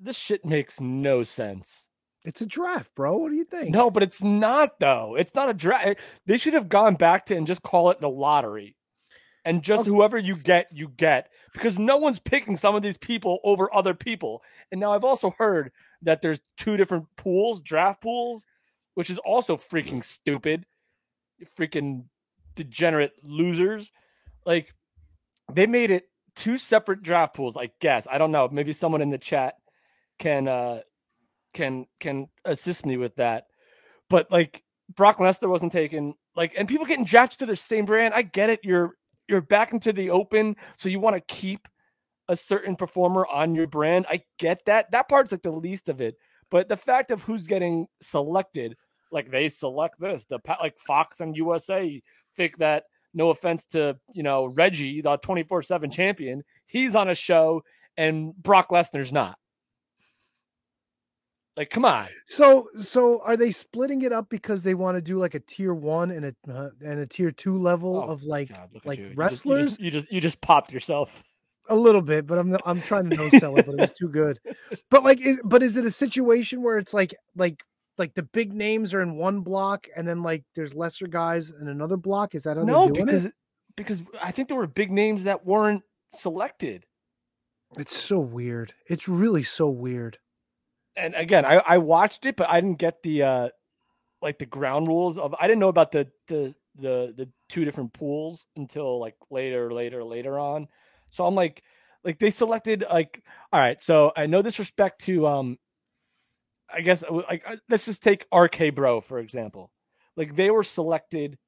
[0.00, 1.83] This shit makes no sense.
[2.24, 3.18] It's a draft, bro.
[3.18, 3.70] What do you think?
[3.70, 5.14] No, but it's not though.
[5.16, 5.98] It's not a draft.
[6.26, 8.76] They should have gone back to and just call it the lottery.
[9.44, 13.40] And just whoever you get, you get because no one's picking some of these people
[13.44, 14.42] over other people.
[14.72, 15.70] And now I've also heard
[16.00, 18.46] that there's two different pools, draft pools,
[18.94, 20.64] which is also freaking stupid.
[21.58, 22.04] Freaking
[22.54, 23.92] degenerate losers.
[24.46, 24.72] Like
[25.52, 28.06] they made it two separate draft pools, I guess.
[28.10, 28.48] I don't know.
[28.50, 29.56] Maybe someone in the chat
[30.18, 30.80] can uh
[31.54, 33.44] can can assist me with that.
[34.10, 34.62] But like
[34.94, 38.12] Brock Lesnar wasn't taken, like, and people getting drafted to their same brand.
[38.14, 38.60] I get it.
[38.62, 38.96] You're
[39.28, 41.66] you're back into the open, so you want to keep
[42.28, 44.06] a certain performer on your brand.
[44.08, 44.90] I get that.
[44.90, 46.16] That part's like the least of it.
[46.50, 48.76] But the fact of who's getting selected,
[49.10, 52.02] like they select this, the like Fox and USA
[52.36, 57.08] think that no offense to you know Reggie, the twenty four seven champion, he's on
[57.08, 57.62] a show
[57.96, 59.38] and Brock Lesnar's not.
[61.56, 62.08] Like, come on.
[62.26, 65.72] So, so are they splitting it up because they want to do like a tier
[65.72, 69.12] one and a uh, and a tier two level Oh, of like God, like you.
[69.14, 69.58] Wrestlers?
[69.58, 71.22] You just, you just you just popped yourself.
[71.68, 74.08] a little bit, but I'm I'm trying to no sell it, but it was too
[74.08, 74.40] good.
[74.90, 77.62] But like, is but is it a situation where it's like like
[77.98, 81.68] like the big names are in one block and then like there's lesser guys in
[81.68, 82.34] another block?
[82.34, 83.34] Is that how No, doing because it?
[83.76, 85.82] because I think there were big names that weren't
[86.12, 86.84] selected.
[87.76, 88.74] It's so weird.
[88.88, 90.18] It's really so weird.
[90.96, 93.48] And again, I, I watched it, but I didn't get the uh
[94.22, 97.92] like the ground rules of I didn't know about the the the the two different
[97.92, 100.68] pools until like later, later, later on.
[101.10, 101.62] So I'm like
[102.04, 103.22] like they selected like
[103.52, 105.58] all right, so I know this respect to um
[106.72, 109.70] I guess uh, like uh, let's just take RK Bro for example.
[110.16, 111.38] Like they were selected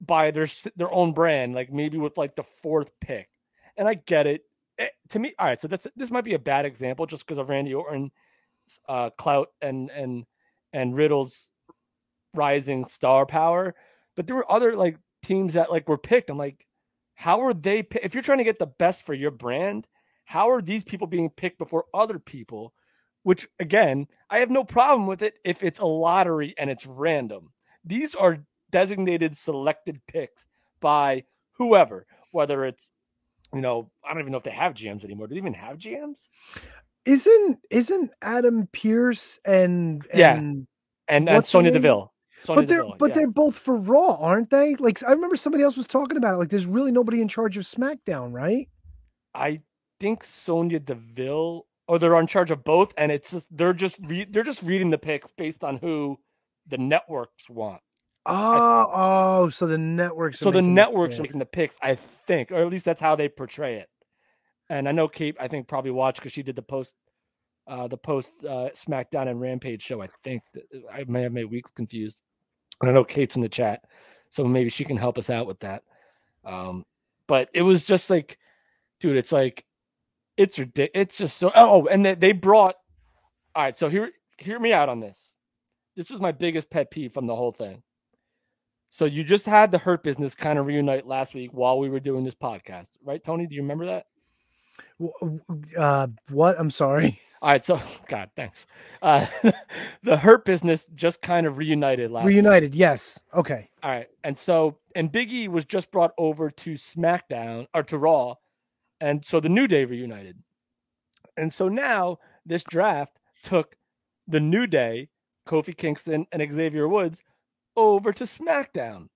[0.00, 0.46] by their
[0.76, 3.28] their own brand, like maybe with like the fourth pick.
[3.76, 4.42] And I get it.
[4.78, 5.60] Eh, to me, all right.
[5.60, 8.10] So that's this might be a bad example just because of Randy Orton,
[8.88, 10.24] uh, clout and and
[10.72, 11.50] and Riddle's
[12.34, 13.74] rising star power.
[14.16, 16.30] But there were other like teams that like were picked.
[16.30, 16.66] I'm like,
[17.14, 17.82] how are they?
[17.82, 19.86] pi- If you're trying to get the best for your brand,
[20.24, 22.74] how are these people being picked before other people?
[23.22, 27.52] Which again, I have no problem with it if it's a lottery and it's random.
[27.84, 30.46] These are designated selected picks
[30.80, 32.90] by whoever, whether it's
[33.54, 35.28] you know, I don't even know if they have GMs anymore.
[35.28, 36.28] Do they even have GMs?
[37.06, 40.36] Isn't isn't Adam Pearce and Yeah.
[40.36, 40.66] and
[41.08, 41.70] And and Sonya?
[41.70, 42.12] Deville.
[42.38, 43.16] Sonya but they're Deville, but yes.
[43.16, 44.74] they're both for Raw, aren't they?
[44.76, 46.38] Like I remember somebody else was talking about it.
[46.38, 48.68] Like there's really nobody in charge of SmackDown, right?
[49.34, 49.60] I
[50.00, 54.26] think Sonya Deville, or they're in charge of both, and it's just they're just re-
[54.28, 56.18] they're just reading the picks based on who
[56.66, 57.80] the networks want.
[58.26, 60.40] Oh, oh, so the networks.
[60.40, 63.16] are So the networks are making the picks, I think, or at least that's how
[63.16, 63.88] they portray it.
[64.70, 66.94] And I know Kate, I think probably watched because she did the post,
[67.66, 70.02] uh, the post uh, SmackDown and Rampage show.
[70.02, 70.42] I think
[70.92, 72.16] I may have made weeks confused.
[72.80, 73.84] And I know Kate's in the chat,
[74.30, 75.82] so maybe she can help us out with that.
[76.44, 76.84] Um,
[77.26, 78.38] but it was just like,
[79.00, 79.64] dude, it's like,
[80.36, 80.90] it's ridiculous.
[80.94, 81.52] It's just so.
[81.54, 82.74] Oh, and they, they brought.
[83.54, 85.30] All right, so hear hear me out on this.
[85.96, 87.82] This was my biggest pet peeve from the whole thing.
[88.90, 92.00] So you just had the Hurt Business kind of reunite last week while we were
[92.00, 93.46] doing this podcast, right, Tony?
[93.46, 94.06] Do you remember that?
[95.76, 96.56] Uh, what?
[96.58, 97.20] I'm sorry.
[97.42, 97.78] All right, so
[98.08, 98.66] God, thanks.
[99.02, 99.26] Uh,
[100.02, 102.24] the Hurt Business just kind of reunited last.
[102.24, 102.36] week.
[102.36, 102.74] Reunited.
[102.74, 103.20] Yes.
[103.34, 103.68] Okay.
[103.82, 107.98] All right, and so and Big E was just brought over to SmackDown or to
[107.98, 108.36] Raw,
[109.00, 110.38] and so the New Day reunited,
[111.36, 113.76] and so now this draft took
[114.26, 115.10] the New Day,
[115.46, 117.22] Kofi Kingston and Xavier Woods,
[117.76, 119.08] over to SmackDown.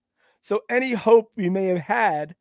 [0.42, 2.34] So any hope we may have had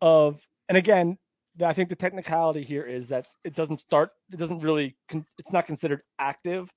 [0.00, 1.18] of, and again,
[1.62, 5.52] I think the technicality here is that it doesn't start, it doesn't really, con- it's
[5.52, 6.72] not considered active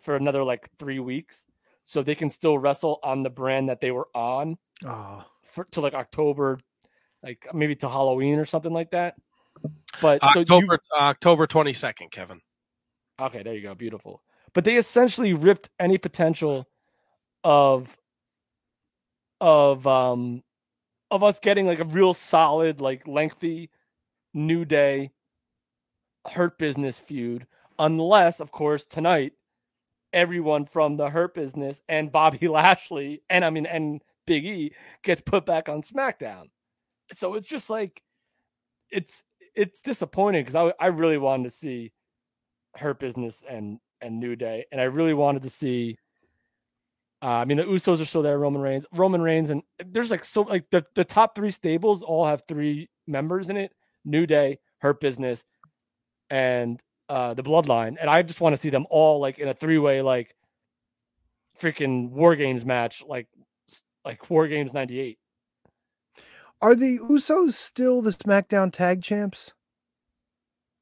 [0.00, 1.46] for another like three weeks.
[1.84, 5.80] So they can still wrestle on the brand that they were on Oh, for to
[5.80, 6.58] like October,
[7.22, 9.14] like maybe to Halloween or something like that.
[10.02, 12.42] But so you- October October twenty second, Kevin.
[13.18, 13.74] Okay, there you go.
[13.74, 14.22] Beautiful.
[14.52, 16.68] But they essentially ripped any potential
[17.42, 17.96] of
[19.40, 20.42] of um
[21.10, 23.70] of us getting like a real solid, like lengthy
[24.34, 25.10] new day
[26.26, 27.46] hurt business feud,
[27.78, 29.32] unless, of course, tonight
[30.12, 34.72] everyone from the hurt business and Bobby Lashley and I mean and Big E
[35.02, 36.50] gets put back on SmackDown.
[37.12, 38.02] So it's just like
[38.90, 39.22] it's
[39.54, 41.92] it's disappointing because I I really wanted to see
[42.76, 45.98] Hurt Business and and New Day, and I really wanted to see.
[47.20, 48.38] Uh, I mean, the Usos are still there.
[48.38, 52.26] Roman Reigns, Roman Reigns, and there's like so like the the top three stables all
[52.26, 53.72] have three members in it:
[54.04, 55.44] New Day, Hurt Business,
[56.30, 57.96] and uh the Bloodline.
[58.00, 60.34] And I just want to see them all like in a three way like
[61.60, 63.28] freaking War Games match, like
[64.04, 65.18] like War Games '98.
[66.60, 69.52] Are the Usos still the SmackDown Tag Champs?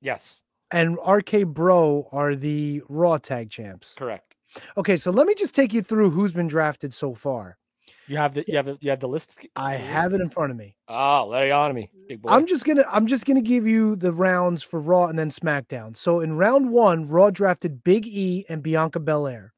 [0.01, 0.41] Yes,
[0.71, 3.95] And RK Bro are the Raw Tag Champs.
[3.95, 4.35] correct.
[4.77, 7.59] Okay, so let me just take you through who's been drafted so far.
[8.09, 9.39] You have the you have the, you have the list.
[9.57, 9.91] I the list?
[9.93, 10.77] have it in front of me.
[10.89, 12.31] Oh, lay it on me, big boy.
[12.31, 15.97] I'm just gonna I'm just gonna give you the rounds for Raw and then SmackDown.
[15.97, 19.53] So in round one, Raw drafted Big E and Bianca Belair.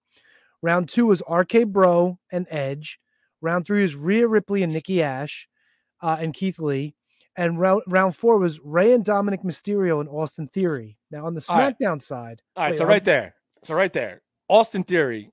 [0.62, 2.98] Round two was RK Bro and Edge.
[3.40, 5.46] Round three was Rhea Ripley and Nikki Ash,
[6.02, 6.94] uh, and Keith Lee.
[7.36, 10.98] And round round four was Rey and Dominic Mysterio and Austin Theory.
[11.10, 11.76] Now on the All right.
[11.78, 13.34] SmackDown side, All right, wait, so right there,
[13.64, 15.30] so right there, Austin Theory,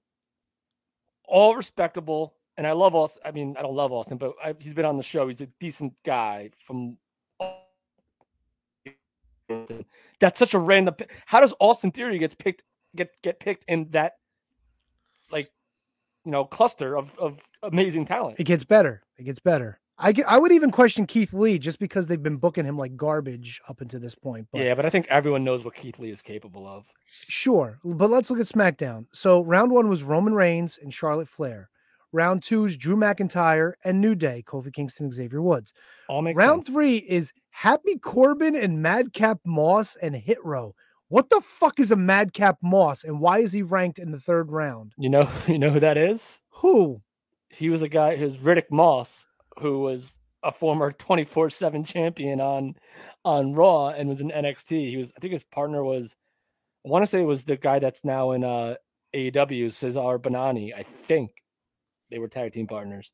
[1.28, 3.24] all respectable, and I love Austin.
[3.26, 5.28] I mean, I don't love Austin, but I, he's been on the show.
[5.28, 6.52] He's a decent guy.
[6.58, 6.98] From
[10.20, 10.96] that's such a random.
[11.26, 12.64] How does Austin Theory gets picked
[12.96, 14.14] get get picked in that
[15.32, 15.52] like
[16.24, 18.40] you know cluster of of amazing talent?
[18.40, 19.04] It gets better.
[19.18, 19.80] It gets better.
[19.98, 22.98] I get, I would even question Keith Lee just because they've been booking him like
[22.98, 24.48] garbage up until this point.
[24.52, 26.86] But yeah, but I think everyone knows what Keith Lee is capable of.
[27.30, 29.06] Sure, but let's look at SmackDown.
[29.14, 31.70] So round one was Roman Reigns and Charlotte Flair.
[32.12, 35.74] Round two is Drew McIntyre and New Day, Kofi Kingston, Xavier Woods.
[36.08, 36.74] All makes round sense.
[36.74, 40.76] three is Happy Corbin and Madcap Moss and Hit Row.
[41.08, 44.52] What the fuck is a Madcap Moss and why is he ranked in the third
[44.52, 44.94] round?
[44.98, 46.42] You know, you know who that is?
[46.50, 47.02] Who?
[47.50, 49.28] He was a guy who's Riddick Moss,
[49.60, 52.76] who was a former 24/7 champion on
[53.24, 54.90] on Raw and was in NXT.
[54.90, 56.16] He was I think his partner was
[56.86, 58.76] I want to say it was the guy that's now in uh
[59.14, 60.74] AEW, Cesar Bononi.
[60.76, 61.32] I think
[62.10, 63.12] they were tag team partners.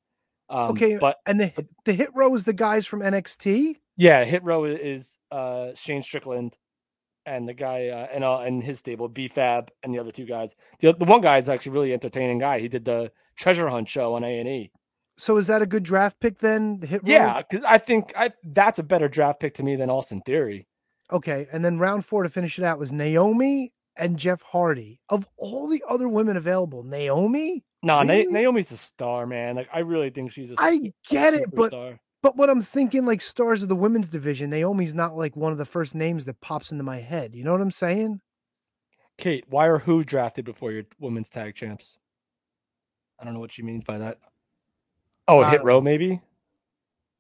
[0.50, 1.54] Um, okay, but and the
[1.86, 3.76] the Hit Row is the guys from NXT.
[3.98, 6.58] yeah, Hit Row is uh Shane Strickland
[7.26, 10.56] and the guy uh, and uh, and his stable B-Fab and the other two guys.
[10.80, 12.60] The the one guy is actually a really entertaining guy.
[12.60, 14.72] He did the Treasure Hunt show on A and E.
[15.18, 16.80] So is that a good draft pick then?
[16.80, 17.14] The Hit Row?
[17.14, 20.68] Yeah, because I think I that's a better draft pick to me than Austin Theory.
[21.12, 25.00] Okay, and then round four to finish it out was Naomi and Jeff Hardy.
[25.10, 27.64] Of all the other women available, Naomi.
[27.84, 29.56] No, Na- Naomi's a star, man.
[29.56, 31.74] Like I really think she's a I stu- a get it, but
[32.22, 35.58] but what I'm thinking, like stars of the women's division, Naomi's not like one of
[35.58, 37.34] the first names that pops into my head.
[37.36, 38.22] You know what I'm saying?
[39.18, 41.98] Kate, why are who drafted before your women's tag champs?
[43.20, 44.20] I don't know what she means by that.
[45.28, 46.22] Oh, hit Uh, row maybe.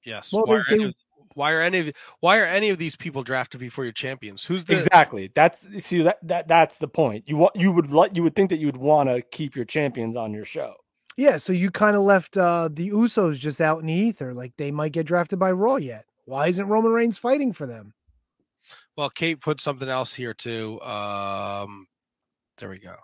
[0.03, 0.31] Yes.
[0.33, 0.95] Well, why, they- they- any of,
[1.33, 4.45] why are any of why are any of these people drafted before your champions?
[4.45, 5.31] Who's the Exactly.
[5.33, 7.25] That's see that, that that's the point.
[7.27, 9.65] You want you would like you would think that you would want to keep your
[9.65, 10.75] champions on your show.
[11.17, 11.37] Yeah.
[11.37, 14.71] So you kind of left uh the Usos just out in the ether, like they
[14.71, 16.05] might get drafted by Raw yet.
[16.25, 17.93] Why isn't Roman Reigns fighting for them?
[18.95, 20.81] Well, Kate put something else here too.
[20.81, 21.87] Um,
[22.57, 22.95] there we go.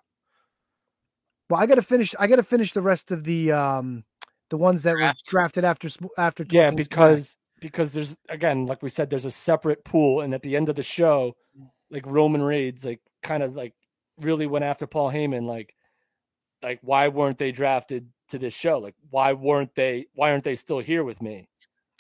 [1.50, 2.14] Well, I got to finish.
[2.20, 4.04] I got to finish the rest of the um
[4.50, 6.46] the ones that were drafted after after.
[6.50, 10.56] Yeah, because because there's again, like we said, there's a separate pool, and at the
[10.56, 11.36] end of the show,
[11.90, 13.74] like Roman Reigns, like kind of like
[14.20, 15.74] really went after Paul Heyman, like
[16.62, 18.80] like why weren't they drafted to this show?
[18.80, 20.08] Like why weren't they?
[20.14, 21.48] Why aren't they still here with me?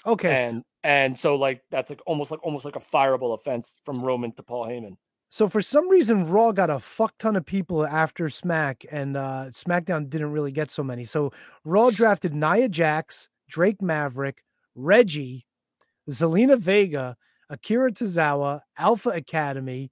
[0.07, 0.45] okay.
[0.45, 4.31] And and so like that's like almost like almost like a fireable offense from Roman
[4.33, 4.97] to Paul Heyman.
[5.29, 9.47] So for some reason, Raw got a fuck ton of people after Smack, and uh,
[9.49, 11.03] SmackDown didn't really get so many.
[11.03, 11.33] So
[11.65, 14.41] Raw drafted Nia Jax, Drake Maverick,
[14.73, 15.45] Reggie,
[16.09, 17.15] Zelina Vega,
[17.49, 19.91] Akira Tozawa, Alpha Academy,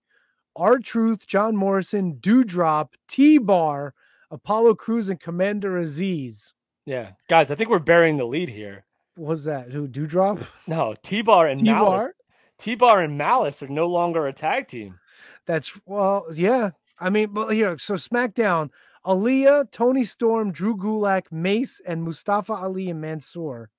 [0.56, 3.94] R Truth, John Morrison, Doudrop, T Bar,
[4.32, 6.54] Apollo Crews, and Commander Azeez.
[6.86, 8.86] Yeah, guys, I think we're burying the lead here.
[9.16, 9.72] What was that?
[9.72, 10.46] Who Doudrop?
[10.68, 12.04] No, T Bar and Malice.
[12.04, 12.16] T-Bar?
[12.58, 15.00] T Bar and Malice are no longer a tag team.
[15.46, 16.72] That's well, yeah.
[17.00, 18.70] I mean, but here, so SmackDown,
[19.06, 23.70] Aaliyah, Toni Storm, Drew Gulak, Mace, and Mustafa Ali and Mansoor.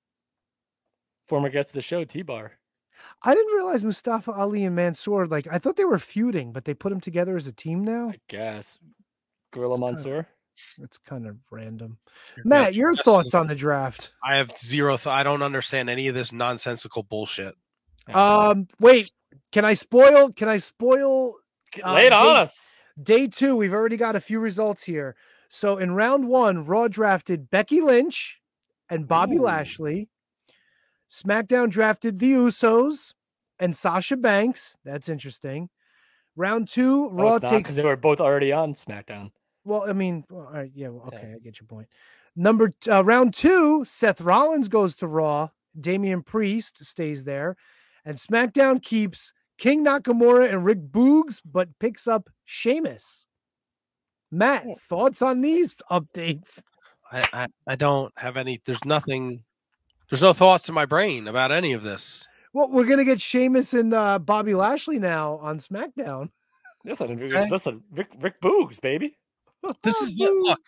[1.27, 2.53] Former guest of the show, T Bar.
[3.23, 6.73] I didn't realize Mustafa Ali and Mansoor, like, I thought they were feuding, but they
[6.73, 8.09] put them together as a team now.
[8.09, 8.79] I guess.
[9.51, 10.27] Gorilla Mansoor.
[10.79, 11.97] That's kind of random.
[12.43, 14.11] Matt, your this thoughts on the draft?
[14.23, 14.97] I have zero.
[14.97, 17.55] Th- I don't understand any of this nonsensical bullshit.
[18.11, 19.11] Um, wait,
[19.51, 20.31] can I spoil?
[20.31, 21.35] Can I spoil?
[21.83, 22.81] uh, Lay it on day- us.
[23.01, 25.15] Day two, we've already got a few results here.
[25.49, 28.39] So in round one, Raw drafted Becky Lynch
[28.89, 29.43] and Bobby Ooh.
[29.43, 30.09] Lashley.
[31.09, 33.13] SmackDown drafted the Usos
[33.59, 34.77] and Sasha Banks.
[34.83, 35.69] That's interesting.
[36.35, 39.31] Round two, No, Raw it's not, they were both already on SmackDown.
[39.63, 41.87] well, I mean, well, all right, yeah, well, okay, I get your point.
[42.35, 45.49] Number uh, round two, Seth Rollins goes to Raw.
[45.79, 47.55] Damian Priest stays there,
[48.05, 53.25] and SmackDown keeps King Nakamura and Rick Boogs, but picks up Sheamus.
[54.31, 56.61] Matt, thoughts on these updates?
[57.11, 58.61] I, I, I don't have any.
[58.65, 59.43] There's nothing.
[60.09, 62.27] There's no thoughts in my brain about any of this.
[62.53, 66.29] Well, we're gonna get Sheamus and uh, Bobby Lashley now on SmackDown.
[66.85, 67.49] Listen, Okay.
[67.49, 69.17] listen, Rick Rick Boogs, baby.
[69.83, 70.61] This is the look.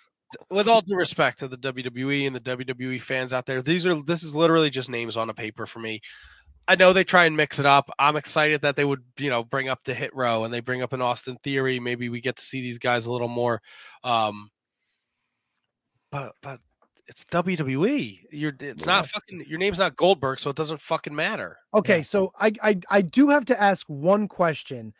[0.52, 4.00] With all due respect to the WWE and the WWE fans out there, these are
[4.04, 6.02] this is literally just names on a paper for me.
[6.68, 7.90] I know they try and mix it up.
[7.98, 10.84] I'm excited that they would, you know, bring up the hit row and they bring
[10.84, 11.80] up an Austin Theory.
[11.80, 13.60] Maybe we get to see these guys a little more.
[14.04, 14.50] Um,
[16.12, 16.60] but but
[17.10, 18.20] it's WWE.
[18.32, 21.58] You're it's not fucking your name's not Goldberg, so it doesn't fucking matter.
[21.74, 24.94] Okay, so I, I I do have to ask one question,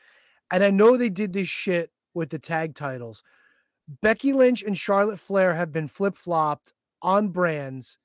[0.52, 3.24] and I know they did this shit with the tag titles.
[4.02, 7.98] Becky Lynch and Charlotte Flair have been flip flopped on brands.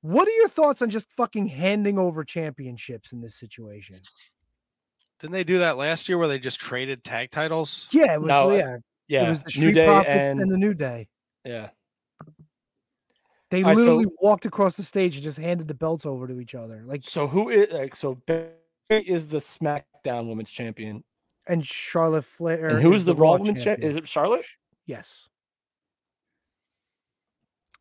[0.00, 4.00] What are your thoughts on just fucking handing over championships in this situation?
[5.20, 7.88] Didn't they do that last year where they just traded tag titles?
[7.90, 8.76] Yeah, it was No, uh, yeah,
[9.08, 11.08] yeah, It was the New Street Day Profits and- and the New Day.
[11.44, 11.70] Yeah.
[13.50, 16.28] They All right, so- literally walked across the stage and just handed the belts over
[16.28, 16.82] to each other.
[16.84, 18.52] Like So who is like so Becky
[18.90, 21.02] is the SmackDown Women's Champion,
[21.46, 22.68] and Charlotte Flair.
[22.68, 23.64] and who's is the, Raw Raw Women's Champion?
[23.74, 23.90] champion.
[23.90, 24.44] Is it Charlotte?
[24.86, 25.28] Yes.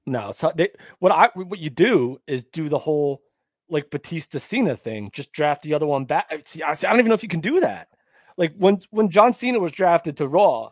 [0.06, 0.70] No, so they,
[1.00, 3.22] what I what you do is do the whole
[3.70, 5.10] like Batista Cena thing.
[5.12, 6.32] Just draft the other one back.
[6.44, 7.90] See, I, see, I don't even know if you can do that.
[8.38, 10.72] Like when when John Cena was drafted to Raw,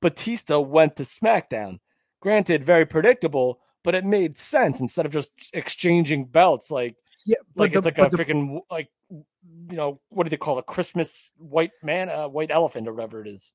[0.00, 1.80] Batista went to SmackDown.
[2.20, 6.70] Granted, very predictable, but it made sense instead of just exchanging belts.
[6.70, 6.94] Like
[7.24, 10.58] Yeah, like the- it's like a the- freaking like you know what do they call
[10.58, 10.66] it?
[10.66, 13.50] Christmas white man, uh, white elephant, or whatever it is.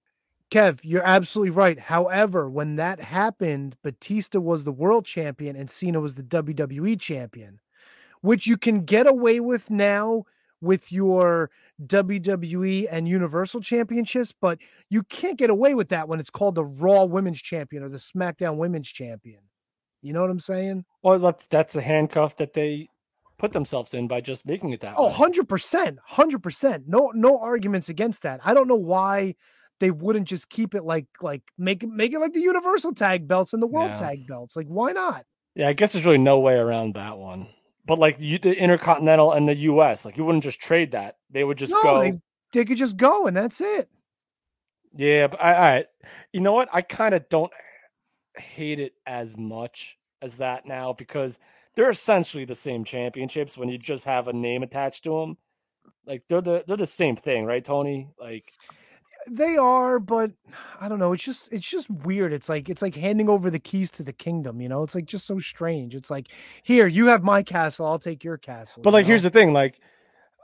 [0.49, 1.77] Kev, you're absolutely right.
[1.77, 7.59] However, when that happened, Batista was the world champion and Cena was the WWE champion,
[8.21, 10.23] which you can get away with now
[10.61, 11.51] with your
[11.85, 14.57] WWE and Universal championships, but
[14.89, 17.97] you can't get away with that when it's called the Raw Women's Champion or the
[17.97, 19.41] SmackDown Women's Champion.
[20.03, 20.85] You know what I'm saying?
[21.01, 22.89] Well, that's that's a handcuff that they
[23.37, 25.13] put themselves in by just making it that Oh, way.
[25.13, 25.97] 100%.
[26.11, 26.83] 100%.
[26.87, 28.41] No no arguments against that.
[28.43, 29.35] I don't know why
[29.79, 33.27] they wouldn't just keep it like like make it make it like the universal tag
[33.27, 33.95] belts and the world Yeah.
[33.95, 34.55] tag belts.
[34.55, 35.25] Like why not?
[35.55, 37.47] Yeah, I guess there's really no way around that one.
[37.85, 41.17] But like you, the Intercontinental and the U.S., like you wouldn't just trade that.
[41.29, 41.99] They would just no, go.
[42.01, 42.13] they
[42.53, 43.89] they could just go and that's it.
[44.95, 45.85] Yeah, but I, right.
[46.31, 46.69] You know what?
[46.71, 47.51] I kind of don't
[48.37, 51.39] hate it as much as that now because
[51.75, 55.37] they're essentially the same championships when you just have a name attached to them.
[56.05, 58.09] Like they're the they're the same thing, right, Tony?
[58.19, 58.53] Like
[59.29, 60.31] They are, but
[60.81, 61.13] I don't know.
[61.13, 62.33] It's just it's just weird.
[62.33, 64.83] It's like it's like handing over the keys to the kingdom, you know?
[64.83, 65.95] It's like just so strange.
[65.95, 66.27] It's like,
[66.63, 68.83] here, you have my castle, I'll take your castle.
[68.83, 69.79] But like, here's the thing: like,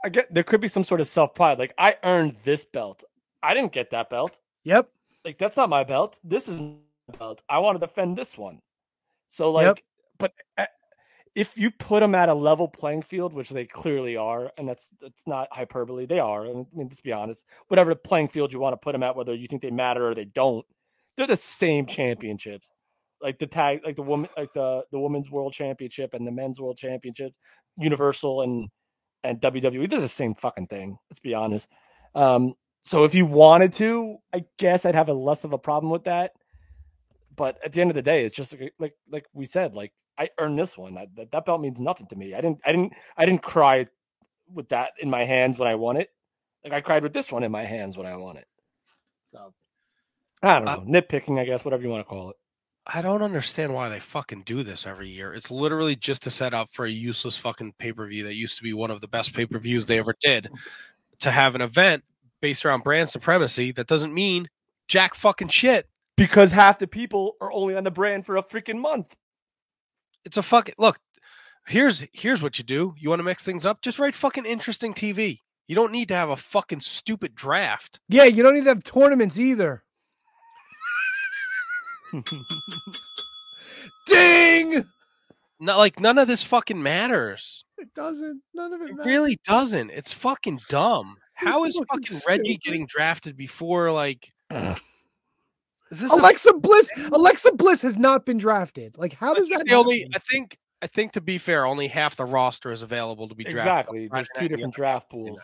[0.04, 1.58] I get there could be some sort of self pride.
[1.58, 3.04] Like, I earned this belt.
[3.42, 4.40] I didn't get that belt.
[4.64, 4.88] Yep.
[5.24, 6.18] Like, that's not my belt.
[6.24, 6.60] This is
[7.10, 7.42] belt.
[7.48, 8.60] I want to defend this one.
[9.28, 9.78] So, like, Yep.
[10.18, 10.66] but uh,
[11.34, 14.90] if you put them at a level playing field, which they clearly are, and that's
[15.00, 16.44] that's not hyperbole, they are.
[16.46, 17.44] I mean, let's be honest.
[17.68, 20.14] Whatever playing field you want to put them at, whether you think they matter or
[20.14, 20.66] they don't,
[21.16, 22.68] they're the same championships.
[23.22, 26.58] Like the tag, like the woman, like the the women's world championship and the men's
[26.60, 27.32] world championship,
[27.78, 28.68] Universal and
[29.22, 30.96] and WWE, they're the same fucking thing.
[31.10, 31.68] Let's be honest.
[32.14, 32.54] Um,
[32.84, 36.04] so if you wanted to, I guess I'd have a less of a problem with
[36.04, 36.32] that.
[37.40, 39.94] But at the end of the day, it's just like like, like we said, like
[40.18, 40.98] I earned this one.
[40.98, 42.34] I, that, that belt means nothing to me.
[42.34, 43.86] I didn't I didn't I didn't cry
[44.52, 46.10] with that in my hands when I won it.
[46.62, 48.46] Like I cried with this one in my hands when I won it.
[49.32, 49.54] So
[50.42, 52.36] I don't know, nitpicking, I guess, whatever you want to call it.
[52.86, 55.32] I don't understand why they fucking do this every year.
[55.32, 58.58] It's literally just to set up for a useless fucking pay per view that used
[58.58, 60.50] to be one of the best pay per views they ever did.
[61.20, 62.04] To have an event
[62.42, 64.50] based around brand supremacy that doesn't mean
[64.88, 65.88] jack fucking shit.
[66.20, 69.16] Because half the people are only on the brand for a freaking month.
[70.26, 70.98] It's a fucking look.
[71.66, 72.94] Here's here's what you do.
[72.98, 73.80] You want to mix things up?
[73.80, 75.38] Just write fucking interesting TV.
[75.66, 78.00] You don't need to have a fucking stupid draft.
[78.10, 79.82] Yeah, you don't need to have tournaments either.
[84.06, 84.84] Ding!
[85.58, 87.64] Not like none of this fucking matters.
[87.78, 88.42] It doesn't.
[88.52, 89.06] None of it, It matters.
[89.06, 89.90] really doesn't.
[89.90, 91.16] It's fucking dumb.
[91.32, 94.30] How It's is fucking fucking Reggie getting drafted before like
[95.90, 96.90] is this a- Alexa Bliss.
[97.12, 98.96] Alexa Bliss has not been drafted.
[98.98, 99.64] Like, how does that?
[99.66, 100.08] the only?
[100.14, 103.44] I think I think to be fair, only half the roster is available to be
[103.44, 103.60] drafted.
[103.60, 104.08] Exactly.
[104.10, 105.42] There's two different draft pools.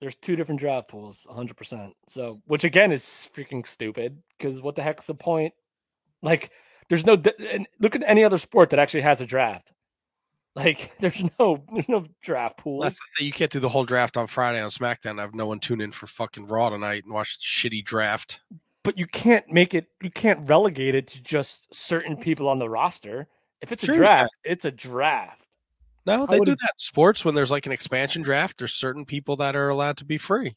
[0.00, 1.90] There's two different draft pools, 100%.
[2.08, 5.54] So, which again is freaking stupid because what the heck's the point?
[6.22, 6.52] Like,
[6.88, 7.20] there's no
[7.50, 9.72] and look at any other sport that actually has a draft.
[10.54, 12.82] Like, there's no there's no draft pool.
[12.82, 13.26] That's the thing.
[13.26, 15.18] You can't do the whole draft on Friday on SmackDown.
[15.18, 18.38] I have no one tune in for fucking Raw tonight and watch shitty draft.
[18.84, 22.68] But you can't make it you can't relegate it to just certain people on the
[22.68, 23.28] roster.
[23.60, 25.46] If it's Sure a draft, it's a draft.
[26.06, 28.58] No, they do that in sports when there's like an expansion draft.
[28.58, 30.56] There's certain people that are allowed to be free.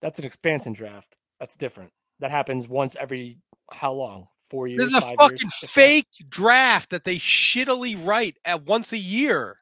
[0.00, 1.16] That's an expansion draft.
[1.40, 1.90] That's different.
[2.20, 3.38] That happens once every
[3.72, 4.28] how long?
[4.48, 4.80] Four years.
[4.80, 8.98] This is a five fucking years, fake draft that they shittily write at once a
[8.98, 9.56] year.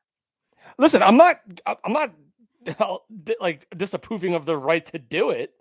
[0.78, 1.41] Listen, I'm not.
[1.66, 2.12] I'm not
[3.41, 5.55] like disapproving of the right to do it,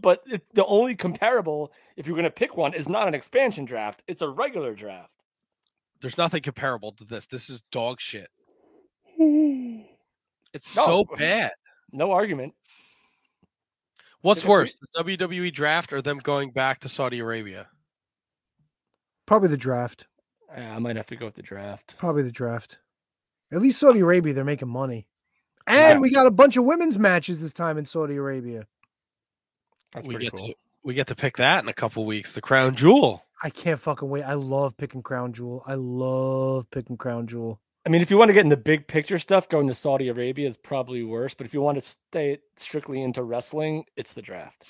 [0.00, 3.64] but it, the only comparable, if you're going to pick one, is not an expansion
[3.64, 4.02] draft.
[4.06, 5.10] It's a regular draft.
[6.00, 7.26] There's nothing comparable to this.
[7.26, 8.28] This is dog shit.
[10.52, 10.86] It's No.
[10.86, 11.52] so bad.
[11.92, 12.54] No argument.
[14.22, 17.68] What's If we- worse, the WWE draft or them going back to Saudi Arabia?
[19.26, 20.06] Probably the draft.
[20.56, 21.96] Yeah, I might have to go with the draft.
[21.98, 22.78] Probably the draft.
[23.52, 25.06] At least Saudi Arabia, they're making money.
[25.66, 25.98] And Yeah.
[25.98, 28.66] we got a bunch of women's matches this time in Saudi Arabia.
[29.96, 30.48] That's we pretty get cool.
[30.48, 30.54] to
[30.84, 32.34] we get to pick that in a couple weeks.
[32.34, 33.24] The crown jewel.
[33.42, 34.22] I can't fucking wait.
[34.22, 35.62] I love picking Crown Jewel.
[35.66, 37.60] I love picking Crown Jewel.
[37.84, 40.08] I mean, if you want to get in the big picture stuff, going to Saudi
[40.08, 41.34] Arabia is probably worse.
[41.34, 44.64] But if you want to stay strictly into wrestling, it's the draft.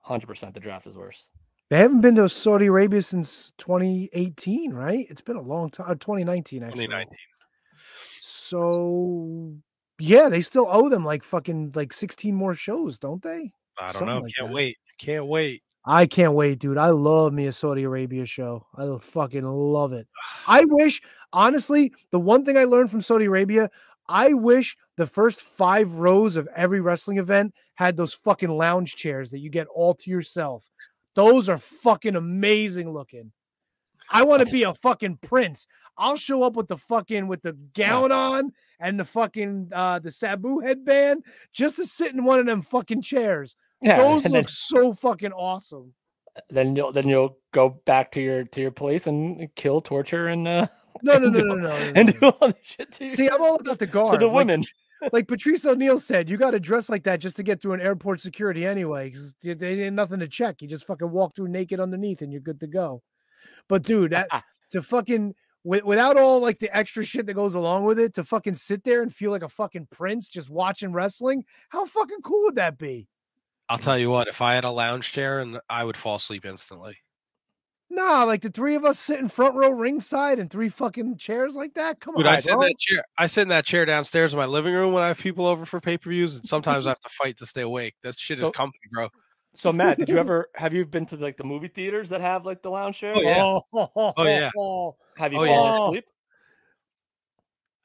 [0.00, 1.28] Hundred percent, the draft is worse.
[1.70, 5.06] They haven't been to Saudi Arabia since 2018, right?
[5.10, 5.90] It's been a long time.
[5.90, 6.86] uh, 2019, actually.
[6.86, 7.18] 2019.
[8.22, 9.54] So,
[9.98, 13.50] yeah, they still owe them like fucking like 16 more shows, don't they?
[13.78, 14.20] I don't Something know.
[14.20, 14.54] like Can't that.
[14.54, 14.76] wait.
[14.98, 15.62] Can't wait.
[15.84, 16.76] I can't wait, dude.
[16.76, 18.66] I love me a Saudi Arabia show.
[18.76, 20.06] I fucking love it.
[20.46, 21.00] I wish,
[21.32, 23.70] honestly, the one thing I learned from Saudi Arabia,
[24.08, 29.30] I wish the first five rows of every wrestling event had those fucking lounge chairs
[29.30, 30.68] that you get all to yourself.
[31.14, 33.32] Those are fucking amazing looking.
[34.10, 35.66] I want to be a fucking prince.
[35.96, 40.10] I'll show up with the fucking with the gown on and the fucking uh the
[40.10, 43.56] Sabu headband just to sit in one of them fucking chairs.
[43.82, 45.94] Yeah, Those look then- so fucking awesome.
[46.50, 50.46] Then you'll then you'll go back to your to your place and kill, torture, and
[50.46, 50.66] uh,
[51.02, 52.12] No, no, and no, do- no, no, no, and no.
[52.12, 54.12] do all the shit to, See, I'm all about the guard.
[54.18, 54.64] to the Like- women.
[55.12, 57.80] Like, Patrice O'Neal said, you got to dress like that just to get through an
[57.80, 60.60] airport security anyway, because they ain't nothing to check.
[60.60, 63.00] You just fucking walk through naked underneath and you're good to go.
[63.68, 64.28] But dude, that
[64.70, 65.34] to fucking
[65.64, 69.02] without all like the extra shit that goes along with it, to fucking sit there
[69.02, 73.08] and feel like a fucking prince just watching wrestling, how fucking cool would that be?
[73.68, 74.28] I'll tell you what.
[74.28, 76.96] If I had a lounge chair, and I would fall asleep instantly.
[77.90, 81.74] Nah, like the three of us sitting front row ringside and three fucking chairs like
[81.74, 82.00] that.
[82.00, 83.04] Come Dude, on, I sit in that chair.
[83.16, 85.64] I sit in that chair downstairs in my living room when I have people over
[85.64, 87.94] for pay per views, and sometimes I have to fight to stay awake.
[88.02, 89.08] That shit is comfy, bro.
[89.54, 92.46] So Matt, did you ever have you been to like the movie theaters that have
[92.46, 93.14] like the lounge chair?
[93.16, 93.42] Oh, yeah.
[93.42, 94.50] Oh, Oh, yeah.
[95.20, 95.86] Have you Oh, fallen yeah.
[95.88, 96.04] asleep?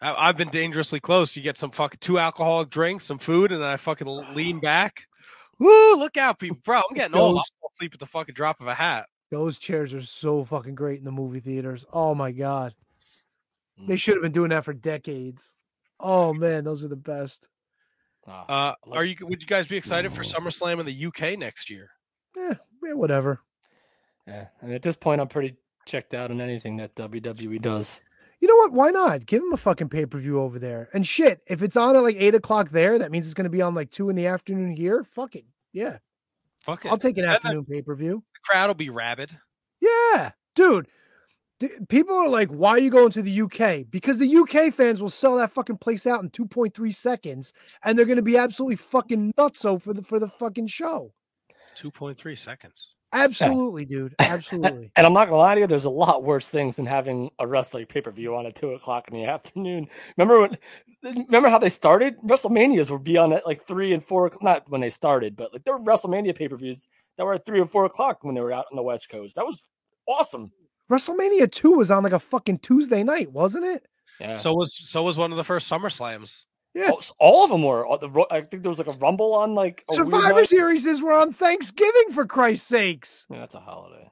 [0.02, 1.36] I, I've been dangerously close.
[1.36, 5.08] You get some fucking two alcoholic drinks, some food, and then I fucking lean back.
[5.60, 5.96] Woo!
[5.96, 6.78] Look out, people, bro.
[6.90, 7.38] I'm getting old.
[7.38, 9.08] I'll asleep at the fucking drop of a hat.
[9.32, 11.86] Those chairs are so fucking great in the movie theaters.
[11.92, 12.76] Oh my god.
[13.82, 13.88] Mm.
[13.88, 15.54] They should have been doing that for decades.
[16.00, 17.48] Oh man, those are the best.
[18.28, 19.16] Uh, are you?
[19.22, 21.90] Would you guys be excited for SummerSlam in the UK next year?
[22.38, 23.42] Yeah, yeah, whatever.
[24.28, 25.56] Yeah, and at this point, I'm pretty
[25.86, 28.02] checked out on anything that WWE does.
[28.40, 28.72] You know what?
[28.74, 29.26] Why not?
[29.26, 30.90] Give them a fucking pay per view over there.
[30.94, 33.50] And shit, if it's on at like eight o'clock there, that means it's going to
[33.50, 35.04] be on like two in the afternoon here.
[35.04, 35.46] Fuck it.
[35.74, 35.98] Yeah,
[36.60, 36.90] Fuck it.
[36.90, 38.24] I'll take an And afternoon pay per view.
[38.34, 39.38] The crowd will be rabid.
[39.82, 40.88] Yeah, dude.
[41.68, 43.86] Th- People are like, why are you going to the UK?
[43.90, 47.54] Because the UK fans will sell that fucking place out in 2.3 seconds
[47.84, 51.14] and they're going to be absolutely fucking nutso for the for the fucking show.
[51.76, 52.94] Two point three seconds.
[53.14, 54.16] Absolutely, dude.
[54.20, 54.92] Absolutely.
[54.96, 57.48] And I'm not gonna lie to you, there's a lot worse things than having a
[57.48, 59.88] wrestling pay per view on at two o'clock in the afternoon.
[60.18, 60.58] Remember when?
[61.28, 62.16] Remember how they started?
[62.26, 64.28] WrestleManias would be on at like three and four.
[64.28, 66.88] o'clock- Not when they started, but like there were WrestleMania pay per views
[67.18, 69.36] that were at three or four o'clock when they were out on the West Coast.
[69.36, 69.68] That was
[70.08, 70.52] awesome.
[70.92, 73.86] WrestleMania 2 was on like a fucking Tuesday night, wasn't it?
[74.20, 74.36] Yeah.
[74.36, 76.46] So was so was one of the first Summer Slams.
[76.74, 76.90] Yeah.
[76.92, 77.86] Oh, all, all of them were.
[77.86, 80.46] All the Ro- I think there was like a Rumble on like a Survivor.
[80.46, 83.26] Series is were on Thanksgiving for Christ's sakes.
[83.30, 84.12] Yeah, that's a holiday.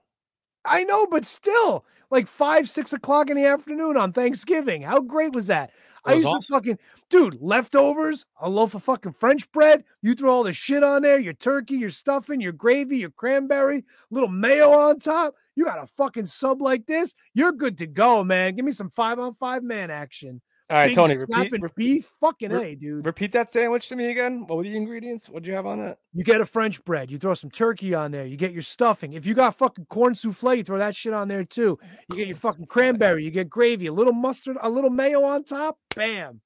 [0.64, 4.84] I know, but still, like five, six o'clock in the afternoon on Thanksgiving.
[4.84, 5.72] How great was that?
[6.04, 6.42] I used awesome.
[6.42, 6.80] to fucking
[7.10, 9.84] dude leftovers, a loaf of fucking French bread.
[10.02, 13.86] You throw all the shit on there, your turkey, your stuffing, your gravy, your cranberry,
[14.10, 15.36] little mayo on top.
[15.56, 17.14] You got a fucking sub like this.
[17.34, 18.56] You're good to go, man.
[18.56, 20.42] Give me some five on five man action.
[20.70, 23.06] All right, Big Tony, repeat- snapping re- beef, fucking re- a, dude.
[23.06, 24.46] Repeat that sandwich to me again.
[24.48, 25.28] What were the ingredients?
[25.28, 25.98] What'd you have on that?
[26.14, 27.12] You get a French bread.
[27.12, 28.26] You throw some turkey on there.
[28.26, 29.12] You get your stuffing.
[29.12, 31.78] If you got fucking corn souffle, you throw that shit on there too.
[32.10, 33.26] You get your fucking cranberry.
[33.26, 35.78] You get gravy, a little mustard, a little mayo on top.
[35.94, 36.40] Bam.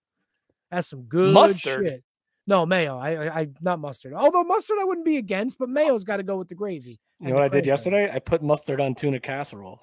[0.72, 1.84] That's some good Mustard?
[1.86, 2.04] shit.
[2.48, 2.98] No mayo.
[2.98, 4.14] I, I, I not mustard.
[4.14, 7.00] Although mustard, I wouldn't be against, but mayo's got to go with the gravy.
[7.20, 8.12] You know what I did yesterday?
[8.12, 9.80] I put mustard on tuna casserole.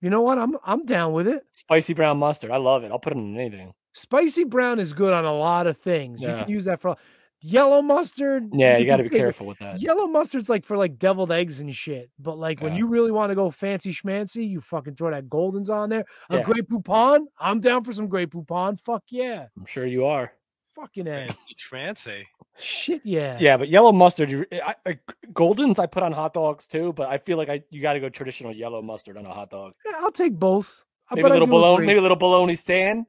[0.00, 0.38] You know what?
[0.38, 1.44] I'm I'm down with it.
[1.52, 2.50] Spicy brown mustard.
[2.50, 2.92] I love it.
[2.92, 3.74] I'll put it in anything.
[3.94, 6.20] Spicy brown is good on a lot of things.
[6.20, 6.96] You can use that for
[7.40, 8.48] yellow mustard.
[8.52, 9.80] Yeah, you can got to be careful with that.
[9.80, 12.10] Yellow mustard's like for like deviled eggs and shit.
[12.20, 15.70] But like when you really want to go fancy schmancy, you fucking throw that Gulden's
[15.70, 16.04] on there.
[16.30, 16.42] A Yeah.
[16.44, 17.26] Grey Poupon.
[17.40, 18.78] I'm down for some Grey Poupon.
[18.80, 19.46] Fuck yeah.
[19.56, 20.32] I'm sure you are.
[20.76, 21.26] Fucking ass.
[21.28, 22.24] Fancy schmancy.
[22.60, 23.36] Shit yeah.
[23.40, 24.46] Yeah, but yellow mustard.
[24.52, 24.98] I, I,
[25.32, 28.00] Gulden's I put on hot dogs too, but I feel like I you got to
[28.00, 29.74] go traditional yellow mustard on a hot dog.
[29.86, 30.84] Yeah, I'll take both.
[31.10, 33.06] Uh, Maybe but a little bologna, maybe a little bologna sand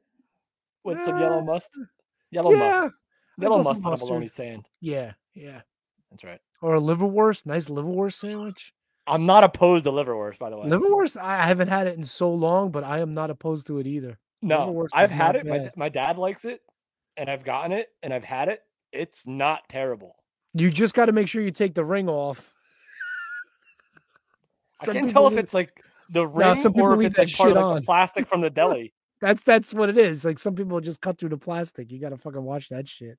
[0.84, 1.86] with some yellow Uh, mustard.
[2.30, 2.92] Yellow yeah, mustard.
[3.38, 4.08] Yellow mustard on mustard.
[4.08, 4.66] bologna sand.
[4.80, 5.62] Yeah, yeah.
[6.10, 6.40] That's right.
[6.62, 8.72] Or a liverwurst, nice liverwurst sandwich.
[9.06, 10.68] I'm not opposed to liverwurst, by the way.
[10.68, 13.86] Liverwurst, I haven't had it in so long, but I am not opposed to it
[13.86, 14.18] either.
[14.42, 15.46] No, Liverwurst I've had it.
[15.46, 16.60] My, my dad likes it,
[17.16, 18.62] and I've gotten it, and I've had it.
[18.92, 20.16] It's not terrible.
[20.54, 22.52] You just got to make sure you take the ring off.
[24.80, 25.80] I can't tell if it's like
[26.10, 27.74] the ring some people or if it's like part of like on.
[27.76, 28.92] the plastic from the deli.
[29.20, 30.24] That's that's what it is.
[30.24, 31.90] Like some people just cut through the plastic.
[31.90, 33.18] You got to fucking watch that shit.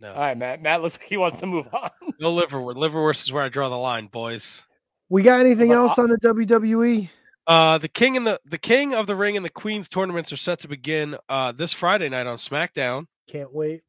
[0.00, 0.12] No.
[0.12, 0.60] All right, Matt.
[0.60, 1.90] Matt looks like he wants to move on.
[2.20, 2.76] No liverwurst.
[2.76, 4.62] Liverwurst is where I draw the line, boys.
[5.08, 6.16] We got anything But else on the?
[6.18, 7.10] WWE?
[7.46, 10.36] Uh, the king and the the king of the ring and the queens tournaments are
[10.36, 13.06] set to begin uh this Friday night on SmackDown.
[13.28, 13.82] Can't wait.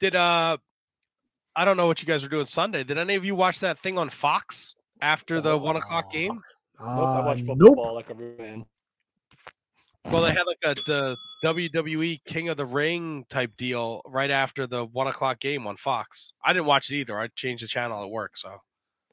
[0.00, 0.56] Did uh,
[1.56, 2.84] I don't know what you guys are doing Sunday.
[2.84, 6.40] Did any of you watch that thing on Fox after the one o'clock game?
[6.80, 7.94] Nope, I watch Uh, football nope.
[7.94, 8.64] like a man.
[10.04, 14.66] Well, they had like a the WWE King of the Ring type deal right after
[14.66, 16.32] the one o'clock game on Fox.
[16.44, 17.18] I didn't watch it either.
[17.18, 18.56] I changed the channel at work, so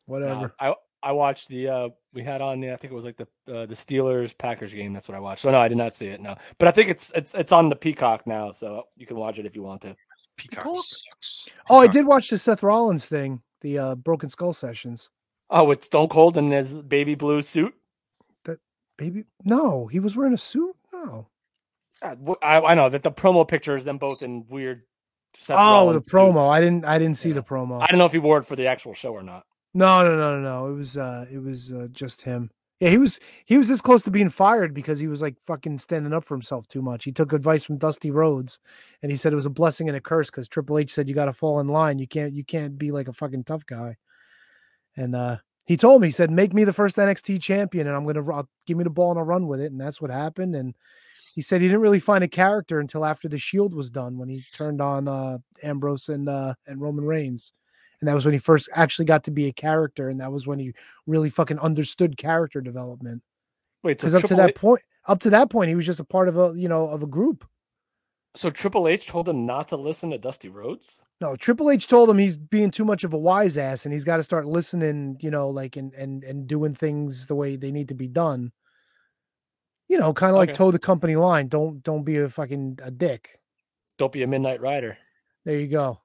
[0.06, 0.42] Whatever.
[0.42, 0.74] No, I
[1.06, 3.68] I watched the uh we had on the I think it was like the uh,
[3.68, 4.92] the Steelers Packers game.
[4.92, 5.44] That's what I watched.
[5.44, 6.20] So no, I did not see it.
[6.20, 9.38] No, but I think it's it's it's on the Peacock now, so you can watch
[9.38, 9.96] it if you want to.
[10.36, 11.48] Peacock sucks.
[11.70, 15.10] Oh, I did watch the Seth Rollins thing, the uh, Broken Skull sessions.
[15.52, 17.76] Oh, it's Stone Cold in his baby blue suit.
[18.46, 18.58] That
[18.98, 19.26] baby?
[19.44, 20.76] No, he was wearing a suit.
[20.92, 21.28] No.
[22.02, 24.82] Uh, I, I know that the promo picture is them both in weird.
[25.36, 26.40] Seth oh, the promo.
[26.40, 26.50] suits.
[26.50, 26.86] I didn't.
[26.86, 27.80] I didn't see the promo.
[27.80, 29.46] I don't know if he wore it for the actual show or not.
[29.76, 30.68] No, no, no, no, no.
[30.74, 30.98] It was.
[30.98, 32.50] uh It was uh, just him.
[32.80, 33.20] Yeah, he was.
[33.46, 36.34] He was this close to being fired because he was like fucking standing up for
[36.36, 37.04] himself too much.
[37.04, 38.60] He took advice from Dusty Rhodes,
[39.04, 41.14] and he said it was a blessing and a curse because Triple H said you
[41.16, 42.00] got to fall in line.
[42.00, 42.34] You can't.
[42.34, 43.98] You can't be like a fucking tough guy.
[44.98, 48.06] And uh he told me, he said, "Make me the first NXT champion, and I'm
[48.06, 50.56] gonna give me the ball and I'll run with it." And that's what happened.
[50.56, 50.74] And
[51.36, 54.30] he said he didn't really find a character until after the Shield was done, when
[54.30, 57.52] he turned on uh Ambrose and uh and Roman Reigns.
[58.06, 60.46] And that was when he first actually got to be a character, and that was
[60.46, 60.74] when he
[61.08, 63.24] really fucking understood character development.
[63.82, 66.00] Wait, so Because up to that H- point, up to that point, he was just
[66.00, 67.48] a part of a you know of a group.
[68.36, 71.02] So Triple H told him not to listen to Dusty Rhodes.
[71.20, 74.04] No, Triple H told him he's being too much of a wise ass, and he's
[74.04, 77.72] got to start listening, you know, like and and and doing things the way they
[77.72, 78.52] need to be done.
[79.88, 80.58] You know, kind of like Okay.
[80.58, 81.48] toe the company line.
[81.48, 83.40] Don't don't be a fucking a dick.
[83.98, 84.96] Don't be a midnight rider.
[85.44, 86.02] There you go.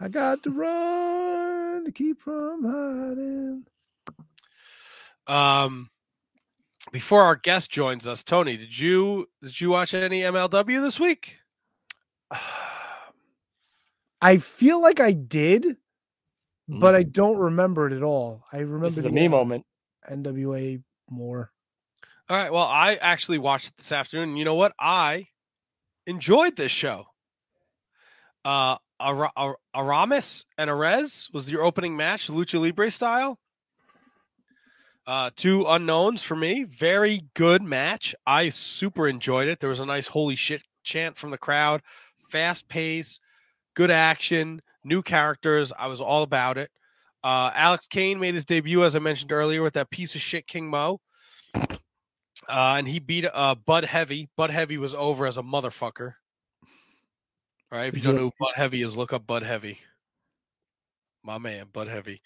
[0.00, 3.64] I got to run to keep from hiding.
[5.26, 5.90] Um,
[6.92, 11.36] before our guest joins us, Tony, did you did you watch any MLW this week?
[14.20, 15.76] I feel like I did,
[16.68, 18.44] but I don't remember it at all.
[18.52, 18.88] I remember Mm.
[18.90, 19.64] This is a the, me moment.
[20.10, 21.50] NWA more.
[22.28, 22.52] All right.
[22.52, 24.30] Well, I actually watched it this afternoon.
[24.30, 24.74] and You know what?
[24.78, 25.26] I
[26.06, 27.06] enjoyed this show.
[28.44, 33.38] Uh, Ara- Ara- Aramis and Arez was your opening match, Lucha Libre style.
[35.06, 36.64] Uh, two unknowns for me.
[36.64, 38.14] Very good match.
[38.26, 39.58] I super enjoyed it.
[39.58, 41.80] There was a nice holy shit chant from the crowd.
[42.28, 43.20] Fast pace,
[43.74, 45.72] good action, new characters.
[45.78, 46.70] I was all about it.
[47.24, 50.46] Uh, Alex Kane made his debut, as I mentioned earlier, with that piece of shit
[50.46, 51.00] King Mo.
[51.54, 51.66] Uh,
[52.48, 54.28] and he beat uh, Budd Heavy.
[54.36, 56.14] Budd Heavy was over as a motherfucker.
[57.70, 57.88] All right.
[57.88, 59.78] If you don't know who Budd Heavy is, look up Budd Heavy.
[61.22, 62.22] My man, Budd Heavy.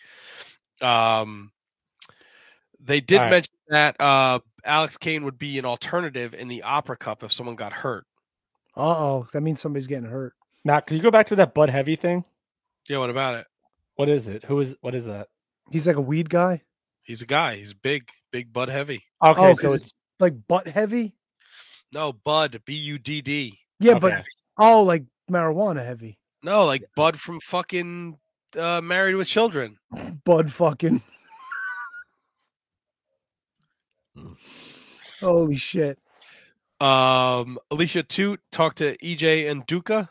[0.81, 1.51] Um,
[2.81, 3.31] they did All right.
[3.31, 7.57] mention that uh, Alex Kane would be an alternative in the Opera Cup if someone
[7.57, 8.07] got hurt.
[8.77, 10.35] Uh oh, that means somebody's getting hurt.
[10.65, 12.25] Matt, can you go back to that Budd Heavy thing?
[12.89, 13.47] Yeah, what about it?
[13.97, 14.45] What is it?
[14.45, 15.29] Who is what is that?
[15.71, 16.63] He's like a weed guy.
[17.03, 17.57] He's a guy.
[17.57, 19.03] He's big, big Budd Heavy.
[19.23, 21.15] Okay, oh, so 'cause it's like butt heavy.
[21.93, 23.59] No, Bud, B U D D.
[23.81, 24.25] Yeah, but
[24.59, 26.19] oh, like marijuana heavy.
[26.43, 28.19] No, like Bud from fucking
[28.57, 29.79] uh, Married with Children.
[30.25, 31.03] Bud fucking.
[35.21, 35.99] Holy shit.
[36.81, 40.09] Um, Alicia Atout talked to EJ Nduka.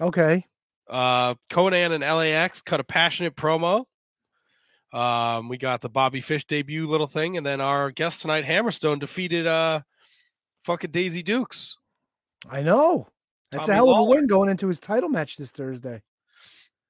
[0.00, 0.46] Okay.
[0.88, 3.84] Uh, Konnan and LAX cut a passionate promo.
[4.92, 9.00] Um, we got the Bobby Fish debut little thing, and then our guest tonight, Hammerstone,
[9.00, 9.80] defeated uh,
[10.64, 11.76] fucking Daisy Dukes.
[12.48, 13.08] I know.
[13.52, 14.16] That's Tommy a hell of a Lawler.
[14.16, 16.02] win going into his title match this Thursday.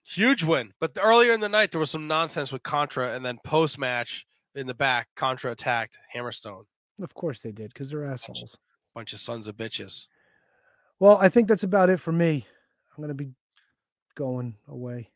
[0.04, 0.72] Huge win.
[0.80, 4.26] But earlier in the night, there was some nonsense with Contra, and then post match
[4.54, 6.64] in the back, Contra attacked Hammerstone.
[7.02, 8.56] Of course they did, because they're assholes.
[8.94, 10.06] Bunch of sons of bitches.
[10.98, 12.46] Well, I think that's about it for me.
[12.96, 13.30] I'm gonna be
[14.14, 15.10] going away.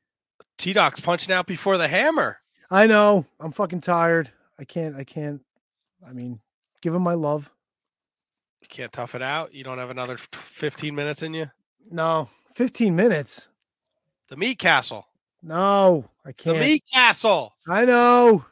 [0.59, 2.39] T Doc's punching out before the hammer.
[2.71, 3.27] I know.
[3.39, 4.33] I'm fucking tired.
[4.59, 4.97] I can't.
[4.97, 5.43] I can't.
[6.07, 6.41] I mean,
[6.81, 7.51] give him my love.
[8.71, 9.55] You can't tough it out.
[9.55, 11.51] You don't have another 15 minutes in you.
[11.91, 13.47] No, 15 minutes.
[14.29, 15.07] The Meat Castle.
[15.43, 16.57] No, I can't.
[16.59, 17.55] The meat Castle.
[17.69, 18.45] I know.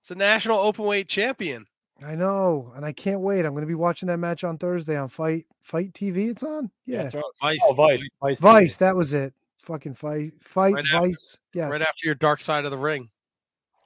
[0.00, 1.66] It's the national open weight champion.
[2.02, 3.44] I know, and I can't wait.
[3.44, 6.30] I'm going to be watching that match on Thursday on Fight Fight TV.
[6.30, 6.70] It's on.
[6.86, 7.58] Yeah, it's on- Vice.
[7.64, 8.08] Oh, Vice.
[8.22, 8.40] Vice.
[8.40, 8.76] Vice.
[8.78, 9.34] That was it.
[9.64, 11.36] Fucking Fight Fight Right Vice.
[11.52, 13.10] Yes, Right after your dark side of the ring.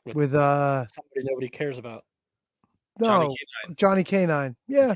[0.04, 2.04] with uh Somebody nobody cares about.
[3.00, 3.36] no Johnny
[3.76, 4.54] Johnny Canine.
[4.68, 4.94] Yeah.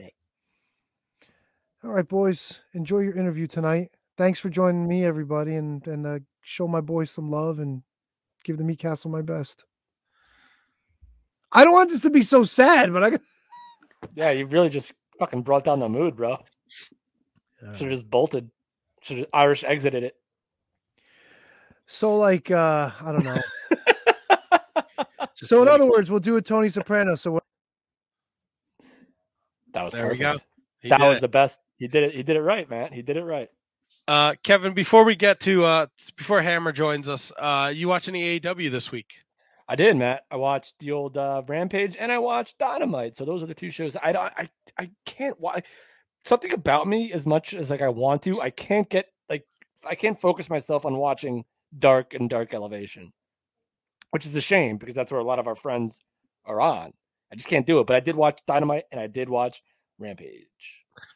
[1.85, 2.61] All right, boys.
[2.73, 3.90] Enjoy your interview tonight.
[4.16, 7.82] Thanks for joining me, everybody, and and uh, show my boys some love and
[8.43, 9.65] give the Meat Castle my best.
[11.52, 13.20] I don't want this to be so sad, but I got
[14.15, 16.39] Yeah, you really just fucking brought down the mood, bro.
[17.61, 18.51] Should have just bolted.
[19.02, 20.16] Should have Irish exited it.
[21.86, 23.43] so like uh I don't know.
[25.35, 27.15] so in other words, we'll do a Tony Soprano.
[27.15, 27.40] So
[29.74, 30.36] That was There we go.
[30.85, 31.20] He That was it.
[31.23, 31.61] the best.
[31.78, 32.15] He did it.
[32.15, 32.93] He did it right, man.
[32.93, 33.48] He did it right.
[34.06, 35.86] Uh, Kevin, before we get to uh,
[36.16, 39.15] before Hammer joins us, uh, you watch any AEW this week?
[39.66, 40.27] I did, Matt.
[40.31, 43.16] I watched the old uh, Rampage and I watched Dynamite.
[43.16, 43.96] So those are the two shows.
[44.01, 44.32] I don't.
[44.37, 45.40] I I can't.
[45.40, 45.63] Why
[46.24, 48.43] something about me as much as like I want to.
[48.43, 49.46] I can't get like
[49.88, 51.46] I can't focus myself on watching
[51.77, 53.14] Dark and Dark Elevation,
[54.11, 56.01] which is a shame because that's where a lot of our friends
[56.45, 56.93] are on.
[57.32, 57.87] I just can't do it.
[57.87, 59.63] But I did watch Dynamite and I did watch
[59.98, 60.47] Rampage.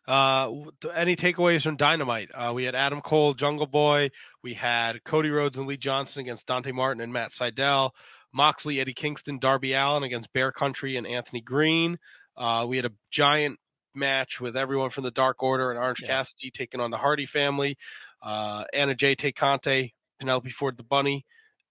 [0.06, 0.50] Uh,
[0.94, 2.30] any takeaways from Dynamite?
[2.34, 4.10] Uh, we had Adam Cole, Jungle Boy.
[4.42, 7.90] We had Cody Rhodes and Lee Johnson against Dante Martin and Matt Sydal.
[8.32, 11.98] Moxley, Eddie Kingston, Darby Allin against Bear Country and Anthony Greene.
[12.36, 13.58] Uh, we had a giant
[13.94, 17.76] match with everyone from the Dark Order and Orange Cassidy taking on the Hardy family.
[18.22, 19.90] Uh, Anna Jay Conte,
[20.20, 21.24] Penelope Ford the Bunny,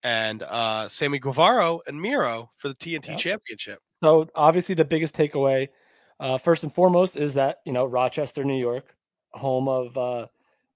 [0.03, 3.18] and uh, Sammy Guevara and Miro for the TNT Yep.
[3.19, 3.80] Championship.
[4.03, 5.68] So obviously the biggest takeaway,
[6.20, 8.96] uh, first and foremost, is that you know Rochester, New York,
[9.32, 10.28] home of uh,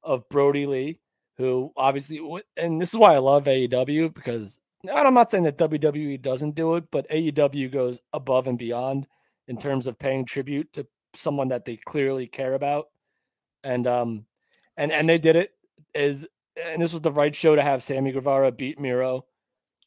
[0.04, 1.00] of Brodie Lee,
[1.38, 2.22] who obviously,
[2.58, 6.76] and this is why I love AEW because I'm not saying that WWE doesn't do
[6.76, 9.08] it, but AEW goes above and beyond
[9.48, 12.88] in terms of paying tribute to someone that they clearly care about,
[13.64, 14.26] and um,
[14.78, 15.52] and and they did it
[15.94, 19.26] is, and this was the right show to have Sammy Guevara beat Miro,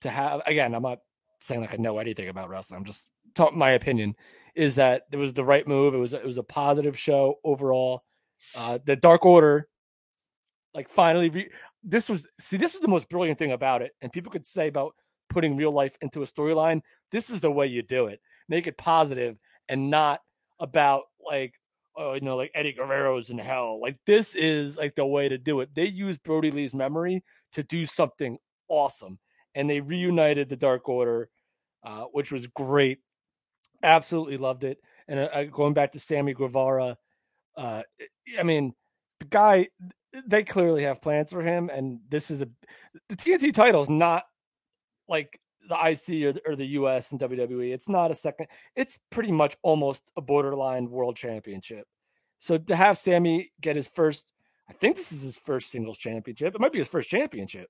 [0.03, 0.75] to have again.
[0.75, 1.01] I'm not
[1.41, 2.79] saying like I know anything about wrestling.
[2.79, 4.15] I'm just talking my opinion
[4.55, 5.95] is that it was the right move.
[5.95, 8.05] It was it was a positive show overall.
[8.55, 9.69] Uh, the Dark Order,
[10.75, 11.51] like finally, re-
[11.83, 14.69] this was see this was the most brilliant thing about it, and people could say
[14.69, 14.95] about
[15.29, 16.81] putting real life into a storyline.
[17.11, 18.21] This is the way you do it.
[18.49, 19.37] Make it positive
[19.69, 20.21] and not
[20.61, 21.55] about like
[21.97, 23.81] oh you know like Eddie Guerrero's in hell.
[23.81, 25.75] Like this is like the way to do it.
[25.75, 29.19] They used Brodie Lee's memory to do something awesome,
[29.55, 31.29] and they reunited the Dark Order,
[31.83, 33.01] uh, which was great
[33.85, 34.79] absolutely loved it.
[35.07, 36.97] And uh, going back to Sammy Guevara,
[37.57, 37.83] uh,
[38.39, 38.75] I mean,
[39.21, 39.69] the guy,
[40.27, 42.49] they clearly have plans for him, and this is a
[43.09, 44.25] the TNT title is not
[45.09, 45.39] like
[45.69, 47.73] the IC or the, or the US and WWE.
[47.73, 48.47] It's not a second.
[48.77, 51.87] It's pretty much almost a borderline world championship.
[52.39, 54.33] So to have Sammy get his first,
[54.69, 56.55] I think this is his first singles championship.
[56.55, 57.69] It might be his first championship.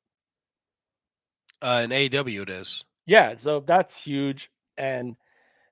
[1.63, 2.85] Uh, in AEW, it is.
[3.07, 4.51] Yeah, so that's huge.
[4.77, 5.17] And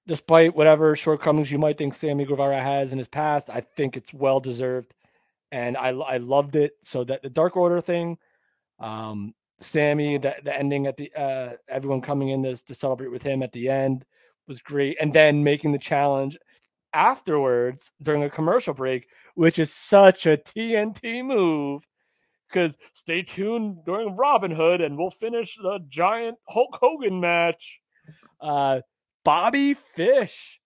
[0.06, 4.12] despite whatever shortcomings you might think Sammy Guevara has in his past, I think it's
[4.12, 4.94] well deserved.
[5.50, 6.72] And I I loved it.
[6.82, 8.18] So that the Dark Order thing,
[8.80, 13.22] um, Sammy, the, the ending at the uh, everyone coming in this to celebrate with
[13.22, 14.04] him at the end
[14.48, 16.38] was great, and then making the challenge
[16.94, 21.86] afterwards during a commercial break, which is such a TNT move.
[22.48, 27.80] Because stay tuned during Robin Hood, and we'll finish the giant Hulk Hogan match.
[28.42, 28.80] Uh,
[29.24, 30.60] Bobby Fish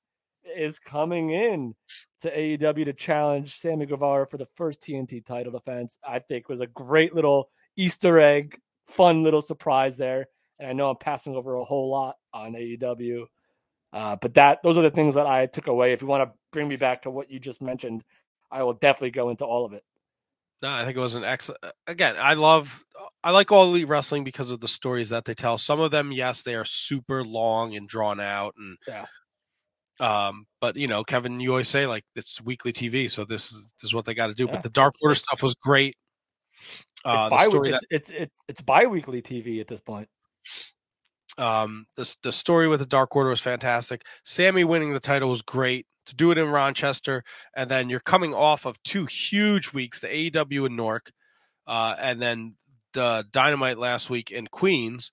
[0.57, 1.75] is coming in
[2.21, 5.99] to AEW to challenge Sammy Guevara for the first TNT title defense.
[6.07, 10.27] I think was a great little Easter egg, fun little surprise there.
[10.59, 13.25] And I know I'm passing over a whole lot on AEW,
[13.93, 15.93] uh, but that those are the things that I took away.
[15.93, 18.05] If you want to bring me back to what you just mentioned,
[18.51, 19.85] I will definitely go into all of it.
[20.63, 21.61] No, I think it was an excellent.
[21.87, 22.83] Again, I love,
[23.23, 25.59] I like all elite wrestling because of the stories that they tell.
[25.59, 29.05] Some of them, yes, they are super long and drawn out, and yeah.
[29.99, 33.63] Um, but you know, Kevin, you always say like it's weekly TV, so this is
[33.81, 34.45] this is what they got to do.
[34.47, 35.95] Yeah, But the Dark Order stuff was great.
[37.05, 40.09] Uh, It's, bi- it's, it's it's it's bi-weekly TV at this point.
[41.39, 44.03] Um, the the story with the Dark Order was fantastic.
[44.25, 45.87] Sammy winning the title was great.
[46.07, 50.09] To do it in Rochester, and then you're coming off of two huge weeks, the
[50.09, 51.11] AEW in Newark,
[51.67, 52.57] uh, and then
[52.93, 55.13] the Dynamite last week in Queens.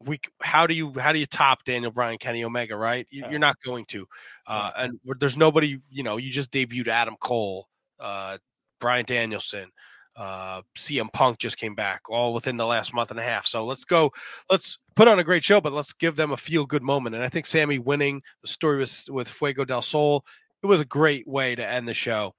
[0.00, 2.76] We, how do you how do you top Daniel Bryan, Kenny Omega?
[2.76, 4.06] Right, you, you're not going to.
[4.46, 5.78] Uh, and there's nobody.
[5.90, 7.66] You know, you just debuted Adam Cole,
[7.98, 8.38] uh,
[8.78, 9.70] Bryan Danielson,
[10.16, 13.46] uh, CM Punk just came back, all within the last month and a half.
[13.46, 14.12] So let's go.
[14.50, 17.14] Let's put on a great show, but let's give them a feel good moment.
[17.14, 20.24] And I think Sammy winning the story was with Fuego del Sol.
[20.62, 22.34] It was a great way to end the show.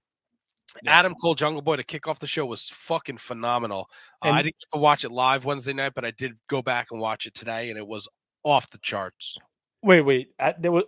[0.85, 3.89] Adam Cole, Jungle Boy, to kick off the show was fucking phenomenal.
[4.23, 6.87] Uh, I didn't get to watch it live Wednesday night, but I did go back
[6.91, 8.07] and watch it today, and it was
[8.43, 9.37] off the charts.
[9.81, 10.29] Wait, wait.
[10.59, 10.83] There was.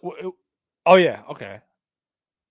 [0.85, 1.61] Oh yeah, okay.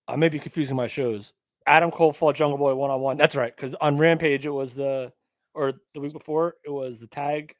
[0.07, 1.33] I may be confusing my shows.
[1.67, 3.17] Adam Cole fought Jungle Boy one on one.
[3.17, 3.55] That's right.
[3.55, 5.12] Because on Rampage it was the,
[5.55, 7.55] or the week before it was the tag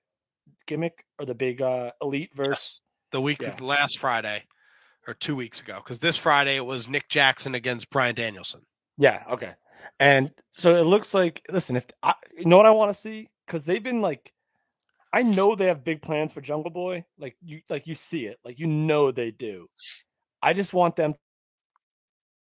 [0.67, 2.81] gimmick or the big uh elite verse.
[3.13, 3.57] The week Yeah.
[3.61, 4.45] last Friday
[5.07, 8.61] or two weeks ago, because this Friday it was Nick Jackson against Bryan Danielson.
[8.99, 9.23] Yeah.
[9.33, 9.53] Okay.
[9.99, 11.43] And so it looks like.
[11.51, 14.33] Listen, if I, you know what I want to see, because they've been like,
[15.13, 17.05] I know they have big plans for Jungle Boy.
[17.19, 19.69] Like you, like you see it, like you know they do.
[20.43, 21.15] I just want them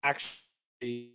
[0.02, 1.12] actually.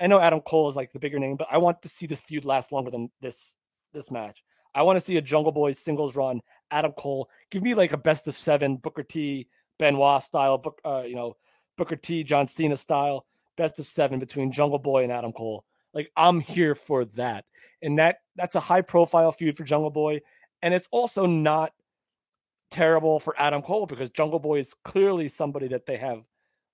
[0.00, 2.22] I know Adam Cole is like the bigger name, but I want to see this
[2.22, 3.54] feud last longer than this
[3.92, 4.42] this match.
[4.74, 6.40] I want to see a Jungle Boy singles run.
[6.70, 9.48] Adam Cole, give me like a best of seven Booker T
[9.78, 11.36] Benoit style, Book, uh, you know,
[11.76, 15.64] Booker T John Cena style, best of seven between Jungle Boy and Adam Cole.
[15.92, 17.44] Like I'm here for that,
[17.82, 20.20] and that that's a high profile feud for Jungle Boy,
[20.62, 21.72] and it's also not
[22.70, 26.22] terrible for Adam Cole because Jungle Boy is clearly somebody that they have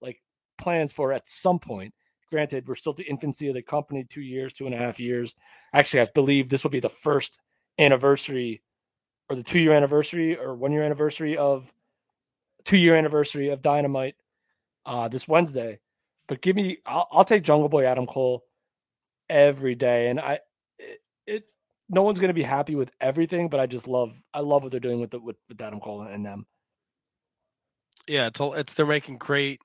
[0.00, 0.22] like
[0.58, 1.94] plans for at some point.
[2.28, 5.34] Granted, we're still the infancy of the company, two years, two and a half years.
[5.72, 7.38] Actually, I believe this will be the first
[7.78, 8.62] anniversary
[9.28, 11.72] or the two year anniversary or one year anniversary of
[12.64, 14.16] two year anniversary of Dynamite
[14.84, 15.78] uh, this Wednesday.
[16.28, 18.44] But give me, I'll, I'll take Jungle Boy Adam Cole
[19.28, 20.40] every day, and I
[20.78, 21.44] it, it
[21.88, 24.80] no one's gonna be happy with everything, but I just love I love what they're
[24.80, 26.46] doing with the, with, with Adam Cole and them.
[28.08, 29.60] Yeah, it's all- it's they're making great,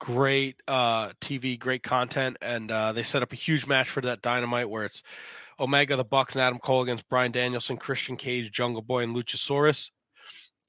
[0.00, 4.22] great uh, TV, great content, and uh, they set up a huge match for that
[4.22, 5.02] Dynamite where it's
[5.60, 9.90] Omega, the Bucks, and Adam Cole against Bryan Danielson, Christian Cage, Jungle Boy, and Luchasaurus.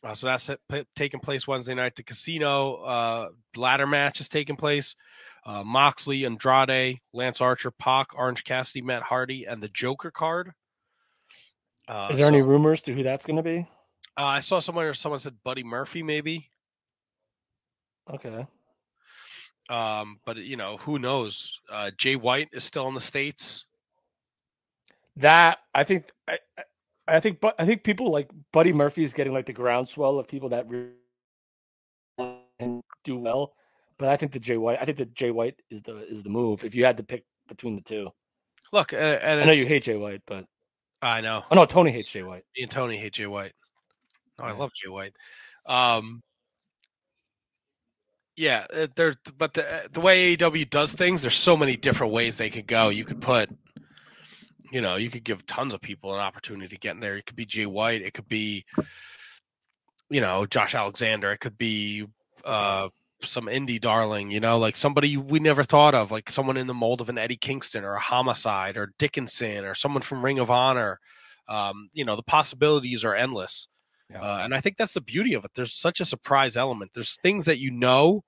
[0.04, 1.96] Uh, so that's it- p- taking place Wednesday night.
[1.96, 4.96] The Casino uh, ladder match is taking place.
[5.46, 10.52] Uh, Moxley, Andrade, Lance Archer, Pac, Orange Cassidy, Matt Hardy, and the Joker card.
[11.88, 13.68] Uh, Is there any rumors to who that's going to be?
[14.18, 16.50] Uh, I saw somewhere someone said Buddy Murphy, maybe.
[18.12, 18.46] Okay.
[19.72, 21.60] Um, but you know, who knows?
[21.70, 23.66] Uh, Jay White is still in the states.
[25.16, 26.40] That I think I,
[27.08, 30.28] I- think but I think people like Buddy Murphy is getting like the groundswell of
[30.28, 30.92] people that really
[32.60, 33.54] and do well.
[33.98, 36.30] But I think the Jay White I think that Jay White is the is the
[36.30, 38.10] move if you had to pick between the two.
[38.74, 40.46] Look, uh, and I know you hate Jay White, but
[41.02, 41.44] I know.
[41.50, 42.44] Oh no, Tony hates Jay White.
[42.58, 43.54] Me and Tony hate Jay White.
[44.40, 45.14] No, I love Jay White.
[45.66, 46.22] Um,
[48.42, 49.14] yeah, uh, there.
[49.38, 52.90] But the the way AEW does things, there's so many different ways they could go.
[52.90, 53.52] You could put,
[54.72, 57.16] you know, you could give tons of people an opportunity to get in there.
[57.18, 58.02] It could be Jay White.
[58.02, 58.66] It could be,
[60.10, 61.32] you know, Josh Alexander.
[61.32, 62.08] It could be
[62.44, 62.90] uh,
[63.22, 64.32] some indie darling.
[64.32, 67.20] You know, like somebody we never thought of, like someone in the mold of an
[67.20, 71.00] Eddie Kingston or a Homicide or Dickinson or someone from Ring of Honor.
[71.48, 73.68] Um, you know, the possibilities are endless.
[74.14, 75.52] Uh, and I think that's the beauty of it.
[75.56, 76.92] There's such a surprise element.
[76.94, 78.24] There's things that you know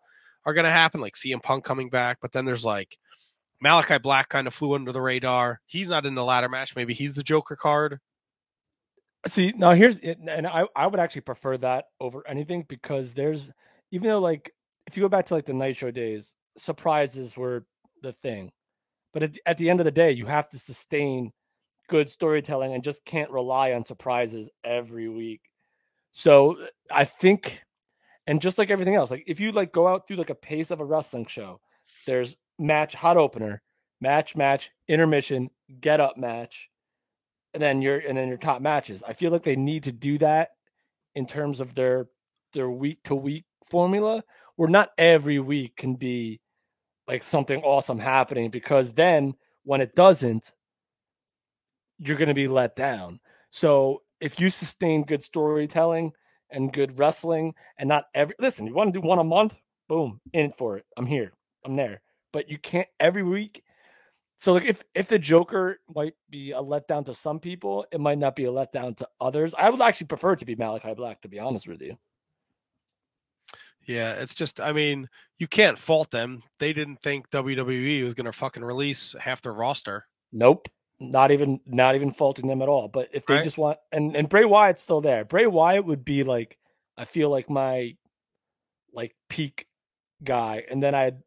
[0.46, 2.98] are going to happen, like CM Punk coming back, but then there's like
[3.64, 5.62] Malakai Black kind of flew under the radar.
[5.66, 6.76] He's not in the ladder match.
[6.76, 8.00] Maybe he's the Joker card.
[9.28, 13.50] See, now here's and I I would actually prefer that over anything because there's
[13.92, 14.52] even though like
[14.86, 17.66] if you go back to like the night show days, surprises were
[18.02, 18.52] the thing,
[19.14, 21.32] but at, at the end of the day, you have to sustain
[21.88, 25.42] good storytelling and just can't rely on surprises every week.
[26.12, 26.58] So
[26.92, 27.62] I think,
[28.28, 30.72] and just like everything else, like if you like go out through like a pace
[30.72, 31.60] of a wrestling show,
[32.06, 33.62] there's match, hot opener,
[34.00, 35.50] match, match, intermission,
[35.82, 36.70] get up match,
[37.54, 39.04] and then your and then your top matches.
[39.08, 40.50] I feel like they need to do that
[41.16, 42.08] in terms of their
[42.54, 44.24] their week to week formula,
[44.56, 46.40] where not every week can be
[47.08, 50.52] like something awesome happening because then when it doesn't,
[52.00, 53.20] you're going to be let down.
[53.52, 56.14] So if you sustain good storytelling
[56.54, 59.58] and good wrestling and not every listen, you want to do one a month,
[59.90, 60.86] boom, in for it.
[60.98, 61.34] I'm here.
[61.66, 62.02] I'm there.
[62.32, 63.64] But you can't every week.
[64.38, 68.18] So like if if the Joker might be a letdown to some people, it might
[68.18, 69.54] not be a letdown to others.
[69.58, 71.98] I would actually prefer it to be Malakai Black, to be honest with you.
[73.86, 75.10] Yeah, it's just I mean,
[75.40, 76.44] you can't fault them.
[76.60, 80.08] They didn't think WWE was going to fucking release half their roster.
[80.32, 80.68] Nope.
[81.12, 82.88] Not even not even faulting them at all.
[82.90, 83.44] But if they Right.
[83.44, 85.26] just want and and Bray Wyatt's still there.
[85.26, 86.58] Bray Wyatt would be like
[86.98, 87.98] I feel like my
[88.94, 89.68] like peak
[90.24, 91.24] guy, and then I'd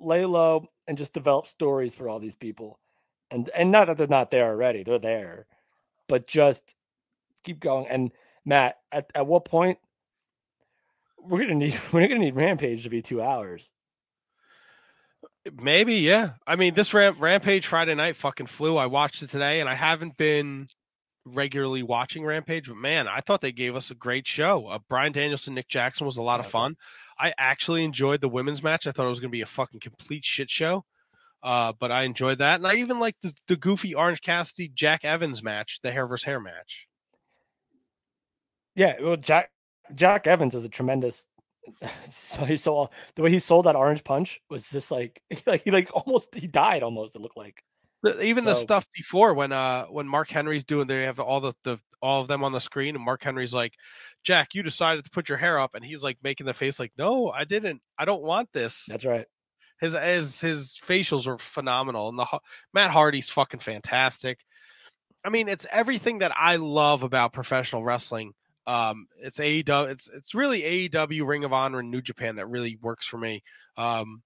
[0.00, 2.80] lay low and just develop stories for all these people,
[3.30, 5.46] and and not that they're not there already, they're there,
[6.08, 6.74] but just
[7.44, 7.86] keep going.
[7.88, 8.12] And
[8.44, 9.78] Matt, at at what point
[11.18, 13.70] we're gonna need we're gonna need Rampage to be two hours?
[15.50, 16.34] Maybe, yeah.
[16.46, 18.76] I mean, this ramp, Rampage Friday night fucking flew.
[18.76, 20.68] I watched it today, and I haven't been
[21.24, 24.66] regularly watching Rampage, but man, I thought they gave us a great show.
[24.66, 26.76] Uh, Bryan Danielson, Nick Jackson was a lot of fun.
[27.18, 28.86] I actually enjoyed the women's match.
[28.86, 30.84] I thought it was going to be a fucking complete shit show,
[31.42, 35.04] uh, but I enjoyed that, and I even liked the, the goofy Orange Cassidy Jack
[35.04, 36.88] Evans match, the hair versus hair match.
[38.74, 39.50] Yeah, well, Jack
[39.94, 41.26] Jack Evans is a tremendous.
[42.10, 45.70] So he saw the way he sold that orange punch was just like like he
[45.70, 47.16] like almost he died almost.
[47.16, 47.62] It looked like
[48.20, 51.78] even the stuff before when uh when Mark Henry's doing they have all the, the
[52.00, 53.74] all of them on the screen and Mark Henry's like,
[54.24, 56.92] Jack, you decided to put your hair up and he's like making the face like,
[56.98, 57.80] No, I didn't.
[57.98, 58.86] I don't want this.
[58.88, 59.26] That's right.
[59.80, 62.26] His his his facials are phenomenal and the
[62.74, 64.38] Matt Hardy's fucking fantastic.
[65.24, 68.32] I mean, it's everything that I love about professional wrestling.
[68.66, 69.90] Um, it's AEW.
[69.90, 73.42] It's it's really AEW, Ring of Honor, and New Japan that really works for me.
[73.76, 74.22] Um,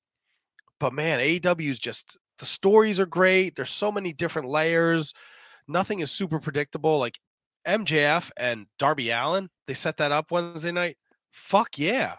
[0.79, 3.57] but man, AEW is just the stories are great.
[3.57, 5.13] There's so many different layers.
[5.69, 6.99] Nothing is super predictable.
[6.99, 7.19] Like
[7.67, 10.97] MJF and Darby Allin, they set that up Wednesday night.
[11.33, 12.15] Fuck yeah.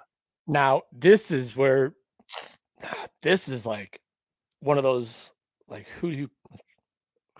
[0.47, 1.93] Now, this is where
[3.21, 3.99] this is like
[4.59, 5.31] one of those
[5.67, 6.29] like who do you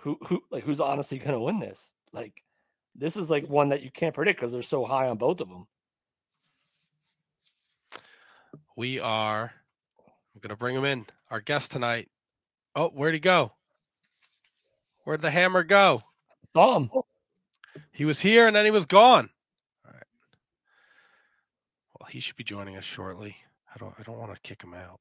[0.00, 1.92] who who like who's honestly going to win this?
[2.12, 2.34] Like
[2.98, 5.48] this is like one that you can't predict because they're so high on both of
[5.48, 5.66] them.
[8.76, 9.52] We are.
[10.34, 11.06] I'm gonna bring him in.
[11.30, 12.08] Our guest tonight.
[12.74, 13.52] Oh, where'd he go?
[15.04, 16.02] Where'd the hammer go?
[16.52, 16.90] Saw him.
[16.94, 17.04] Oh.
[17.92, 19.30] He was here and then he was gone.
[19.86, 20.02] All right.
[21.98, 23.36] Well, he should be joining us shortly.
[23.74, 23.94] I don't.
[23.98, 25.00] I don't want to kick him out.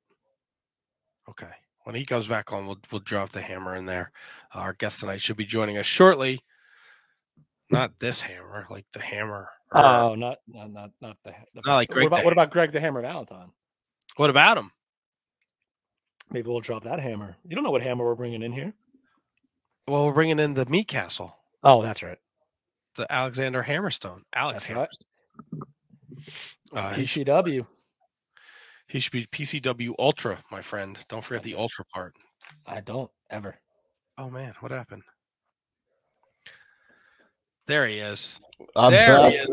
[1.30, 1.52] Okay.
[1.84, 4.12] When he comes back on, we'll we'll drop the hammer in there.
[4.54, 6.42] Our guest tonight should be joining us shortly.
[7.70, 9.50] Not this hammer, like the hammer.
[9.74, 12.80] Oh, not not not not the, the Not like what about what about Greg the
[12.80, 13.52] Hammer Valentine?
[14.16, 14.72] What about him?
[16.32, 17.36] Maybe we'll drop that hammer.
[17.48, 18.74] You don't know what hammer we're bringing in here.
[19.88, 22.18] Well, we're bringing in the Meat Castle, Oh, that's right.
[22.98, 24.22] the Alexander Hammerstone.
[24.34, 24.90] Alex That's right.
[25.54, 25.62] Hammerstone.
[26.74, 27.66] Uh, he, PCW.
[28.90, 30.98] he should be PCW Ultra, my friend.
[31.08, 32.14] Don't forget the Ultra part.
[32.66, 33.56] I don't ever.
[34.18, 35.04] Oh man, what happened?
[37.68, 38.40] There he is.
[38.76, 39.32] I'm there back.
[39.32, 39.50] he is.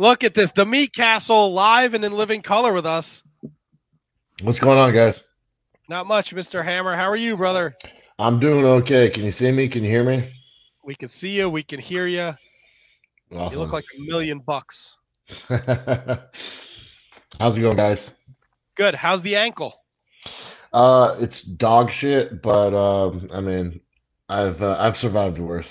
[0.00, 0.50] Look at this.
[0.52, 3.22] The Meat Castle live and in living color with us.
[4.42, 5.20] What's going on, guys?
[5.88, 6.64] Not much, Mr.
[6.64, 6.96] Hammer.
[6.96, 7.76] How are you, brother?
[8.18, 9.10] I'm doing okay.
[9.10, 9.68] Can you see me?
[9.68, 10.32] Can you hear me?
[10.84, 11.48] We can see you.
[11.48, 12.34] We can hear you.
[13.30, 14.96] You look like a million bucks.
[15.48, 15.60] How's
[17.56, 18.10] it going, guys?
[18.74, 18.96] Good.
[18.96, 19.84] How's the ankle?
[20.72, 23.80] Uh, it's dog shit, but um, I mean,
[24.28, 25.68] I've uh, I've survived worse.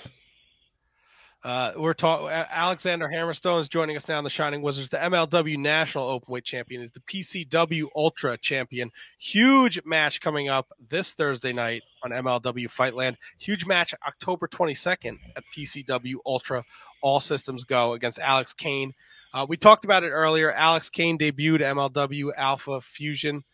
[1.42, 2.28] Uh, we're talking.
[2.28, 4.90] Alexander Hammerstone is joining us now in the Shining Wizards.
[4.90, 8.92] The MLW National Openweight Champion is the PCW Ultra Champion.
[9.18, 13.16] Huge match coming up this Thursday night on MLW Fightland.
[13.38, 16.66] Huge match October 22nd at PCW Ultra.
[17.02, 18.94] All systems go against Alex Kane.
[19.34, 20.52] Uh, we talked about it earlier.
[20.52, 23.46] Alex Kane debuted MLW Alpha Fusion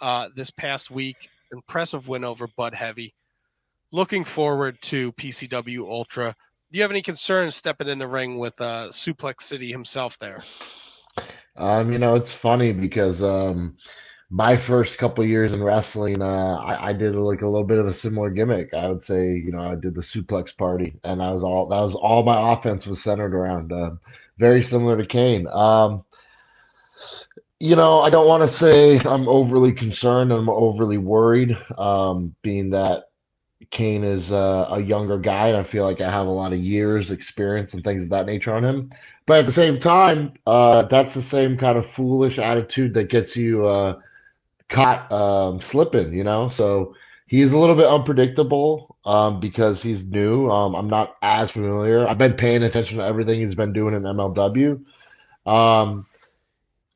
[0.00, 1.28] uh, this past week.
[1.52, 3.12] Impressive win over Budd Heavy.
[3.92, 6.34] Looking forward to PCW Ultra
[6.74, 10.42] Do you have any concerns stepping in the ring with uh, Suplex City himself there?
[11.54, 13.76] Um, you know, it's funny because um,
[14.28, 17.86] my first couple years in wrestling, uh, I, I did like a little bit of
[17.86, 18.74] a similar gimmick.
[18.74, 21.80] I would say, you know, I did the suplex party, and I was all that
[21.80, 23.72] was all my offense was centered around.
[23.72, 23.92] Uh,
[24.38, 25.46] very similar to Kane.
[25.46, 26.02] Um,
[27.60, 30.32] you know, I don't want to say I'm overly concerned.
[30.32, 33.10] I'm overly worried, um, being that
[33.70, 36.58] Kane is uh, a younger guy, and I feel like I have a lot of
[36.58, 38.92] years, experience, and things of that nature on him.
[39.26, 43.36] But at the same time, uh, that's the same kind of foolish attitude that gets
[43.36, 44.00] you uh,
[44.68, 46.48] caught um, slipping, you know?
[46.48, 46.94] So
[47.26, 50.50] he's a little bit unpredictable um, because he's new.
[50.50, 52.06] Um, I'm not as familiar.
[52.06, 54.84] I've been paying attention to everything he's been doing in MLW.
[55.46, 56.06] Um,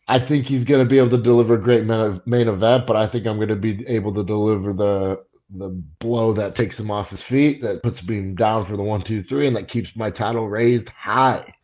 [0.07, 3.07] I think he's going to be able to deliver a great main event, but I
[3.07, 7.09] think I'm going to be able to deliver the the blow that takes him off
[7.09, 10.11] his feet, that puts him down for the one, two, three, and that keeps my
[10.11, 11.55] title raised high.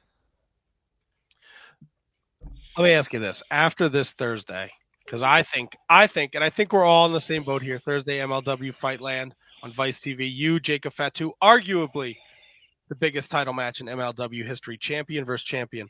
[2.77, 4.71] Let me ask you this: After this Thursday,
[5.05, 7.79] because I think, I think, and I think we're all in the same boat here.
[7.79, 9.33] Thursday, MLW Fightland
[9.63, 10.31] on Vice TV.
[10.33, 12.17] You, Jacob Fatu, arguably
[12.89, 15.89] the biggest title match in MLW history, champion versus champion.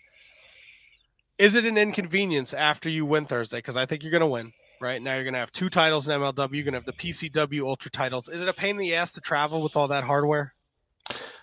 [1.38, 3.58] Is it an inconvenience after you win Thursday?
[3.58, 4.52] Because I think you're going to win
[4.84, 5.02] right?
[5.02, 6.36] Now you're going to have two titles in MLW.
[6.52, 8.28] You're going to have the PCW Ultra titles.
[8.28, 10.54] Is it a pain in the ass to travel with all that hardware?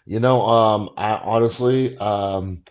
[0.05, 2.63] You know, um, I honestly, um,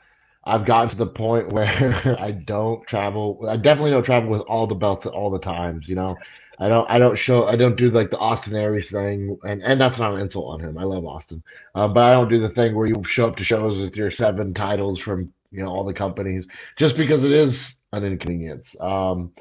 [0.44, 3.44] I've gotten to the point where I don't travel.
[3.48, 5.88] I definitely don't travel with all the belts at all the times.
[5.88, 6.16] You know,
[6.58, 6.88] I don't.
[6.90, 7.46] I don't show.
[7.46, 10.60] I don't do like the Austin Aries thing, and and that's not an insult on
[10.60, 10.78] him.
[10.78, 11.42] I love Austin,
[11.74, 14.10] uh, but I don't do the thing where you show up to shows with your
[14.10, 18.76] seven titles from you know all the companies just because it is an inconvenience.
[18.80, 19.32] Um,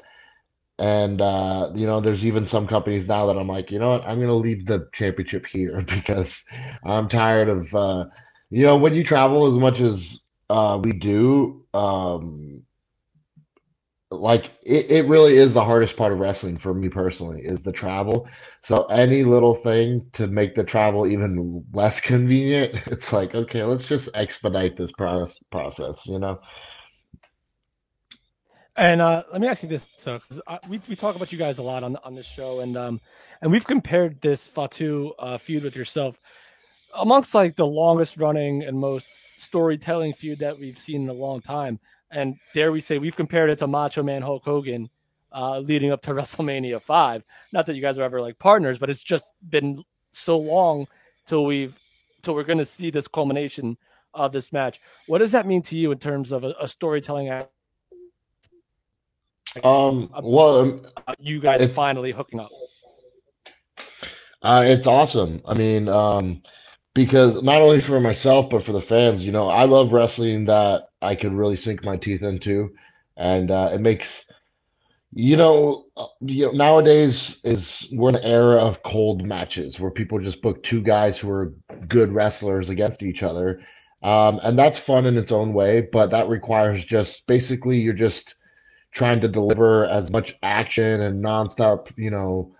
[0.80, 4.04] and uh, you know, there's even some companies now that I'm like, you know what,
[4.04, 6.42] I'm gonna leave the championship here because
[6.84, 8.06] I'm tired of uh,
[8.50, 12.64] you know, when you travel as much as uh, we do, um,
[14.12, 17.72] like it, it really is the hardest part of wrestling for me personally is the
[17.72, 18.28] travel.
[18.62, 23.86] So any little thing to make the travel even less convenient, it's like, okay, let's
[23.86, 26.40] just expedite this process, process, you know?
[28.80, 30.20] And uh, let me ask you this: so
[30.66, 32.98] we we talk about you guys a lot on on this show, and um,
[33.42, 36.18] and we've compared this Fatu uh, feud with yourself
[36.98, 41.42] amongst like the longest running and most storytelling feud that we've seen in a long
[41.42, 41.78] time.
[42.10, 44.88] And dare we say we've compared it to Macho Man Hulk Hogan
[45.30, 47.22] uh, leading up to WrestleMania five.
[47.52, 50.86] Not that you guys are ever like partners, but it's just been so long
[51.26, 51.78] till we've
[52.22, 53.76] till we're going to see this culmination
[54.14, 54.80] of this match.
[55.06, 57.50] What does that mean to you in terms of a, a storytelling act?
[59.64, 60.82] Um, well, um,
[61.18, 62.50] you guys finally hooking up.
[64.42, 65.42] Uh, it's awesome.
[65.44, 66.42] I mean, um,
[66.94, 70.88] because not only for myself but for the fans, you know, I love wrestling that
[71.02, 72.74] I could really sink my teeth into,
[73.16, 74.24] and uh, it makes,
[75.12, 79.90] you know, uh, you know, nowadays is we're in an era of cold matches where
[79.90, 81.52] people just book two guys who are
[81.88, 83.60] good wrestlers against each other,
[84.02, 88.34] um, and that's fun in its own way, but that requires just basically you're just
[88.92, 92.54] trying to deliver as much action and nonstop, you know,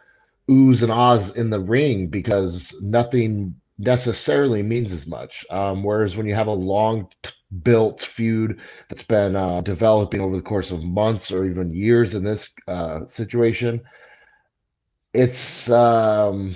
[0.49, 5.45] oohs and ahs in the ring because nothing necessarily means as much.
[5.51, 7.09] Um, whereas when you have a long
[7.63, 12.23] built feud that's been uh, developing over the course of months or even years in
[12.23, 13.81] this uh, situation,
[15.13, 16.55] it's um,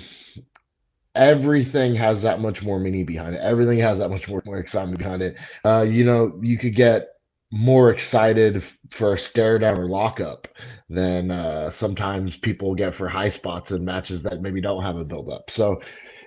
[1.15, 3.41] everything has that much more meaning behind it.
[3.41, 5.35] Everything has that much more, more excitement behind it.
[5.63, 7.14] Uh, you know, you could get
[7.51, 10.47] more excited for a stare down or lockup
[10.89, 15.03] than uh, sometimes people get for high spots in matches that maybe don't have a
[15.03, 15.49] build up.
[15.49, 15.79] So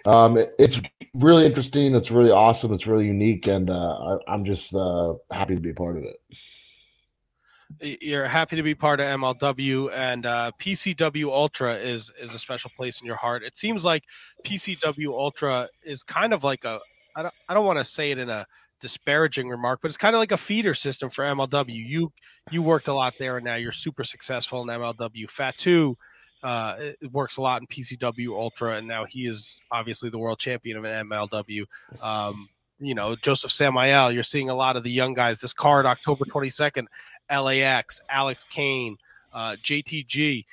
[0.05, 0.81] um, it, it's
[1.15, 1.95] really interesting.
[1.95, 2.73] It's really awesome.
[2.73, 8.01] It's really unique, and uh, I, am just uh, happy to be part of it.
[8.01, 12.71] You're happy to be part of MLW, and uh, PCW Ultra is is a special
[12.77, 13.43] place in your heart.
[13.43, 14.05] It seems like
[14.45, 16.81] PCW Ultra is kind of like a
[17.15, 18.47] I don't I don't want to say it in a
[18.81, 21.75] disparaging remark, but it's kind of like a feeder system for MLW.
[21.75, 22.13] You
[22.51, 25.29] you worked a lot there, and now you're super successful in MLW.
[25.29, 25.97] Fatu
[26.43, 26.77] uh,
[27.11, 30.85] works a lot in PCW Ultra, and now he is obviously the world champion of
[30.85, 31.65] MLW.
[32.01, 32.49] Um,
[32.79, 35.41] you know, Josef Samael, you're seeing a lot of the young guys.
[35.41, 36.87] This card, October 22nd,
[37.31, 38.97] LAX, Alex Kane,
[39.33, 40.45] uh, JTG.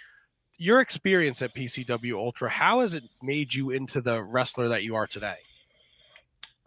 [0.57, 4.95] Your experience at PCW Ultra, how has it made you into the wrestler that you
[4.95, 5.35] are today?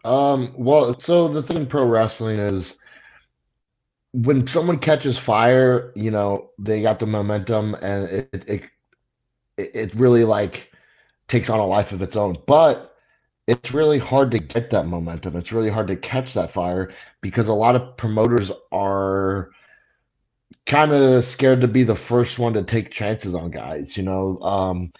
[0.05, 2.77] Um, well, so the thing in pro wrestling is
[4.13, 8.63] when someone catches fire, you know, they got the momentum and it it
[9.59, 10.71] it really like
[11.29, 12.39] takes on a life of its own.
[12.47, 12.97] But
[13.47, 15.37] it's really hard to get that momentum.
[15.37, 19.51] It's really hard to catch that fire because a lot of promoters are
[20.67, 23.97] kind of scared to be the first one to take chances on guys.
[23.97, 24.93] You know, um,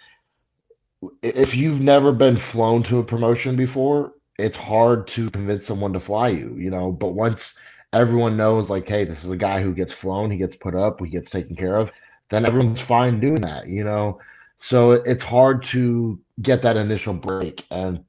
[1.21, 5.99] if you've never been flown to a promotion before, it's hard to convince someone to
[5.99, 6.55] fly you.
[6.57, 7.55] You know, but once
[7.93, 10.99] everyone knows, like, hey, this is a guy who gets flown, he gets put up,
[10.99, 11.89] he gets taken care of,
[12.29, 13.67] then everyone's fine doing that.
[13.67, 14.19] You know,
[14.57, 18.03] so it's hard to get that initial break and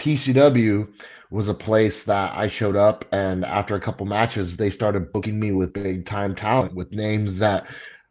[0.00, 0.88] PCW
[1.30, 5.38] was a place that I showed up, and after a couple matches, they started booking
[5.38, 7.66] me with big time talent, with names that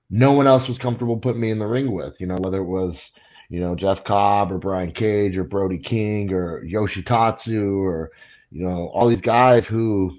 [0.09, 2.21] no one else was comfortable putting me in the ring with.
[2.21, 3.11] You know, whether it was
[3.49, 8.11] you know Jeff Cobb or Brian Cage or Brody King or Yoshitatsu or
[8.51, 10.17] you know all these guys who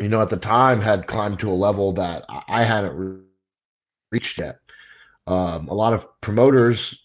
[0.00, 3.22] you know at the time had climbed to a level that I hadn't
[4.10, 4.58] reached yet.
[5.26, 6.98] Um, a lot of promoters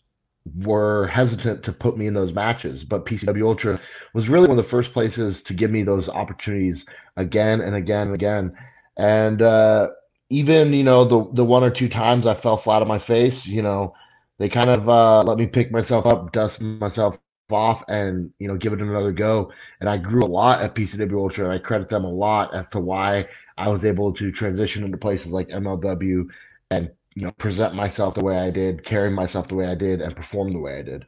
[0.57, 3.79] were hesitant to put me in those matches, but PCW Ultra
[4.13, 6.85] was really one of the first places to give me those opportunities
[7.17, 8.57] again and again and again.
[8.97, 9.89] And uh,
[10.29, 13.45] even you know the the one or two times I fell flat on my face,
[13.45, 13.93] you know,
[14.41, 17.19] they kind of uh, let me pick myself up, dust myself
[17.51, 19.51] off, and you know give it another go.
[19.79, 22.67] And I grew a lot at PCW Ultra, and I credit them a lot as
[22.69, 23.27] to why
[23.59, 26.27] I was able to transition into places like MLW
[26.71, 30.01] and you know, present myself the way I did, carry myself the way I did,
[30.01, 31.05] and perform the way I did.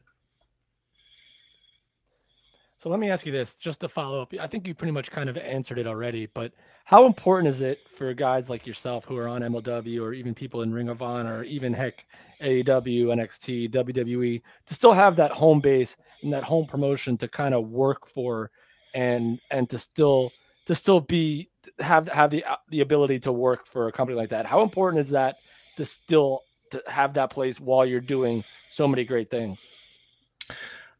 [2.84, 4.34] So let me ask you this, just to follow up.
[4.38, 6.52] I think you pretty much kind of answered it already, but
[6.84, 10.64] how important is it for guys like yourself who are on MLW or even people
[10.64, 12.06] in Ring of Honor or even heck
[12.42, 17.56] AEW, NXT, WWE to still have that home base and that home promotion to kind
[17.56, 18.52] of work for
[18.94, 20.34] and and to still
[20.66, 21.48] to still be
[21.80, 24.46] have have the the ability to work for a company like that.
[24.46, 25.38] How important is that
[25.78, 29.72] to still to have that place while you're doing so many great things?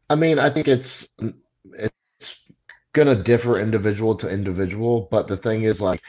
[0.08, 1.06] I mean, I think it's
[1.64, 2.34] it's
[2.92, 6.02] gonna differ individual to individual, but the thing is like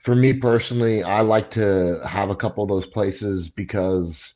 [0.00, 4.34] for me personally, I like to have a couple of those places because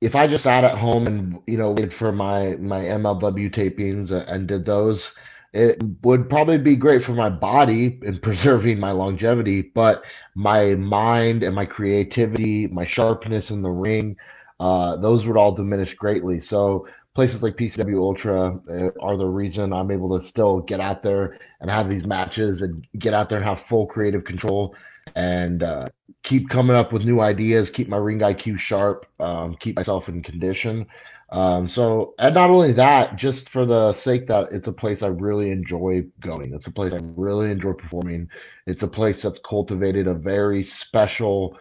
[0.00, 4.10] if I just sat at home and you know waited for my my MLW tapings
[4.10, 5.12] and did those,
[5.52, 10.02] it would probably be great for my body in preserving my longevity, but
[10.34, 14.16] my mind and my creativity, my sharpness in the ring,
[14.60, 16.40] uh, those would all diminish greatly.
[16.40, 21.02] So places like PCW Ultra uh, are the reason I'm able to still get out
[21.02, 24.74] there and have these matches and get out there and have full creative control
[25.14, 25.88] and uh,
[26.22, 30.22] keep coming up with new ideas, keep my ring IQ sharp, um, keep myself in
[30.22, 30.86] condition.
[31.30, 35.06] Um, so, and not only that, just for the sake that it's a place I
[35.08, 36.52] really enjoy going.
[36.54, 38.28] It's a place I really enjoy performing.
[38.66, 41.58] It's a place that's cultivated a very special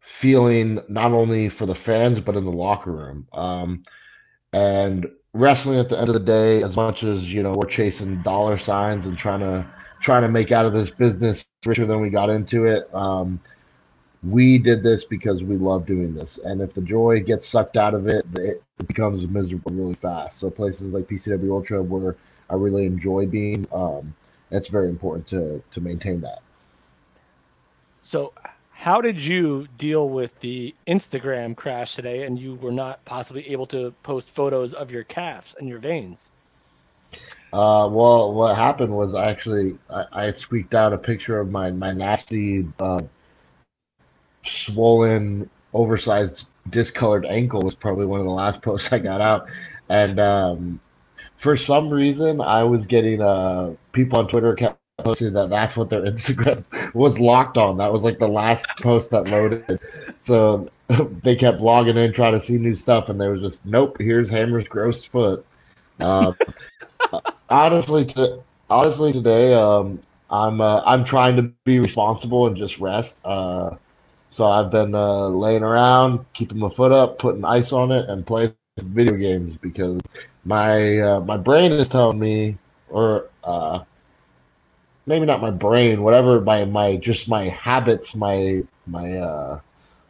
[0.00, 3.28] feeling, not only for the fans, but in the locker room.
[3.32, 3.82] Um,
[4.52, 8.22] and wrestling at the end of the day, as much as, you know, we're chasing
[8.22, 9.66] dollar signs and trying to,
[10.00, 12.92] trying to make out of this business richer than we got into it.
[12.94, 13.40] Um,
[14.22, 16.38] we did this because we love doing this.
[16.44, 20.40] And if the joy gets sucked out of it, it becomes miserable really fast.
[20.40, 22.16] So places like PCW Ultra, where
[22.50, 24.14] I really enjoy being, um,
[24.50, 26.40] it's very important to to maintain that.
[28.00, 28.32] So,
[28.78, 33.66] how did you deal with the Instagram crash today, and you were not possibly able
[33.66, 36.30] to post photos of your calves and your veins?
[37.52, 41.90] Uh, well, what happened was actually I, I squeaked out a picture of my my
[41.90, 43.00] nasty uh,
[44.44, 49.48] swollen, oversized, discolored ankle was probably one of the last posts I got out.
[49.88, 50.80] And um,
[51.36, 55.90] for some reason, I was getting uh, people on Twitter kept posting that that's what
[55.90, 57.78] their Instagram was locked on.
[57.78, 59.80] That was like the last post that loaded.
[60.24, 60.68] So
[61.22, 63.96] they kept logging in, trying to see new stuff, and there was just nope.
[64.00, 65.44] Here's Hammer's gross foot.
[66.00, 66.32] Uh,
[67.48, 73.16] honestly, to, honestly, today um, I'm uh, I'm trying to be responsible and just rest.
[73.24, 73.76] Uh,
[74.30, 78.26] so I've been uh, laying around, keeping my foot up, putting ice on it, and
[78.26, 80.00] playing video games because
[80.44, 83.80] my uh, my brain is telling me, or uh,
[85.08, 89.60] maybe not my brain, whatever my my just my habits, my my uh,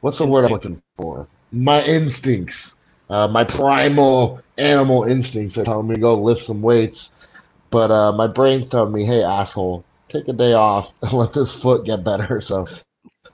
[0.02, 0.32] what's the Instinct.
[0.32, 1.28] word I'm looking for?
[1.52, 2.74] My instincts,
[3.10, 7.10] uh, my primal animal instincts are telling me to go lift some weights,
[7.70, 11.54] but uh, my brain's telling me, hey asshole, take a day off and let this
[11.54, 12.40] foot get better.
[12.42, 12.66] So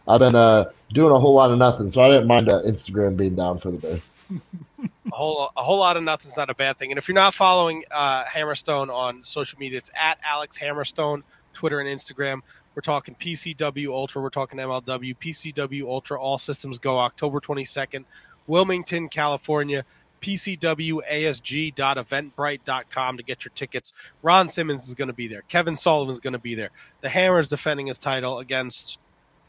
[0.07, 3.17] I've been uh, doing a whole lot of nothing, so I didn't mind uh, Instagram
[3.17, 4.03] being down for the day.
[5.13, 6.93] a whole a whole lot of nothing's not a bad thing.
[6.93, 11.23] And if you're not following uh, Hammerstone on social media, it's at Alex Hammerstone,
[11.55, 12.43] Twitter and Instagram.
[12.75, 18.05] We're talking PCW Ultra, we're talking MLW, PCW Ultra, all systems go October 22nd,
[18.47, 19.85] Wilmington, California.
[20.21, 23.93] pcwasg.eventbrite.com to get your tickets.
[24.23, 25.43] Ron Simmons is going to be there.
[25.49, 26.71] Kevin Sullivan is going to be there.
[27.03, 28.99] The Hammer is defending his title against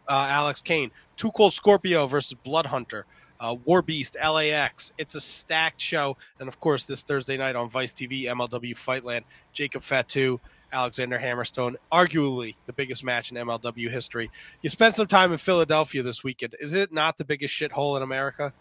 [0.08, 0.92] uh, Alex Kane.
[1.17, 3.06] Too Cold Scorpio versus Blood Hunter.
[3.40, 4.92] Uh, War Beast, LAX.
[4.98, 6.17] It's a stacked show.
[6.40, 10.40] And of course, this Thursday night on Vice TV, MLW Fightland, Jacob Fatu,
[10.75, 14.29] Alexander Hammerstone, arguably the biggest match in MLW history.
[14.61, 16.55] You spent some time in Philadelphia this weekend.
[16.59, 18.51] Is it not the biggest shithole in America?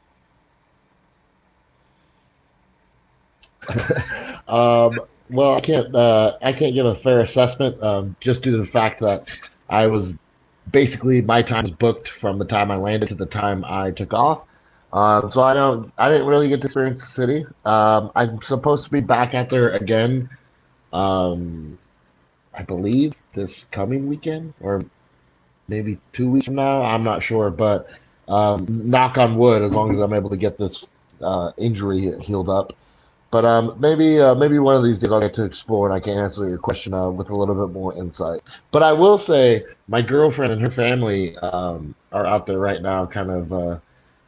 [4.48, 5.94] um, well, I can't.
[5.94, 9.26] Uh, I can't give a fair assessment um, just due to the fact that
[9.68, 10.12] I was
[10.70, 14.12] basically my time was booked from the time I landed to the time I took
[14.12, 14.42] off.
[14.92, 15.92] Um, so I don't.
[15.98, 17.46] I didn't really get to experience the city.
[17.64, 20.28] Um, I'm supposed to be back out there again.
[20.92, 21.78] Um,
[22.56, 24.84] I believe this coming weekend or
[25.68, 26.82] maybe two weeks from now.
[26.82, 27.88] I'm not sure, but
[28.28, 30.84] um, knock on wood, as long as I'm able to get this
[31.22, 32.72] uh, injury healed up.
[33.30, 35.98] But um, maybe uh, maybe one of these days I'll get to explore and I
[35.98, 38.42] can answer your question uh, with a little bit more insight.
[38.70, 43.06] But I will say my girlfriend and her family um, are out there right now,
[43.06, 43.78] kind of uh,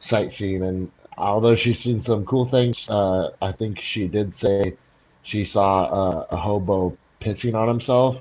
[0.01, 0.63] sightseeing.
[0.63, 4.75] And although she's seen some cool things, uh, I think she did say
[5.23, 8.17] she saw uh, a hobo pissing on himself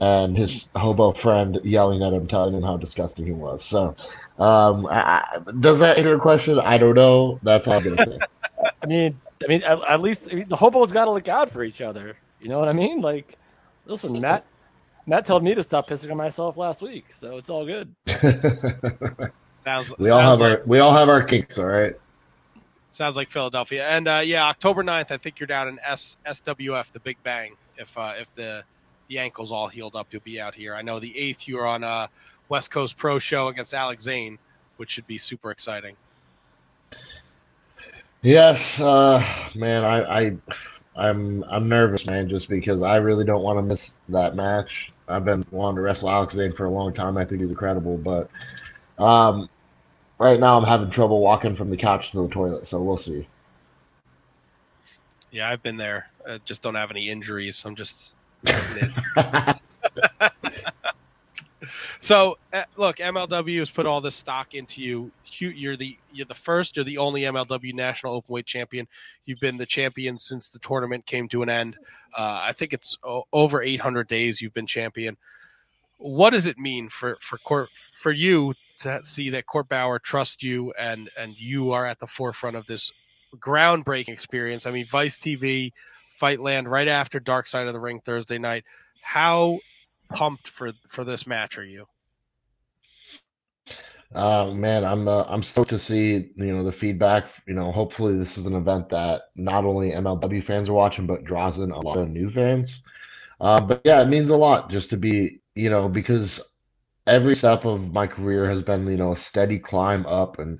[0.00, 3.64] and his hobo friend yelling at him, telling him how disgusting he was.
[3.64, 3.94] So,
[4.38, 6.58] um, I, does that answer your question?
[6.58, 7.38] I don't know.
[7.42, 8.18] That's all I'm gonna say.
[8.82, 11.50] I mean, I mean, at, at least I mean, the hobos got to look out
[11.50, 12.16] for each other.
[12.40, 13.00] You know what I mean?
[13.00, 13.38] Like,
[13.86, 14.44] listen, Matt.
[15.06, 17.92] Matt told me to stop pissing on myself last week, so it's all good.
[19.64, 19.92] Sounds.
[19.98, 21.94] we all have like, our we all have our kinks, all right.
[22.90, 23.86] Sounds like Philadelphia.
[23.86, 27.56] And uh, yeah, October 9th, I think you're down in S SWF, the Big Bang.
[27.76, 28.64] If uh, if the
[29.08, 30.74] the ankle's all healed up, you'll be out here.
[30.74, 32.08] I know the eighth you're on a
[32.48, 34.38] West Coast Pro show against Alex Zayne,
[34.76, 35.96] which should be super exciting.
[38.22, 39.24] Yes, uh,
[39.56, 40.36] man, I, I,
[40.94, 44.92] I'm, I'm nervous, man, just because I really don't want to miss that match.
[45.08, 47.16] I've been wanting to wrestle Alex Zayne for a long time.
[47.16, 48.30] I think he's incredible, but
[49.02, 49.48] um,
[50.18, 53.26] right now I'm having trouble walking from the couch to the toilet, so we'll see.
[55.32, 56.08] Yeah, I've been there.
[56.28, 57.62] I just don't have any injuries.
[57.64, 58.16] I'm just.
[62.00, 65.12] so uh, look, MLW has put all this stock into you.
[65.38, 66.76] You- You're the you're the first.
[66.76, 68.86] You're the only MLW National Openweight Champion.
[69.26, 71.76] You've been the champion since the tournament came to an end.
[72.16, 72.98] Uh, I think it's
[73.32, 75.16] over 800 days you've been champion.
[75.98, 80.42] What does it mean for for Court for you to see that Court Bauer trusts
[80.42, 82.92] you and and you are at the forefront of this
[83.36, 84.66] groundbreaking experience?
[84.66, 85.70] I mean, Vice TV,
[86.22, 88.64] Fightland, right after Dark Side of the Ring Thursday night.
[89.00, 89.58] How
[90.12, 91.86] pumped for for this match are you?
[94.14, 97.24] Uh, man, I'm uh, I'm stoked to see you know the feedback.
[97.48, 101.24] You know, hopefully this is an event that not only MLW fans are watching, but
[101.24, 102.82] draws in a lot of new fans.
[103.40, 106.40] Uh, but yeah, it means a lot just to be you know because
[107.06, 110.58] every step of my career has been you know a steady climb up, and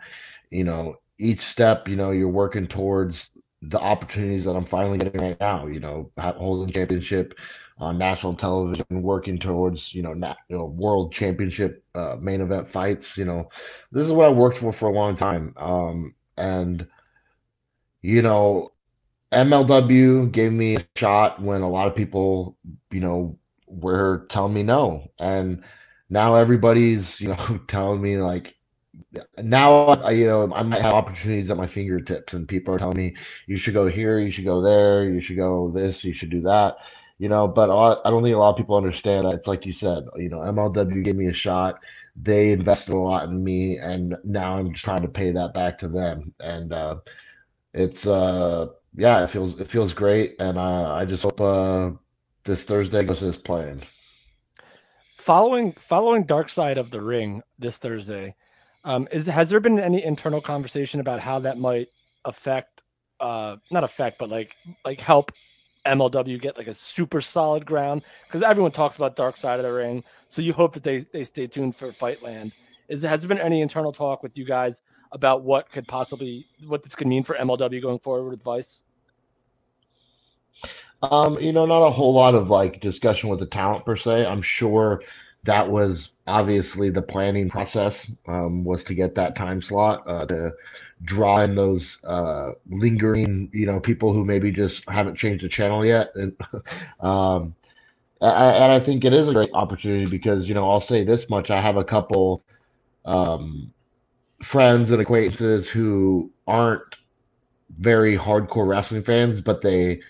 [0.50, 3.28] you know each step you know you're working towards
[3.62, 5.66] the opportunities that I'm finally getting right now.
[5.66, 7.34] You know, holding championship
[7.78, 12.70] on national television, working towards you know, na- you know world championship uh, main event
[12.70, 13.16] fights.
[13.18, 13.48] You know,
[13.92, 16.86] this is what I worked for for a long time, um, and
[18.02, 18.72] you know,
[19.32, 22.56] MLW gave me a shot when a lot of people,
[22.90, 25.62] you know, were telling me no, and
[26.10, 28.54] now everybody's you know telling me like
[29.38, 32.96] now I, you know I might have opportunities at my fingertips, and people are telling
[32.96, 36.30] me you should go here, you should go there, you should go this, you should
[36.30, 36.76] do that.
[37.18, 39.72] You know, but I don't think a lot of people understand that it's like you
[39.72, 40.04] said.
[40.16, 41.78] You know, MLW gave me a shot.
[42.16, 45.88] They invested a lot in me, and now I'm trying to pay that back to
[45.88, 46.34] them.
[46.40, 46.96] And uh,
[47.74, 51.90] it's uh, yeah, it feels it feels great, and uh, I just hope uh,
[52.44, 53.86] this Thursday goes as planned.
[55.18, 58.34] Following following Dark Side of the Ring this Thursday,
[58.84, 61.88] um, is has there been any internal conversation about how that might
[62.24, 62.82] affect,
[63.20, 65.32] uh, not affect, but like like help
[65.86, 68.02] MLW get like a super solid ground?
[68.26, 71.24] Because everyone talks about Dark Side of the Ring, so you hope that they they
[71.24, 72.52] stay tuned for Fightland.
[72.88, 74.80] Is has there been any internal talk with you guys
[75.12, 78.82] about what could possibly what this could mean for MLW going forward with Vice?
[81.02, 84.26] Um, you know, not a whole lot of like discussion with the talent per se.
[84.26, 85.02] I'm sure
[85.44, 90.52] that was obviously the planning process um, was to get that time slot uh, to
[91.04, 95.84] draw in those uh, lingering, you know, people who maybe just haven't changed the channel
[95.84, 96.12] yet.
[96.14, 96.36] And
[97.00, 97.54] um,
[98.20, 101.28] I, and I think it is a great opportunity because you know I'll say this
[101.28, 102.42] much: I have a couple
[103.04, 103.72] um,
[104.42, 106.96] friends and acquaintances who aren't
[107.78, 110.00] very hardcore wrestling fans, but they,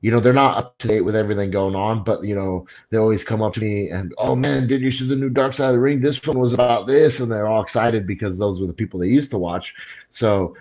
[0.00, 2.04] you know, they're not up to date with everything going on.
[2.04, 5.06] But you know, they always come up to me and, oh man, did you see
[5.06, 6.00] the new Dark Side of the Ring?
[6.00, 9.08] This one was about this, and they're all excited because those were the people they
[9.08, 9.74] used to watch.
[10.08, 10.56] So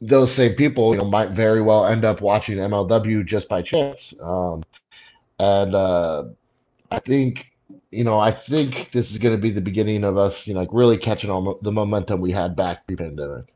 [0.00, 4.14] those same people, you know, might very well end up watching MLW just by chance.
[4.20, 4.62] Um,
[5.38, 6.24] and uh,
[6.90, 7.46] I think,
[7.90, 10.60] you know, I think this is going to be the beginning of us, you know,
[10.60, 13.52] like really catching on the momentum we had back pre-pandemic.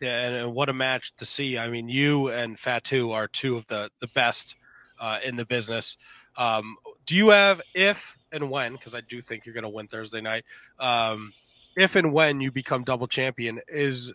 [0.00, 1.58] Yeah, and, and what a match to see.
[1.58, 4.54] I mean, you and Fatu are two of the the best
[5.00, 5.96] uh, in the business.
[6.36, 8.72] Um, do you have if and when?
[8.72, 10.44] Because I do think you're going to win Thursday night.
[10.78, 11.32] Um,
[11.76, 14.12] if and when you become double champion, is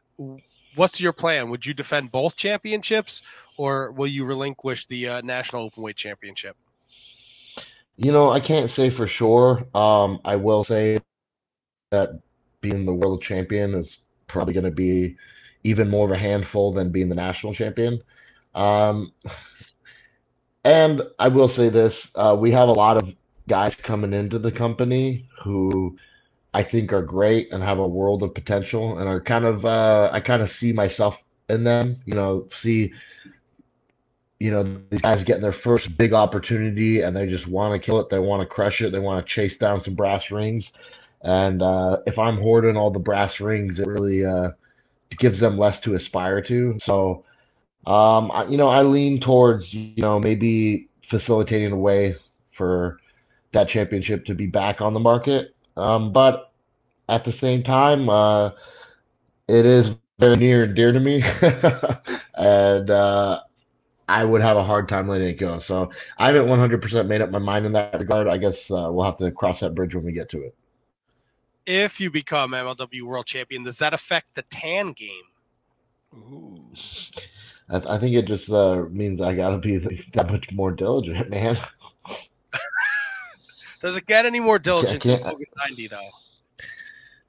[0.76, 1.50] what's your plan?
[1.50, 3.22] Would you defend both championships,
[3.58, 6.56] or will you relinquish the uh, national openweight championship?
[7.96, 9.66] You know, I can't say for sure.
[9.76, 11.00] Um, I will say
[11.92, 12.22] that
[12.62, 15.16] being the world champion is probably going to be
[15.64, 18.02] even more of a handful than being the national champion.
[18.56, 19.14] Um,
[20.64, 23.10] and I will say this: uh, we have a lot of
[23.48, 25.98] guys coming into the company who
[26.54, 30.10] I think are great and have a world of potential, and are kind of uh,
[30.14, 32.02] I kind of see myself in them.
[32.06, 32.94] You know, see.
[34.40, 38.00] You know, these guys getting their first big opportunity and they just want to kill
[38.02, 38.10] it.
[38.10, 38.92] They want to crush it.
[38.92, 40.74] They want to chase down some brass rings.
[41.24, 44.50] And uh, if I'm hoarding all the brass rings, it really uh,
[45.18, 46.78] gives them less to aspire to.
[46.82, 47.24] So,
[47.86, 52.16] um, I, you know, I lean towards you know maybe facilitating a way
[52.52, 52.98] for
[53.54, 55.56] that championship to be back on the market.
[55.78, 56.52] Um, but
[57.10, 58.52] at the same time, uh,
[59.48, 61.22] it is very near and dear to me,
[62.36, 63.40] and uh,
[64.08, 65.60] I would have a hard time letting it go.
[65.60, 68.28] So I haven't 100% made up my mind in that regard.
[68.28, 70.63] I guess uh, we'll have to cross that bridge when we get to it
[71.66, 75.24] if you become MLW World Champion, does that affect the tan game?
[76.16, 76.64] Ooh.
[77.70, 79.78] I, think it just uh, means I got to be
[80.14, 81.58] that much more diligent, man.
[83.82, 86.10] does it get any more diligent than Hogan 90, though?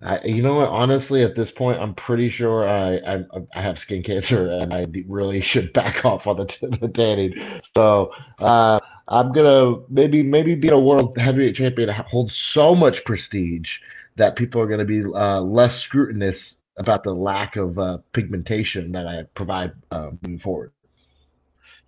[0.03, 0.69] I, you know what?
[0.69, 4.87] Honestly, at this point, I'm pretty sure I I, I have skin cancer and I
[5.09, 7.35] really should back off on the, the tanning.
[7.75, 13.79] So uh, I'm gonna maybe maybe being a world heavyweight champion holds so much prestige
[14.17, 18.93] that people are going to be uh, less scrutinous about the lack of uh, pigmentation
[18.93, 20.73] that I provide uh, moving forward.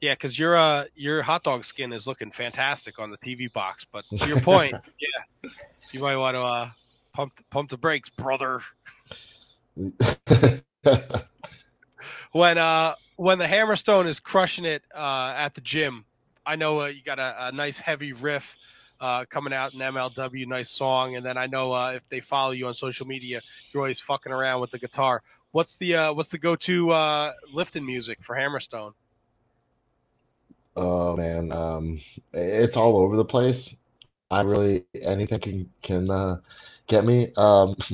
[0.00, 3.84] Yeah, because your uh your hot dog skin is looking fantastic on the TV box.
[3.90, 5.50] But to your point, yeah,
[5.90, 6.70] you might want to uh,
[7.14, 8.60] pump pump the brakes, brother.
[12.32, 16.04] when uh when the Hammerstone is crushing it uh, at the gym,
[16.44, 18.54] I know uh, you got a, a nice heavy riff
[19.00, 21.16] uh, coming out in MLW, nice song.
[21.16, 23.40] And then I know uh, if they follow you on social media,
[23.72, 25.22] you're always fucking around with the guitar.
[25.52, 28.92] What's the uh, what's the go to uh, lifting music for Hammerstone?
[30.76, 32.00] Oh man, um,
[32.34, 33.74] it's all over the place.
[34.30, 36.40] I really anything can can uh,
[36.88, 37.32] get me.
[37.36, 37.76] Um,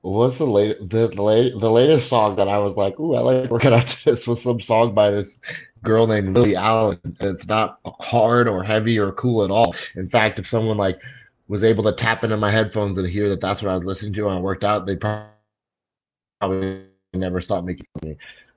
[0.00, 3.20] what's the late the the, late, the latest song that I was like, ooh, I
[3.20, 5.38] like working out this was some song by this
[5.82, 6.98] girl named Lily Allen.
[7.04, 9.74] And it's not hard or heavy or cool at all.
[9.96, 11.00] In fact, if someone like
[11.48, 14.12] was able to tap into my headphones and hear that that's what I was listening
[14.14, 18.16] to when I worked out, they probably never stop making me.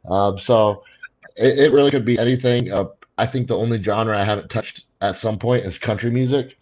[0.10, 0.84] Um, so
[1.36, 2.72] it, it, really could be anything.
[2.72, 2.86] Uh,
[3.18, 6.58] I think the only genre I haven't touched at some point is country music.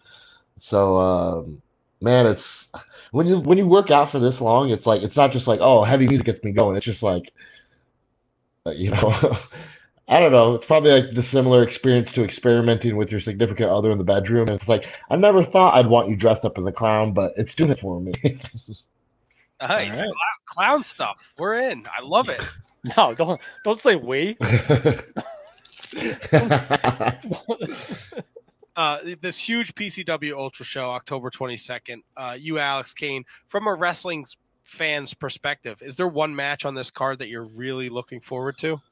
[0.58, 1.62] So um,
[2.00, 2.68] man, it's
[3.10, 5.60] when you when you work out for this long, it's like it's not just like
[5.60, 6.76] oh heavy music gets me going.
[6.76, 7.32] It's just like
[8.66, 9.36] uh, you know
[10.06, 10.54] I don't know.
[10.54, 14.48] It's probably like the similar experience to experimenting with your significant other in the bedroom.
[14.48, 17.32] And it's like, I never thought I'd want you dressed up as a clown, but
[17.36, 18.12] it's doing it for me.
[19.60, 20.00] nice.
[20.00, 20.10] Right.
[20.44, 21.32] Clown, stuff.
[21.38, 21.86] We're in.
[21.96, 22.40] I love it.
[22.98, 24.36] No, don't don't say we.
[28.76, 32.02] uh, this huge PCW Ultra Show, October 22nd.
[32.14, 34.26] Uh, you, Alex Kane, from a wrestling
[34.64, 38.82] fan's perspective, is there one match on this card that you're really looking forward to?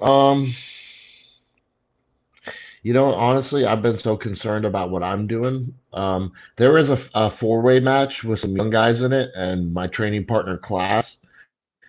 [0.00, 0.54] Um,
[2.82, 5.74] you know, honestly, I've been so concerned about what I'm doing.
[5.92, 9.74] Um, there is a, a four way match with some young guys in it, and
[9.74, 11.18] my training partner, Class,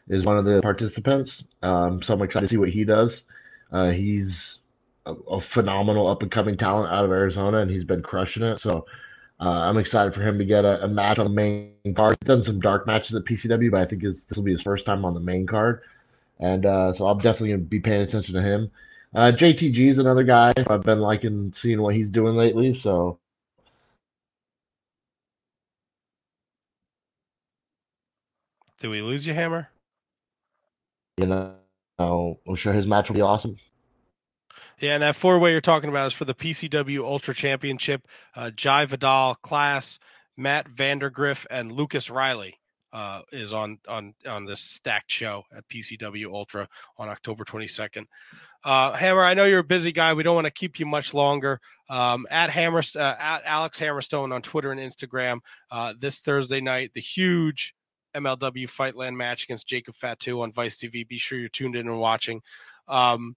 [0.08, 1.44] is one of the participants.
[1.62, 3.24] Um, so I'm excited to see what he does.
[3.72, 4.60] Uh, he's
[5.06, 8.60] a, a phenomenal up and coming talent out of Arizona, and he's been crushing it.
[8.60, 8.86] So
[9.40, 12.18] uh, I'm excited for him to get a, a match on the main card.
[12.20, 14.86] He's done some dark matches at PCW, but I think this will be his first
[14.86, 15.82] time on the main card
[16.40, 18.72] and uh, so I'm definitely gonna be paying attention to him.
[19.16, 22.74] Uh, JTG is another guy I've been liking seeing what he's doing lately.
[22.74, 23.20] So
[28.80, 29.70] Did we lose you, Hammer?
[31.18, 31.56] You know,
[31.98, 33.58] I'm sure his match will be awesome.
[34.80, 38.08] Yeah, and that four way you're talking about is for the PCW Ultra Championship.
[38.36, 39.98] Uh, Jai Vidal, Class,
[40.36, 42.60] Matt Vandergriff, and Lucas Riley
[42.98, 46.68] uh, is on on on this stacked show at PCW Ultra
[46.98, 48.06] on October 22nd.
[48.64, 50.16] Uh, Hammer, I know you're a busy guy.
[50.16, 51.62] We don't want to keep you much longer.
[51.92, 56.90] Um, at Hammer, uh, at Alex Hammerstone on Twitter and Instagram uh, this Thursday night,
[56.96, 57.76] the huge
[58.16, 61.08] MLW Fightland match against Jacob Fatu on Vice TV.
[61.08, 62.42] Be sure you're tuned in and watching.
[62.88, 63.36] Um,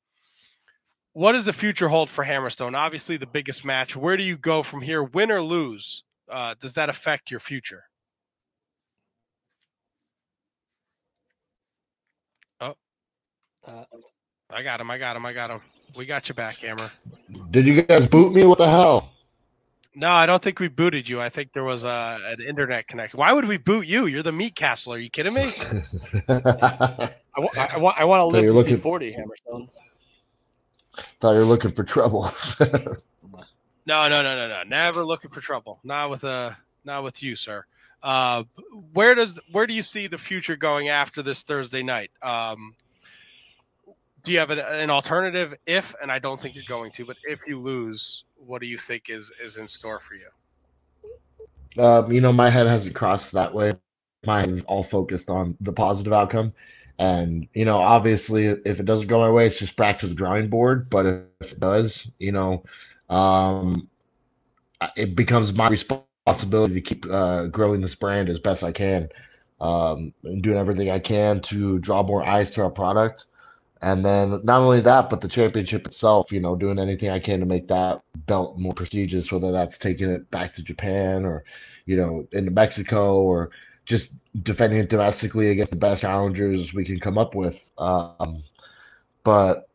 [1.12, 2.74] what does the future hold for Hammerstone?
[2.74, 3.94] Obviously, the biggest match.
[3.94, 6.02] Where do you go from here, win or lose?
[6.30, 7.84] Uh, does that affect your future?
[13.66, 13.84] Uh,
[14.50, 14.90] I got him.
[14.90, 15.26] I got him.
[15.26, 15.60] I got him.
[15.96, 16.90] We got you back, Hammer.
[17.50, 18.44] Did you guys boot me?
[18.46, 19.10] What the hell?
[19.94, 21.20] No, I don't think we booted you.
[21.20, 23.18] I think there was a, an internet connection.
[23.18, 24.06] Why would we boot you?
[24.06, 24.94] You're the meat castle.
[24.94, 25.52] Are you kidding me?
[26.28, 29.68] I, wa- I, want I want to live you're to looking- see 40, Hammerstone.
[31.20, 32.32] Thought you were looking for trouble.
[33.86, 34.62] No, no, no, no, no.
[34.64, 35.80] Never looking for trouble.
[35.82, 36.52] Not with uh
[36.84, 37.64] not with you, sir.
[38.02, 38.44] Uh
[38.92, 42.10] where does where do you see the future going after this Thursday night?
[42.22, 42.74] Um
[44.22, 47.16] do you have an, an alternative if and I don't think you're going to, but
[47.24, 50.28] if you lose, what do you think is is in store for you?
[51.78, 53.72] um, you know, my head hasn't crossed that way.
[54.26, 56.52] Mine is all focused on the positive outcome.
[56.98, 60.14] And, you know, obviously, if it doesn't go my way, it's just back to the
[60.14, 60.90] drawing board.
[60.90, 61.06] But
[61.40, 62.64] if it does, you know,
[63.08, 63.88] um,
[64.96, 69.08] it becomes my responsibility to keep uh, growing this brand as best I can
[69.60, 73.24] um, and doing everything I can to draw more eyes to our product.
[73.82, 77.40] And then not only that, but the championship itself, you know, doing anything I can
[77.40, 81.44] to make that belt more prestigious, whether that's taking it back to Japan or,
[81.86, 83.50] you know, into Mexico or
[83.86, 87.58] just defending it domestically against the best challengers we can come up with.
[87.78, 88.44] Um,
[89.24, 89.68] but,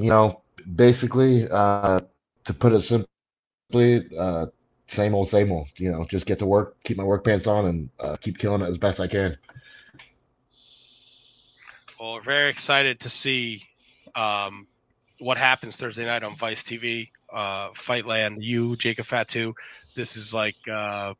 [0.00, 0.42] you know,
[0.74, 2.00] basically, uh,
[2.44, 4.46] to put it simply, uh,
[4.88, 7.66] same old, same old, you know, just get to work, keep my work pants on
[7.66, 9.36] and uh, keep killing it as best I can.
[11.98, 13.64] Well, we're very excited to see
[14.14, 14.68] um,
[15.18, 18.36] what happens Thursday night on Vice TV, uh, Fightland.
[18.38, 19.54] You, Jacob Fatu.
[19.96, 21.14] This is like, uh,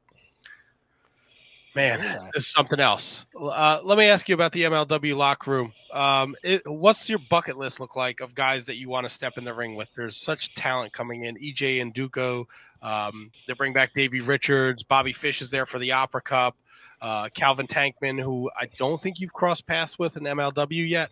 [1.75, 2.01] man,
[2.33, 3.27] this is something else.
[3.37, 5.73] Uh, let me ask you about the MLW locker room.
[5.93, 9.37] Um, it, what's your bucket list look like of guys that you want to step
[9.37, 9.89] in the ring with?
[9.97, 11.35] There's such talent coming in.
[11.37, 12.45] EJ Nduka.
[12.83, 14.85] Um, they bring back Davey Richards.
[14.85, 16.57] Bobby Fish is there for the Opera Cup.
[17.01, 21.11] Uh, Calvin Tankman, who I don't think you've crossed paths with in MLW yet.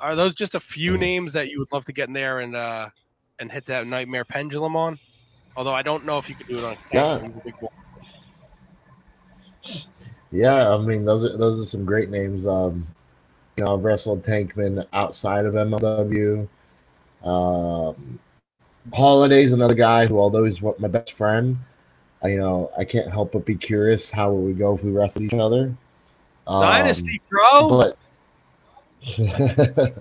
[0.00, 2.56] Are those just a few names that you would love to get in there and
[2.56, 2.88] uh,
[3.38, 4.98] and hit that nightmare pendulum on?
[5.56, 6.92] Although I don't know if you could do it on Tankman.
[6.92, 7.24] Yeah.
[7.24, 7.68] He's a big boy.
[10.32, 12.46] Yeah, I mean those are those are some great names.
[12.46, 12.86] Um,
[13.56, 16.48] you know, I've wrestled Tankman outside of MLW.
[17.22, 18.18] Um,
[18.92, 21.58] Holliday's another guy who, although he's my best friend,
[22.22, 24.84] I, you know, I can't help but be curious how it would we go if
[24.84, 25.74] we wrestled each other.
[26.46, 27.68] Um, Dynasty, bro.
[27.68, 27.98] But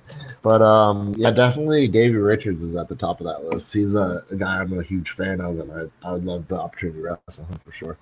[0.44, 3.74] but um, yeah, definitely Davey Richards is at the top of that list.
[3.74, 6.56] He's a, a guy I'm a huge fan of, and I I would love the
[6.60, 7.98] opportunity to wrestle him for sure.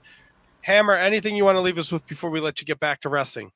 [0.62, 3.10] Hammer, anything you want to leave us with before we let you get back to
[3.10, 3.52] resting?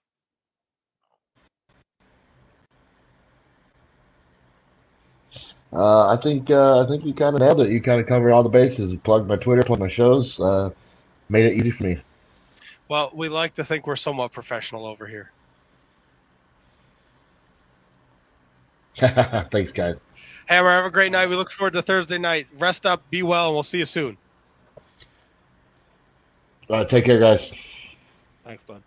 [5.72, 7.70] Uh, I think uh, I think you kind of nailed it.
[7.70, 8.94] You kind of covered all the bases.
[9.04, 10.68] Plugged my Twitter, plugged my shows, uh,
[11.30, 11.96] made it easy for me.
[12.88, 15.32] Well, we like to think we're somewhat professional over here.
[19.50, 19.96] Thanks, guys.
[20.46, 21.28] Hammer, have a great night.
[21.28, 22.46] We look forward to Thursday night.
[22.58, 24.18] Rest up, be well, and we'll see you soon.
[26.68, 27.50] All right, take care, guys.
[28.44, 28.82] Thanks, bud.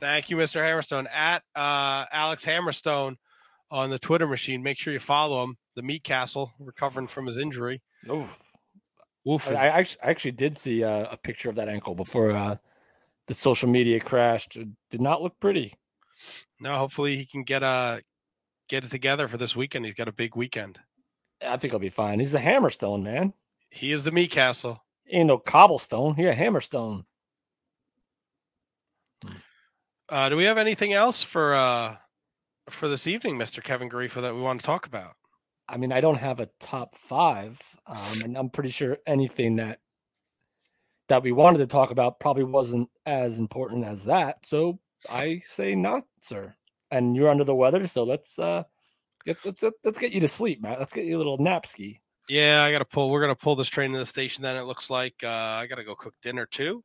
[0.00, 0.60] Thank you, Mr.
[0.60, 1.06] Hammerstone.
[1.12, 3.16] At uh, Alex Hammerstone
[3.70, 4.62] on the Twitter machine.
[4.62, 5.56] Make sure you follow him.
[5.74, 7.82] The Meat Castle, recovering from his injury.
[8.10, 8.42] Oof.
[9.24, 12.30] Wolf I, I actually, I actually did see uh, a picture of that ankle before
[12.30, 12.56] uh,
[13.26, 14.56] the social media crashed.
[14.56, 15.74] It did not look pretty.
[16.60, 16.74] no.
[16.74, 18.00] Hopefully he can get uh
[18.68, 19.84] get it together for this weekend.
[19.84, 20.78] He's got a big weekend.
[21.46, 22.20] I think he'll be fine.
[22.20, 23.32] He's the Hammerstone man.
[23.70, 24.82] He is the meat castle.
[25.10, 26.14] Ain't no cobblestone.
[26.14, 27.04] He a Hammerstone.
[30.08, 31.96] Uh, do we have anything else for uh
[32.70, 35.14] for this evening, Mister Kevin Garifa, that we want to talk about?
[35.68, 39.80] I mean, I don't have a top five, um, and I'm pretty sure anything that
[41.08, 44.38] that we wanted to talk about probably wasn't as important as that.
[44.44, 44.78] So
[45.08, 46.54] I say not, sir.
[46.90, 48.64] And you're under the weather, so let's uh
[49.24, 50.78] get let's let's get you to sleep, Matt.
[50.78, 52.00] Let's get you a little nap ski.
[52.28, 53.10] Yeah, I got to pull.
[53.10, 54.42] We're gonna pull this train to the station.
[54.42, 56.82] Then it looks like uh, I got to go cook dinner too.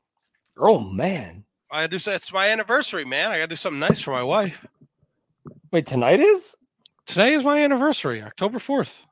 [0.57, 1.45] Oh man!
[1.71, 1.97] I do.
[1.97, 3.31] It's my anniversary, man.
[3.31, 4.65] I got to do something nice for my wife.
[5.71, 6.55] Wait, tonight is?
[7.05, 9.05] Today is my anniversary, October fourth.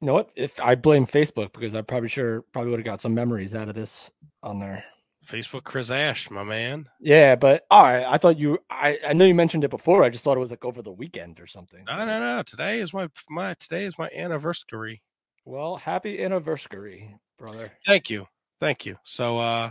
[0.00, 0.30] You know what?
[0.36, 3.68] If I blame Facebook because I probably sure probably would have got some memories out
[3.68, 4.10] of this
[4.42, 4.84] on there.
[5.26, 6.88] Facebook Chris Ash, my man.
[7.00, 8.04] Yeah, but all right.
[8.04, 8.58] I thought you.
[8.70, 10.04] I I know you mentioned it before.
[10.04, 11.82] I just thought it was like over the weekend or something.
[11.88, 12.42] No, no, no.
[12.42, 15.02] Today is my my today is my anniversary.
[15.44, 17.72] Well, happy anniversary, brother.
[17.86, 18.26] Thank you,
[18.60, 18.98] thank you.
[19.02, 19.70] So uh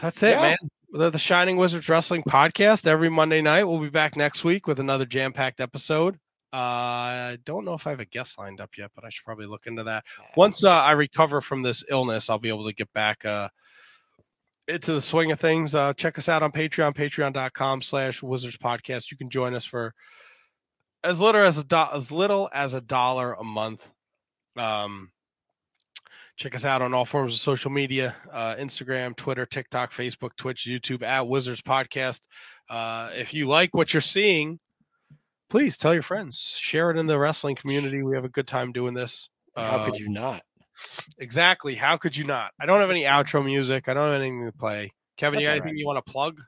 [0.00, 0.40] that's it, Yeah.
[0.42, 0.56] man.
[0.90, 3.64] The, the Shining Wizards Wrestling Podcast every Monday night.
[3.64, 6.18] We'll be back next week with another jam packed episode.
[6.52, 9.24] Uh, I don't know if I have a guest lined up yet, but I should
[9.24, 10.04] probably look into that.
[10.36, 13.48] Once uh, I recover from this illness, I'll be able to get back uh,
[14.66, 15.74] into the swing of things.
[15.74, 19.10] Uh, check us out on Patreon, patreon.com slash Wizards Podcast.
[19.10, 19.94] You can join us for
[21.04, 23.88] as little as a do- as little as a dollar a month.
[24.56, 25.10] Um,
[26.36, 30.66] check us out on all forms of social media uh, Instagram, Twitter, TikTok, Facebook, Twitch,
[30.66, 32.20] YouTube at Wizards Podcast.
[32.70, 34.58] Uh, if you like what you're seeing,
[35.48, 38.02] please tell your friends, share it in the wrestling community.
[38.02, 39.28] We have a good time doing this.
[39.56, 40.42] How could Um, you not?
[41.18, 41.74] Exactly.
[41.74, 42.52] How could you not?
[42.60, 43.88] I don't have any outro music.
[43.88, 44.90] I don't have anything to play.
[45.16, 45.78] Kevin, you That's got anything right.
[45.78, 46.40] you want to plug?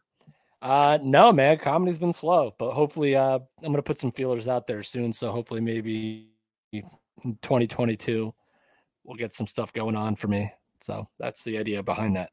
[0.63, 1.59] Uh no, man.
[1.59, 5.13] Comedy's been slow, but hopefully, uh, I'm gonna put some feelers out there soon.
[5.15, 6.29] So hopefully, maybe
[6.73, 6.83] in
[7.43, 8.33] 2022,
[9.05, 10.53] we'll get some stuff going on for me.
[10.83, 12.31] So that's the idea behind that.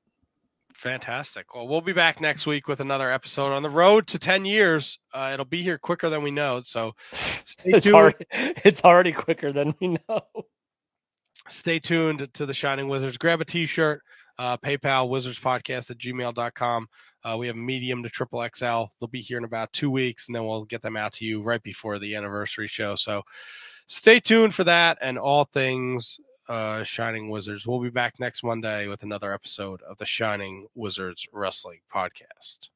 [0.78, 1.56] Fantastic.
[1.56, 5.00] Well, we'll be back next week with another episode on the road to 10 years.
[5.12, 6.62] Uh, it'll be here quicker than we know.
[6.64, 7.96] So stay It's tuned.
[7.96, 10.22] already, it's already quicker than we know.
[11.50, 13.18] stay tuned to the Shining Wizards.
[13.18, 14.04] Grab a t shirt,
[14.38, 16.88] uh, PayPal, Wizards Podcast at gmail.com.
[17.24, 18.84] Uh, we have medium to triple XL.
[19.00, 21.42] They'll be here in about two weeks, and then we'll get them out to you
[21.42, 22.96] right before the anniversary show.
[22.96, 23.24] So
[23.88, 26.20] stay tuned for that and all things
[26.50, 27.66] uh, Shining Wizards.
[27.68, 32.70] We'll be back next Monday with another episode of the Shining Wizards Wrestling Podcast.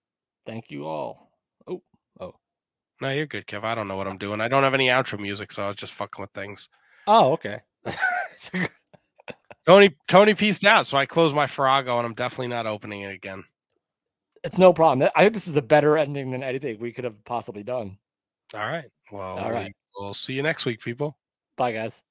[0.45, 1.31] Thank you all.
[1.67, 1.81] Oh,
[2.19, 2.35] oh,
[3.01, 3.63] No, you're good, Kev.
[3.63, 4.41] I don't know what I'm doing.
[4.41, 6.67] I don't have any outro music, so I was just fucking with things.
[7.07, 7.61] oh, okay.
[9.65, 13.13] Tony Tony pieced out, so I closed my Farrago, and I'm definitely not opening it
[13.13, 13.43] again.
[14.43, 15.07] It's no problem.
[15.15, 17.97] I think this is a better ending than anything we could have possibly done.
[18.55, 18.85] All right.
[19.11, 19.71] Well, All right.
[19.95, 21.15] we'll see you next week, people.
[21.57, 22.01] Bye, guys.